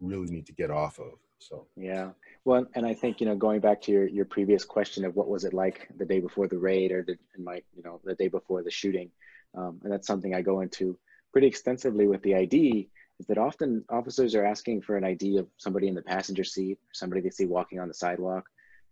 really 0.00 0.30
need 0.30 0.46
to 0.46 0.52
get 0.52 0.70
off 0.70 0.98
of. 0.98 1.12
So 1.38 1.66
yeah, 1.76 2.10
well, 2.44 2.66
and 2.74 2.86
I 2.86 2.94
think 2.94 3.20
you 3.20 3.26
know 3.26 3.34
going 3.34 3.60
back 3.60 3.80
to 3.82 3.92
your 3.92 4.06
your 4.06 4.24
previous 4.24 4.64
question 4.64 5.04
of 5.04 5.16
what 5.16 5.28
was 5.28 5.44
it 5.44 5.54
like 5.54 5.88
the 5.96 6.04
day 6.04 6.20
before 6.20 6.48
the 6.48 6.58
raid 6.58 6.92
or 6.92 7.02
the 7.02 7.16
in 7.36 7.44
my 7.44 7.62
you 7.74 7.82
know 7.82 8.00
the 8.04 8.14
day 8.14 8.28
before 8.28 8.62
the 8.62 8.70
shooting, 8.70 9.10
um, 9.56 9.80
and 9.82 9.92
that's 9.92 10.06
something 10.06 10.34
I 10.34 10.42
go 10.42 10.60
into 10.60 10.98
pretty 11.32 11.46
extensively 11.46 12.06
with 12.06 12.22
the 12.22 12.34
ID 12.34 12.90
is 13.18 13.26
that 13.26 13.38
often 13.38 13.84
officers 13.88 14.34
are 14.34 14.44
asking 14.44 14.82
for 14.82 14.96
an 14.96 15.04
ID 15.04 15.38
of 15.38 15.46
somebody 15.56 15.88
in 15.88 15.94
the 15.94 16.02
passenger 16.02 16.44
seat, 16.44 16.78
somebody 16.92 17.20
they 17.20 17.30
see 17.30 17.46
walking 17.46 17.78
on 17.78 17.88
the 17.88 17.94
sidewalk. 17.94 18.44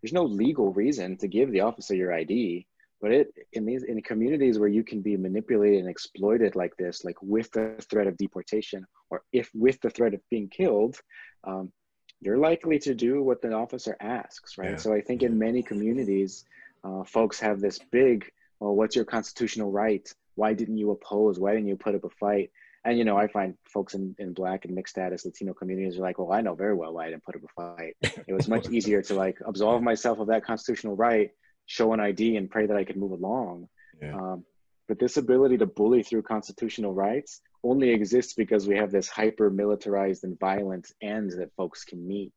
There's 0.03 0.13
no 0.13 0.25
legal 0.25 0.73
reason 0.73 1.17
to 1.19 1.29
give 1.29 1.51
the 1.51 1.61
officer 1.61 1.95
your 1.95 2.13
ID, 2.13 2.67
but 3.01 3.13
it 3.13 3.33
in 3.53 3.65
these 3.65 3.83
in 3.83 4.01
communities 4.03 4.59
where 4.59 4.69
you 4.69 4.85
can 4.85 5.01
be 5.01 5.17
manipulated 5.17 5.81
and 5.81 5.89
exploited 5.89 6.57
like 6.57 6.77
this, 6.77 7.05
like 7.05 7.17
with 7.23 7.51
the 7.53 7.77
threat 7.91 8.07
of 8.07 8.17
deportation 8.17 8.87
or 9.11 9.23
if 9.33 9.51
with 9.55 9.81
the 9.81 9.91
threat 9.91 10.15
of 10.15 10.21
being 10.31 10.49
killed, 10.49 10.97
um, 11.45 11.73
you're 12.21 12.39
likely 12.39 12.79
to 12.79 12.95
do 12.95 13.23
what 13.23 13.41
the 13.41 13.53
officer 13.53 13.97
asks, 14.01 14.59
right? 14.59 14.73
Yeah. 14.73 14.77
So 14.77 14.93
I 14.93 15.01
think 15.01 15.23
in 15.23 15.39
many 15.39 15.63
communities, 15.63 16.45
uh, 16.85 17.05
folks 17.05 17.41
have 17.41 17.61
this 17.61 17.79
big, 17.91 18.31
well, 18.59 18.75
what's 18.75 18.97
your 18.97 19.07
constitutional 19.07 19.71
right? 19.71 20.07
Why 20.35 20.53
didn't 20.53 20.79
you 20.79 20.91
oppose? 20.91 21.39
Why 21.39 21.55
didn't 21.55 21.69
you 21.69 21.77
put 21.77 21.95
up 21.95 22.05
a 22.05 22.11
fight? 22.11 22.51
And 22.85 22.99
you 22.99 23.05
know 23.05 23.17
i 23.17 23.27
find 23.27 23.55
folks 23.65 23.95
in, 23.95 24.15
in 24.19 24.33
black 24.33 24.65
and 24.65 24.75
mixed 24.75 24.95
status 24.95 25.25
latino 25.25 25.53
communities 25.53 25.99
are 25.99 26.03
like 26.03 26.19
well 26.19 26.33
i 26.33 26.41
know 26.41 26.55
very 26.55 26.75
well 26.75 26.95
why 26.95 27.07
i 27.07 27.11
didn't 27.11 27.25
put 27.25 27.37
up 27.37 27.43
a 27.43 27.77
fight. 27.77 27.97
It 28.27 28.33
was 28.33 28.49
much 28.49 28.69
easier 28.71 29.03
to 29.03 29.15
like 29.15 29.39
absolve 29.45 29.83
myself 29.83 30.19
of 30.19 30.29
that 30.29 30.45
constitutional 30.45 30.97
right 30.97 31.31
show 31.67 31.93
an 31.93 32.01
id 32.01 32.37
and 32.37 32.51
pray 32.51 32.67
that 32.67 32.77
i 32.77 32.85
could 32.85 32.97
move 32.97 33.13
along. 33.13 33.69
Yeah. 34.01 34.15
um, 34.17 34.45
but 34.89 34.99
this 34.99 35.19
ability 35.19 35.59
to 35.59 35.67
bully 35.67 36.03
through 36.03 36.23
constitutional 36.23 36.95
rights 36.95 37.43
only 37.63 37.91
exists 37.91 38.33
because 38.33 38.67
we 38.67 38.77
have 38.77 38.91
this 38.91 39.09
hyper 39.09 39.51
militarized 39.51 40.25
and 40.25 40.39
violent 40.41 40.91
end 41.03 41.33
that 41.33 41.55
folks 41.57 41.85
can 41.85 42.07
meet 42.07 42.35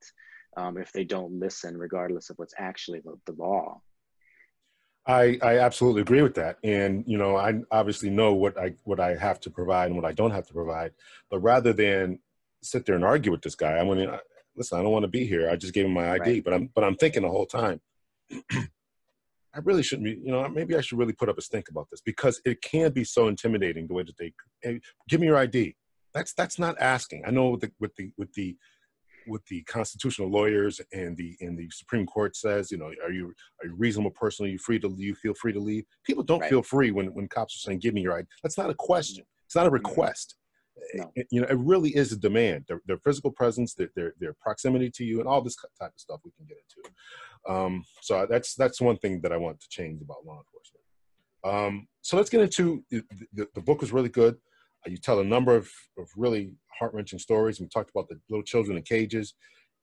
um, 0.58 0.78
if 0.78 0.92
they 0.92 1.04
don't 1.04 1.40
listen 1.40 1.78
regardless 1.78 2.30
of 2.30 2.38
what's 2.38 2.54
actually 2.58 3.00
the, 3.00 3.16
the 3.26 3.42
law 3.42 3.82
I, 5.06 5.38
I 5.42 5.60
absolutely 5.60 6.02
agree 6.02 6.22
with 6.22 6.36
that. 6.36 6.58
And, 6.64 7.04
you 7.06 7.18
know, 7.18 7.36
I 7.36 7.62
obviously 7.72 8.10
know 8.10 8.34
what 8.34 8.58
I, 8.58 8.76
what 8.84 9.00
I 9.00 9.16
have 9.16 9.40
to 9.42 9.50
provide 9.50 9.88
and 9.88 9.96
what 9.96 10.06
I 10.06 10.14
don't 10.14 10.32
have 10.32 10.48
to 10.48 10.54
provide. 10.54 10.92
But 11.30 11.40
rather 11.40 11.74
than 11.74 12.20
sit 12.62 12.86
there 12.86 12.96
and 12.96 13.04
argue 13.04 13.32
with 13.32 13.42
this 13.42 13.56
guy, 13.56 13.78
I'm 13.78 13.88
going 13.88 14.00
to, 14.00 14.22
listen, 14.56 14.80
I 14.80 14.82
don't 14.82 14.92
want 14.92 15.04
to 15.04 15.10
be 15.10 15.26
here. 15.26 15.50
I 15.50 15.58
just 15.58 15.74
gave 15.74 15.86
him 15.86 15.94
my 15.94 16.12
ID, 16.12 16.22
right. 16.22 16.44
but 16.44 16.54
I'm, 16.54 16.70
but 16.74 16.84
I'm 16.86 16.96
thinking 16.96 17.24
the 17.24 17.30
whole 17.30 17.46
time, 17.46 17.82
I 18.52 19.60
really 19.64 19.84
shouldn't 19.84 20.06
be, 20.06 20.22
you 20.24 20.32
know, 20.32 20.48
maybe 20.48 20.76
I 20.76 20.82
should 20.82 20.98
really 20.98 21.14
put 21.14 21.30
up 21.30 21.38
a 21.38 21.42
stink 21.42 21.68
about 21.70 21.88
this 21.92 22.02
because 22.02 22.42
it 22.46 22.62
can 22.62 22.92
be 22.92 23.04
so 23.04 23.28
intimidating 23.28 23.88
the 23.88 23.94
way 23.94 24.04
that 24.04 24.18
they, 24.18 24.34
hey, 24.62 24.80
give 25.10 25.20
me 25.20 25.28
your 25.28 25.38
ID. 25.38 25.76
That's, 26.14 26.34
that's 26.34 26.58
not 26.58 26.80
asking. 26.80 27.24
I 27.28 27.32
know 27.32 27.50
with 27.50 27.62
the, 27.62 27.72
with 27.80 27.96
the, 27.96 28.12
with 28.18 28.34
the, 28.34 28.56
what 29.28 29.42
the 29.46 29.62
constitutional 29.64 30.30
lawyers 30.30 30.80
and 30.92 31.16
the 31.18 31.36
and 31.42 31.58
the 31.58 31.70
Supreme 31.72 32.06
Court 32.06 32.36
says. 32.36 32.72
You 32.72 32.78
know, 32.78 32.92
are 33.04 33.12
you 33.12 33.34
are 33.62 33.68
you 33.68 33.76
reasonable 33.76 34.12
person? 34.12 34.46
Are 34.46 34.50
you 34.50 34.60
free 34.60 34.80
to 34.80 34.94
you 34.98 35.16
feel 35.16 35.34
free 35.34 35.54
to 35.54 35.60
leave? 35.60 35.86
People 36.06 36.24
don't 36.24 36.42
right. 36.42 36.50
feel 36.50 36.64
free 36.64 36.92
when 36.92 37.08
when 37.14 37.28
cops 37.28 37.56
are 37.56 37.60
saying, 37.60 37.80
"Give 37.80 37.94
me 37.94 38.02
your 38.02 38.18
ID." 38.18 38.28
That's 38.42 38.58
not 38.58 38.70
a 38.70 38.76
question. 38.76 39.26
It's 39.46 39.56
not 39.56 39.68
a 39.68 39.72
request. 39.72 40.36
No. 40.96 41.12
It, 41.16 41.28
you 41.30 41.42
know, 41.42 41.48
it 41.48 41.58
really 41.58 41.96
is 41.96 42.12
a 42.12 42.18
demand. 42.18 42.66
Their, 42.68 42.82
their 42.88 42.98
physical 42.98 43.32
presence, 43.32 43.74
their, 43.76 43.90
their, 43.96 44.14
their 44.20 44.34
proximity 44.34 44.90
to 44.96 45.04
you, 45.04 45.20
and 45.20 45.28
all 45.28 45.42
this 45.42 45.56
type 45.56 45.92
of 45.94 46.00
stuff 46.00 46.22
we 46.26 46.32
can 46.32 46.46
get 46.48 46.58
into. 46.58 47.54
Um, 47.54 47.86
so 48.02 48.26
that's 48.30 48.56
that's 48.56 48.82
one 48.82 48.98
thing 48.98 49.22
that 49.22 49.32
I 49.32 49.38
want 49.38 49.60
to 49.60 49.70
change 49.70 50.02
about 50.02 50.26
law 50.26 50.40
enforcement. 50.40 50.84
Um, 51.44 51.88
so 52.02 52.18
let's 52.18 52.30
get 52.30 52.42
into 52.42 52.84
the, 52.90 53.04
the, 53.34 53.48
the 53.54 53.62
book 53.62 53.82
was 53.82 53.92
really 53.92 54.10
good. 54.10 54.38
Uh, 54.86 54.92
you 54.92 54.98
tell 54.98 55.20
a 55.20 55.24
number 55.24 55.56
of, 55.56 55.70
of 55.98 56.10
really 56.16 56.54
heart 56.78 56.94
wrenching 56.94 57.20
stories. 57.20 57.60
We 57.60 57.68
talked 57.68 57.92
about 57.92 58.10
the 58.10 58.20
little 58.30 58.44
children 58.44 58.78
in 58.78 58.84
cages, 58.84 59.34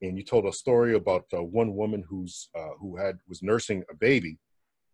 and 0.03 0.17
you 0.17 0.25
told 0.25 0.47
a 0.47 0.53
story 0.53 0.95
about 0.95 1.25
uh, 1.33 1.43
one 1.43 1.75
woman 1.75 2.05
who's 2.09 2.49
uh, 2.59 2.75
who 2.79 2.97
had 2.97 3.19
was 3.29 3.43
nursing 3.43 3.83
a 3.91 3.95
baby, 3.95 4.39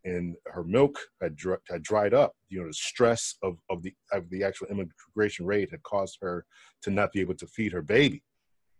and 0.04 0.36
her 0.46 0.64
milk 0.64 0.98
had 1.20 1.36
dr- 1.36 1.60
had 1.68 1.82
dried 1.82 2.14
up. 2.14 2.32
You 2.48 2.60
know, 2.60 2.66
the 2.66 2.74
stress 2.74 3.36
of 3.42 3.58
of 3.70 3.82
the 3.82 3.94
of 4.12 4.28
the 4.30 4.44
actual 4.44 4.68
immigration 4.68 5.46
raid 5.46 5.68
had 5.70 5.82
caused 5.82 6.18
her 6.22 6.44
to 6.82 6.90
not 6.90 7.12
be 7.12 7.20
able 7.20 7.36
to 7.36 7.46
feed 7.46 7.72
her 7.72 7.82
baby, 7.82 8.22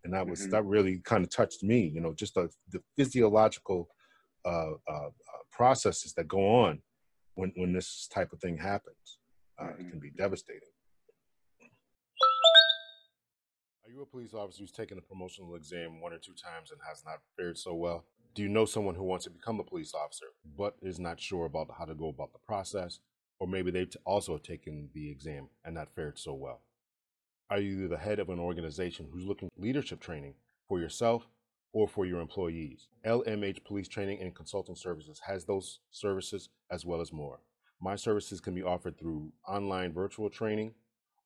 and 0.05 0.13
that 0.13 0.27
was 0.27 0.43
mm-hmm. 0.43 0.51
that 0.51 0.65
really 0.65 1.01
kind 1.05 1.25
of 1.25 1.31
touched 1.31 1.63
me. 1.63 1.87
You 1.95 2.01
know, 2.01 2.15
just 2.15 2.35
the, 2.35 2.49
the 2.71 2.81
physiological 2.97 3.89
uh, 4.45 4.73
uh, 4.89 5.09
uh, 5.09 5.43
processes 5.51 6.13
that 6.15 6.29
go 6.29 6.47
on 6.65 6.81
when 7.35 7.53
when 7.57 7.73
this 7.73 8.09
type 8.13 8.33
of 8.33 8.41
thing 8.41 8.57
happens. 8.57 9.19
Mm-hmm. 9.61 9.81
It 9.81 9.91
can 9.91 10.01
be 10.01 10.11
devastating. 10.11 10.69
Are 13.87 13.93
you 13.93 14.03
a 14.03 14.07
police 14.07 14.35
officer 14.35 14.63
who's 14.63 14.73
taken 14.73 14.99
a 14.99 15.01
promotional 15.01 15.55
exam 15.55 16.01
one 16.01 16.13
or 16.13 16.19
two 16.19 16.33
times 16.33 16.73
and 16.73 16.81
has 16.89 17.05
not 17.05 17.21
fared 17.37 17.57
so 17.57 17.73
well? 17.73 18.05
Do 18.35 18.43
you 18.43 18.49
know 18.49 18.65
someone 18.65 18.97
who 18.97 19.05
wants 19.05 19.27
to 19.27 19.31
become 19.31 19.61
a 19.61 19.65
police 19.65 19.95
officer 19.95 20.27
but 20.59 20.75
is 20.83 20.99
not 20.99 21.21
sure 21.21 21.47
about 21.47 21.71
how 21.79 21.85
to 21.85 21.95
go 21.95 22.09
about 22.09 22.33
the 22.33 22.41
process? 22.41 22.99
Or 23.39 23.47
maybe 23.47 23.71
they've 23.71 23.97
also 24.05 24.39
taken 24.39 24.89
the 24.93 25.09
exam 25.09 25.51
and 25.65 25.77
not 25.77 25.95
fared 25.95 26.19
so 26.19 26.35
well? 26.35 26.63
Are 27.49 27.61
you 27.61 27.87
the 27.87 27.97
head 27.97 28.19
of 28.19 28.29
an 28.29 28.41
organization 28.41 29.07
who's 29.13 29.25
looking 29.25 29.51
for 29.55 29.63
leadership 29.63 30.01
training 30.01 30.35
for 30.69 30.81
yourself 30.81 31.29
or 31.73 31.87
for 31.87 32.07
your 32.07 32.21
employees? 32.21 32.89
LMH 33.07 33.63
Police 33.63 33.87
Training 33.87 34.21
and 34.21 34.35
Consulting 34.35 34.75
Services 34.75 35.21
has 35.25 35.45
those 35.45 35.79
services 35.93 36.49
as 36.73 36.85
well 36.85 37.01
as 37.01 37.13
more. 37.13 37.39
My 37.81 37.95
services 37.95 38.41
can 38.41 38.53
be 38.53 38.65
offered 38.65 38.99
through 38.99 39.33
online 39.47 39.93
virtual 39.93 40.29
training 40.29 40.75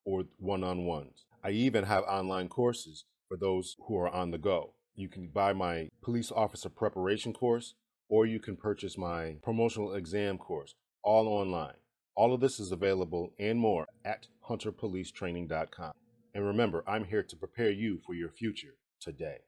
or 0.05 0.25
one 0.37 0.63
on 0.63 0.85
ones. 0.85 1.25
I 1.43 1.49
even 1.51 1.85
have 1.85 2.03
online 2.03 2.49
courses 2.49 3.05
for 3.27 3.35
those 3.35 3.75
who 3.87 3.97
are 3.97 4.09
on 4.09 4.29
the 4.29 4.37
go. 4.37 4.75
You 4.95 5.09
can 5.09 5.27
buy 5.27 5.53
my 5.53 5.89
police 6.03 6.31
officer 6.31 6.69
preparation 6.69 7.33
course, 7.33 7.73
or 8.09 8.27
you 8.27 8.39
can 8.39 8.55
purchase 8.55 8.95
my 8.95 9.37
promotional 9.41 9.95
exam 9.95 10.37
course, 10.37 10.75
all 11.03 11.27
online. 11.27 11.73
All 12.15 12.33
of 12.33 12.41
this 12.41 12.59
is 12.59 12.71
available 12.71 13.33
and 13.39 13.57
more 13.57 13.87
at 14.05 14.27
hunterpolicetraining.com. 14.47 15.93
And 16.35 16.45
remember, 16.45 16.83
I'm 16.85 17.05
here 17.05 17.23
to 17.23 17.35
prepare 17.35 17.71
you 17.71 17.99
for 18.05 18.13
your 18.13 18.29
future 18.29 18.75
today. 18.99 19.39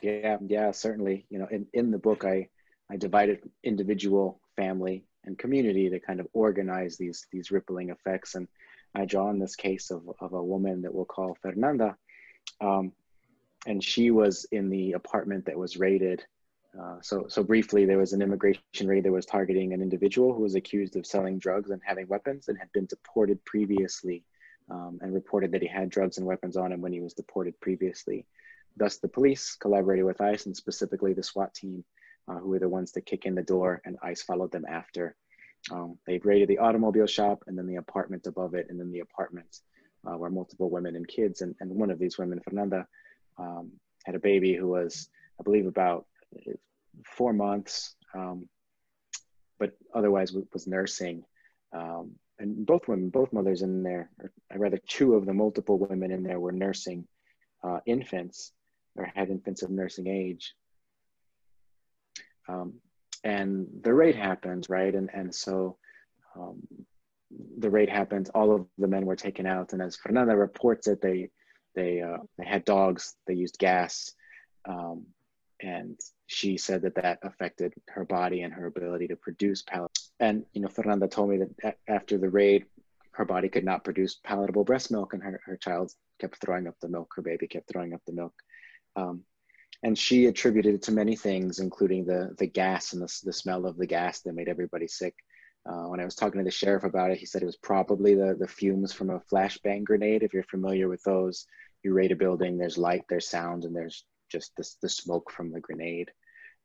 Yeah, 0.00 0.36
yeah, 0.46 0.70
certainly. 0.70 1.26
You 1.28 1.40
know, 1.40 1.48
in, 1.50 1.66
in 1.72 1.90
the 1.90 1.98
book, 1.98 2.24
I, 2.24 2.50
I 2.88 2.96
divided 2.96 3.40
individual, 3.64 4.40
family, 4.56 5.07
and 5.24 5.38
community 5.38 5.90
to 5.90 6.00
kind 6.00 6.20
of 6.20 6.28
organize 6.32 6.96
these 6.96 7.26
these 7.32 7.50
rippling 7.50 7.90
effects. 7.90 8.34
And 8.34 8.48
I 8.94 9.04
draw 9.04 9.28
on 9.28 9.38
this 9.38 9.56
case 9.56 9.90
of, 9.90 10.02
of 10.20 10.32
a 10.32 10.42
woman 10.42 10.82
that 10.82 10.94
we'll 10.94 11.04
call 11.04 11.36
Fernanda. 11.42 11.96
Um, 12.60 12.92
and 13.66 13.82
she 13.82 14.10
was 14.10 14.46
in 14.50 14.70
the 14.70 14.92
apartment 14.92 15.46
that 15.46 15.58
was 15.58 15.76
raided. 15.76 16.24
Uh, 16.78 16.96
so, 17.02 17.26
so 17.28 17.42
briefly, 17.42 17.84
there 17.84 17.98
was 17.98 18.12
an 18.12 18.22
immigration 18.22 18.62
raid 18.86 19.04
that 19.04 19.12
was 19.12 19.26
targeting 19.26 19.72
an 19.72 19.82
individual 19.82 20.32
who 20.32 20.42
was 20.42 20.54
accused 20.54 20.96
of 20.96 21.06
selling 21.06 21.38
drugs 21.38 21.70
and 21.70 21.80
having 21.84 22.06
weapons 22.08 22.48
and 22.48 22.58
had 22.58 22.70
been 22.72 22.86
deported 22.86 23.44
previously 23.44 24.24
um, 24.70 24.98
and 25.02 25.12
reported 25.12 25.52
that 25.52 25.62
he 25.62 25.68
had 25.68 25.90
drugs 25.90 26.18
and 26.18 26.26
weapons 26.26 26.56
on 26.56 26.72
him 26.72 26.80
when 26.80 26.92
he 26.92 27.00
was 27.00 27.14
deported 27.14 27.58
previously. 27.60 28.26
Thus, 28.76 28.98
the 28.98 29.08
police 29.08 29.56
collaborated 29.56 30.04
with 30.04 30.20
ICE 30.20 30.46
and 30.46 30.56
specifically 30.56 31.14
the 31.14 31.22
SWAT 31.22 31.52
team 31.52 31.84
uh, 32.28 32.34
who 32.34 32.50
were 32.50 32.58
the 32.58 32.68
ones 32.68 32.92
to 32.92 33.00
kick 33.00 33.24
in 33.24 33.34
the 33.34 33.42
door, 33.42 33.80
and 33.84 33.96
ICE 34.02 34.22
followed 34.22 34.52
them 34.52 34.64
after. 34.68 35.16
Um, 35.70 35.98
they 36.06 36.18
raided 36.18 36.48
the 36.48 36.58
automobile 36.58 37.06
shop 37.06 37.44
and 37.46 37.58
then 37.58 37.66
the 37.66 37.76
apartment 37.76 38.26
above 38.26 38.54
it, 38.54 38.66
and 38.68 38.78
then 38.78 38.92
the 38.92 39.00
apartment 39.00 39.60
uh, 40.06 40.16
where 40.16 40.30
multiple 40.30 40.70
women 40.70 40.96
and 40.96 41.06
kids. 41.06 41.40
And, 41.40 41.54
and 41.60 41.70
one 41.70 41.90
of 41.90 41.98
these 41.98 42.18
women, 42.18 42.40
Fernanda, 42.40 42.86
um, 43.38 43.72
had 44.04 44.14
a 44.14 44.20
baby 44.20 44.54
who 44.54 44.68
was, 44.68 45.08
I 45.40 45.42
believe, 45.42 45.66
about 45.66 46.06
four 47.04 47.32
months, 47.32 47.94
um, 48.14 48.48
but 49.58 49.72
otherwise 49.94 50.32
was 50.52 50.66
nursing. 50.66 51.24
Um, 51.72 52.12
and 52.38 52.64
both 52.64 52.86
women, 52.86 53.10
both 53.10 53.32
mothers 53.32 53.62
in 53.62 53.82
there, 53.82 54.10
or 54.20 54.58
rather, 54.58 54.78
two 54.86 55.14
of 55.14 55.26
the 55.26 55.34
multiple 55.34 55.78
women 55.78 56.12
in 56.12 56.22
there 56.22 56.38
were 56.38 56.52
nursing 56.52 57.06
uh, 57.64 57.80
infants 57.84 58.52
or 58.96 59.10
had 59.14 59.30
infants 59.30 59.62
of 59.62 59.70
nursing 59.70 60.06
age. 60.06 60.54
Um, 62.48 62.74
and 63.24 63.66
the 63.82 63.92
raid 63.92 64.14
happens, 64.14 64.68
right? 64.68 64.94
And 64.94 65.10
and 65.12 65.34
so 65.34 65.76
um, 66.36 66.62
the 67.58 67.70
raid 67.70 67.88
happens. 67.88 68.30
All 68.30 68.54
of 68.54 68.66
the 68.78 68.88
men 68.88 69.06
were 69.06 69.16
taken 69.16 69.46
out, 69.46 69.72
and 69.72 69.82
as 69.82 69.96
Fernanda 69.96 70.36
reports 70.36 70.86
it, 70.88 71.00
they 71.00 71.30
they 71.74 72.00
uh, 72.00 72.18
they 72.38 72.44
had 72.44 72.64
dogs. 72.64 73.14
They 73.26 73.34
used 73.34 73.58
gas, 73.58 74.12
um, 74.64 75.06
and 75.60 75.98
she 76.26 76.56
said 76.56 76.82
that 76.82 76.94
that 76.96 77.18
affected 77.22 77.74
her 77.88 78.04
body 78.04 78.42
and 78.42 78.52
her 78.52 78.66
ability 78.66 79.08
to 79.08 79.16
produce. 79.16 79.64
And 80.20 80.44
you 80.52 80.62
know, 80.62 80.68
Fernanda 80.68 81.08
told 81.08 81.30
me 81.30 81.38
that 81.62 81.76
after 81.88 82.18
the 82.18 82.30
raid, 82.30 82.66
her 83.12 83.24
body 83.24 83.48
could 83.48 83.64
not 83.64 83.84
produce 83.84 84.20
palatable 84.24 84.64
breast 84.64 84.90
milk, 84.90 85.12
and 85.12 85.22
her, 85.22 85.40
her 85.44 85.56
child 85.56 85.92
kept 86.20 86.40
throwing 86.40 86.66
up 86.66 86.74
the 86.80 86.88
milk. 86.88 87.12
Her 87.16 87.22
baby 87.22 87.48
kept 87.48 87.68
throwing 87.68 87.92
up 87.92 88.02
the 88.06 88.12
milk. 88.12 88.34
Um, 88.96 89.24
and 89.82 89.96
she 89.96 90.26
attributed 90.26 90.74
it 90.74 90.82
to 90.82 90.92
many 90.92 91.16
things, 91.16 91.58
including 91.58 92.04
the 92.04 92.34
the 92.38 92.46
gas 92.46 92.92
and 92.92 93.02
the, 93.02 93.20
the 93.24 93.32
smell 93.32 93.66
of 93.66 93.76
the 93.76 93.86
gas 93.86 94.20
that 94.20 94.34
made 94.34 94.48
everybody 94.48 94.88
sick. 94.88 95.14
Uh, 95.68 95.88
when 95.88 96.00
I 96.00 96.04
was 96.04 96.14
talking 96.14 96.38
to 96.40 96.44
the 96.44 96.50
sheriff 96.50 96.84
about 96.84 97.10
it, 97.10 97.18
he 97.18 97.26
said 97.26 97.42
it 97.42 97.46
was 97.46 97.56
probably 97.56 98.14
the 98.14 98.36
the 98.38 98.48
fumes 98.48 98.92
from 98.92 99.10
a 99.10 99.20
flashbang 99.32 99.84
grenade. 99.84 100.22
If 100.22 100.32
you're 100.32 100.44
familiar 100.44 100.88
with 100.88 101.02
those, 101.02 101.46
you 101.82 101.92
raid 101.92 102.12
a 102.12 102.16
building, 102.16 102.58
there's 102.58 102.78
light, 102.78 103.04
there's 103.08 103.28
sound, 103.28 103.64
and 103.64 103.74
there's 103.74 104.04
just 104.28 104.54
the, 104.56 104.68
the 104.82 104.88
smoke 104.88 105.30
from 105.30 105.52
the 105.52 105.60
grenade. 105.60 106.10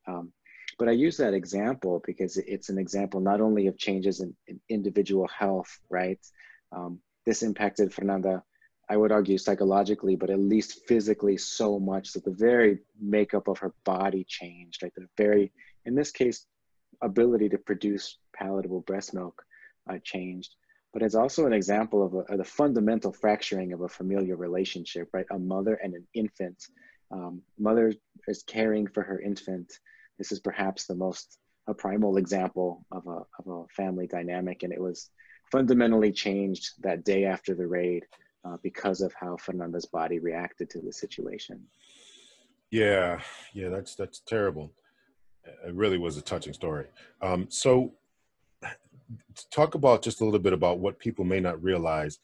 Um, 0.07 0.33
but 0.79 0.89
I 0.89 0.91
use 0.91 1.17
that 1.17 1.33
example 1.33 2.01
because 2.05 2.37
it's 2.37 2.69
an 2.69 2.77
example 2.77 3.19
not 3.19 3.41
only 3.41 3.67
of 3.67 3.77
changes 3.77 4.21
in, 4.21 4.35
in 4.47 4.59
individual 4.69 5.27
health, 5.27 5.79
right? 5.89 6.19
Um, 6.71 6.99
this 7.25 7.43
impacted 7.43 7.93
Fernanda, 7.93 8.43
I 8.89 8.97
would 8.97 9.11
argue 9.11 9.37
psychologically, 9.37 10.15
but 10.15 10.29
at 10.29 10.39
least 10.39 10.85
physically 10.87 11.37
so 11.37 11.79
much 11.79 12.13
that 12.13 12.25
the 12.25 12.31
very 12.31 12.79
makeup 12.99 13.47
of 13.47 13.59
her 13.59 13.73
body 13.85 14.25
changed, 14.27 14.83
right? 14.83 14.93
The 14.95 15.07
very, 15.17 15.51
in 15.85 15.95
this 15.95 16.11
case, 16.11 16.45
ability 17.01 17.49
to 17.49 17.57
produce 17.57 18.17
palatable 18.35 18.81
breast 18.81 19.13
milk 19.13 19.43
uh, 19.89 19.97
changed. 20.03 20.55
But 20.91 21.01
it's 21.01 21.15
also 21.15 21.45
an 21.45 21.53
example 21.53 22.05
of, 22.05 22.13
a, 22.13 22.33
of, 22.33 22.37
the 22.37 22.43
fundamental 22.43 23.11
fracturing 23.11 23.73
of 23.73 23.81
a 23.81 23.89
familial 23.89 24.37
relationship, 24.37 25.09
right? 25.13 25.25
A 25.31 25.39
mother 25.39 25.75
and 25.75 25.95
an 25.95 26.05
infant. 26.13 26.67
Um, 27.09 27.41
mother 27.57 27.93
is 28.27 28.43
caring 28.43 28.87
for 28.87 29.01
her 29.01 29.19
infant 29.19 29.79
this 30.17 30.31
is 30.31 30.39
perhaps 30.39 30.85
the 30.85 30.95
most 30.95 31.37
a 31.67 31.73
primal 31.73 32.17
example 32.17 32.85
of 32.91 33.07
a, 33.07 33.21
of 33.39 33.47
a 33.47 33.67
family 33.69 34.07
dynamic. 34.07 34.63
And 34.63 34.73
it 34.73 34.81
was 34.81 35.09
fundamentally 35.51 36.11
changed 36.11 36.71
that 36.81 37.03
day 37.03 37.25
after 37.25 37.55
the 37.55 37.67
raid 37.67 38.05
uh, 38.45 38.57
because 38.61 39.01
of 39.01 39.13
how 39.13 39.37
Fernanda's 39.37 39.85
body 39.85 40.19
reacted 40.19 40.69
to 40.71 40.79
the 40.79 40.91
situation. 40.91 41.61
Yeah, 42.71 43.21
yeah, 43.53 43.69
that's 43.69 43.95
that's 43.95 44.19
terrible. 44.19 44.71
It 45.67 45.73
really 45.73 45.97
was 45.97 46.17
a 46.17 46.21
touching 46.21 46.53
story. 46.53 46.87
Um, 47.21 47.47
so, 47.49 47.93
talk 49.51 49.75
about 49.75 50.01
just 50.01 50.21
a 50.21 50.25
little 50.25 50.39
bit 50.39 50.53
about 50.53 50.79
what 50.79 50.99
people 50.99 51.25
may 51.25 51.39
not 51.39 51.61
realize 51.61 52.19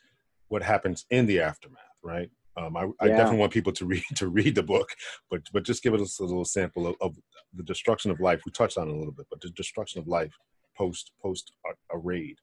what 0.47 0.63
happens 0.63 1.05
in 1.11 1.25
the 1.25 1.39
aftermath, 1.39 1.81
right? 2.01 2.29
Um, 2.57 2.75
I, 2.75 2.87
I 2.99 3.07
definitely 3.07 3.37
want 3.37 3.53
people 3.53 3.71
to 3.73 3.85
read 3.85 4.03
to 4.15 4.27
read 4.27 4.55
the 4.55 4.63
book, 4.63 4.89
but 5.29 5.41
but 5.53 5.63
just 5.63 5.83
give 5.83 5.93
us 5.93 6.19
a 6.19 6.23
little 6.23 6.45
sample 6.45 6.87
of, 6.87 6.95
of, 7.01 7.15
the 7.55 7.63
destruction 7.63 8.11
of 8.11 8.19
life. 8.19 8.41
We 8.45 8.51
touched 8.51 8.77
on 8.77 8.87
it 8.87 8.93
a 8.93 8.97
little 8.97 9.13
bit, 9.13 9.25
but 9.29 9.41
the 9.41 9.49
destruction 9.51 9.99
of 9.99 10.07
life 10.07 10.33
post 10.77 11.11
post 11.21 11.51
a, 11.65 11.95
a 11.95 11.97
raid. 11.97 12.37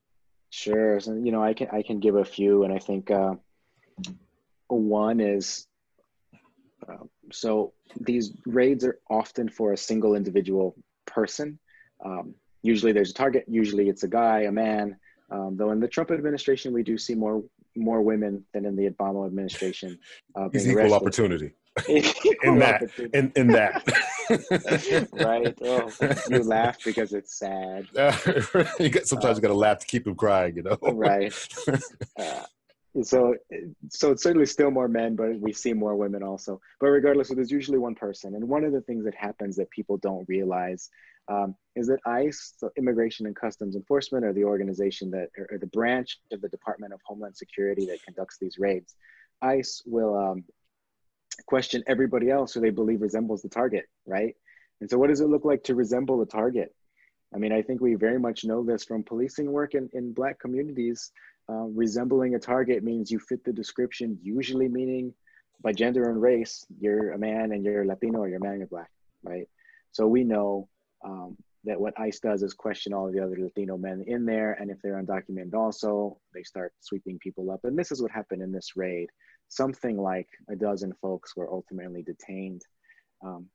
Sure. 0.51 0.99
So, 1.01 1.15
you 1.15 1.33
know, 1.33 1.43
I 1.43 1.55
can 1.55 1.69
I 1.73 1.83
can 1.83 2.01
give 2.01 2.17
a 2.17 2.25
few, 2.25 2.65
and 2.65 2.73
I 2.73 2.79
think 2.79 3.11
uh, 3.11 3.35
one 4.69 5.21
is 5.21 5.67
uh, 6.89 6.97
so 7.33 7.73
these 8.01 8.33
raids 8.47 8.85
are 8.85 8.99
often 9.11 9.49
for 9.49 9.73
a 9.73 9.77
single 9.77 10.15
individual 10.15 10.77
person. 11.07 11.59
Um, 12.05 12.35
usually, 12.63 12.93
there's 12.93 13.11
a 13.11 13.15
target. 13.15 13.45
Usually, 13.49 13.89
it's 13.89 14.03
a 14.03 14.09
guy, 14.09 14.41
a 14.43 14.53
man. 14.53 14.97
Um, 15.31 15.57
though 15.57 15.73
in 15.73 15.81
the 15.81 15.89
Trump 15.89 16.11
administration, 16.11 16.73
we 16.73 16.83
do 16.83 16.99
see 16.99 17.15
more 17.15 17.43
more 17.75 18.01
women 18.01 18.45
than 18.55 18.65
in 18.65 18.77
the 18.77 18.89
Obama 18.89 19.27
administration. 19.27 19.99
Uh, 20.35 20.49
He's 20.53 20.69
equal 20.69 20.95
opportunity. 20.95 21.53
in 22.43 22.59
that, 22.59 22.83
in, 23.13 23.31
in 23.37 23.49
that. 23.49 23.83
right. 25.13 25.55
Oh, 25.63 25.93
you 26.31 26.43
laugh 26.43 26.79
because 26.83 27.13
it's 27.13 27.39
sad. 27.39 27.87
you 28.81 28.89
get, 28.89 29.07
sometimes 29.07 29.37
uh, 29.37 29.37
you 29.37 29.43
got 29.43 29.49
to 29.49 29.55
laugh 29.55 29.81
to 29.81 29.87
keep 29.87 30.07
him 30.07 30.15
crying, 30.15 30.57
you 30.57 30.63
know. 30.63 30.79
right. 30.81 31.35
Uh, 32.19 32.45
so, 33.03 33.35
so 33.91 34.13
it's 34.13 34.23
certainly 34.23 34.47
still 34.47 34.71
more 34.71 34.89
men, 34.89 35.17
but 35.17 35.39
we 35.41 35.53
see 35.53 35.73
more 35.73 35.97
women 35.97 36.23
also. 36.23 36.61
But 36.81 36.89
regardless, 36.89 37.29
so 37.29 37.35
there's 37.35 37.51
usually 37.51 37.79
one 37.79 37.95
person, 37.95 38.35
and 38.35 38.49
one 38.49 38.65
of 38.65 38.73
the 38.73 38.81
things 38.83 39.05
that 39.05 39.15
happens 39.15 39.57
that 39.57 39.71
people 39.71 39.99
don't 39.99 40.29
realize 40.29 40.89
um, 41.29 41.57
is 41.75 41.89
that 41.89 41.99
ICE, 42.07 42.55
so 42.57 42.71
Immigration 42.79 43.27
and 43.27 43.35
Customs 43.35 43.75
Enforcement, 43.75 44.25
or 44.25 44.33
the 44.33 44.45
organization 44.45 45.11
that, 45.11 45.29
or, 45.37 45.49
or, 45.51 45.59
the 45.59 45.67
branch 45.67 46.19
of 46.31 46.41
the 46.41 46.49
Department 46.49 46.93
of 46.93 47.01
Homeland 47.05 47.37
Security 47.37 47.85
that 47.87 48.03
conducts 48.05 48.39
these 48.41 48.59
raids. 48.59 48.95
ICE 49.43 49.83
will 49.87 50.17
um, 50.17 50.45
question 51.47 51.83
everybody 51.87 52.31
else 52.31 52.55
who 52.55 52.61
they 52.61 52.71
believe 52.71 53.03
resembles 53.03 53.43
the 53.43 53.49
target, 53.49 53.87
right? 54.07 54.37
And 54.81 54.89
so, 54.89 54.99
what 54.99 55.09
does 55.09 55.21
it 55.21 55.29
look 55.29 55.45
like 55.45 55.65
to 55.65 55.75
resemble 55.75 56.23
a 56.23 56.27
target? 56.27 56.75
I 57.35 57.39
mean, 57.39 57.53
I 57.53 57.63
think 57.63 57.81
we 57.81 57.95
very 57.95 58.19
much 58.19 58.45
know 58.45 58.65
this 58.65 58.85
from 58.85 59.03
policing 59.03 59.51
work 59.51 59.75
in, 59.75 59.91
in 59.93 60.13
Black 60.13 60.39
communities. 60.39 61.11
Uh, 61.49 61.67
resembling 61.75 62.35
a 62.35 62.39
target 62.39 62.83
means 62.83 63.11
you 63.11 63.19
fit 63.19 63.45
the 63.45 63.53
description, 63.53 64.19
usually 64.23 64.69
meaning 64.69 65.15
by 65.63 65.73
gender 65.73 66.11
and 66.11 66.21
race, 66.21 66.67
you're 66.79 67.13
a 67.13 67.19
man 67.19 67.53
and 67.53 67.65
you're 67.65 67.85
Latino 67.85 68.21
or 68.21 68.29
you're 68.29 68.39
a 68.39 68.41
man 68.41 68.53
and 68.53 68.61
you're 68.61 68.69
Black, 68.69 68.91
right? 69.23 69.49
So 69.93 70.07
we 70.07 70.25
know 70.25 70.69
um, 71.05 71.37
that 71.65 71.81
what 71.81 71.99
ICE 71.99 72.19
does 72.21 72.43
is 72.43 72.53
question 72.53 72.93
all 72.93 73.11
the 73.11 73.21
other 73.21 73.37
Latino 73.39 73.77
men 73.77 74.05
in 74.07 74.25
there. 74.25 74.53
And 74.53 74.71
if 74.71 74.81
they're 74.83 75.03
undocumented 75.03 75.55
also, 75.55 76.19
they 76.35 76.43
start 76.43 76.73
sweeping 76.81 77.19
people 77.19 77.51
up. 77.51 77.61
And 77.65 77.79
this 77.79 77.93
is 77.93 78.03
what 78.03 78.11
happened 78.11 78.43
in 78.43 78.53
this 78.53 78.77
raid. 78.77 79.09
Something 79.49 79.97
like 79.97 80.29
a 80.51 80.57
dozen 80.57 80.93
folks 81.01 81.37
were 81.37 81.53
ultimately 81.53 82.03
detained. 82.03 82.63
Um, 83.25 83.47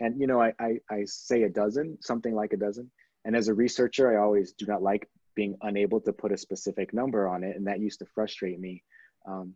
and, 0.00 0.20
you 0.20 0.26
know, 0.26 0.40
I, 0.40 0.52
I, 0.58 0.78
I 0.90 1.04
say 1.04 1.42
a 1.42 1.50
dozen, 1.50 1.98
something 2.00 2.34
like 2.34 2.52
a 2.52 2.56
dozen. 2.56 2.90
And 3.24 3.36
as 3.36 3.48
a 3.48 3.54
researcher, 3.54 4.12
I 4.12 4.22
always 4.22 4.52
do 4.52 4.66
not 4.66 4.82
like 4.82 5.08
being 5.34 5.56
unable 5.62 6.00
to 6.02 6.12
put 6.12 6.32
a 6.32 6.36
specific 6.36 6.92
number 6.92 7.28
on 7.28 7.44
it. 7.44 7.56
And 7.56 7.66
that 7.66 7.80
used 7.80 8.00
to 8.00 8.06
frustrate 8.14 8.58
me. 8.58 8.82
Um, 9.26 9.54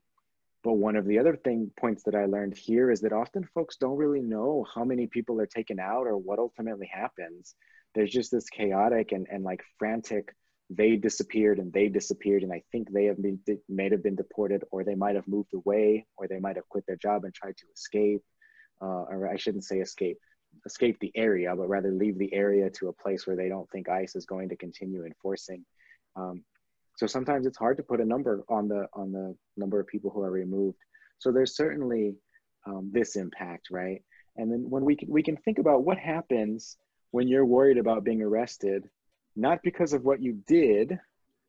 but 0.62 0.74
one 0.74 0.96
of 0.96 1.06
the 1.06 1.18
other 1.18 1.36
thing 1.36 1.70
points 1.78 2.02
that 2.04 2.14
I 2.14 2.24
learned 2.24 2.56
here 2.56 2.90
is 2.90 3.00
that 3.02 3.12
often 3.12 3.48
folks 3.54 3.76
don't 3.76 3.96
really 3.96 4.20
know 4.20 4.66
how 4.74 4.84
many 4.84 5.06
people 5.06 5.40
are 5.40 5.46
taken 5.46 5.78
out 5.78 6.06
or 6.06 6.16
what 6.16 6.40
ultimately 6.40 6.90
happens. 6.92 7.54
There's 7.94 8.10
just 8.10 8.32
this 8.32 8.48
chaotic 8.48 9.12
and, 9.12 9.26
and 9.30 9.44
like 9.44 9.62
frantic, 9.78 10.34
they 10.68 10.96
disappeared 10.96 11.58
and 11.58 11.72
they 11.72 11.88
disappeared. 11.88 12.42
And 12.42 12.52
I 12.52 12.62
think 12.72 12.90
they 12.90 13.04
have 13.04 13.22
been, 13.22 13.38
may 13.68 13.88
have 13.90 14.02
been 14.02 14.16
deported 14.16 14.64
or 14.72 14.82
they 14.82 14.96
might 14.96 15.14
have 15.14 15.28
moved 15.28 15.54
away 15.54 16.06
or 16.16 16.26
they 16.26 16.40
might 16.40 16.56
have 16.56 16.68
quit 16.68 16.84
their 16.86 16.96
job 16.96 17.24
and 17.24 17.32
tried 17.32 17.56
to 17.58 17.66
escape. 17.72 18.22
Uh, 18.82 19.04
or 19.08 19.28
I 19.32 19.36
shouldn't 19.36 19.64
say 19.64 19.78
escape, 19.78 20.18
escape 20.64 20.98
the 21.00 21.12
area, 21.14 21.54
but 21.54 21.68
rather 21.68 21.90
leave 21.90 22.18
the 22.18 22.32
area 22.32 22.70
to 22.70 22.88
a 22.88 22.92
place 22.92 23.26
where 23.26 23.36
they 23.36 23.48
don't 23.48 23.68
think 23.70 23.88
ICE 23.88 24.14
is 24.16 24.26
going 24.26 24.48
to 24.48 24.56
continue 24.56 25.04
enforcing. 25.04 25.64
Um, 26.16 26.44
so 26.96 27.06
sometimes 27.06 27.46
it's 27.46 27.58
hard 27.58 27.76
to 27.76 27.82
put 27.82 28.00
a 28.00 28.04
number 28.04 28.42
on 28.48 28.68
the 28.68 28.88
on 28.94 29.12
the 29.12 29.36
number 29.56 29.78
of 29.80 29.86
people 29.86 30.10
who 30.10 30.22
are 30.22 30.30
removed. 30.30 30.78
So 31.18 31.30
there's 31.30 31.56
certainly 31.56 32.14
um, 32.66 32.90
this 32.92 33.16
impact, 33.16 33.68
right? 33.70 34.02
And 34.36 34.50
then 34.50 34.68
when 34.68 34.84
we 34.84 34.96
can, 34.96 35.08
we 35.10 35.22
can 35.22 35.36
think 35.36 35.58
about 35.58 35.84
what 35.84 35.98
happens 35.98 36.76
when 37.10 37.28
you're 37.28 37.46
worried 37.46 37.78
about 37.78 38.04
being 38.04 38.22
arrested, 38.22 38.88
not 39.34 39.62
because 39.62 39.92
of 39.92 40.04
what 40.04 40.22
you 40.22 40.42
did, 40.46 40.98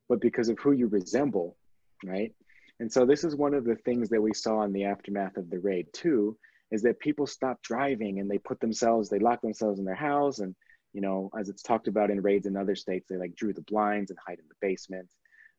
but 0.08 0.22
because 0.22 0.50
of 0.50 0.60
who 0.60 0.72
you 0.72 0.88
resemble, 0.88 1.58
right? 2.06 2.34
And 2.80 2.92
so 2.92 3.06
this 3.06 3.24
is 3.24 3.36
one 3.36 3.54
of 3.54 3.66
the 3.66 3.76
things 3.76 4.10
that 4.10 4.22
we 4.22 4.34
saw 4.34 4.64
in 4.64 4.72
the 4.72 4.86
aftermath 4.86 5.38
of 5.38 5.50
the 5.50 5.60
raid 5.60 5.88
too, 5.94 6.38
is 6.72 6.82
that 6.82 7.00
people 7.00 7.28
stop 7.28 7.62
driving 7.62 8.20
and 8.20 8.30
they 8.30 8.38
put 8.38 8.60
themselves, 8.60 9.10
they 9.10 9.20
lock 9.20 9.42
themselves 9.42 9.80
in 9.80 9.86
their 9.86 9.96
house 9.96 10.40
and 10.40 10.56
you 10.94 11.02
know, 11.02 11.30
as 11.40 11.48
it's 11.48 11.62
talked 11.62 11.88
about 11.88 12.10
in 12.10 12.22
raids 12.22 12.48
in 12.48 12.58
other 12.58 12.76
states, 12.76 13.08
they 13.08 13.18
like 13.18 13.36
drew 13.36 13.54
the 13.54 13.62
blinds 13.62 14.10
and 14.10 14.18
hide 14.26 14.40
in 14.40 14.46
the 14.50 14.56
basement. 14.62 15.08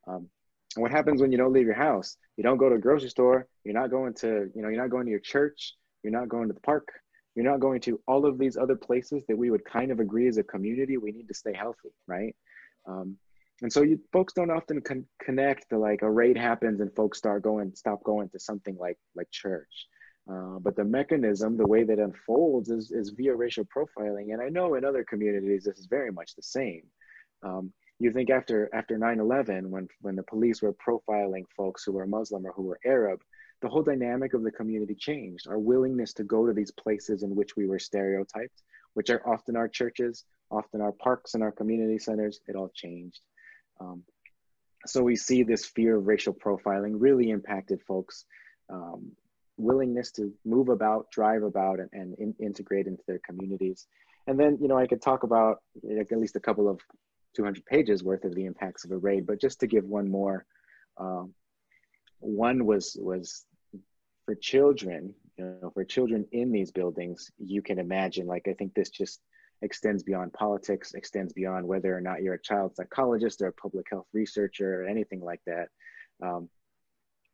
Um, 0.09 0.29
and 0.75 0.83
what 0.83 0.91
happens 0.91 1.21
when 1.21 1.31
you 1.31 1.39
don't 1.39 1.53
leave 1.53 1.67
your 1.67 1.75
house? 1.75 2.17
You 2.37 2.43
don't 2.43 2.57
go 2.57 2.69
to 2.69 2.75
a 2.75 2.79
grocery 2.81 3.11
store. 3.11 3.47
You're 3.65 3.79
not 3.81 3.91
going 3.91 4.15
to, 4.15 4.51
you 4.55 4.63
know, 4.63 4.69
you're 4.69 4.81
not 4.81 4.91
going 4.91 5.05
to 5.05 5.11
your 5.11 5.21
church. 5.21 5.75
You're 6.03 6.13
not 6.13 6.29
going 6.29 6.49
to 6.49 6.55
the 6.55 6.61
park. 6.61 6.89
You're 7.35 7.45
not 7.45 7.61
going 7.61 7.81
to 7.83 8.01
all 8.09 8.27
of 8.27 8.39
these 8.39 8.57
other 8.57 8.75
places 8.75 9.23
that 9.29 9.39
we 9.39 9.51
would 9.51 9.65
kind 9.65 9.93
of 9.93 10.01
agree 10.01 10.27
as 10.27 10.39
a 10.39 10.43
community 10.43 10.97
we 10.97 11.13
need 11.13 11.29
to 11.29 11.35
stay 11.35 11.55
healthy, 11.55 11.91
right? 12.07 12.35
Um, 12.87 13.17
and 13.63 13.73
so 13.73 13.83
you 13.83 14.01
folks 14.13 14.33
don't 14.33 14.51
often 14.51 14.81
con- 14.81 15.07
connect 15.23 15.71
to 15.71 15.79
like 15.79 16.03
a 16.03 16.11
raid 16.11 16.37
happens 16.37 16.81
and 16.81 16.95
folks 16.95 17.19
start 17.19 17.43
going, 17.43 17.75
stop 17.75 18.03
going 18.03 18.29
to 18.31 18.41
something 18.41 18.77
like 18.77 18.99
like 19.15 19.31
church. 19.31 19.87
Uh, 20.31 20.59
but 20.59 20.77
the 20.77 20.85
mechanism, 20.85 21.57
the 21.57 21.67
way 21.67 21.85
that 21.85 21.99
unfolds, 21.99 22.69
is 22.69 22.91
is 22.91 23.11
via 23.11 23.35
racial 23.35 23.65
profiling. 23.65 24.33
And 24.33 24.43
I 24.43 24.49
know 24.49 24.75
in 24.75 24.85
other 24.85 25.05
communities 25.05 25.65
this 25.65 25.79
is 25.79 25.87
very 25.87 26.13
much 26.13 26.35
the 26.35 26.43
same. 26.43 26.83
Um, 27.43 27.73
you 27.99 28.13
think 28.13 28.31
after 28.31 28.71
after 28.73 28.97
9-11 28.97 29.67
when 29.67 29.89
when 30.01 30.17
the 30.17 30.23
police 30.23 30.63
were 30.63 30.75
profiling 30.75 31.45
folks 31.57 31.85
who 31.85 31.93
were 31.93 32.07
muslim 32.07 32.47
or 32.47 32.53
who 32.53 32.63
were 32.63 32.81
arab 32.85 33.21
the 33.61 33.69
whole 33.69 33.83
dynamic 33.83 34.35
of 34.35 34.43
the 34.43 34.51
community 34.51 34.95
changed 34.95 35.49
our 35.49 35.59
willingness 35.59 36.13
to 36.15 36.25
go 36.25 36.47
to 36.47 36.53
these 36.53 36.71
places 36.71 37.23
in 37.23 37.35
which 37.35 37.57
we 37.57 37.67
were 37.67 37.79
stereotyped 37.79 38.63
which 38.95 39.11
are 39.11 39.27
often 39.29 39.57
our 39.57 39.69
churches 39.69 40.25
often 40.51 40.81
our 40.81 40.93
parks 40.93 41.35
and 41.35 41.43
our 41.43 41.53
community 41.53 41.99
centers 41.99 42.41
it 42.47 42.57
all 42.57 42.71
changed 42.75 43.21
um, 43.81 44.03
so 44.87 45.03
we 45.03 45.17
see 45.17 45.43
this 45.43 45.67
fear 45.67 45.97
of 45.97 46.07
racial 46.07 46.33
profiling 46.33 46.95
really 46.99 47.31
impacted 47.31 47.83
folks 47.83 48.25
um, 48.71 49.11
willingness 49.59 50.11
to 50.13 50.33
move 50.45 50.69
about 50.69 51.11
drive 51.11 51.43
about 51.43 51.81
and, 51.81 51.91
and 51.93 52.15
in, 52.19 52.35
integrate 52.41 52.87
into 52.87 53.03
their 53.07 53.21
communities 53.21 53.87
and 54.27 54.39
then 54.39 54.57
you 54.61 54.69
know 54.69 54.79
i 54.79 54.87
could 54.87 55.03
talk 55.03 55.23
about 55.25 55.59
like, 55.83 56.11
at 56.13 56.19
least 56.19 56.37
a 56.37 56.41
couple 56.41 56.69
of 56.69 56.81
200 57.39 57.65
pages 57.67 58.03
worth 58.03 58.25
of 58.25 58.35
the 58.35 58.45
impacts 58.45 58.85
of 58.85 58.91
a 58.91 58.97
raid. 58.97 59.27
But 59.27 59.41
just 59.41 59.61
to 59.61 59.67
give 59.67 59.85
one 59.85 60.09
more, 60.09 60.47
Um, 60.97 61.35
one 62.21 62.67
was 62.67 62.97
was 63.01 63.47
for 64.25 64.35
children, 64.35 65.15
you 65.37 65.45
know, 65.63 65.71
for 65.71 65.85
children 65.85 66.27
in 66.33 66.51
these 66.51 66.73
buildings, 66.73 67.31
you 67.39 67.63
can 67.63 67.79
imagine. 67.79 68.27
Like 68.27 68.49
I 68.49 68.55
think 68.55 68.75
this 68.75 68.91
just 68.91 69.21
extends 69.63 70.03
beyond 70.03 70.33
politics, 70.33 70.95
extends 70.95 71.33
beyond 71.33 71.69
whether 71.69 71.97
or 71.97 72.01
not 72.01 72.23
you're 72.23 72.35
a 72.41 72.43
child 72.51 72.75
psychologist 72.75 73.41
or 73.41 73.49
a 73.49 73.53
public 73.53 73.87
health 73.89 74.09
researcher 74.13 74.83
or 74.83 74.85
anything 74.87 75.21
like 75.21 75.43
that. 75.47 75.69
Um, 76.21 76.49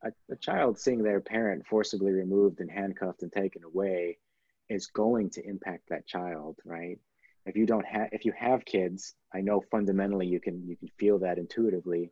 a, 0.05 0.13
a 0.33 0.37
child 0.37 0.79
seeing 0.79 1.03
their 1.03 1.21
parent 1.21 1.67
forcibly 1.67 2.13
removed 2.13 2.61
and 2.61 2.71
handcuffed 2.71 3.23
and 3.23 3.33
taken 3.33 3.65
away 3.65 4.19
is 4.69 4.87
going 4.87 5.31
to 5.31 5.47
impact 5.47 5.89
that 5.89 6.07
child, 6.07 6.59
right? 6.65 6.99
If 7.47 7.57
you 7.57 7.67
don't 7.67 7.87
have, 7.87 8.09
if 8.13 8.25
you 8.25 8.33
have 8.37 8.65
kids, 8.65 9.15
I 9.35 9.41
know 9.41 9.63
fundamentally 9.71 10.27
you 10.27 10.41
can 10.41 10.67
you 10.67 10.77
can 10.77 10.89
feel 10.99 11.19
that 11.21 11.39
intuitively. 11.39 12.11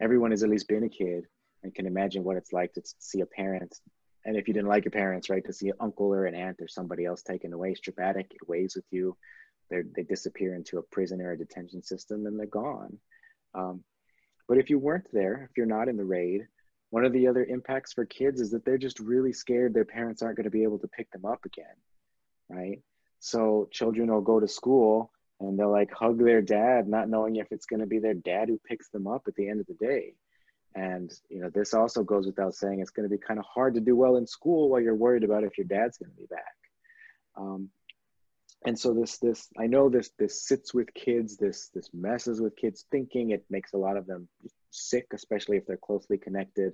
Everyone 0.00 0.30
has 0.30 0.42
at 0.42 0.48
least 0.48 0.68
been 0.68 0.84
a 0.84 0.88
kid 0.88 1.26
and 1.62 1.74
can 1.74 1.86
imagine 1.86 2.24
what 2.24 2.36
it's 2.36 2.52
like 2.52 2.72
to 2.74 2.82
see 2.98 3.20
a 3.20 3.26
parent. 3.26 3.78
And 4.24 4.36
if 4.36 4.48
you 4.48 4.54
didn't 4.54 4.68
like 4.68 4.84
your 4.84 4.92
parents, 4.92 5.28
right, 5.28 5.44
to 5.44 5.52
see 5.52 5.68
an 5.68 5.74
uncle 5.80 6.06
or 6.06 6.24
an 6.26 6.34
aunt 6.34 6.60
or 6.60 6.68
somebody 6.68 7.04
else 7.04 7.22
taken 7.22 7.52
away, 7.52 7.74
strapadic, 7.74 8.30
it 8.30 8.48
weighs 8.48 8.74
with 8.76 8.84
you. 8.90 9.16
They're, 9.68 9.84
they 9.94 10.02
disappear 10.02 10.54
into 10.54 10.78
a 10.78 10.82
prison 10.82 11.20
or 11.20 11.32
a 11.32 11.38
detention 11.38 11.82
system, 11.82 12.26
and 12.26 12.38
they're 12.38 12.46
gone. 12.46 12.98
Um, 13.54 13.84
but 14.48 14.58
if 14.58 14.68
you 14.68 14.78
weren't 14.78 15.08
there, 15.12 15.48
if 15.50 15.56
you're 15.56 15.66
not 15.66 15.88
in 15.88 15.96
the 15.96 16.04
raid, 16.04 16.46
one 16.90 17.04
of 17.04 17.12
the 17.12 17.28
other 17.28 17.44
impacts 17.44 17.92
for 17.92 18.04
kids 18.04 18.40
is 18.40 18.50
that 18.50 18.64
they're 18.64 18.78
just 18.78 19.00
really 19.00 19.32
scared 19.32 19.72
their 19.72 19.84
parents 19.84 20.22
aren't 20.22 20.36
going 20.36 20.44
to 20.44 20.50
be 20.50 20.64
able 20.64 20.78
to 20.80 20.88
pick 20.88 21.10
them 21.12 21.24
up 21.24 21.44
again, 21.44 21.66
right? 22.48 22.82
So 23.20 23.68
children 23.70 24.12
will 24.12 24.20
go 24.20 24.40
to 24.40 24.48
school 24.48 25.12
and 25.38 25.58
they'll 25.58 25.70
like 25.70 25.92
hug 25.92 26.18
their 26.18 26.42
dad, 26.42 26.88
not 26.88 27.08
knowing 27.08 27.36
if 27.36 27.46
it's 27.50 27.66
going 27.66 27.80
to 27.80 27.86
be 27.86 27.98
their 27.98 28.14
dad 28.14 28.48
who 28.48 28.60
picks 28.66 28.88
them 28.90 29.06
up 29.06 29.22
at 29.26 29.34
the 29.36 29.48
end 29.48 29.60
of 29.60 29.66
the 29.66 29.74
day. 29.74 30.14
And 30.74 31.10
you 31.28 31.40
know, 31.40 31.50
this 31.50 31.74
also 31.74 32.02
goes 32.02 32.26
without 32.26 32.54
saying. 32.54 32.80
It's 32.80 32.90
going 32.90 33.08
to 33.08 33.14
be 33.14 33.20
kind 33.20 33.40
of 33.40 33.46
hard 33.46 33.74
to 33.74 33.80
do 33.80 33.96
well 33.96 34.16
in 34.16 34.26
school 34.26 34.68
while 34.68 34.80
you're 34.80 34.94
worried 34.94 35.24
about 35.24 35.44
if 35.44 35.58
your 35.58 35.66
dad's 35.66 35.98
going 35.98 36.10
to 36.10 36.16
be 36.16 36.26
back. 36.26 36.56
Um, 37.36 37.70
and 38.64 38.78
so 38.78 38.92
this 38.92 39.18
this 39.18 39.48
I 39.58 39.66
know 39.66 39.88
this 39.88 40.10
this 40.18 40.46
sits 40.46 40.74
with 40.74 40.92
kids. 40.94 41.36
This 41.36 41.70
this 41.74 41.88
messes 41.92 42.40
with 42.40 42.56
kids' 42.56 42.84
thinking. 42.90 43.30
It 43.30 43.44
makes 43.50 43.72
a 43.72 43.78
lot 43.78 43.96
of 43.96 44.06
them 44.06 44.28
sick, 44.70 45.06
especially 45.12 45.56
if 45.56 45.66
they're 45.66 45.76
closely 45.76 46.18
connected. 46.18 46.72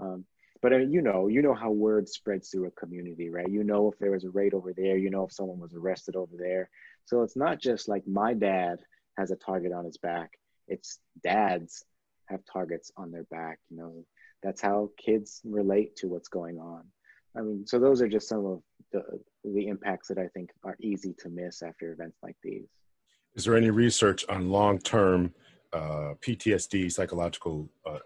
Um, 0.00 0.24
but 0.60 0.72
I 0.72 0.78
mean, 0.78 0.92
you 0.92 1.02
know, 1.02 1.26
you 1.26 1.42
know 1.42 1.54
how 1.54 1.70
word 1.70 2.08
spreads 2.08 2.50
through 2.50 2.68
a 2.68 2.70
community, 2.72 3.30
right? 3.30 3.48
You 3.48 3.64
know 3.64 3.90
if 3.90 3.98
there 3.98 4.12
was 4.12 4.24
a 4.24 4.30
raid 4.30 4.54
over 4.54 4.72
there, 4.72 4.96
you 4.96 5.10
know 5.10 5.24
if 5.24 5.32
someone 5.32 5.58
was 5.58 5.74
arrested 5.74 6.14
over 6.14 6.34
there. 6.38 6.70
So 7.04 7.22
it's 7.22 7.36
not 7.36 7.60
just 7.60 7.88
like 7.88 8.06
my 8.06 8.32
dad 8.32 8.78
has 9.18 9.32
a 9.32 9.36
target 9.36 9.72
on 9.72 9.84
his 9.84 9.98
back. 9.98 10.38
It's 10.68 11.00
dads 11.22 11.84
have 12.26 12.40
targets 12.50 12.92
on 12.96 13.10
their 13.10 13.24
back. 13.24 13.58
You 13.70 13.76
know, 13.76 14.04
that's 14.42 14.60
how 14.60 14.90
kids 14.96 15.40
relate 15.44 15.96
to 15.96 16.08
what's 16.08 16.28
going 16.28 16.58
on. 16.58 16.84
I 17.36 17.40
mean, 17.40 17.66
so 17.66 17.78
those 17.78 18.00
are 18.00 18.08
just 18.08 18.28
some 18.28 18.46
of 18.46 18.62
the 18.92 19.02
the 19.44 19.66
impacts 19.66 20.08
that 20.08 20.18
I 20.18 20.28
think 20.28 20.50
are 20.64 20.76
easy 20.80 21.14
to 21.18 21.28
miss 21.28 21.62
after 21.62 21.92
events 21.92 22.18
like 22.22 22.36
these. 22.42 22.68
Is 23.34 23.44
there 23.44 23.56
any 23.56 23.70
research 23.70 24.24
on 24.28 24.50
long 24.50 24.78
term 24.78 25.34
uh, 25.72 26.14
PTSD 26.26 26.90
psychological 26.90 27.68
uh, 27.86 27.98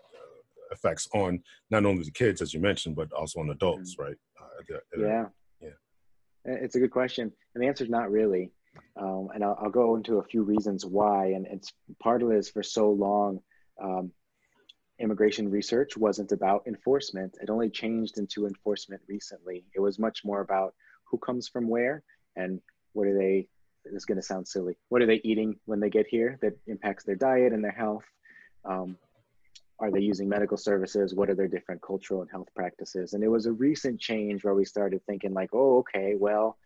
effects 0.71 1.09
on 1.15 1.43
not 1.71 1.85
only 1.85 2.05
the 2.05 2.11
kids, 2.11 2.43
as 2.43 2.53
you 2.53 2.61
mentioned, 2.61 2.97
but 2.97 3.13
also 3.13 3.41
on 3.41 3.51
adults, 3.51 3.95
mm-hmm. 3.95 4.03
right? 4.03 4.17
Uh, 4.41 4.77
yeah. 4.99 5.25
Yeah. 5.61 5.69
It's 6.45 6.77
a 6.77 6.79
good 6.79 6.91
question. 6.91 7.33
And 7.55 7.63
the 7.63 7.69
answer 7.69 7.85
is 7.85 7.91
not 7.91 8.11
really. 8.11 8.51
Um, 9.01 9.29
and 9.35 9.43
I'll, 9.43 9.59
I'll, 9.61 9.71
go 9.71 9.97
into 9.97 10.19
a 10.19 10.25
few 10.25 10.43
reasons 10.43 10.85
why. 10.85 11.29
And 11.29 11.47
it's 11.47 11.73
part 12.03 12.23
of 12.23 12.31
it 12.31 12.37
is 12.37 12.51
for 12.51 12.63
so 12.63 12.91
long, 12.91 13.41
um, 13.83 14.13
immigration 14.99 15.51
research 15.51 15.97
wasn't 15.97 16.33
about 16.33 16.67
enforcement. 16.67 17.37
It 17.41 17.51
only 17.51 17.71
changed 17.71 18.19
into 18.19 18.47
enforcement 18.47 19.03
recently. 19.09 19.65
It 19.75 19.81
was 19.81 19.99
much 19.99 20.25
more 20.25 20.41
about 20.41 20.75
who 21.11 21.19
comes 21.19 21.49
from 21.49 21.69
where 21.69 22.03
and 22.37 22.61
what 22.93 23.07
are 23.07 23.17
they 23.17 23.49
is 23.93 24.05
going 24.05 24.17
to 24.17 24.23
sound 24.23 24.47
silly. 24.47 24.77
What 24.89 25.03
are 25.03 25.07
they 25.07 25.21
eating 25.25 25.57
when 25.65 25.81
they 25.81 25.91
get 25.91 26.07
here 26.07 26.39
that 26.43 26.57
impacts 26.67 27.05
their 27.05 27.17
diet 27.17 27.53
and 27.53 27.63
their 27.63 27.73
health? 27.73 28.05
Um, 28.65 28.97
are 29.79 29.91
they 29.91 30.01
using 30.01 30.29
medical 30.29 30.57
services? 30.57 31.15
What 31.15 31.29
are 31.29 31.35
their 31.35 31.49
different 31.49 31.83
cultural 31.83 32.23
and 32.23 32.31
health 32.31 32.49
practices? 32.55 33.13
And 33.13 33.23
it 33.23 33.29
was 33.29 33.47
a 33.47 33.53
recent 33.53 34.01
change 34.01 34.43
where 34.43 34.55
we 34.55 34.65
started 34.65 35.03
thinking 35.05 35.35
like, 35.35 35.51
oh, 35.53 35.79
okay, 35.79 36.15
well, 36.19 36.57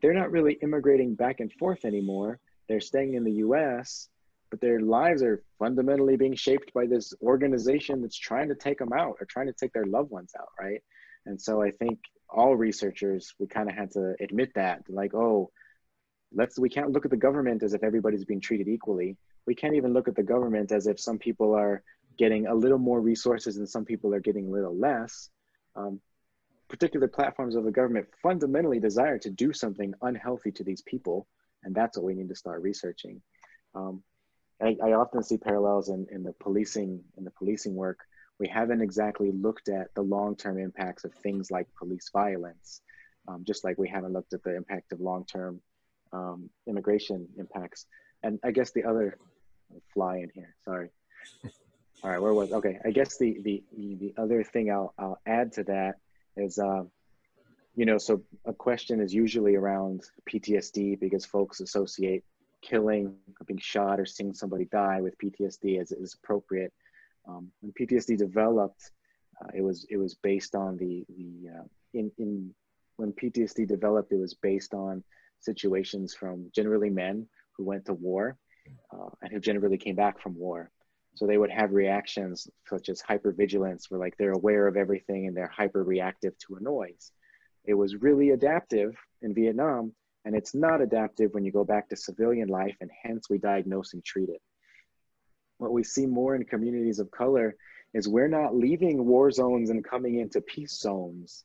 they're 0.00 0.14
not 0.14 0.30
really 0.30 0.54
immigrating 0.62 1.14
back 1.14 1.40
and 1.40 1.52
forth 1.52 1.84
anymore. 1.84 2.38
They're 2.68 2.80
staying 2.80 3.14
in 3.14 3.24
the 3.24 3.32
US, 3.44 4.08
but 4.50 4.60
their 4.60 4.80
lives 4.80 5.22
are 5.22 5.42
fundamentally 5.58 6.16
being 6.16 6.34
shaped 6.34 6.72
by 6.72 6.86
this 6.86 7.12
organization 7.22 8.02
that's 8.02 8.16
trying 8.16 8.48
to 8.48 8.54
take 8.54 8.78
them 8.78 8.92
out 8.92 9.16
or 9.20 9.26
trying 9.26 9.46
to 9.46 9.52
take 9.52 9.72
their 9.72 9.86
loved 9.86 10.10
ones 10.10 10.32
out, 10.38 10.48
right? 10.58 10.80
And 11.26 11.40
so 11.40 11.62
I 11.62 11.72
think 11.72 11.98
all 12.28 12.56
researchers, 12.56 13.34
we 13.38 13.46
kind 13.46 13.68
of 13.68 13.74
had 13.74 13.90
to 13.92 14.14
admit 14.20 14.52
that, 14.54 14.82
like, 14.88 15.14
oh, 15.14 15.50
let's 16.32 16.58
we 16.58 16.68
can't 16.68 16.92
look 16.92 17.04
at 17.04 17.10
the 17.10 17.16
government 17.16 17.62
as 17.62 17.74
if 17.74 17.82
everybody's 17.82 18.24
being 18.24 18.40
treated 18.40 18.68
equally. 18.68 19.16
We 19.46 19.54
can't 19.54 19.74
even 19.74 19.92
look 19.92 20.08
at 20.08 20.14
the 20.14 20.22
government 20.22 20.72
as 20.72 20.86
if 20.86 21.00
some 21.00 21.18
people 21.18 21.54
are 21.54 21.82
getting 22.18 22.46
a 22.46 22.54
little 22.54 22.78
more 22.78 23.00
resources 23.00 23.56
and 23.56 23.68
some 23.68 23.84
people 23.84 24.14
are 24.14 24.20
getting 24.20 24.48
a 24.48 24.50
little 24.50 24.76
less. 24.76 25.30
Um, 25.76 26.00
particular 26.68 27.08
platforms 27.08 27.56
of 27.56 27.64
the 27.64 27.72
government 27.72 28.06
fundamentally 28.22 28.78
desire 28.78 29.18
to 29.18 29.30
do 29.30 29.52
something 29.52 29.92
unhealthy 30.02 30.52
to 30.52 30.62
these 30.62 30.82
people 30.82 31.26
and 31.64 31.74
that's 31.74 31.96
what 31.96 32.04
we 32.04 32.14
need 32.14 32.28
to 32.28 32.34
start 32.34 32.62
researching. 32.62 33.20
Um, 33.74 34.02
I, 34.62 34.76
I, 34.82 34.92
often 34.92 35.22
see 35.22 35.36
parallels 35.36 35.88
in, 35.88 36.06
in 36.10 36.22
the 36.22 36.32
policing 36.32 37.02
in 37.16 37.24
the 37.24 37.30
policing 37.30 37.74
work. 37.74 38.00
We 38.38 38.48
haven't 38.48 38.82
exactly 38.82 39.30
looked 39.32 39.68
at 39.68 39.94
the 39.94 40.02
long-term 40.02 40.58
impacts 40.58 41.04
of 41.04 41.12
things 41.14 41.50
like 41.50 41.66
police 41.78 42.10
violence 42.12 42.82
um, 43.28 43.44
just 43.46 43.64
like 43.64 43.78
we 43.78 43.88
haven't 43.88 44.12
looked 44.12 44.32
at 44.32 44.42
the 44.42 44.56
impact 44.56 44.92
of 44.92 45.00
long-term 45.00 45.60
um, 46.12 46.50
immigration 46.66 47.28
impacts. 47.38 47.86
And 48.22 48.38
I 48.44 48.50
guess 48.50 48.72
the 48.72 48.84
other 48.84 49.18
fly 49.92 50.18
in 50.18 50.30
here. 50.34 50.54
Sorry. 50.64 50.90
All 52.02 52.10
right, 52.10 52.20
where 52.20 52.32
was 52.32 52.52
okay? 52.52 52.78
I 52.84 52.90
guess 52.92 53.18
the 53.18 53.40
the 53.42 53.62
the 53.76 54.14
other 54.16 54.42
thing 54.42 54.70
I'll 54.70 54.94
I'll 54.98 55.20
add 55.26 55.52
to 55.54 55.64
that 55.64 55.96
is, 56.36 56.58
uh, 56.58 56.84
you 57.76 57.84
know, 57.84 57.98
so 57.98 58.22
a 58.46 58.54
question 58.54 59.00
is 59.00 59.12
usually 59.12 59.54
around 59.54 60.04
PTSD 60.30 60.98
because 60.98 61.26
folks 61.26 61.60
associate 61.60 62.24
killing, 62.62 63.14
or 63.38 63.44
being 63.46 63.58
shot, 63.58 64.00
or 64.00 64.06
seeing 64.06 64.32
somebody 64.32 64.64
die 64.66 65.00
with 65.02 65.18
PTSD 65.18 65.78
as 65.78 65.92
is 65.92 66.16
appropriate. 66.22 66.72
Um, 67.28 67.50
when 67.60 67.72
PTSD 67.72 68.16
developed, 68.16 68.92
uh, 69.42 69.48
it 69.54 69.60
was 69.60 69.86
it 69.90 69.98
was 69.98 70.14
based 70.14 70.54
on 70.54 70.78
the 70.78 71.04
the 71.16 71.50
uh, 71.50 71.64
in 71.92 72.10
in 72.16 72.54
when 72.96 73.12
PTSD 73.12 73.66
developed, 73.66 74.12
it 74.12 74.18
was 74.18 74.34
based 74.34 74.74
on 74.74 75.02
situations 75.40 76.14
from 76.14 76.50
generally 76.54 76.90
men 76.90 77.26
who 77.56 77.64
went 77.64 77.86
to 77.86 77.94
war 77.94 78.36
uh, 78.92 79.10
and 79.22 79.32
who 79.32 79.40
generally 79.40 79.78
came 79.78 79.96
back 79.96 80.20
from 80.20 80.36
war. 80.36 80.70
So 81.14 81.26
they 81.26 81.38
would 81.38 81.50
have 81.50 81.72
reactions 81.72 82.48
such 82.68 82.88
as 82.88 83.02
hypervigilance, 83.02 83.90
where 83.90 84.00
like 84.00 84.16
they're 84.16 84.32
aware 84.32 84.66
of 84.66 84.76
everything 84.76 85.26
and 85.26 85.36
they're 85.36 85.48
hyper 85.48 85.82
reactive 85.82 86.38
to 86.38 86.56
a 86.56 86.62
noise. 86.62 87.12
It 87.64 87.74
was 87.74 87.96
really 87.96 88.30
adaptive 88.30 88.94
in 89.20 89.34
Vietnam, 89.34 89.92
and 90.24 90.34
it's 90.34 90.54
not 90.54 90.80
adaptive 90.80 91.34
when 91.34 91.44
you 91.44 91.52
go 91.52 91.64
back 91.64 91.88
to 91.88 91.96
civilian 91.96 92.48
life, 92.48 92.76
and 92.80 92.90
hence 93.02 93.28
we 93.28 93.38
diagnose 93.38 93.92
and 93.92 94.04
treat 94.04 94.28
it. 94.28 94.40
What 95.58 95.72
we 95.72 95.84
see 95.84 96.06
more 96.06 96.34
in 96.34 96.44
communities 96.44 97.00
of 97.00 97.10
color 97.10 97.56
is 97.92 98.08
we're 98.08 98.28
not 98.28 98.56
leaving 98.56 99.04
war 99.04 99.30
zones 99.30 99.70
and 99.70 99.84
coming 99.84 100.20
into 100.20 100.40
peace 100.40 100.78
zones. 100.78 101.44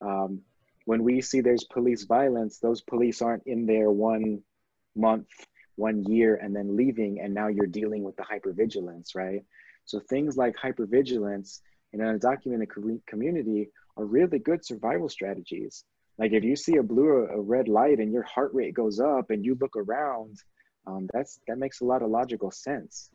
Um, 0.00 0.42
when 0.86 1.02
we 1.02 1.20
see 1.20 1.40
there's 1.40 1.64
police 1.64 2.04
violence, 2.04 2.58
those 2.58 2.80
police 2.80 3.20
aren't 3.20 3.42
in 3.46 3.66
there 3.66 3.90
one 3.90 4.40
month, 4.94 5.28
one 5.74 6.04
year, 6.04 6.36
and 6.36 6.54
then 6.54 6.76
leaving, 6.76 7.20
and 7.20 7.34
now 7.34 7.48
you're 7.48 7.66
dealing 7.66 8.04
with 8.04 8.16
the 8.16 8.22
hypervigilance, 8.22 9.14
right? 9.14 9.44
So 9.84 10.00
things 10.00 10.36
like 10.36 10.56
hypervigilance 10.56 11.60
in 11.92 12.00
an 12.00 12.18
undocumented 12.18 12.68
community 13.06 13.70
are 13.96 14.04
really 14.04 14.38
good 14.38 14.64
survival 14.64 15.08
strategies. 15.08 15.84
Like 16.18 16.32
if 16.32 16.44
you 16.44 16.54
see 16.54 16.76
a 16.76 16.82
blue 16.82 17.08
or 17.08 17.28
a 17.28 17.40
red 17.40 17.68
light 17.68 17.98
and 17.98 18.12
your 18.12 18.22
heart 18.22 18.54
rate 18.54 18.74
goes 18.74 19.00
up 19.00 19.30
and 19.30 19.44
you 19.44 19.56
look 19.60 19.76
around, 19.76 20.38
um, 20.86 21.08
that's 21.12 21.40
that 21.48 21.58
makes 21.58 21.80
a 21.80 21.84
lot 21.84 22.02
of 22.02 22.10
logical 22.10 22.52
sense. 22.52 23.10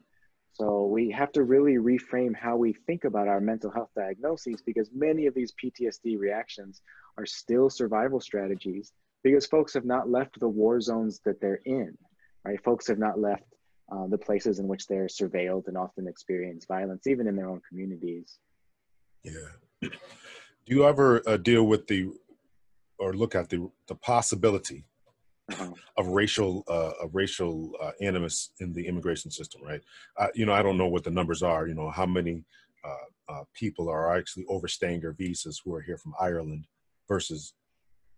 So 0.53 0.85
we 0.85 1.09
have 1.11 1.31
to 1.33 1.43
really 1.43 1.75
reframe 1.75 2.35
how 2.35 2.57
we 2.57 2.73
think 2.73 3.05
about 3.05 3.27
our 3.27 3.39
mental 3.39 3.71
health 3.71 3.89
diagnoses 3.95 4.61
because 4.65 4.89
many 4.93 5.25
of 5.25 5.33
these 5.33 5.53
PTSD 5.53 6.19
reactions 6.19 6.81
are 7.17 7.25
still 7.25 7.69
survival 7.69 8.19
strategies 8.19 8.91
because 9.23 9.45
folks 9.45 9.73
have 9.73 9.85
not 9.85 10.09
left 10.09 10.39
the 10.39 10.49
war 10.49 10.81
zones 10.81 11.21
that 11.25 11.39
they're 11.39 11.61
in, 11.65 11.97
right? 12.43 12.61
Folks 12.63 12.87
have 12.87 12.99
not 12.99 13.19
left 13.19 13.43
uh, 13.91 14.07
the 14.07 14.17
places 14.17 14.59
in 14.59 14.67
which 14.67 14.87
they're 14.87 15.07
surveilled 15.07 15.67
and 15.67 15.77
often 15.77 16.07
experience 16.07 16.65
violence, 16.65 17.07
even 17.07 17.27
in 17.27 17.35
their 17.35 17.49
own 17.49 17.61
communities. 17.67 18.39
Yeah. 19.23 19.49
Do 19.81 20.75
you 20.75 20.85
ever 20.85 21.21
uh, 21.27 21.37
deal 21.37 21.63
with 21.63 21.87
the 21.87 22.11
or 23.01 23.13
look 23.13 23.35
at 23.35 23.49
the 23.49 23.69
the 23.87 23.95
possibility. 23.95 24.85
Of 25.97 26.07
racial 26.07 26.63
uh, 26.67 26.91
of 27.01 27.13
racial 27.13 27.71
uh, 27.81 27.91
animus 28.01 28.51
in 28.59 28.73
the 28.73 28.87
immigration 28.87 29.31
system, 29.31 29.61
right? 29.63 29.81
Uh, 30.17 30.27
you 30.33 30.45
know, 30.45 30.53
I 30.53 30.61
don't 30.61 30.77
know 30.77 30.87
what 30.87 31.03
the 31.03 31.11
numbers 31.11 31.43
are. 31.43 31.67
You 31.67 31.73
know, 31.73 31.89
how 31.89 32.05
many 32.05 32.43
uh, 32.83 33.33
uh, 33.33 33.43
people 33.53 33.89
are 33.89 34.15
actually 34.17 34.45
overstaying 34.49 35.01
their 35.01 35.13
visas 35.13 35.61
who 35.63 35.73
are 35.73 35.81
here 35.81 35.97
from 35.97 36.13
Ireland 36.19 36.65
versus, 37.07 37.53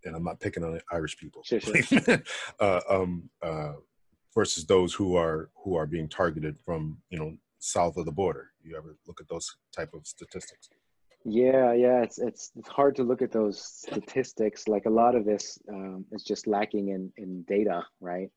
and 0.06 0.16
I'm 0.16 0.24
not 0.24 0.40
picking 0.40 0.64
on 0.64 0.80
Irish 0.92 1.18
people, 1.18 1.44
sure, 1.44 1.60
sure. 1.60 2.22
uh, 2.60 2.82
um, 2.90 3.30
uh, 3.42 3.74
versus 4.34 4.66
those 4.66 4.94
who 4.94 5.16
are 5.16 5.50
who 5.64 5.76
are 5.76 5.86
being 5.86 6.10
targeted 6.10 6.58
from 6.66 6.98
you 7.10 7.20
know 7.20 7.38
south 7.60 7.98
of 7.98 8.06
the 8.06 8.12
border. 8.12 8.52
You 8.64 8.78
ever 8.78 8.96
look 9.08 9.22
at 9.22 9.28
those 9.28 9.56
type 9.76 9.94
of 9.94 10.06
statistics? 10.08 10.70
Yeah, 11.26 11.72
yeah, 11.74 12.02
it's 12.04 12.20
it's 12.20 12.52
it's 12.58 12.68
hard 12.68 12.96
to 12.98 13.04
look 13.04 13.22
at 13.22 13.32
those 13.32 13.64
statistics. 13.64 14.68
Like 14.68 14.86
a 14.86 14.90
lot 14.90 15.16
of 15.16 15.24
this 15.24 15.58
um, 15.70 16.06
is 16.12 16.24
just 16.24 16.48
lacking 16.48 16.90
in 16.90 17.14
in 17.18 17.44
data, 17.44 17.86
right? 18.02 18.30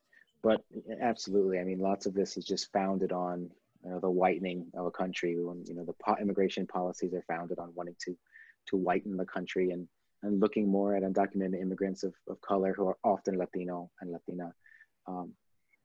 But 0.43 0.65
absolutely, 1.03 1.59
I 1.59 1.65
mean, 1.65 1.81
lots 1.81 2.07
of 2.07 2.15
this 2.15 2.37
is 2.37 2.45
just 2.45 2.71
founded 2.73 3.11
on 3.11 3.51
you 3.85 3.91
know, 3.91 3.99
the 3.99 4.11
whitening 4.11 4.67
of 4.75 4.87
a 4.87 4.91
country. 4.93 5.37
When 5.37 5.65
you 5.67 5.75
know 5.75 5.85
the 5.85 5.95
po- 5.95 6.17
immigration 6.21 6.67
policies 6.67 7.13
are 7.13 7.25
founded 7.27 7.59
on 7.59 7.73
wanting 7.75 7.97
to 8.05 8.17
to 8.69 8.77
whiten 8.77 9.17
the 9.17 9.25
country 9.25 9.71
and 9.71 9.89
and 10.23 10.41
looking 10.41 10.69
more 10.69 10.95
at 10.95 11.03
undocumented 11.03 11.61
immigrants 11.61 12.05
of, 12.05 12.15
of 12.29 12.41
color 12.41 12.73
who 12.73 12.87
are 12.87 12.99
often 13.03 13.37
Latino 13.37 13.91
and 14.01 14.13
Latina. 14.13 14.53
Um, 15.09 15.33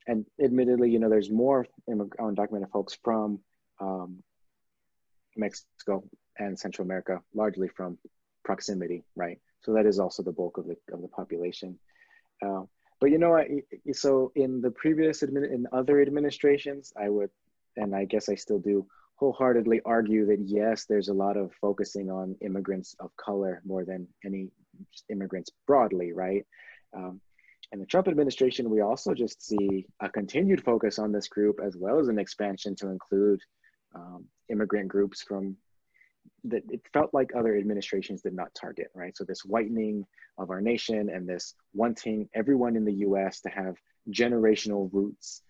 and 0.07 0.25
admittedly, 0.43 0.91
you 0.91 0.99
know, 0.99 1.09
there's 1.09 1.31
more 1.31 1.65
undocumented 1.89 2.71
folks 2.71 2.97
from 3.03 3.39
um, 3.79 4.23
Mexico 5.35 6.03
and 6.41 6.59
Central 6.59 6.85
America, 6.85 7.21
largely 7.33 7.67
from 7.67 7.97
proximity, 8.43 9.03
right? 9.15 9.39
So 9.61 9.73
that 9.73 9.85
is 9.85 9.99
also 9.99 10.23
the 10.23 10.31
bulk 10.31 10.57
of 10.57 10.65
the 10.65 10.75
of 10.91 11.01
the 11.01 11.07
population. 11.07 11.77
Uh, 12.45 12.63
but 12.99 13.11
you 13.11 13.17
know, 13.17 13.43
so 13.93 14.31
in 14.35 14.61
the 14.61 14.71
previous 14.71 15.21
admin 15.21 15.51
in 15.51 15.67
other 15.71 16.01
administrations, 16.01 16.93
I 16.95 17.09
would, 17.09 17.29
and 17.77 17.95
I 17.95 18.05
guess 18.05 18.29
I 18.29 18.35
still 18.35 18.59
do, 18.59 18.85
wholeheartedly 19.15 19.81
argue 19.85 20.25
that 20.27 20.39
yes, 20.39 20.85
there's 20.85 21.09
a 21.09 21.13
lot 21.13 21.37
of 21.37 21.51
focusing 21.61 22.09
on 22.09 22.35
immigrants 22.41 22.95
of 22.99 23.15
color 23.17 23.61
more 23.65 23.85
than 23.85 24.07
any 24.25 24.49
immigrants 25.09 25.51
broadly, 25.67 26.11
right? 26.11 26.45
Um, 26.95 27.21
in 27.71 27.79
the 27.79 27.85
Trump 27.85 28.07
administration, 28.07 28.69
we 28.69 28.81
also 28.81 29.13
just 29.13 29.45
see 29.45 29.85
a 29.99 30.09
continued 30.09 30.63
focus 30.63 30.99
on 30.99 31.11
this 31.11 31.27
group 31.27 31.59
as 31.63 31.77
well 31.77 31.99
as 31.99 32.07
an 32.07 32.19
expansion 32.19 32.75
to 32.77 32.89
include 32.89 33.39
um, 33.95 34.25
immigrant 34.49 34.89
groups 34.89 35.21
from 35.21 35.55
that 36.45 36.63
it 36.69 36.81
felt 36.91 37.13
like 37.13 37.31
other 37.35 37.55
administrations 37.55 38.21
did 38.21 38.33
not 38.33 38.53
target, 38.53 38.87
right? 38.95 39.15
So 39.15 39.23
this 39.23 39.45
whitening 39.45 40.05
of 40.37 40.49
our 40.49 40.61
nation 40.61 41.09
and 41.09 41.27
this 41.27 41.53
wanting 41.73 42.29
everyone 42.33 42.75
in 42.75 42.85
the 42.85 42.93
US 43.05 43.41
to 43.41 43.49
have 43.49 43.75
generational 44.09 44.89
roots 44.91 45.41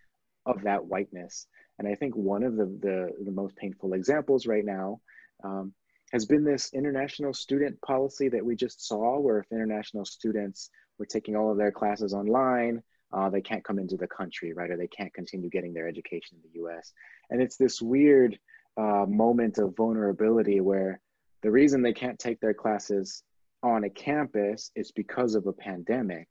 of 0.44 0.62
that 0.62 0.84
whiteness. 0.84 1.46
And 1.78 1.88
I 1.88 1.94
think 1.94 2.14
one 2.14 2.42
of 2.42 2.56
the, 2.56 2.66
the, 2.66 3.10
the 3.24 3.30
most 3.30 3.56
painful 3.56 3.94
examples 3.94 4.46
right 4.46 4.64
now 4.64 5.00
um, 5.42 5.72
has 6.12 6.26
been 6.26 6.44
this 6.44 6.70
international 6.74 7.32
student 7.32 7.80
policy 7.80 8.28
that 8.28 8.44
we 8.44 8.54
just 8.54 8.86
saw, 8.86 9.18
where 9.18 9.38
if 9.38 9.46
international 9.50 10.04
students 10.04 10.68
were 10.98 11.06
taking 11.06 11.36
all 11.36 11.50
of 11.50 11.56
their 11.56 11.72
classes 11.72 12.12
online, 12.12 12.82
uh, 13.12 13.30
they 13.30 13.40
can't 13.40 13.64
come 13.64 13.78
into 13.78 13.96
the 13.96 14.06
country, 14.06 14.52
right? 14.52 14.70
Or 14.70 14.76
they 14.76 14.88
can't 14.88 15.12
continue 15.12 15.48
getting 15.48 15.72
their 15.72 15.88
education 15.88 16.36
in 16.36 16.50
the 16.52 16.66
US. 16.66 16.92
And 17.30 17.40
it's 17.40 17.56
this 17.56 17.80
weird 17.80 18.38
uh, 18.76 19.06
moment 19.08 19.58
of 19.58 19.76
vulnerability 19.76 20.60
where 20.60 21.00
the 21.42 21.50
reason 21.50 21.82
they 21.82 21.92
can't 21.92 22.18
take 22.18 22.40
their 22.40 22.54
classes 22.54 23.22
on 23.62 23.84
a 23.84 23.90
campus 23.90 24.70
is 24.74 24.90
because 24.92 25.34
of 25.34 25.46
a 25.46 25.52
pandemic. 25.52 26.28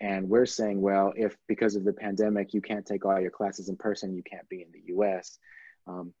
And 0.00 0.28
we're 0.28 0.46
saying, 0.46 0.80
well, 0.80 1.12
if 1.16 1.36
because 1.48 1.74
of 1.76 1.84
the 1.84 1.92
pandemic 1.92 2.54
you 2.54 2.60
can't 2.60 2.86
take 2.86 3.04
all 3.04 3.20
your 3.20 3.30
classes 3.30 3.68
in 3.68 3.76
person, 3.76 4.14
you 4.14 4.22
can't 4.22 4.48
be 4.48 4.62
in 4.62 4.72
the 4.72 4.94
US. 4.94 5.38
Um, 5.86 6.12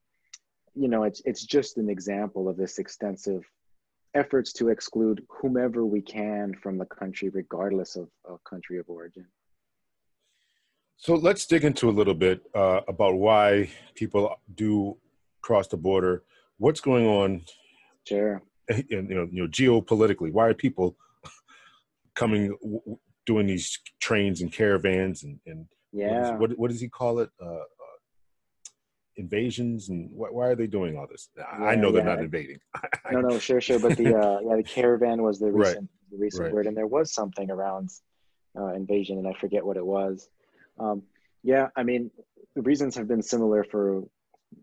you 0.74 0.88
know, 0.88 1.04
it's, 1.04 1.22
it's 1.24 1.44
just 1.44 1.76
an 1.76 1.88
example 1.88 2.48
of 2.48 2.56
this 2.56 2.78
extensive 2.78 3.44
efforts 4.14 4.52
to 4.54 4.68
exclude 4.68 5.24
whomever 5.28 5.84
we 5.84 6.00
can 6.00 6.54
from 6.54 6.78
the 6.78 6.86
country, 6.86 7.28
regardless 7.28 7.96
of, 7.96 8.08
of 8.24 8.42
country 8.44 8.78
of 8.78 8.88
origin. 8.88 9.26
So 10.96 11.14
let's 11.14 11.46
dig 11.46 11.64
into 11.64 11.88
a 11.88 11.92
little 11.92 12.14
bit 12.14 12.42
uh, 12.54 12.80
about 12.88 13.14
why 13.14 13.70
people 13.94 14.36
do 14.54 14.96
cross 15.48 15.66
the 15.66 15.78
border. 15.78 16.24
What's 16.58 16.80
going 16.80 17.06
on? 17.06 17.42
Sure. 18.06 18.42
You 18.90 19.00
know, 19.00 19.28
you 19.32 19.42
know, 19.42 19.48
geopolitically, 19.48 20.30
why 20.30 20.48
are 20.48 20.52
people 20.52 20.94
coming, 22.14 22.54
doing 23.24 23.46
these 23.46 23.78
trains 23.98 24.42
and 24.42 24.52
caravans 24.52 25.22
and, 25.22 25.40
and 25.46 25.64
yeah, 25.90 26.10
what, 26.10 26.22
is, 26.22 26.40
what, 26.40 26.58
what 26.58 26.70
does 26.70 26.82
he 26.82 26.88
call 26.88 27.20
it? 27.20 27.30
Uh, 27.42 27.64
invasions 29.16 29.88
and 29.88 30.10
wh- 30.10 30.34
why 30.34 30.48
are 30.48 30.54
they 30.54 30.66
doing 30.66 30.98
all 30.98 31.06
this? 31.10 31.30
Yeah, 31.34 31.44
I 31.44 31.74
know 31.76 31.90
they're 31.90 32.06
yeah. 32.06 32.14
not 32.14 32.20
invading. 32.20 32.58
no, 33.10 33.20
no, 33.22 33.38
sure, 33.38 33.62
sure. 33.62 33.78
But 33.78 33.96
the 33.96 34.14
uh, 34.14 34.40
yeah, 34.46 34.56
the 34.56 34.62
caravan 34.62 35.22
was 35.22 35.38
the 35.38 35.46
recent 35.50 35.78
right. 35.78 36.12
the 36.12 36.18
recent 36.18 36.44
right. 36.44 36.52
word, 36.52 36.66
and 36.66 36.76
there 36.76 36.86
was 36.86 37.14
something 37.14 37.50
around 37.50 37.88
uh, 38.54 38.74
invasion, 38.74 39.16
and 39.16 39.26
I 39.26 39.32
forget 39.40 39.64
what 39.64 39.78
it 39.78 39.86
was. 39.86 40.28
Um, 40.78 41.02
yeah, 41.42 41.68
I 41.74 41.84
mean, 41.84 42.10
the 42.54 42.62
reasons 42.62 42.94
have 42.96 43.08
been 43.08 43.22
similar 43.22 43.64
for 43.64 44.02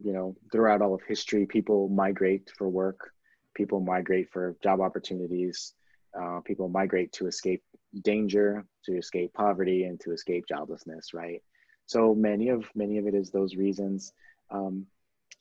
you 0.04 0.14
know 0.14 0.36
throughout 0.52 0.82
all 0.82 0.94
of 0.94 1.02
history. 1.08 1.46
People 1.46 1.90
migrate 1.90 2.52
for 2.58 2.70
work. 2.70 3.12
People 3.54 3.80
migrate 3.80 4.30
for 4.32 4.56
job 4.64 4.82
opportunities. 4.82 5.74
Uh, 6.20 6.40
people 6.42 6.70
migrate 6.70 7.12
to 7.14 7.28
escape 7.28 7.64
danger, 8.02 8.66
to 8.86 8.98
escape 8.98 9.34
poverty, 9.34 9.84
and 9.84 10.00
to 10.02 10.12
escape 10.12 10.46
joblessness. 10.52 11.14
Right. 11.14 11.42
So 11.86 12.16
many 12.16 12.50
of 12.50 12.66
many 12.76 12.98
of 12.98 13.08
it 13.08 13.14
is 13.14 13.30
those 13.30 13.56
reasons 13.56 14.14
um, 14.50 14.86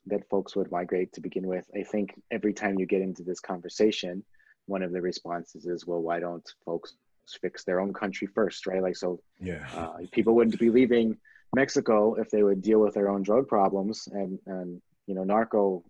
that 0.07 0.27
folks 0.29 0.55
would 0.55 0.71
migrate 0.71 1.13
to 1.13 1.21
begin 1.21 1.47
with. 1.47 1.65
I 1.75 1.83
think 1.83 2.13
every 2.31 2.53
time 2.53 2.79
you 2.79 2.85
get 2.85 3.01
into 3.01 3.23
this 3.23 3.39
conversation, 3.39 4.23
one 4.67 4.83
of 4.83 4.91
the 4.91 5.01
responses 5.01 5.65
is, 5.65 5.85
well, 5.85 6.01
why 6.01 6.19
don't 6.19 6.47
folks 6.63 6.93
fix 7.41 7.63
their 7.63 7.79
own 7.79 7.93
country 7.93 8.27
first, 8.27 8.67
right? 8.67 8.81
Like, 8.81 8.95
so 8.95 9.19
yeah, 9.39 9.65
uh, 9.75 9.97
people 10.11 10.35
wouldn't 10.35 10.59
be 10.59 10.69
leaving 10.69 11.17
Mexico 11.55 12.15
if 12.15 12.29
they 12.29 12.43
would 12.43 12.61
deal 12.61 12.79
with 12.79 12.93
their 12.93 13.09
own 13.09 13.23
drug 13.23 13.47
problems 13.47 14.07
and, 14.11 14.39
and 14.45 14.81
you 15.07 15.15
know, 15.15 15.23
narco, 15.23 15.83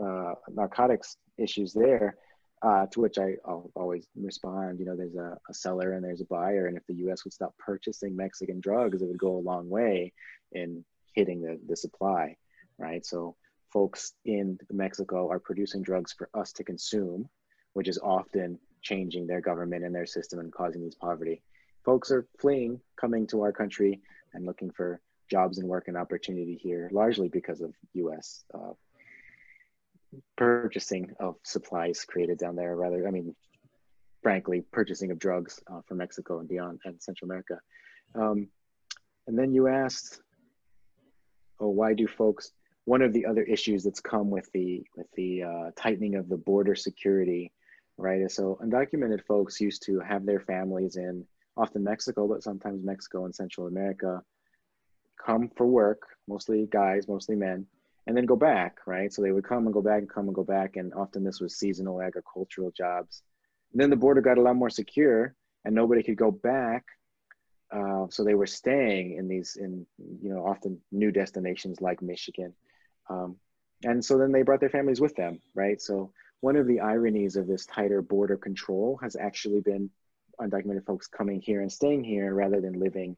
uh, 0.00 0.34
narcotics 0.48 1.16
issues 1.36 1.72
there. 1.72 2.16
Uh, 2.60 2.86
to 2.86 3.00
which 3.00 3.18
I, 3.18 3.36
will 3.46 3.70
always 3.76 4.08
respond, 4.16 4.80
you 4.80 4.84
know, 4.84 4.96
there's 4.96 5.14
a, 5.14 5.38
a, 5.48 5.54
seller 5.54 5.92
and 5.92 6.04
there's 6.04 6.22
a 6.22 6.24
buyer, 6.24 6.66
and 6.66 6.76
if 6.76 6.84
the 6.88 6.94
U.S. 7.04 7.22
would 7.22 7.32
stop 7.32 7.54
purchasing 7.56 8.16
Mexican 8.16 8.58
drugs, 8.58 9.00
it 9.00 9.06
would 9.06 9.16
go 9.16 9.36
a 9.36 9.38
long 9.38 9.70
way 9.70 10.12
in 10.50 10.84
hitting 11.14 11.40
the, 11.40 11.60
the 11.68 11.76
supply 11.76 12.36
right? 12.78 13.04
So 13.04 13.36
folks 13.72 14.14
in 14.24 14.58
Mexico 14.70 15.28
are 15.30 15.38
producing 15.38 15.82
drugs 15.82 16.14
for 16.16 16.30
us 16.34 16.52
to 16.54 16.64
consume, 16.64 17.28
which 17.74 17.88
is 17.88 17.98
often 17.98 18.58
changing 18.82 19.26
their 19.26 19.40
government 19.40 19.84
and 19.84 19.94
their 19.94 20.06
system 20.06 20.38
and 20.38 20.52
causing 20.52 20.82
these 20.82 20.94
poverty. 20.94 21.42
Folks 21.84 22.10
are 22.10 22.26
fleeing, 22.38 22.80
coming 22.96 23.26
to 23.28 23.42
our 23.42 23.52
country 23.52 24.00
and 24.34 24.46
looking 24.46 24.70
for 24.70 25.00
jobs 25.30 25.58
and 25.58 25.68
work 25.68 25.88
and 25.88 25.96
opportunity 25.96 26.58
here, 26.60 26.88
largely 26.92 27.28
because 27.28 27.60
of 27.60 27.74
US 27.94 28.44
uh, 28.54 28.72
purchasing 30.36 31.14
of 31.20 31.36
supplies 31.42 32.04
created 32.04 32.38
down 32.38 32.56
there, 32.56 32.74
rather, 32.76 33.06
I 33.06 33.10
mean, 33.10 33.34
frankly, 34.22 34.64
purchasing 34.72 35.10
of 35.10 35.18
drugs 35.18 35.60
uh, 35.70 35.80
from 35.86 35.98
Mexico 35.98 36.40
and 36.40 36.48
beyond 36.48 36.80
and 36.84 37.00
Central 37.02 37.30
America. 37.30 37.58
Um, 38.14 38.48
and 39.26 39.38
then 39.38 39.52
you 39.52 39.68
asked, 39.68 40.20
oh, 41.60 41.68
why 41.68 41.94
do 41.94 42.06
folks 42.06 42.52
one 42.88 43.02
of 43.02 43.12
the 43.12 43.26
other 43.26 43.42
issues 43.42 43.84
that's 43.84 44.00
come 44.00 44.30
with 44.30 44.50
the 44.52 44.82
with 44.96 45.06
the 45.14 45.42
uh, 45.42 45.70
tightening 45.76 46.14
of 46.14 46.26
the 46.30 46.38
border 46.38 46.74
security, 46.74 47.52
right? 47.98 48.30
So 48.30 48.58
undocumented 48.64 49.22
folks 49.26 49.60
used 49.60 49.82
to 49.84 50.00
have 50.00 50.24
their 50.24 50.40
families 50.40 50.96
in 50.96 51.26
often 51.58 51.84
Mexico, 51.84 52.26
but 52.28 52.42
sometimes 52.42 52.84
Mexico 52.84 53.24
and 53.24 53.34
Central 53.34 53.66
America, 53.66 54.22
come 55.24 55.50
for 55.56 55.66
work, 55.66 56.02
mostly 56.28 56.68
guys, 56.70 57.08
mostly 57.08 57.36
men, 57.36 57.66
and 58.06 58.16
then 58.16 58.26
go 58.26 58.36
back, 58.36 58.78
right? 58.86 59.12
So 59.12 59.20
they 59.20 59.32
would 59.32 59.44
come 59.44 59.66
and 59.66 59.74
go 59.74 59.82
back 59.82 59.98
and 59.98 60.08
come 60.08 60.26
and 60.26 60.34
go 60.34 60.44
back, 60.44 60.76
and 60.76 60.94
often 60.94 61.24
this 61.24 61.40
was 61.40 61.56
seasonal 61.56 62.00
agricultural 62.00 62.70
jobs. 62.70 63.22
And 63.72 63.80
then 63.80 63.90
the 63.90 63.96
border 63.96 64.20
got 64.20 64.38
a 64.38 64.42
lot 64.42 64.56
more 64.56 64.70
secure, 64.70 65.34
and 65.64 65.74
nobody 65.74 66.02
could 66.02 66.16
go 66.16 66.30
back 66.30 66.84
uh, 67.70 68.06
so 68.08 68.24
they 68.24 68.34
were 68.34 68.46
staying 68.46 69.16
in 69.18 69.28
these 69.28 69.56
in 69.56 69.84
you 70.22 70.32
know 70.32 70.46
often 70.46 70.80
new 70.90 71.12
destinations 71.12 71.82
like 71.82 72.00
michigan 72.00 72.54
um, 73.10 73.36
and 73.84 74.04
so 74.04 74.18
then 74.18 74.32
they 74.32 74.42
brought 74.42 74.60
their 74.60 74.68
families 74.68 75.00
with 75.00 75.14
them, 75.14 75.40
right? 75.54 75.80
So 75.80 76.12
one 76.40 76.56
of 76.56 76.66
the 76.66 76.80
ironies 76.80 77.36
of 77.36 77.46
this 77.46 77.66
tighter 77.66 78.02
border 78.02 78.36
control 78.36 78.98
has 79.02 79.16
actually 79.16 79.60
been 79.60 79.90
undocumented 80.40 80.84
folks 80.86 81.06
coming 81.06 81.40
here 81.40 81.60
and 81.60 81.70
staying 81.70 82.04
here 82.04 82.34
rather 82.34 82.60
than 82.60 82.78
living 82.78 83.16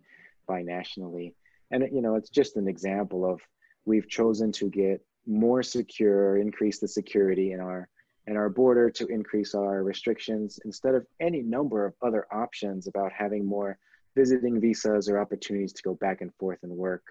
binationally. 0.48 1.34
And 1.70 1.88
you 1.92 2.02
know, 2.02 2.16
it's 2.16 2.30
just 2.30 2.56
an 2.56 2.68
example 2.68 3.24
of 3.24 3.40
we've 3.84 4.08
chosen 4.08 4.52
to 4.52 4.68
get 4.68 5.04
more 5.26 5.62
secure, 5.62 6.36
increase 6.36 6.78
the 6.78 6.88
security 6.88 7.52
in 7.52 7.60
our 7.60 7.88
in 8.26 8.36
our 8.36 8.48
border 8.48 8.90
to 8.90 9.06
increase 9.06 9.54
our 9.54 9.82
restrictions 9.82 10.60
instead 10.64 10.94
of 10.94 11.06
any 11.20 11.42
number 11.42 11.86
of 11.86 11.94
other 12.02 12.26
options 12.30 12.86
about 12.86 13.12
having 13.12 13.44
more 13.44 13.78
visiting 14.14 14.60
visas 14.60 15.08
or 15.08 15.18
opportunities 15.18 15.72
to 15.72 15.82
go 15.82 15.94
back 15.94 16.20
and 16.20 16.32
forth 16.34 16.58
and 16.62 16.72
work. 16.72 17.02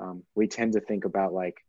Um, 0.00 0.22
we 0.34 0.46
tend 0.46 0.72
to 0.72 0.80
think 0.80 1.04
about 1.04 1.32
like 1.32 1.64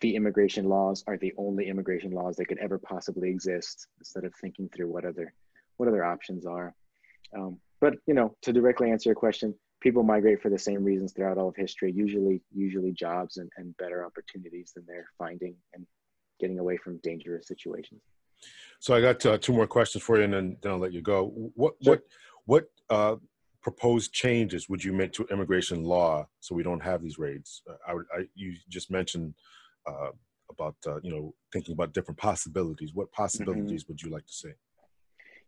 the 0.00 0.14
immigration 0.14 0.68
laws 0.68 1.04
are 1.06 1.16
the 1.16 1.34
only 1.36 1.68
immigration 1.68 2.10
laws 2.10 2.36
that 2.36 2.46
could 2.46 2.58
ever 2.58 2.78
possibly 2.78 3.30
exist 3.30 3.86
instead 3.98 4.24
of 4.24 4.34
thinking 4.34 4.68
through 4.68 4.90
what 4.90 5.04
other 5.04 5.32
what 5.76 5.88
other 5.88 6.04
options 6.04 6.46
are 6.46 6.74
um, 7.36 7.58
but 7.80 7.94
you 8.06 8.14
know 8.14 8.34
to 8.42 8.52
directly 8.52 8.90
answer 8.90 9.08
your 9.08 9.16
question 9.16 9.54
people 9.80 10.02
migrate 10.02 10.40
for 10.40 10.50
the 10.50 10.58
same 10.58 10.82
reasons 10.82 11.12
throughout 11.12 11.38
all 11.38 11.48
of 11.48 11.56
history 11.56 11.92
usually 11.92 12.42
usually 12.52 12.92
jobs 12.92 13.36
and, 13.36 13.50
and 13.56 13.76
better 13.76 14.04
opportunities 14.04 14.72
than 14.74 14.84
they're 14.86 15.08
finding 15.18 15.54
and 15.74 15.86
getting 16.40 16.58
away 16.58 16.76
from 16.76 16.98
dangerous 16.98 17.48
situations. 17.48 18.00
So 18.80 18.94
i 18.94 19.00
got 19.00 19.24
uh, 19.24 19.38
two 19.38 19.52
more 19.52 19.66
questions 19.66 20.04
for 20.04 20.18
you 20.18 20.24
and 20.24 20.34
then, 20.34 20.56
then 20.62 20.72
i'll 20.72 20.78
let 20.78 20.92
you 20.92 21.02
go. 21.02 21.32
What 21.54 21.74
sure. 21.82 21.92
what 21.94 22.02
what 22.44 22.64
uh, 22.90 23.16
proposed 23.62 24.12
changes 24.12 24.68
would 24.68 24.82
you 24.84 24.92
make 24.92 25.12
to 25.12 25.26
immigration 25.30 25.82
law 25.82 26.26
so 26.40 26.54
we 26.54 26.62
don't 26.62 26.82
have 26.82 27.02
these 27.02 27.18
raids? 27.18 27.62
Uh, 27.68 27.74
I, 27.88 28.18
I, 28.18 28.24
you 28.34 28.54
just 28.68 28.90
mentioned 28.90 29.34
uh, 29.86 30.10
about 30.50 30.76
uh, 30.86 31.00
you 31.02 31.10
know 31.10 31.34
thinking 31.52 31.72
about 31.72 31.92
different 31.92 32.18
possibilities. 32.18 32.94
What 32.94 33.10
possibilities 33.12 33.82
mm-hmm. 33.82 33.92
would 33.92 34.02
you 34.02 34.10
like 34.10 34.26
to 34.26 34.32
see 34.32 34.52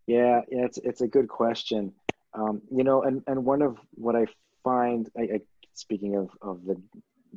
yeah, 0.09 0.41
yeah, 0.51 0.65
it's 0.65 0.79
it's 0.79 1.03
a 1.03 1.07
good 1.07 1.29
question. 1.29 1.93
Um, 2.33 2.63
you 2.71 2.83
know, 2.83 3.03
and 3.03 3.23
and 3.27 3.45
one 3.45 3.61
of 3.61 3.77
what 3.93 4.17
I 4.17 4.25
find, 4.65 5.09
I, 5.17 5.23
I, 5.23 5.41
speaking 5.75 6.17
of 6.17 6.31
of 6.41 6.65
the 6.65 6.81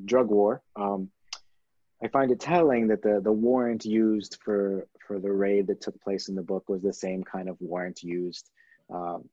drug 0.05 0.29
war, 0.29 0.61
um, 0.77 1.09
I 2.01 2.07
find 2.07 2.31
it 2.31 2.39
telling 2.39 2.87
that 2.87 3.01
the 3.01 3.19
the 3.21 3.31
warrant 3.31 3.83
used 3.83 4.37
for 4.41 4.87
for 5.05 5.19
the 5.19 5.31
raid 5.31 5.67
that 5.67 5.81
took 5.81 5.99
place 6.01 6.29
in 6.29 6.35
the 6.35 6.41
book 6.41 6.69
was 6.69 6.81
the 6.81 6.93
same 6.93 7.25
kind 7.25 7.49
of 7.49 7.57
warrant 7.59 8.03
used 8.03 8.49
um, 8.89 9.27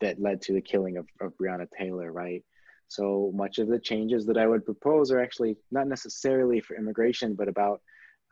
that 0.00 0.20
led 0.20 0.40
to 0.42 0.52
the 0.52 0.60
killing 0.60 0.98
of, 0.98 1.06
of 1.20 1.36
Breonna 1.36 1.66
Taylor, 1.76 2.12
right? 2.12 2.44
So 2.86 3.32
much 3.34 3.58
of 3.58 3.66
the 3.66 3.80
changes 3.80 4.24
that 4.26 4.38
I 4.38 4.46
would 4.46 4.64
propose 4.64 5.10
are 5.10 5.20
actually 5.20 5.56
not 5.72 5.88
necessarily 5.88 6.60
for 6.60 6.76
immigration, 6.76 7.34
but 7.34 7.48
about 7.48 7.80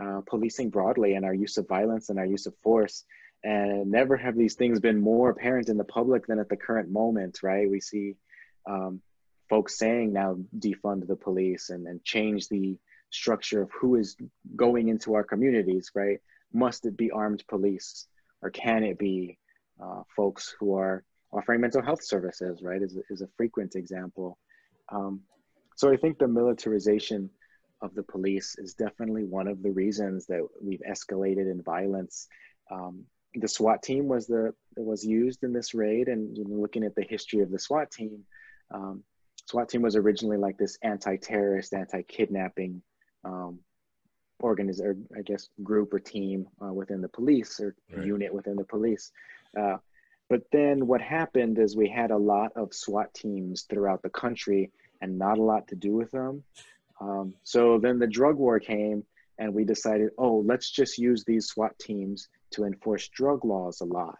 uh, 0.00 0.20
policing 0.28 0.70
broadly 0.70 1.14
and 1.14 1.24
our 1.24 1.34
use 1.34 1.56
of 1.56 1.66
violence 1.66 2.10
and 2.10 2.18
our 2.18 2.26
use 2.26 2.46
of 2.46 2.54
force 2.62 3.04
and 3.42 3.90
never 3.90 4.16
have 4.16 4.36
these 4.36 4.54
things 4.54 4.80
been 4.80 5.00
more 5.00 5.30
apparent 5.30 5.68
in 5.68 5.76
the 5.76 5.84
public 5.84 6.26
than 6.26 6.38
at 6.38 6.48
the 6.48 6.56
current 6.56 6.90
moment 6.90 7.40
right? 7.42 7.70
We 7.70 7.80
see 7.80 8.16
um, 8.68 9.00
folks 9.48 9.78
saying 9.78 10.12
now 10.12 10.36
defund 10.58 11.06
the 11.06 11.16
police 11.16 11.70
and, 11.70 11.86
and 11.86 12.02
change 12.04 12.48
the 12.48 12.78
structure 13.10 13.62
of 13.62 13.70
who 13.72 13.96
is 13.96 14.16
going 14.56 14.88
into 14.88 15.14
our 15.14 15.24
communities 15.24 15.90
right? 15.94 16.18
Must 16.52 16.84
it 16.86 16.96
be 16.96 17.10
armed 17.10 17.44
police 17.48 18.06
or 18.42 18.50
can 18.50 18.84
it 18.84 18.98
be 18.98 19.38
uh, 19.82 20.02
folks 20.14 20.54
who 20.58 20.76
are 20.76 21.04
offering 21.32 21.60
mental 21.60 21.82
health 21.82 22.02
services 22.04 22.60
right 22.62 22.82
is, 22.82 22.98
is 23.08 23.22
a 23.22 23.28
frequent 23.36 23.74
example. 23.74 24.38
Um, 24.92 25.20
so 25.76 25.90
i 25.90 25.96
think 25.96 26.18
the 26.18 26.28
militarization 26.28 27.30
of 27.82 27.94
the 27.94 28.02
police 28.02 28.56
is 28.58 28.74
definitely 28.74 29.24
one 29.24 29.48
of 29.48 29.62
the 29.62 29.70
reasons 29.70 30.26
that 30.26 30.46
we've 30.60 30.82
escalated 30.88 31.50
in 31.50 31.62
violence. 31.62 32.28
Um, 32.70 33.04
the 33.34 33.48
SWAT 33.48 33.82
team 33.82 34.08
was 34.08 34.26
the 34.26 34.54
was 34.76 35.04
used 35.04 35.44
in 35.44 35.52
this 35.52 35.74
raid, 35.74 36.08
and 36.08 36.36
you 36.36 36.44
know, 36.44 36.56
looking 36.56 36.84
at 36.84 36.94
the 36.94 37.02
history 37.02 37.40
of 37.40 37.50
the 37.50 37.58
SWAT 37.58 37.90
team, 37.90 38.24
um, 38.70 39.04
SWAT 39.46 39.68
team 39.68 39.82
was 39.82 39.96
originally 39.96 40.36
like 40.36 40.58
this 40.58 40.78
anti-terrorist, 40.82 41.74
anti-kidnapping 41.74 42.82
um, 43.24 43.60
organiz- 44.42 44.80
or 44.80 44.96
I 45.16 45.22
guess 45.22 45.48
group 45.62 45.94
or 45.94 45.98
team 45.98 46.48
uh, 46.64 46.72
within 46.72 47.00
the 47.00 47.08
police 47.08 47.60
or 47.60 47.74
right. 47.94 48.06
unit 48.06 48.34
within 48.34 48.56
the 48.56 48.64
police. 48.64 49.12
Uh, 49.58 49.76
but 50.28 50.42
then 50.52 50.86
what 50.86 51.00
happened 51.00 51.58
is 51.58 51.76
we 51.76 51.88
had 51.88 52.12
a 52.12 52.16
lot 52.16 52.52
of 52.54 52.72
SWAT 52.72 53.12
teams 53.12 53.62
throughout 53.62 54.02
the 54.02 54.10
country 54.10 54.70
and 55.00 55.18
not 55.18 55.38
a 55.38 55.42
lot 55.42 55.68
to 55.68 55.76
do 55.76 55.92
with 55.92 56.10
them. 56.12 56.44
Um, 57.00 57.34
so 57.42 57.78
then 57.78 57.98
the 57.98 58.06
drug 58.06 58.36
war 58.36 58.60
came 58.60 59.04
and 59.40 59.54
we 59.54 59.64
decided, 59.64 60.10
oh, 60.18 60.44
let's 60.46 60.70
just 60.70 60.98
use 60.98 61.24
these 61.24 61.46
SWAT 61.46 61.76
teams 61.78 62.28
to 62.52 62.64
enforce 62.64 63.08
drug 63.08 63.44
laws 63.44 63.80
a 63.80 63.86
lot. 63.86 64.18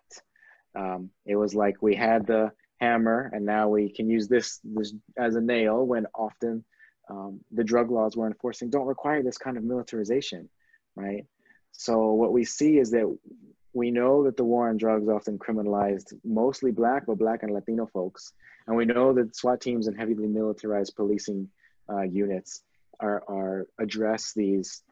Um, 0.74 1.10
it 1.26 1.36
was 1.36 1.54
like 1.54 1.82
we 1.82 1.94
had 1.94 2.26
the 2.26 2.50
hammer 2.80 3.30
and 3.34 3.44
now 3.44 3.68
we 3.68 3.92
can 3.92 4.08
use 4.08 4.28
this, 4.28 4.60
this 4.64 4.94
as 5.18 5.36
a 5.36 5.40
nail 5.40 5.86
when 5.86 6.06
often 6.14 6.64
um, 7.10 7.40
the 7.52 7.62
drug 7.62 7.90
laws 7.90 8.16
we're 8.16 8.28
enforcing 8.28 8.70
don't 8.70 8.86
require 8.86 9.22
this 9.22 9.36
kind 9.36 9.58
of 9.58 9.62
militarization, 9.62 10.48
right? 10.96 11.26
So 11.72 12.12
what 12.12 12.32
we 12.32 12.44
see 12.44 12.78
is 12.78 12.90
that 12.92 13.14
we 13.74 13.90
know 13.90 14.24
that 14.24 14.38
the 14.38 14.44
war 14.44 14.70
on 14.70 14.78
drugs 14.78 15.08
often 15.08 15.38
criminalized 15.38 16.14
mostly 16.24 16.70
black, 16.70 17.04
but 17.06 17.18
black 17.18 17.42
and 17.42 17.52
Latino 17.52 17.86
folks. 17.86 18.32
And 18.66 18.76
we 18.76 18.86
know 18.86 19.12
that 19.12 19.36
SWAT 19.36 19.60
teams 19.60 19.86
and 19.86 19.98
heavily 19.98 20.28
militarized 20.28 20.96
policing 20.96 21.50
uh, 21.92 22.02
units 22.02 22.62
are, 23.00 23.22
are 23.28 23.66
address 23.78 24.32
these 24.34 24.82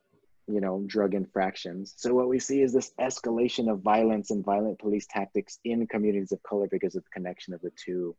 you 0.49 0.61
know, 0.61 0.82
drug 0.86 1.14
infractions. 1.14 1.94
So 1.96 2.14
what 2.14 2.28
we 2.28 2.38
see 2.38 2.62
is 2.62 2.72
this 2.72 2.92
escalation 3.01 3.70
of 3.70 3.80
violence 3.80 4.30
and 4.30 4.44
violent 4.44 4.78
police 4.78 5.07
tactics 5.09 5.59
in 5.64 5.86
communities 5.86 6.32
of 6.32 6.42
color 6.42 6.66
because 6.70 6.96
of 6.96 7.05
the 7.05 7.11
connection 7.11 7.55
of 7.55 7.61
the 7.61 7.70
two. 7.76 8.16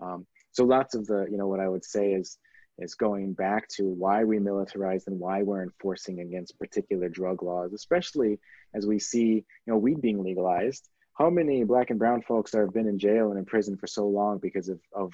Um, 0.00 0.26
so 0.52 0.64
lots 0.64 0.94
of 0.94 1.06
the, 1.06 1.26
you 1.30 1.36
know, 1.36 1.48
what 1.48 1.60
I 1.60 1.68
would 1.68 1.84
say 1.84 2.12
is 2.12 2.38
is 2.76 2.96
going 2.96 3.32
back 3.32 3.68
to 3.68 3.84
why 3.84 4.24
we 4.24 4.38
militarize 4.38 5.06
and 5.06 5.20
why 5.20 5.42
we're 5.42 5.62
enforcing 5.62 6.18
against 6.18 6.58
particular 6.58 7.08
drug 7.08 7.40
laws, 7.40 7.72
especially 7.72 8.40
as 8.74 8.84
we 8.84 8.98
see, 8.98 9.28
you 9.28 9.44
know, 9.68 9.76
weed 9.76 10.00
being 10.00 10.24
legalized. 10.24 10.88
How 11.16 11.30
many 11.30 11.62
black 11.62 11.90
and 11.90 12.00
brown 12.00 12.22
folks 12.22 12.52
have 12.52 12.74
been 12.74 12.88
in 12.88 12.98
jail 12.98 13.30
and 13.30 13.38
in 13.38 13.44
prison 13.44 13.76
for 13.76 13.86
so 13.86 14.08
long 14.08 14.38
because 14.38 14.68
of, 14.68 14.80
of 14.92 15.12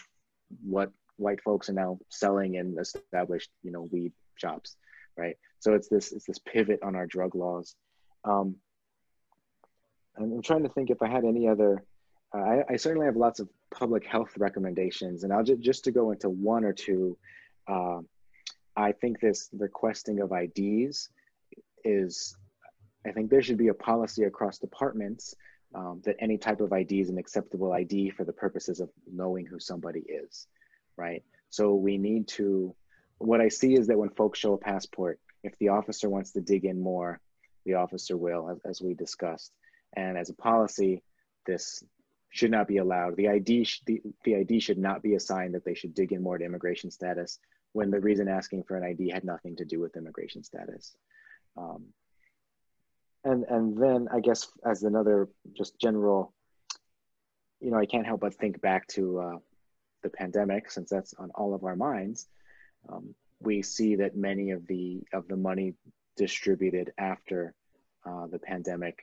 what 0.63 0.91
white 1.17 1.43
folks 1.43 1.69
are 1.69 1.75
now 1.75 1.99
selling 2.09 2.55
in 2.55 2.79
established, 2.79 3.51
you 3.63 3.73
know, 3.73 3.87
weed 3.93 4.13
shops? 4.37 4.77
right? 5.21 5.37
So 5.61 5.75
it's 5.75 5.89
this 5.89 6.13
it's 6.13 6.27
this 6.27 6.39
pivot 6.39 6.81
on 6.83 6.97
our 6.97 7.07
drug 7.07 7.35
laws. 7.35 7.77
Um, 8.25 8.57
I'm 10.19 10.43
trying 10.43 10.65
to 10.65 10.69
think 10.69 10.91
if 10.91 11.03
I 11.03 11.09
had 11.09 11.25
any 11.25 11.49
other. 11.49 11.85
Uh, 12.35 12.39
I, 12.39 12.65
I, 12.71 12.77
certainly 12.77 13.07
have 13.07 13.17
lots 13.17 13.41
of 13.41 13.49
public 13.75 14.07
health 14.07 14.31
recommendations, 14.39 15.25
and 15.25 15.33
I'll 15.33 15.43
just 15.43 15.61
just 15.61 15.85
to 15.85 15.91
go 15.93 16.11
into 16.11 16.29
one 16.29 16.65
or 16.65 16.73
two. 16.73 17.17
Uh, 17.69 18.01
I 18.77 18.93
think 18.93 19.21
this 19.21 19.49
requesting 19.53 20.21
of 20.21 20.33
IDs 20.33 21.11
is. 21.85 22.37
I 23.07 23.13
think 23.13 23.31
there 23.31 23.41
should 23.41 23.57
be 23.57 23.69
a 23.69 23.75
policy 23.75 24.25
across 24.25 24.59
departments 24.59 25.35
um, 25.75 26.03
that 26.05 26.17
any 26.21 26.37
type 26.37 26.61
of 26.61 26.73
ID 26.73 27.01
is 27.01 27.09
an 27.09 27.17
acceptable 27.17 27.73
ID 27.73 28.11
for 28.11 28.25
the 28.25 28.33
purposes 28.33 28.79
of 28.79 28.91
knowing 29.11 29.47
who 29.47 29.59
somebody 29.59 30.01
is, 30.01 30.47
right? 30.99 31.23
So 31.49 31.75
we 31.75 31.97
need 31.97 32.29
to 32.29 32.75
what 33.19 33.41
I 33.41 33.49
see 33.49 33.75
is 33.75 33.87
that 33.89 33.99
when 33.99 34.11
folks 34.11 34.39
show 34.39 34.55
a 34.55 34.59
passport, 34.59 35.19
if 35.43 35.57
the 35.59 35.69
officer 35.69 36.09
wants 36.09 36.33
to 36.33 36.41
dig 36.41 36.65
in 36.65 36.81
more, 36.81 37.21
the 37.65 37.75
officer 37.75 38.17
will, 38.17 38.51
as, 38.51 38.59
as 38.65 38.83
we 38.83 38.95
discussed. 38.95 39.53
And 39.97 40.17
as 40.17 40.31
a 40.31 40.35
policy, 40.35 41.03
this 41.47 41.83
should 42.31 42.51
not 42.51 42.69
be 42.69 42.79
allowed. 42.79 43.17
The 43.17 43.29
ID, 43.29 43.69
the, 43.87 44.03
the 44.25 44.37
ID 44.37 44.61
should 44.61 44.79
not 44.79 45.03
be 45.03 45.15
a 45.15 45.21
sign 45.21 45.53
that 45.53 45.65
they 45.65 45.75
should 45.75 45.95
dig 45.95 46.13
in 46.13 46.23
more 46.23 46.39
to 46.39 46.45
immigration 46.45 46.91
status 46.91 47.39
when 47.73 47.91
the 47.91 48.01
reason 48.01 48.29
asking 48.29 48.65
for 48.65 48.77
an 48.77 48.85
ID 48.85 49.11
had 49.11 49.25
nothing 49.25 49.57
to 49.57 49.65
do 49.65 49.81
with 49.81 49.97
immigration 49.97 50.43
status. 50.43 50.95
Um, 51.57 51.87
and 53.25 53.45
and 53.45 53.77
then 53.77 54.09
I 54.11 54.21
guess 54.21 54.49
as 54.65 54.83
another 54.83 55.29
just 55.57 55.79
general, 55.79 56.33
you 57.61 57.71
know, 57.71 57.79
I 57.79 57.87
can't 57.87 58.07
help 58.07 58.21
but 58.21 58.35
think 58.35 58.61
back 58.61 58.87
to 58.89 59.19
uh, 59.19 59.39
the 60.03 60.11
pandemic 60.11 60.71
since 60.71 60.91
that's 60.91 61.15
on 61.15 61.31
all 61.35 61.55
of 61.55 61.65
our 61.65 61.77
minds 61.77 62.29
um, 62.89 63.15
we 63.41 63.63
see 63.63 63.97
that 63.97 64.17
many 64.17 64.51
of 64.51 64.67
the 64.67 65.03
of 65.13 65.27
the 65.29 65.37
money 65.37 65.75
distributed 66.17 66.93
after 66.99 67.55
uh, 68.07 68.27
the 68.27 68.39
pandemic 68.39 68.99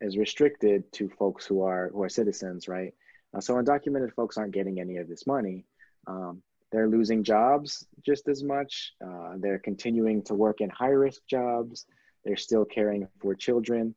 is 0.00 0.16
restricted 0.16 0.90
to 0.92 1.08
folks 1.08 1.44
who 1.44 1.62
are 1.62 1.90
who 1.92 2.02
are 2.02 2.08
citizens, 2.08 2.68
right? 2.68 2.94
Uh, 3.34 3.40
so 3.40 3.54
undocumented 3.54 4.12
folks 4.14 4.36
aren't 4.36 4.52
getting 4.52 4.80
any 4.80 4.96
of 4.96 5.08
this 5.08 5.26
money. 5.26 5.64
Um, 6.06 6.42
they're 6.72 6.88
losing 6.88 7.24
jobs 7.24 7.86
just 8.04 8.28
as 8.28 8.42
much. 8.42 8.92
Uh, 9.04 9.34
they're 9.38 9.58
continuing 9.58 10.22
to 10.24 10.34
work 10.34 10.60
in 10.60 10.70
high 10.70 10.88
risk 10.88 11.22
jobs. 11.28 11.86
They're 12.24 12.36
still 12.36 12.64
caring 12.64 13.08
for 13.20 13.34
children. 13.34 13.94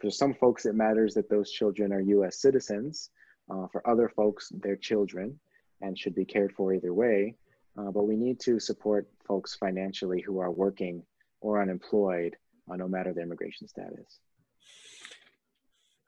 For 0.00 0.10
some 0.10 0.34
folks, 0.34 0.66
it 0.66 0.74
matters 0.74 1.14
that 1.14 1.30
those 1.30 1.50
children 1.50 1.92
are 1.92 2.00
U.S. 2.00 2.40
citizens. 2.40 3.10
Uh, 3.48 3.66
for 3.68 3.88
other 3.88 4.08
folks, 4.08 4.50
they're 4.60 4.76
children 4.76 5.38
and 5.80 5.98
should 5.98 6.14
be 6.14 6.24
cared 6.24 6.52
for 6.52 6.74
either 6.74 6.92
way. 6.92 7.36
Uh, 7.78 7.90
but 7.90 8.04
we 8.04 8.16
need 8.16 8.40
to 8.40 8.58
support 8.58 9.06
folks 9.26 9.54
financially 9.54 10.20
who 10.22 10.38
are 10.40 10.50
working 10.50 11.02
or 11.40 11.60
unemployed, 11.60 12.36
uh, 12.70 12.76
no 12.76 12.88
matter 12.88 13.12
their 13.12 13.24
immigration 13.24 13.68
status. 13.68 14.20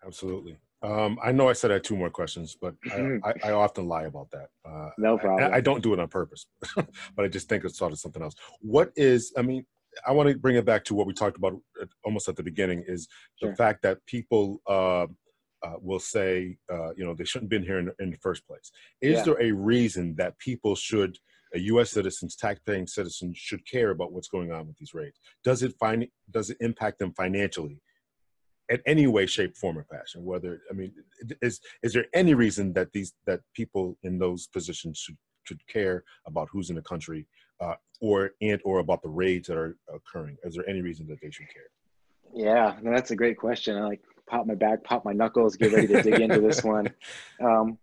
Absolutely. 0.04 0.56
Um, 0.80 1.18
I 1.22 1.32
know 1.32 1.48
I 1.48 1.54
said 1.54 1.70
I 1.70 1.74
had 1.74 1.84
two 1.84 1.96
more 1.96 2.10
questions, 2.10 2.56
but 2.60 2.74
I, 2.92 3.18
I, 3.24 3.34
I 3.46 3.52
often 3.52 3.88
lie 3.88 4.04
about 4.04 4.30
that. 4.30 4.48
Uh, 4.64 4.90
no 4.96 5.18
problem. 5.18 5.52
I, 5.52 5.56
I, 5.56 5.60
don't 5.60 5.82
do 5.82 5.92
it 5.92 5.98
on 5.98 6.06
purpose, 6.06 6.46
but 6.76 7.24
I 7.24 7.26
just 7.26 7.48
think 7.48 7.64
it's 7.64 7.76
sort 7.76 7.92
of 7.92 7.98
something 7.98 8.22
else. 8.22 8.36
What 8.60 8.92
is, 8.94 9.32
I 9.36 9.42
mean, 9.42 9.66
I 10.06 10.12
want 10.12 10.28
to 10.28 10.38
bring 10.38 10.54
it 10.54 10.64
back 10.64 10.84
to 10.84 10.94
what 10.94 11.08
we 11.08 11.14
talked 11.14 11.36
about 11.36 11.54
almost 12.04 12.28
at 12.28 12.36
the 12.36 12.44
beginning 12.44 12.84
is 12.86 13.08
the 13.42 13.56
fact 13.56 13.82
that 13.82 14.04
people 14.06 14.62
uh, 14.68 15.06
uh, 15.62 15.74
will 15.80 15.98
say, 15.98 16.58
uh, 16.72 16.94
you 16.94 17.04
know, 17.04 17.14
they 17.14 17.24
shouldn't 17.24 17.52
have 17.52 17.60
been 17.60 17.66
here 17.66 17.78
in, 17.78 17.90
in 17.98 18.10
the 18.10 18.18
first 18.18 18.46
place. 18.46 18.70
Is 19.00 19.18
yeah. 19.18 19.22
there 19.24 19.42
a 19.42 19.50
reason 19.50 20.14
that 20.16 20.38
people 20.38 20.76
should 20.76 21.18
a 21.54 21.58
U.S. 21.60 21.90
citizens, 21.90 22.36
tax-paying 22.36 22.86
citizens, 22.86 23.38
should 23.38 23.66
care 23.66 23.90
about 23.90 24.12
what's 24.12 24.28
going 24.28 24.52
on 24.52 24.66
with 24.66 24.76
these 24.76 24.94
raids? 24.94 25.18
Does 25.44 25.62
it 25.62 25.74
find 25.78 26.06
does 26.30 26.50
it 26.50 26.58
impact 26.60 26.98
them 26.98 27.12
financially? 27.14 27.80
in 28.68 28.80
any 28.86 29.06
way, 29.06 29.26
shape, 29.26 29.56
form, 29.56 29.78
or 29.78 29.84
fashion. 29.84 30.24
Whether 30.24 30.62
I 30.70 30.74
mean, 30.74 30.92
is 31.42 31.60
is 31.82 31.92
there 31.92 32.06
any 32.14 32.34
reason 32.34 32.72
that 32.74 32.92
these 32.92 33.12
that 33.26 33.40
people 33.54 33.96
in 34.02 34.18
those 34.18 34.46
positions 34.46 34.98
should 34.98 35.16
should 35.44 35.66
care 35.66 36.04
about 36.26 36.48
who's 36.52 36.70
in 36.70 36.76
the 36.76 36.82
country, 36.82 37.26
uh, 37.60 37.74
or 38.00 38.32
and 38.42 38.60
or 38.64 38.80
about 38.80 39.02
the 39.02 39.08
raids 39.08 39.48
that 39.48 39.56
are 39.56 39.76
occurring? 39.92 40.36
Is 40.44 40.54
there 40.54 40.68
any 40.68 40.82
reason 40.82 41.06
that 41.08 41.20
they 41.22 41.30
should 41.30 41.46
care? 41.52 41.70
Yeah, 42.34 42.76
that's 42.82 43.10
a 43.10 43.16
great 43.16 43.38
question. 43.38 43.76
I 43.76 43.84
like 43.84 44.02
pop 44.28 44.46
my 44.46 44.54
back, 44.54 44.84
pop 44.84 45.04
my 45.04 45.14
knuckles, 45.14 45.56
get 45.56 45.72
ready 45.72 45.86
to 45.88 46.02
dig 46.02 46.20
into 46.20 46.40
this 46.40 46.62
one. 46.62 46.88
Um, 47.40 47.78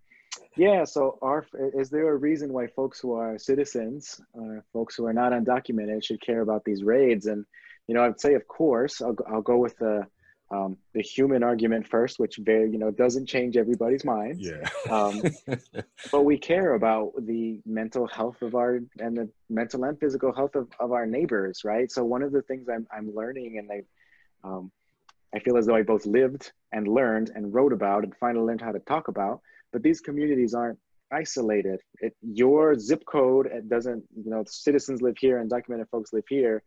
yeah, 0.57 0.83
so 0.83 1.17
are 1.21 1.45
is 1.73 1.89
there 1.89 2.09
a 2.09 2.15
reason 2.15 2.53
why 2.53 2.67
folks 2.67 2.99
who 2.99 3.13
are 3.13 3.37
citizens, 3.37 4.21
uh, 4.37 4.61
folks 4.73 4.95
who 4.95 5.05
are 5.05 5.13
not 5.13 5.31
undocumented, 5.31 6.03
should 6.03 6.21
care 6.21 6.41
about 6.41 6.63
these 6.63 6.83
raids? 6.83 7.25
And 7.25 7.45
you 7.87 7.95
know, 7.95 8.03
I'd 8.03 8.19
say, 8.19 8.33
of 8.33 8.47
course, 8.47 9.01
I'll 9.01 9.15
I'll 9.27 9.41
go 9.41 9.57
with 9.57 9.77
the 9.77 10.07
um, 10.51 10.77
the 10.93 11.01
human 11.01 11.43
argument 11.43 11.87
first, 11.87 12.19
which 12.19 12.37
very 12.37 12.71
you 12.71 12.77
know 12.77 12.91
doesn't 12.91 13.27
change 13.27 13.57
everybody's 13.57 14.05
mind. 14.05 14.39
Yeah. 14.39 14.67
um, 14.89 15.21
but 16.11 16.23
we 16.23 16.37
care 16.37 16.75
about 16.75 17.13
the 17.19 17.59
mental 17.65 18.07
health 18.07 18.41
of 18.41 18.55
our 18.55 18.79
and 18.99 19.17
the 19.17 19.29
mental 19.49 19.83
and 19.83 19.99
physical 19.99 20.33
health 20.33 20.55
of, 20.55 20.67
of 20.79 20.91
our 20.91 21.05
neighbors, 21.05 21.63
right? 21.63 21.91
So 21.91 22.03
one 22.03 22.21
of 22.21 22.31
the 22.31 22.41
things 22.43 22.67
I'm 22.69 22.87
I'm 22.95 23.13
learning 23.13 23.57
and 23.57 23.71
I 23.71 24.47
um, 24.47 24.71
I 25.33 25.39
feel 25.39 25.57
as 25.57 25.65
though 25.65 25.75
I 25.75 25.81
both 25.81 26.05
lived 26.05 26.51
and 26.71 26.87
learned 26.87 27.31
and 27.35 27.53
wrote 27.53 27.73
about 27.73 28.03
and 28.03 28.15
finally 28.15 28.45
learned 28.45 28.61
how 28.61 28.71
to 28.71 28.79
talk 28.79 29.07
about. 29.07 29.41
But 29.75 29.83
these 29.83 29.99
communities 29.99 30.53
aren't 30.53 30.79
isolated. 31.11 31.81
It, 31.99 32.15
your 32.21 32.79
zip 32.79 33.03
code 33.05 33.49
doesn't 33.67 34.05
you 34.15 34.29
know 34.31 34.45
citizens 34.47 35.01
live 35.01 35.17
here 35.19 35.39
and 35.39 35.49
documented 35.49 35.89
folks 35.89 36.13
live 36.13 36.23
here. 36.29 36.63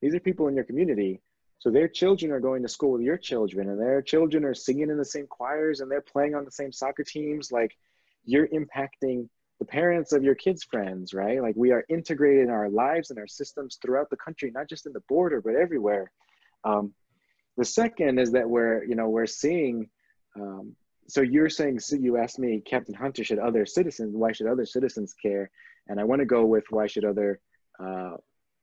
These 0.00 0.14
are 0.14 0.20
people 0.20 0.46
in 0.46 0.54
your 0.54 0.62
community 0.62 1.20
so 1.58 1.68
their 1.68 1.88
children 1.88 2.30
are 2.30 2.38
going 2.38 2.62
to 2.62 2.68
school 2.68 2.92
with 2.92 3.02
your 3.02 3.16
children, 3.16 3.70
and 3.70 3.80
their 3.80 4.02
children 4.02 4.44
are 4.44 4.54
singing 4.54 4.88
in 4.88 4.98
the 4.98 5.04
same 5.04 5.26
choirs, 5.26 5.80
and 5.80 5.90
they're 5.90 6.00
playing 6.00 6.36
on 6.36 6.44
the 6.44 6.50
same 6.52 6.70
soccer 6.70 7.02
teams. 7.02 7.50
Like 7.50 7.76
you're 8.24 8.46
impacting 8.46 9.28
the 9.58 9.64
parents 9.64 10.12
of 10.12 10.22
your 10.22 10.36
kids' 10.36 10.62
friends, 10.62 11.12
right? 11.12 11.42
Like 11.42 11.56
we 11.56 11.72
are 11.72 11.84
integrated 11.88 12.44
in 12.44 12.50
our 12.50 12.68
lives 12.68 13.10
and 13.10 13.18
our 13.18 13.26
systems 13.26 13.80
throughout 13.82 14.10
the 14.10 14.16
country, 14.16 14.52
not 14.54 14.68
just 14.68 14.86
in 14.86 14.92
the 14.92 15.02
border, 15.08 15.40
but 15.40 15.56
everywhere. 15.56 16.12
Um, 16.62 16.94
the 17.56 17.64
second 17.64 18.20
is 18.20 18.30
that 18.30 18.48
we're, 18.48 18.84
you 18.84 18.94
know, 18.94 19.08
we're 19.08 19.26
seeing. 19.26 19.88
Um, 20.36 20.76
so 21.06 21.20
you're 21.20 21.50
saying, 21.50 21.80
so 21.80 21.96
you 21.96 22.16
asked 22.16 22.38
me, 22.38 22.62
Captain 22.64 22.94
Hunter, 22.94 23.24
should 23.24 23.38
other 23.38 23.66
citizens? 23.66 24.16
Why 24.16 24.32
should 24.32 24.46
other 24.46 24.66
citizens 24.66 25.14
care? 25.14 25.50
And 25.88 26.00
I 26.00 26.04
want 26.04 26.20
to 26.20 26.26
go 26.26 26.44
with 26.44 26.64
why 26.70 26.86
should 26.86 27.04
other 27.04 27.40
uh, 27.78 28.16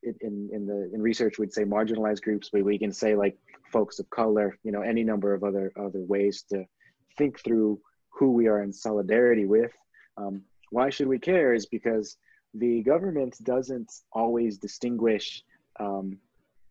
in 0.04 0.50
in 0.52 0.66
the 0.66 0.90
in 0.94 1.02
research 1.02 1.38
we'd 1.38 1.54
say 1.54 1.64
marginalized 1.64 2.22
groups 2.22 2.50
but 2.52 2.64
we 2.64 2.78
can 2.78 2.92
say 2.92 3.16
like 3.16 3.38
folks 3.72 4.00
of 4.00 4.10
color 4.10 4.58
you 4.64 4.72
know 4.72 4.82
any 4.82 5.04
number 5.04 5.34
of 5.34 5.44
other 5.44 5.72
other 5.78 6.02
ways 6.02 6.44
to 6.50 6.66
think 7.18 7.40
through 7.44 7.80
who 8.10 8.32
we 8.32 8.48
are 8.48 8.64
in 8.64 8.74
solidarity 8.74 9.46
with 9.46 9.72
um, 10.18 10.42
why 10.72 10.90
should 10.90 11.08
we 11.08 11.20
care 11.20 11.54
is 11.54 11.66
because 11.66 12.18
the 12.54 12.82
government 12.82 13.38
doesn't 13.44 13.92
always 14.12 14.58
distinguish 14.58 15.44
um, 15.80 16.18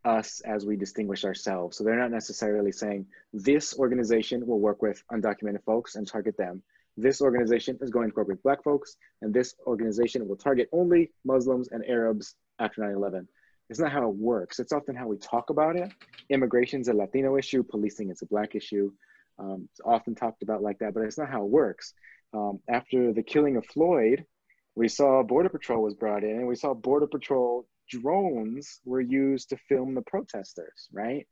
us 0.05 0.40
as 0.40 0.64
we 0.64 0.76
distinguish 0.76 1.24
ourselves. 1.24 1.76
So 1.76 1.84
they're 1.84 1.98
not 1.98 2.11
necessarily 2.11 2.72
saying 2.72 3.07
this 3.32 3.78
organization 3.78 4.46
will 4.46 4.61
work 4.61 4.82
with 4.82 5.03
undocumented 5.12 5.64
folks 5.64 5.96
and 5.96 6.07
target 6.07 6.36
them. 6.36 6.62
This 6.96 7.20
organization 7.20 7.78
is 7.80 7.90
going 7.90 8.11
to 8.11 8.16
work 8.16 8.28
with 8.28 8.42
black 8.42 8.62
folks 8.62 8.96
and 9.22 9.32
this 9.32 9.55
organization 9.66 10.26
will 10.26 10.36
target 10.36 10.68
only 10.72 11.11
muslims 11.24 11.68
and 11.68 11.84
arabs 11.86 12.34
after 12.59 12.82
9-11 12.82 13.26
it's 13.70 13.78
not 13.78 13.92
how 13.92 14.09
it 14.09 14.16
works. 14.16 14.59
It's 14.59 14.72
often 14.72 14.96
how 14.96 15.07
we 15.07 15.16
talk 15.16 15.48
about 15.48 15.76
it. 15.76 15.92
Immigration 16.28 16.80
is 16.80 16.88
a 16.88 16.92
latino 16.92 17.36
issue. 17.36 17.62
Policing 17.62 18.11
is 18.11 18.20
a 18.20 18.26
black 18.26 18.57
issue. 18.57 18.92
Um, 19.38 19.68
it's 19.70 19.80
often 19.84 20.14
talked 20.14 20.42
about 20.42 20.61
like 20.61 20.80
that 20.80 20.92
but 20.92 21.05
it's 21.05 21.16
not 21.16 21.30
how 21.30 21.44
it 21.44 21.51
works. 21.51 21.94
Um, 22.34 22.61
after 22.68 23.12
the 23.12 23.22
killing 23.22 23.57
of 23.57 23.64
floyd 23.64 24.26
we 24.74 24.88
saw 24.88 25.22
border 25.22 25.48
patrol 25.48 25.82
was 25.82 25.94
brought 25.94 26.24
in 26.24 26.30
and 26.30 26.46
we 26.46 26.55
saw 26.57 26.74
border 26.74 27.07
patrol 27.07 27.66
drones 27.91 28.80
were 28.84 29.01
used 29.01 29.49
to 29.51 29.57
film 29.68 29.95
the 29.95 30.03
protesters 30.03 30.88
right? 30.93 31.26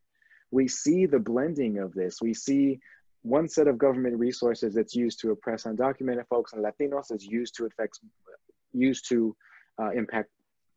We 0.50 0.66
see 0.66 1.06
the 1.06 1.18
blending 1.18 1.78
of 1.78 1.92
this. 1.92 2.22
We 2.22 2.32
see 2.32 2.80
one 3.22 3.48
set 3.48 3.68
of 3.68 3.76
government 3.78 4.16
resources 4.18 4.74
that's 4.74 4.94
used 4.94 5.20
to 5.20 5.30
oppress 5.32 5.64
undocumented 5.64 6.26
folks 6.28 6.52
and 6.52 6.64
latinos 6.64 7.12
is 7.12 7.24
used 7.26 7.54
to 7.56 7.66
affect 7.66 7.98
used 8.72 9.08
to 9.08 9.36
uh, 9.80 9.90
impact 9.90 10.30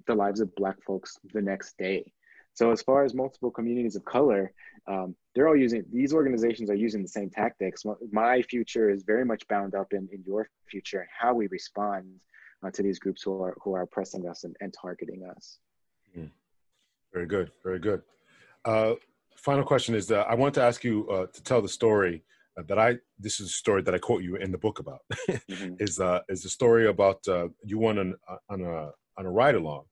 the 0.08 0.16
lives 0.16 0.40
of 0.40 0.54
black 0.56 0.82
folks 0.86 1.18
the 1.34 1.42
next 1.42 1.78
day. 1.78 2.12
So 2.54 2.72
as 2.72 2.82
far 2.82 3.06
as 3.06 3.14
multiple 3.14 3.52
communities 3.52 3.96
of 3.96 4.04
color 4.04 4.52
um, 4.88 5.16
they're 5.34 5.48
all 5.48 5.56
using 5.56 5.86
these 5.92 6.14
organizations 6.14 6.70
are 6.70 6.76
using 6.76 7.02
the 7.02 7.08
same 7.08 7.30
tactics. 7.30 7.84
My 8.12 8.42
future 8.42 8.90
is 8.90 9.04
very 9.04 9.24
much 9.24 9.48
bound 9.48 9.76
up 9.76 9.94
in, 9.94 10.10
in 10.12 10.24
your 10.26 10.50
future 10.70 11.02
and 11.02 11.10
how 11.18 11.34
we 11.34 11.48
respond 11.48 12.06
uh, 12.66 12.72
to 12.72 12.84
these 12.84 13.00
groups 13.00 13.22
who 13.24 13.42
are 13.42 13.56
who 13.64 13.76
are 13.76 13.84
oppressing 13.84 14.28
us 14.28 14.44
and, 14.44 14.56
and 14.60 14.74
targeting 14.74 15.24
us. 15.24 15.60
Very 17.14 17.26
good 17.26 17.52
very 17.64 17.80
good. 17.80 18.02
Uh, 18.66 18.94
final 19.36 19.64
question 19.64 19.96
is 19.96 20.12
uh, 20.12 20.22
i 20.30 20.36
want 20.36 20.54
to 20.54 20.62
ask 20.62 20.84
you 20.84 21.08
uh, 21.10 21.26
to 21.34 21.44
tell 21.44 21.62
the 21.62 21.70
story 21.70 22.24
that 22.68 22.78
I 22.78 22.98
this 23.18 23.40
is 23.40 23.48
a 23.48 23.54
story 23.54 23.82
that 23.84 23.96
I 23.96 23.98
quote 23.98 24.24
you 24.24 24.36
in 24.36 24.52
the 24.52 24.58
book 24.58 24.80
about. 24.80 25.02
Mm-hmm. 25.30 25.76
is 25.80 26.00
uh 26.00 26.20
is 26.28 26.44
a 26.46 26.50
story 26.50 26.88
about 26.88 27.26
uh, 27.28 27.48
you 27.64 27.80
went 27.80 27.98
on 27.98 28.16
on 28.50 28.62
a 28.62 28.92
on 29.18 29.26
a 29.26 29.32
ride 29.32 29.56
along 29.56 29.86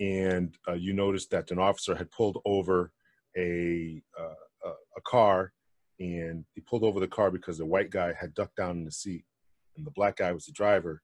and 0.00 0.56
uh, 0.66 0.72
you 0.72 0.92
noticed 0.94 1.30
that 1.30 1.50
an 1.50 1.58
officer 1.58 1.94
had 1.94 2.10
pulled 2.10 2.38
over 2.46 2.90
a, 3.36 4.02
uh, 4.18 4.68
a, 4.68 4.68
a 4.68 5.00
car 5.04 5.52
and 6.00 6.44
he 6.54 6.60
pulled 6.62 6.82
over 6.82 6.98
the 6.98 7.06
car 7.06 7.30
because 7.30 7.58
the 7.58 7.66
white 7.66 7.90
guy 7.90 8.12
had 8.18 8.34
ducked 8.34 8.56
down 8.56 8.78
in 8.78 8.84
the 8.84 8.90
seat 8.90 9.24
and 9.76 9.86
the 9.86 9.90
black 9.92 10.16
guy 10.16 10.32
was 10.32 10.46
the 10.46 10.52
driver 10.52 11.02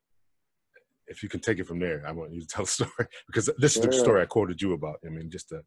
if 1.09 1.23
you 1.23 1.29
can 1.29 1.41
take 1.41 1.59
it 1.59 1.67
from 1.67 1.79
there 1.79 2.03
i 2.07 2.13
want 2.13 2.33
you 2.33 2.41
to 2.41 2.47
tell 2.55 2.65
the 2.65 2.71
story 2.71 3.07
because 3.27 3.51
this 3.59 3.75
sure. 3.75 3.83
is 3.83 3.89
the 3.89 3.93
story 3.93 4.23
i 4.23 4.27
quoted 4.27 4.61
you 4.61 4.73
about 4.73 4.99
i 5.07 5.09
mean 5.09 5.31
just 5.31 5.53
uh, 5.53 5.59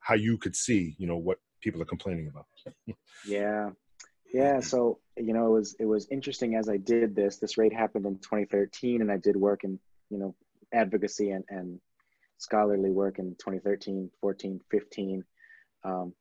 how 0.00 0.14
you 0.14 0.38
could 0.38 0.56
see 0.56 0.94
you 0.98 1.06
know 1.06 1.16
what 1.16 1.38
people 1.60 1.80
are 1.80 1.86
complaining 1.86 2.28
about 2.28 2.46
yeah 3.26 3.70
yeah 4.32 4.60
so 4.60 4.98
you 5.16 5.32
know 5.32 5.46
it 5.46 5.58
was 5.58 5.76
it 5.78 5.84
was 5.84 6.08
interesting 6.10 6.56
as 6.56 6.68
i 6.68 6.76
did 6.76 7.14
this 7.14 7.36
this 7.36 7.58
raid 7.58 7.72
happened 7.72 8.06
in 8.06 8.14
2013 8.18 9.00
and 9.00 9.12
i 9.12 9.16
did 9.16 9.36
work 9.36 9.64
in 9.64 9.78
you 10.10 10.18
know 10.18 10.34
advocacy 10.72 11.30
and, 11.30 11.44
and 11.48 11.80
scholarly 12.42 12.90
work 12.90 13.18
in 13.18 13.30
2013, 13.36 14.10
14, 14.20 14.60
15. 14.70 15.24
Um, 15.84 16.12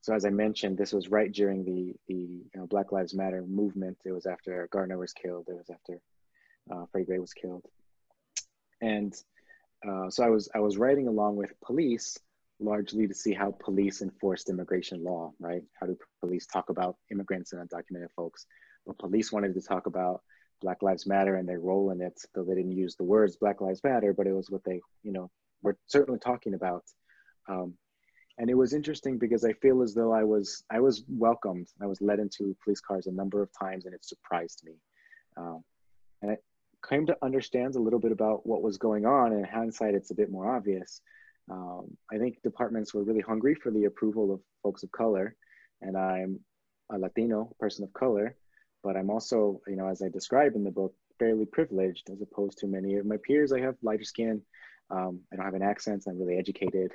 so 0.00 0.14
as 0.14 0.24
I 0.24 0.30
mentioned, 0.30 0.76
this 0.76 0.92
was 0.92 1.08
right 1.08 1.30
during 1.30 1.64
the 1.64 1.94
the 2.08 2.14
you 2.14 2.50
know, 2.54 2.66
Black 2.66 2.92
Lives 2.92 3.14
Matter 3.14 3.42
movement. 3.46 3.98
It 4.04 4.12
was 4.12 4.26
after 4.26 4.68
Gardner 4.70 4.98
was 4.98 5.12
killed. 5.12 5.46
It 5.48 5.56
was 5.56 5.70
after 5.70 6.00
uh, 6.70 6.86
Freddie 6.90 7.06
Gray 7.06 7.18
was 7.18 7.32
killed, 7.32 7.64
and 8.80 9.14
uh, 9.86 10.10
so 10.10 10.24
I 10.24 10.30
was 10.30 10.48
I 10.54 10.60
was 10.60 10.76
writing 10.76 11.08
along 11.08 11.36
with 11.36 11.52
police 11.60 12.18
largely 12.60 13.06
to 13.06 13.14
see 13.14 13.32
how 13.32 13.52
police 13.60 14.02
enforced 14.02 14.48
immigration 14.48 15.04
law. 15.04 15.32
Right? 15.38 15.62
How 15.80 15.86
do 15.86 15.96
police 16.20 16.46
talk 16.46 16.70
about 16.70 16.96
immigrants 17.10 17.52
and 17.52 17.68
undocumented 17.68 18.10
folks? 18.16 18.46
But 18.86 18.98
police 18.98 19.32
wanted 19.32 19.54
to 19.54 19.60
talk 19.60 19.86
about 19.86 20.22
Black 20.60 20.82
Lives 20.82 21.06
Matter 21.06 21.36
and 21.36 21.48
their 21.48 21.60
role 21.60 21.90
in 21.90 22.00
it, 22.00 22.20
though 22.34 22.44
they 22.44 22.54
didn't 22.54 22.76
use 22.76 22.96
the 22.96 23.04
words 23.04 23.36
Black 23.36 23.60
Lives 23.60 23.82
Matter, 23.84 24.12
but 24.12 24.26
it 24.26 24.32
was 24.32 24.50
what 24.50 24.64
they 24.64 24.80
you 25.02 25.12
know 25.12 25.30
we're 25.62 25.76
certainly 25.86 26.18
talking 26.18 26.54
about. 26.54 26.84
Um, 27.48 27.74
and 28.38 28.48
it 28.48 28.54
was 28.54 28.72
interesting 28.72 29.18
because 29.18 29.44
I 29.44 29.52
feel 29.54 29.82
as 29.82 29.94
though 29.94 30.12
I 30.12 30.24
was 30.24 30.64
I 30.70 30.80
was 30.80 31.04
welcomed. 31.08 31.68
I 31.82 31.86
was 31.86 32.00
led 32.00 32.18
into 32.18 32.56
police 32.62 32.80
cars 32.80 33.06
a 33.06 33.12
number 33.12 33.42
of 33.42 33.50
times, 33.58 33.84
and 33.84 33.94
it 33.94 34.04
surprised 34.04 34.62
me. 34.64 34.74
Um, 35.36 35.64
and 36.22 36.32
I 36.32 36.36
came 36.88 37.06
to 37.06 37.16
understand 37.22 37.74
a 37.74 37.80
little 37.80 37.98
bit 37.98 38.12
about 38.12 38.46
what 38.46 38.62
was 38.62 38.78
going 38.78 39.06
on. 39.06 39.32
And 39.32 39.40
in 39.40 39.50
hindsight, 39.50 39.94
it's 39.94 40.10
a 40.10 40.14
bit 40.14 40.30
more 40.30 40.54
obvious. 40.54 41.00
Um, 41.50 41.96
I 42.12 42.18
think 42.18 42.42
departments 42.42 42.92
were 42.92 43.04
really 43.04 43.20
hungry 43.20 43.54
for 43.54 43.70
the 43.70 43.84
approval 43.84 44.32
of 44.32 44.40
folks 44.62 44.82
of 44.82 44.92
color, 44.92 45.34
and 45.80 45.96
I'm 45.96 46.40
a 46.90 46.98
Latino 46.98 47.54
person 47.58 47.84
of 47.84 47.92
color, 47.92 48.36
but 48.82 48.96
I'm 48.96 49.10
also, 49.10 49.60
you 49.66 49.76
know, 49.76 49.88
as 49.88 50.02
I 50.02 50.08
describe 50.08 50.54
in 50.56 50.64
the 50.64 50.70
book, 50.70 50.94
fairly 51.18 51.46
privileged 51.46 52.10
as 52.10 52.20
opposed 52.20 52.58
to 52.58 52.66
many 52.66 52.96
of 52.96 53.06
my 53.06 53.16
peers. 53.16 53.52
I 53.52 53.60
have 53.60 53.76
lighter 53.82 54.04
skin, 54.04 54.42
um, 54.90 55.20
I 55.32 55.36
don't 55.36 55.44
have 55.44 55.54
an 55.54 55.62
accent. 55.62 56.04
I'm 56.06 56.18
really 56.18 56.38
educated, 56.38 56.92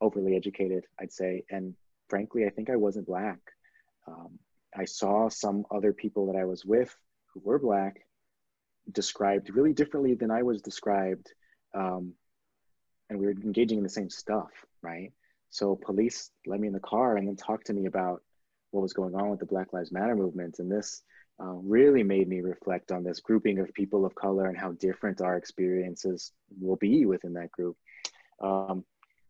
overly 0.00 0.36
educated, 0.36 0.84
I'd 1.00 1.12
say. 1.12 1.44
And 1.50 1.74
frankly, 2.08 2.46
I 2.46 2.50
think 2.50 2.70
I 2.70 2.76
wasn't 2.76 3.06
Black. 3.06 3.38
Um, 4.06 4.38
I 4.76 4.84
saw 4.84 5.28
some 5.28 5.64
other 5.70 5.92
people 5.92 6.32
that 6.32 6.38
I 6.38 6.44
was 6.44 6.64
with 6.64 6.94
who 7.32 7.40
were 7.44 7.58
Black 7.58 8.00
described 8.90 9.50
really 9.54 9.72
differently 9.72 10.14
than 10.14 10.30
I 10.30 10.42
was 10.42 10.62
described. 10.62 11.32
Um, 11.74 12.14
and 13.08 13.18
we 13.18 13.26
were 13.26 13.32
engaging 13.32 13.78
in 13.78 13.84
the 13.84 13.90
same 13.90 14.10
stuff, 14.10 14.50
right? 14.82 15.12
So 15.50 15.76
police 15.76 16.30
let 16.46 16.60
me 16.60 16.66
in 16.66 16.72
the 16.72 16.80
car 16.80 17.16
and 17.16 17.28
then 17.28 17.36
talked 17.36 17.66
to 17.66 17.74
me 17.74 17.86
about 17.86 18.22
what 18.70 18.80
was 18.80 18.94
going 18.94 19.14
on 19.14 19.28
with 19.28 19.38
the 19.38 19.46
Black 19.46 19.72
Lives 19.72 19.92
Matter 19.92 20.16
movement. 20.16 20.58
And 20.58 20.70
this 20.70 21.02
uh, 21.40 21.52
really 21.52 22.02
made 22.02 22.28
me 22.28 22.40
reflect 22.40 22.90
on 22.90 23.04
this 23.04 23.20
grouping 23.20 23.58
of 23.58 23.72
people 23.74 24.04
of 24.04 24.14
color 24.14 24.46
and 24.46 24.56
how 24.56 24.72
different 24.72 25.20
our 25.20 25.36
experiences 25.36 26.32
will 26.60 26.76
be 26.76 27.04
within 27.04 27.34
that 27.34 27.52
group. 27.52 27.76
Um, 28.42 28.84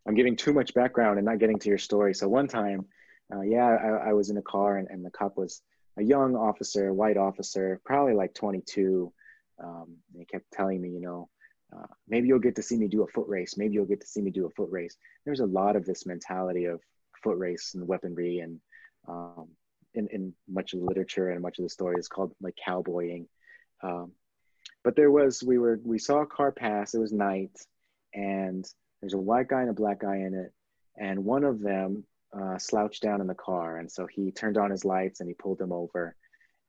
I'm 0.06 0.14
giving 0.14 0.36
too 0.36 0.52
much 0.52 0.74
background 0.74 1.18
and 1.18 1.26
not 1.26 1.38
getting 1.38 1.58
to 1.60 1.68
your 1.68 1.78
story. 1.78 2.14
So 2.14 2.28
one 2.28 2.48
time, 2.48 2.86
uh, 3.32 3.42
yeah, 3.42 3.66
I, 3.66 4.10
I, 4.10 4.12
was 4.12 4.30
in 4.30 4.36
a 4.36 4.42
car 4.42 4.76
and, 4.76 4.88
and, 4.88 5.04
the 5.04 5.10
cop 5.10 5.36
was 5.36 5.62
a 5.96 6.02
young 6.02 6.34
officer, 6.34 6.92
white 6.92 7.16
officer, 7.16 7.80
probably 7.84 8.14
like 8.14 8.34
22. 8.34 9.12
Um, 9.62 9.96
he 10.16 10.24
kept 10.24 10.50
telling 10.52 10.80
me, 10.80 10.90
you 10.90 11.00
know, 11.00 11.28
uh, 11.74 11.86
maybe 12.08 12.28
you'll 12.28 12.38
get 12.38 12.56
to 12.56 12.62
see 12.62 12.76
me 12.76 12.88
do 12.88 13.02
a 13.02 13.06
foot 13.06 13.28
race. 13.28 13.56
Maybe 13.56 13.74
you'll 13.74 13.86
get 13.86 14.00
to 14.00 14.06
see 14.06 14.20
me 14.20 14.30
do 14.30 14.46
a 14.46 14.50
foot 14.50 14.68
race. 14.70 14.96
There's 15.24 15.40
a 15.40 15.46
lot 15.46 15.76
of 15.76 15.84
this 15.84 16.04
mentality 16.06 16.66
of 16.66 16.80
foot 17.22 17.38
race 17.38 17.72
and 17.74 17.86
weaponry 17.86 18.40
and 18.40 18.60
um, 19.08 19.48
in, 19.94 20.08
in 20.08 20.34
much 20.48 20.72
of 20.72 20.80
the 20.80 20.86
literature 20.86 21.30
and 21.30 21.40
much 21.40 21.58
of 21.58 21.64
the 21.64 21.70
story 21.70 21.96
is 21.98 22.08
called 22.08 22.32
like 22.40 22.56
cowboying. 22.62 23.26
Um, 23.82 24.12
but 24.84 24.96
there 24.96 25.10
was, 25.10 25.42
we 25.42 25.58
were, 25.58 25.80
we 25.84 25.98
saw 25.98 26.22
a 26.22 26.26
car 26.26 26.52
pass, 26.52 26.94
it 26.94 26.98
was 26.98 27.12
night 27.12 27.56
and 28.14 28.64
there's 29.00 29.14
a 29.14 29.18
white 29.18 29.48
guy 29.48 29.60
and 29.62 29.70
a 29.70 29.74
black 29.74 30.00
guy 30.00 30.16
in 30.16 30.34
it. 30.34 30.52
And 30.96 31.24
one 31.24 31.44
of 31.44 31.60
them 31.60 32.04
uh, 32.38 32.58
slouched 32.58 33.02
down 33.02 33.20
in 33.20 33.26
the 33.26 33.34
car. 33.34 33.78
And 33.78 33.90
so 33.90 34.06
he 34.06 34.30
turned 34.30 34.58
on 34.58 34.70
his 34.70 34.84
lights 34.84 35.20
and 35.20 35.28
he 35.28 35.34
pulled 35.34 35.60
him 35.60 35.72
over 35.72 36.14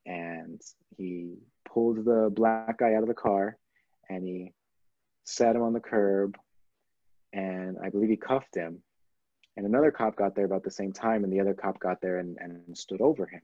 and 0.06 0.62
he 0.98 1.38
pulled 1.74 2.06
the 2.06 2.32
black 2.34 2.78
guy 2.78 2.94
out 2.94 3.04
of 3.04 3.08
the 3.08 3.14
car 3.14 3.58
and 4.10 4.24
he 4.24 4.54
sat 5.24 5.56
him 5.56 5.64
on 5.64 5.74
the 5.74 5.80
curb 5.80 6.38
and 7.32 7.78
I 7.84 7.90
believe 7.90 8.10
he 8.10 8.18
cuffed 8.18 8.56
him 8.56 8.84
and 9.56 9.66
another 9.66 9.92
cop 9.92 10.16
got 10.16 10.36
there 10.36 10.46
about 10.46 10.64
the 10.64 10.72
same 10.72 10.92
time, 10.92 11.24
and 11.24 11.32
the 11.32 11.40
other 11.40 11.54
cop 11.54 11.80
got 11.80 12.02
there 12.02 12.18
and, 12.18 12.38
and 12.40 12.78
stood 12.78 13.02
over 13.02 13.26
him. 13.26 13.42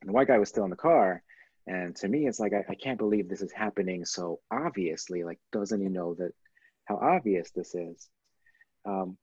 And 0.00 0.08
the 0.08 0.12
white 0.12 0.28
guy 0.28 0.38
was 0.38 0.48
still 0.48 0.64
in 0.64 0.70
the 0.70 0.76
car. 0.76 1.22
And 1.66 1.94
to 1.96 2.08
me, 2.08 2.26
it's 2.26 2.40
like, 2.40 2.52
I, 2.52 2.64
I 2.68 2.74
can't 2.74 2.98
believe 2.98 3.28
this 3.28 3.42
is 3.42 3.52
happening 3.52 4.04
so 4.04 4.40
obviously. 4.50 5.24
Like, 5.24 5.38
doesn't 5.52 5.80
he 5.80 5.88
know 5.88 6.14
that 6.14 6.32
how 6.84 6.96
obvious 6.96 7.50
this 7.50 7.74
is? 7.74 8.08
Um, 8.84 9.18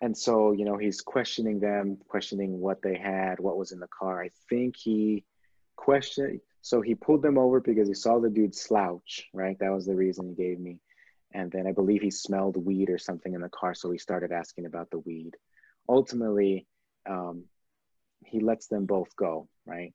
and 0.00 0.16
so, 0.16 0.52
you 0.52 0.64
know, 0.64 0.76
he's 0.76 1.00
questioning 1.00 1.60
them, 1.60 1.98
questioning 2.08 2.60
what 2.60 2.82
they 2.82 2.96
had, 2.96 3.40
what 3.40 3.58
was 3.58 3.72
in 3.72 3.80
the 3.80 3.88
car. 3.88 4.22
I 4.22 4.30
think 4.48 4.76
he 4.76 5.24
questioned, 5.76 6.40
so 6.64 6.80
he 6.80 6.94
pulled 6.94 7.20
them 7.20 7.36
over 7.36 7.60
because 7.60 7.88
he 7.88 7.92
saw 7.92 8.18
the 8.18 8.30
dude 8.30 8.54
slouch, 8.54 9.28
right? 9.34 9.58
That 9.60 9.70
was 9.70 9.84
the 9.84 9.94
reason 9.94 10.30
he 10.30 10.34
gave 10.34 10.58
me. 10.58 10.80
And 11.34 11.52
then 11.52 11.66
I 11.66 11.72
believe 11.72 12.00
he 12.00 12.10
smelled 12.10 12.56
weed 12.56 12.88
or 12.88 12.96
something 12.96 13.34
in 13.34 13.42
the 13.42 13.50
car, 13.50 13.74
so 13.74 13.90
he 13.90 13.98
started 13.98 14.32
asking 14.32 14.64
about 14.64 14.88
the 14.90 15.00
weed. 15.00 15.32
Ultimately, 15.90 16.66
um, 17.06 17.44
he 18.24 18.40
lets 18.40 18.66
them 18.68 18.86
both 18.86 19.14
go, 19.14 19.46
right? 19.66 19.92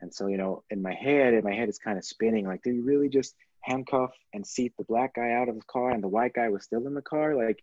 And 0.00 0.12
so, 0.12 0.26
you 0.26 0.38
know, 0.38 0.64
in 0.70 0.82
my 0.82 0.92
head, 0.92 1.34
in 1.34 1.44
my 1.44 1.54
head, 1.54 1.68
is 1.68 1.78
kind 1.78 1.96
of 1.96 2.04
spinning. 2.04 2.48
Like, 2.48 2.64
did 2.64 2.74
he 2.74 2.80
really 2.80 3.08
just 3.08 3.36
handcuff 3.60 4.10
and 4.34 4.44
seat 4.44 4.72
the 4.76 4.84
black 4.84 5.14
guy 5.14 5.34
out 5.34 5.48
of 5.48 5.54
the 5.54 5.66
car, 5.70 5.92
and 5.92 6.02
the 6.02 6.08
white 6.08 6.34
guy 6.34 6.48
was 6.48 6.64
still 6.64 6.88
in 6.88 6.94
the 6.94 7.00
car? 7.00 7.36
Like, 7.36 7.62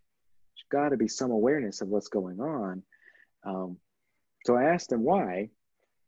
there's 0.54 0.82
got 0.82 0.88
to 0.90 0.96
be 0.96 1.08
some 1.08 1.30
awareness 1.30 1.82
of 1.82 1.88
what's 1.88 2.08
going 2.08 2.40
on. 2.40 2.82
Um, 3.44 3.76
so 4.46 4.56
I 4.56 4.64
asked 4.64 4.92
him 4.92 5.02
why, 5.02 5.50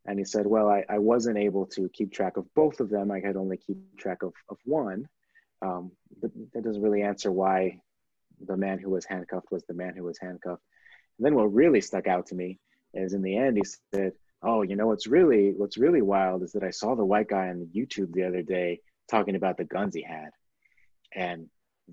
and 0.05 0.17
he 0.17 0.25
said, 0.25 0.45
"Well, 0.45 0.69
I, 0.69 0.83
I 0.89 0.99
wasn't 0.99 1.37
able 1.37 1.65
to 1.67 1.89
keep 1.89 2.11
track 2.11 2.37
of 2.37 2.45
both 2.55 2.79
of 2.79 2.89
them. 2.89 3.11
I 3.11 3.21
could 3.21 3.37
only 3.37 3.57
keep 3.57 3.77
track 3.97 4.23
of 4.23 4.33
of 4.49 4.57
one." 4.65 5.07
Um, 5.61 5.91
but 6.21 6.31
that 6.53 6.63
doesn't 6.63 6.81
really 6.81 7.01
answer 7.01 7.31
why 7.31 7.81
the 8.45 8.57
man 8.57 8.79
who 8.79 8.89
was 8.89 9.05
handcuffed 9.05 9.51
was 9.51 9.63
the 9.65 9.73
man 9.73 9.93
who 9.95 10.03
was 10.03 10.17
handcuffed. 10.19 10.63
And 11.17 11.25
then 11.25 11.35
what 11.35 11.53
really 11.53 11.81
stuck 11.81 12.07
out 12.07 12.27
to 12.27 12.35
me 12.35 12.59
is 12.93 13.13
in 13.13 13.21
the 13.21 13.37
end 13.37 13.57
he 13.57 13.63
said, 13.93 14.13
"Oh, 14.41 14.61
you 14.61 14.75
know 14.75 14.87
what's 14.87 15.07
really 15.07 15.53
what's 15.55 15.77
really 15.77 16.01
wild 16.01 16.43
is 16.43 16.53
that 16.53 16.63
I 16.63 16.71
saw 16.71 16.95
the 16.95 17.05
white 17.05 17.27
guy 17.27 17.49
on 17.49 17.69
YouTube 17.75 18.13
the 18.13 18.23
other 18.23 18.41
day 18.41 18.79
talking 19.09 19.35
about 19.35 19.57
the 19.57 19.65
guns 19.65 19.95
he 19.95 20.03
had." 20.03 20.29
And 21.13 21.47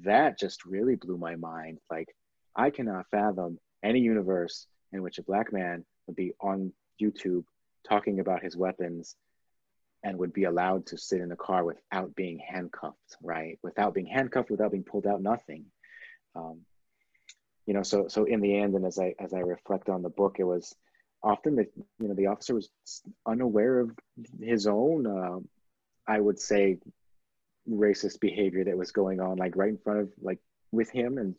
that 0.04 0.38
just 0.38 0.64
really 0.64 0.94
blew 0.94 1.16
my 1.16 1.36
mind. 1.36 1.78
Like 1.90 2.08
I 2.54 2.70
cannot 2.70 3.06
fathom 3.10 3.58
any 3.82 4.00
universe 4.00 4.66
in 4.92 5.02
which 5.02 5.18
a 5.18 5.22
black 5.22 5.52
man 5.52 5.84
would 6.06 6.16
be 6.16 6.32
on 6.40 6.72
YouTube 7.00 7.44
talking 7.88 8.20
about 8.20 8.42
his 8.42 8.56
weapons 8.56 9.16
and 10.02 10.18
would 10.18 10.32
be 10.32 10.44
allowed 10.44 10.86
to 10.86 10.98
sit 10.98 11.20
in 11.20 11.28
the 11.28 11.36
car 11.36 11.64
without 11.64 12.14
being 12.14 12.38
handcuffed, 12.38 13.16
right? 13.22 13.58
Without 13.62 13.94
being 13.94 14.06
handcuffed, 14.06 14.50
without 14.50 14.70
being 14.70 14.84
pulled 14.84 15.06
out, 15.06 15.22
nothing. 15.22 15.66
Um, 16.34 16.60
you 17.66 17.74
know, 17.74 17.82
so 17.82 18.06
so 18.08 18.24
in 18.24 18.40
the 18.40 18.56
end, 18.56 18.74
and 18.74 18.86
as 18.86 18.98
I 18.98 19.14
as 19.18 19.32
I 19.32 19.40
reflect 19.40 19.88
on 19.88 20.02
the 20.02 20.08
book, 20.08 20.36
it 20.38 20.44
was 20.44 20.74
often 21.22 21.56
that 21.56 21.72
you 21.98 22.08
know 22.08 22.14
the 22.14 22.26
officer 22.26 22.54
was 22.54 22.70
unaware 23.26 23.80
of 23.80 23.90
his 24.40 24.66
own, 24.66 25.06
uh, 25.06 25.38
I 26.06 26.20
would 26.20 26.38
say, 26.38 26.78
racist 27.68 28.20
behavior 28.20 28.64
that 28.64 28.78
was 28.78 28.92
going 28.92 29.20
on, 29.20 29.38
like 29.38 29.56
right 29.56 29.70
in 29.70 29.78
front 29.78 30.00
of 30.00 30.08
like 30.20 30.38
with 30.70 30.90
him, 30.90 31.18
and 31.18 31.34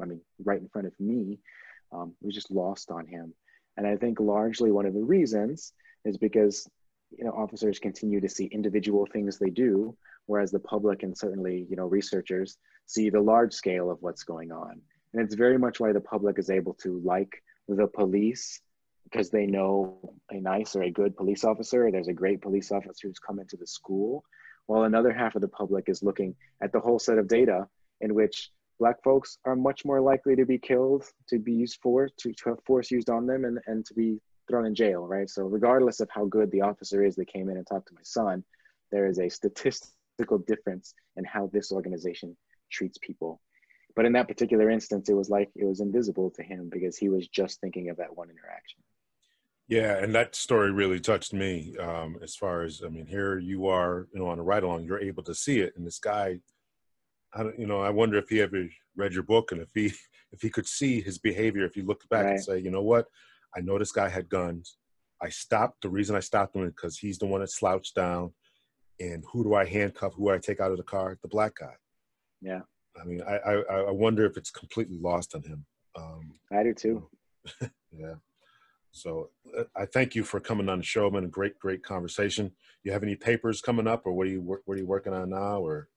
I 0.00 0.06
mean 0.06 0.20
right 0.42 0.60
in 0.60 0.68
front 0.68 0.86
of 0.86 0.98
me. 0.98 1.38
Um, 1.92 2.14
it 2.22 2.26
was 2.26 2.34
just 2.34 2.50
lost 2.50 2.90
on 2.90 3.06
him, 3.06 3.34
and 3.78 3.86
I 3.86 3.96
think 3.96 4.20
largely 4.20 4.72
one 4.72 4.84
of 4.84 4.92
the 4.92 5.02
reasons 5.02 5.72
is 6.04 6.18
because 6.18 6.68
you 7.16 7.24
know 7.24 7.30
officers 7.30 7.78
continue 7.78 8.20
to 8.20 8.28
see 8.28 8.44
individual 8.46 9.06
things 9.06 9.38
they 9.38 9.48
do 9.48 9.96
whereas 10.26 10.50
the 10.50 10.60
public 10.60 11.04
and 11.04 11.16
certainly 11.16 11.66
you 11.70 11.76
know 11.76 11.86
researchers 11.86 12.58
see 12.86 13.08
the 13.08 13.20
large 13.20 13.52
scale 13.52 13.90
of 13.90 13.98
what's 14.00 14.24
going 14.24 14.50
on. 14.50 14.80
And 15.12 15.22
it's 15.22 15.34
very 15.34 15.58
much 15.58 15.78
why 15.78 15.92
the 15.92 16.00
public 16.00 16.38
is 16.38 16.50
able 16.50 16.74
to 16.82 17.00
like 17.04 17.42
the 17.68 17.86
police 17.86 18.60
because 19.04 19.30
they 19.30 19.46
know 19.46 20.14
a 20.30 20.40
nice 20.40 20.74
or 20.74 20.82
a 20.82 20.90
good 20.90 21.16
police 21.16 21.44
officer 21.44 21.86
or 21.86 21.92
there's 21.92 22.08
a 22.08 22.12
great 22.12 22.42
police 22.42 22.72
officer 22.72 23.08
who's 23.08 23.18
come 23.18 23.38
into 23.38 23.56
the 23.56 23.66
school 23.66 24.24
while 24.66 24.82
another 24.82 25.12
half 25.12 25.34
of 25.34 25.40
the 25.40 25.48
public 25.48 25.88
is 25.88 26.02
looking 26.02 26.34
at 26.62 26.72
the 26.72 26.80
whole 26.80 26.98
set 26.98 27.16
of 27.16 27.28
data 27.28 27.66
in 28.00 28.14
which 28.14 28.50
black 28.78 29.02
folks 29.02 29.38
are 29.44 29.56
much 29.56 29.84
more 29.84 30.00
likely 30.00 30.36
to 30.36 30.44
be 30.44 30.58
killed 30.58 31.04
to 31.28 31.38
be 31.38 31.52
used 31.52 31.78
for 31.82 32.08
to, 32.18 32.32
to 32.32 32.50
have 32.50 32.58
force 32.64 32.90
used 32.90 33.10
on 33.10 33.26
them 33.26 33.44
and, 33.44 33.58
and 33.66 33.84
to 33.86 33.94
be 33.94 34.20
thrown 34.48 34.66
in 34.66 34.74
jail, 34.74 35.06
right? 35.06 35.28
So 35.28 35.42
regardless 35.42 36.00
of 36.00 36.08
how 36.10 36.24
good 36.24 36.50
the 36.50 36.62
officer 36.62 37.04
is 37.04 37.16
that 37.16 37.28
came 37.28 37.48
in 37.48 37.56
and 37.56 37.66
talked 37.66 37.88
to 37.88 37.94
my 37.94 38.02
son, 38.02 38.44
there 38.90 39.06
is 39.06 39.18
a 39.18 39.28
statistical 39.28 40.38
difference 40.46 40.94
in 41.16 41.24
how 41.24 41.50
this 41.52 41.70
organization 41.70 42.36
treats 42.70 42.98
people. 42.98 43.40
But 43.94 44.06
in 44.06 44.12
that 44.12 44.28
particular 44.28 44.70
instance, 44.70 45.08
it 45.08 45.14
was 45.14 45.28
like 45.28 45.50
it 45.56 45.64
was 45.64 45.80
invisible 45.80 46.30
to 46.36 46.42
him 46.42 46.70
because 46.72 46.96
he 46.96 47.08
was 47.08 47.26
just 47.28 47.60
thinking 47.60 47.90
of 47.90 47.96
that 47.96 48.16
one 48.16 48.30
interaction. 48.30 48.80
Yeah, 49.66 49.98
and 49.98 50.14
that 50.14 50.34
story 50.34 50.70
really 50.72 50.98
touched 51.00 51.34
me. 51.34 51.76
Um, 51.78 52.16
as 52.22 52.34
far 52.34 52.62
as 52.62 52.80
I 52.84 52.88
mean, 52.88 53.06
here 53.06 53.38
you 53.38 53.66
are, 53.66 54.06
you 54.12 54.20
know, 54.20 54.28
on 54.28 54.38
a 54.38 54.42
ride 54.42 54.62
along, 54.62 54.84
you're 54.84 55.00
able 55.00 55.22
to 55.24 55.34
see 55.34 55.60
it, 55.60 55.74
and 55.76 55.86
this 55.86 55.98
guy, 55.98 56.38
I 57.34 57.42
don't, 57.42 57.58
you 57.58 57.66
know, 57.66 57.80
I 57.80 57.90
wonder 57.90 58.18
if 58.18 58.28
he 58.28 58.40
ever 58.40 58.68
read 58.96 59.12
your 59.12 59.22
book 59.22 59.52
and 59.52 59.60
if 59.60 59.70
he 59.74 59.92
if 60.32 60.42
he 60.42 60.50
could 60.50 60.66
see 60.66 61.00
his 61.00 61.18
behavior, 61.18 61.64
if 61.64 61.74
he 61.74 61.82
looked 61.82 62.08
back 62.08 62.24
right. 62.24 62.32
and 62.32 62.42
say, 62.42 62.58
you 62.58 62.70
know 62.70 62.82
what, 62.82 63.06
I 63.56 63.60
know 63.60 63.78
this 63.78 63.92
guy 63.92 64.08
had 64.08 64.28
guns. 64.28 64.76
I 65.22 65.30
stopped. 65.30 65.82
The 65.82 65.88
reason 65.88 66.14
I 66.14 66.20
stopped 66.20 66.54
him 66.54 66.64
is 66.64 66.72
because 66.72 66.98
he's 66.98 67.18
the 67.18 67.26
one 67.26 67.40
that 67.40 67.50
slouched 67.50 67.94
down. 67.94 68.32
And 69.00 69.24
who 69.32 69.42
do 69.44 69.54
I 69.54 69.64
handcuff? 69.64 70.14
Who 70.14 70.26
do 70.26 70.34
I 70.34 70.38
take 70.38 70.60
out 70.60 70.70
of 70.70 70.76
the 70.76 70.82
car? 70.82 71.18
The 71.22 71.28
black 71.28 71.54
guy. 71.56 71.74
Yeah. 72.40 72.60
I 73.00 73.04
mean, 73.04 73.22
I 73.22 73.36
I, 73.36 73.52
I 73.62 73.90
wonder 73.90 74.24
if 74.26 74.36
it's 74.36 74.50
completely 74.50 74.98
lost 74.98 75.34
on 75.34 75.42
him. 75.42 75.64
Um, 75.96 76.34
I 76.52 76.62
do 76.62 76.74
too. 76.74 77.08
yeah. 77.92 78.14
So 78.90 79.30
uh, 79.56 79.64
I 79.76 79.86
thank 79.86 80.14
you 80.14 80.24
for 80.24 80.40
coming 80.40 80.68
on 80.68 80.78
the 80.78 80.84
show, 80.84 81.10
man. 81.10 81.24
A 81.24 81.28
great, 81.28 81.58
great 81.58 81.82
conversation. 81.82 82.52
You 82.82 82.92
have 82.92 83.02
any 83.02 83.16
papers 83.16 83.60
coming 83.60 83.86
up, 83.86 84.06
or 84.06 84.12
what 84.12 84.26
are 84.26 84.30
you 84.30 84.40
what 84.40 84.74
are 84.74 84.78
you 84.78 84.86
working 84.86 85.12
on 85.12 85.30
now, 85.30 85.60
or? 85.60 85.88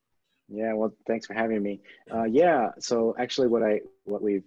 Yeah, 0.53 0.73
well, 0.73 0.94
thanks 1.07 1.26
for 1.26 1.34
having 1.34 1.64
me. 1.64 1.80
Uh, 2.14 2.23
yeah, 2.23 2.69
so 2.80 3.15
actually, 3.18 3.48
what 3.48 3.64
I 3.64 3.82
what 4.03 4.22
we've 4.22 4.44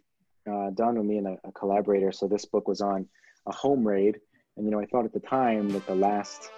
uh, 0.51 0.71
done 0.71 0.97
with 0.97 1.07
me 1.07 1.19
and 1.19 1.27
a, 1.29 1.39
a, 1.45 1.53
collaborator. 1.53 2.13
So 2.13 2.29
this 2.29 2.45
book 2.45 2.69
was 2.69 2.83
on 2.83 3.07
a 3.47 3.55
home 3.55 3.87
raid, 3.87 4.21
and 4.57 4.67
you 4.67 4.71
know 4.71 4.81
I 4.81 4.87
thought 4.87 5.07
at 5.07 5.15
the 5.15 5.21
time 5.21 5.71
that 5.71 5.87
the 5.87 5.95
last 5.95 6.51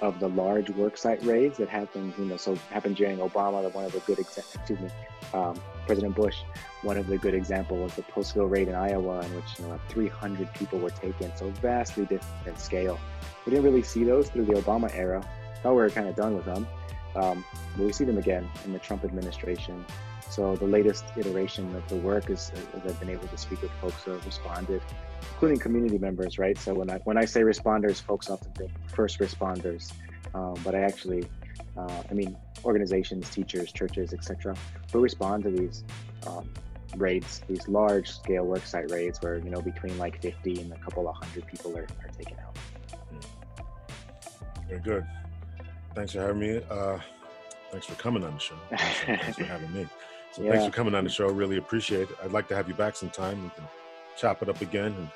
of 0.00 0.18
the 0.20 0.28
large 0.28 0.66
worksite 0.66 1.24
raids 1.26 1.58
that 1.58 1.68
happened, 1.68 2.14
you 2.18 2.24
know, 2.24 2.36
so 2.36 2.54
happened 2.70 2.96
during 2.96 3.18
Obama. 3.18 3.62
That 3.62 3.74
one 3.74 3.84
of 3.84 3.92
the 3.92 4.00
good, 4.00 4.18
exa- 4.18 4.54
excuse 4.56 4.80
me, 4.80 4.88
um, 5.34 5.60
President 5.86 6.16
Bush. 6.16 6.36
One 6.82 6.96
of 6.96 7.06
the 7.06 7.18
good 7.18 7.34
example 7.34 7.76
was 7.76 7.94
the 7.94 8.02
Postville 8.02 8.50
raid 8.50 8.68
in 8.68 8.74
Iowa, 8.74 9.20
in 9.20 9.34
which 9.36 9.58
you 9.58 9.66
know 9.66 9.80
300 9.88 10.52
people 10.54 10.80
were 10.80 10.90
taken. 10.90 11.30
So 11.36 11.48
vastly 11.62 12.06
different 12.06 12.58
scale. 12.58 12.98
We 13.46 13.50
didn't 13.50 13.64
really 13.64 13.82
see 13.82 14.02
those 14.02 14.28
through 14.30 14.46
the 14.46 14.54
Obama 14.54 14.92
era. 14.92 15.22
Thought 15.62 15.74
we 15.74 15.82
were 15.82 15.90
kind 15.90 16.08
of 16.08 16.16
done 16.16 16.34
with 16.34 16.44
them. 16.44 16.66
Um, 17.14 17.44
but 17.76 17.86
we 17.86 17.92
see 17.92 18.04
them 18.04 18.18
again 18.18 18.48
in 18.64 18.72
the 18.72 18.78
Trump 18.78 19.04
administration. 19.04 19.84
So 20.30 20.54
the 20.54 20.66
latest 20.66 21.04
iteration 21.16 21.74
of 21.74 21.86
the 21.88 21.96
work 21.96 22.30
is, 22.30 22.52
is 22.54 22.82
I've 22.84 23.00
been 23.00 23.10
able 23.10 23.26
to 23.26 23.36
speak 23.36 23.62
with 23.62 23.72
folks 23.80 24.02
who 24.04 24.12
have 24.12 24.24
responded, 24.24 24.80
including 25.32 25.58
community 25.58 25.98
members, 25.98 26.38
right? 26.38 26.56
So 26.56 26.72
when 26.72 26.88
I 26.88 26.98
when 26.98 27.18
I 27.18 27.24
say 27.24 27.40
responders, 27.40 28.00
folks 28.00 28.30
often 28.30 28.52
think 28.52 28.70
first 28.86 29.18
responders, 29.18 29.92
um, 30.32 30.54
but 30.64 30.76
I 30.76 30.82
actually, 30.82 31.24
uh, 31.76 32.02
I 32.08 32.14
mean 32.14 32.36
organizations, 32.64 33.28
teachers, 33.30 33.72
churches, 33.72 34.12
etc., 34.12 34.54
who 34.92 35.00
respond 35.00 35.42
to 35.44 35.50
these 35.50 35.82
um, 36.28 36.48
raids, 36.96 37.42
these 37.48 37.66
large 37.66 38.12
scale 38.12 38.46
worksite 38.46 38.92
raids, 38.92 39.20
where 39.22 39.38
you 39.38 39.50
know 39.50 39.60
between 39.60 39.98
like 39.98 40.22
50 40.22 40.60
and 40.60 40.72
a 40.72 40.76
couple 40.76 41.08
of 41.08 41.16
hundred 41.16 41.44
people 41.46 41.76
are, 41.76 41.88
are 42.04 42.10
taken 42.16 42.36
out. 42.38 42.56
Very 44.68 44.80
good. 44.80 45.06
Thanks 46.00 46.14
for 46.14 46.22
having 46.22 46.38
me. 46.38 46.62
Uh, 46.70 46.98
thanks 47.70 47.86
for 47.86 47.94
coming 47.96 48.24
on 48.24 48.32
the 48.32 48.40
show. 48.40 48.54
Thanks 48.70 49.36
for 49.36 49.44
having 49.44 49.70
me. 49.74 49.86
So 50.32 50.42
yeah. 50.42 50.52
thanks 50.52 50.64
for 50.64 50.72
coming 50.72 50.94
on 50.94 51.04
the 51.04 51.10
show. 51.10 51.26
Really 51.26 51.58
appreciate 51.58 52.08
it. 52.08 52.16
I'd 52.24 52.32
like 52.32 52.48
to 52.48 52.56
have 52.56 52.68
you 52.68 52.74
back 52.74 52.96
sometime. 52.96 53.42
We 53.42 53.50
can 53.50 53.64
chop 54.16 54.42
it 54.42 54.48
up 54.48 54.62
again 54.62 54.94
and 54.96 55.08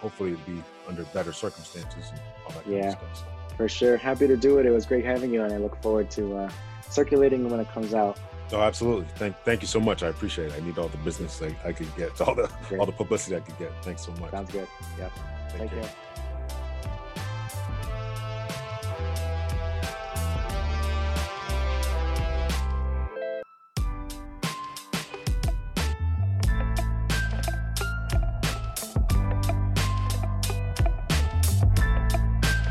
hopefully 0.00 0.32
it'll 0.32 0.44
be 0.46 0.64
under 0.88 1.04
better 1.04 1.32
circumstances 1.32 2.10
and 2.10 2.20
all 2.44 2.52
that 2.54 2.66
yeah, 2.66 2.80
kind 2.80 3.06
of 3.08 3.16
stuff. 3.16 3.28
So. 3.50 3.56
For 3.56 3.68
sure. 3.68 3.96
Happy 3.96 4.26
to 4.26 4.36
do 4.36 4.58
it. 4.58 4.66
It 4.66 4.70
was 4.70 4.84
great 4.84 5.04
having 5.04 5.32
you 5.32 5.44
and 5.44 5.52
I 5.52 5.58
look 5.58 5.80
forward 5.80 6.10
to 6.12 6.38
uh, 6.38 6.50
circulating 6.90 7.48
when 7.48 7.60
it 7.60 7.68
comes 7.70 7.94
out. 7.94 8.18
Oh, 8.50 8.62
absolutely. 8.62 9.06
Thank, 9.14 9.36
thank 9.44 9.62
you 9.62 9.68
so 9.68 9.78
much. 9.78 10.02
I 10.02 10.08
appreciate 10.08 10.50
it. 10.50 10.54
I 10.60 10.66
need 10.66 10.76
all 10.76 10.88
the 10.88 10.98
business 10.98 11.40
I, 11.40 11.54
I 11.68 11.72
could 11.72 11.94
get, 11.96 12.20
all 12.20 12.34
the, 12.34 12.50
all 12.80 12.86
the 12.86 12.90
publicity 12.90 13.36
I 13.36 13.40
could 13.40 13.58
get. 13.60 13.70
Thanks 13.84 14.04
so 14.04 14.10
much. 14.14 14.32
Sounds 14.32 14.50
good. 14.50 14.66
Yeah. 14.98 15.08
Take, 15.50 15.60
Take 15.60 15.70
care. 15.70 15.82
care. 15.82 15.90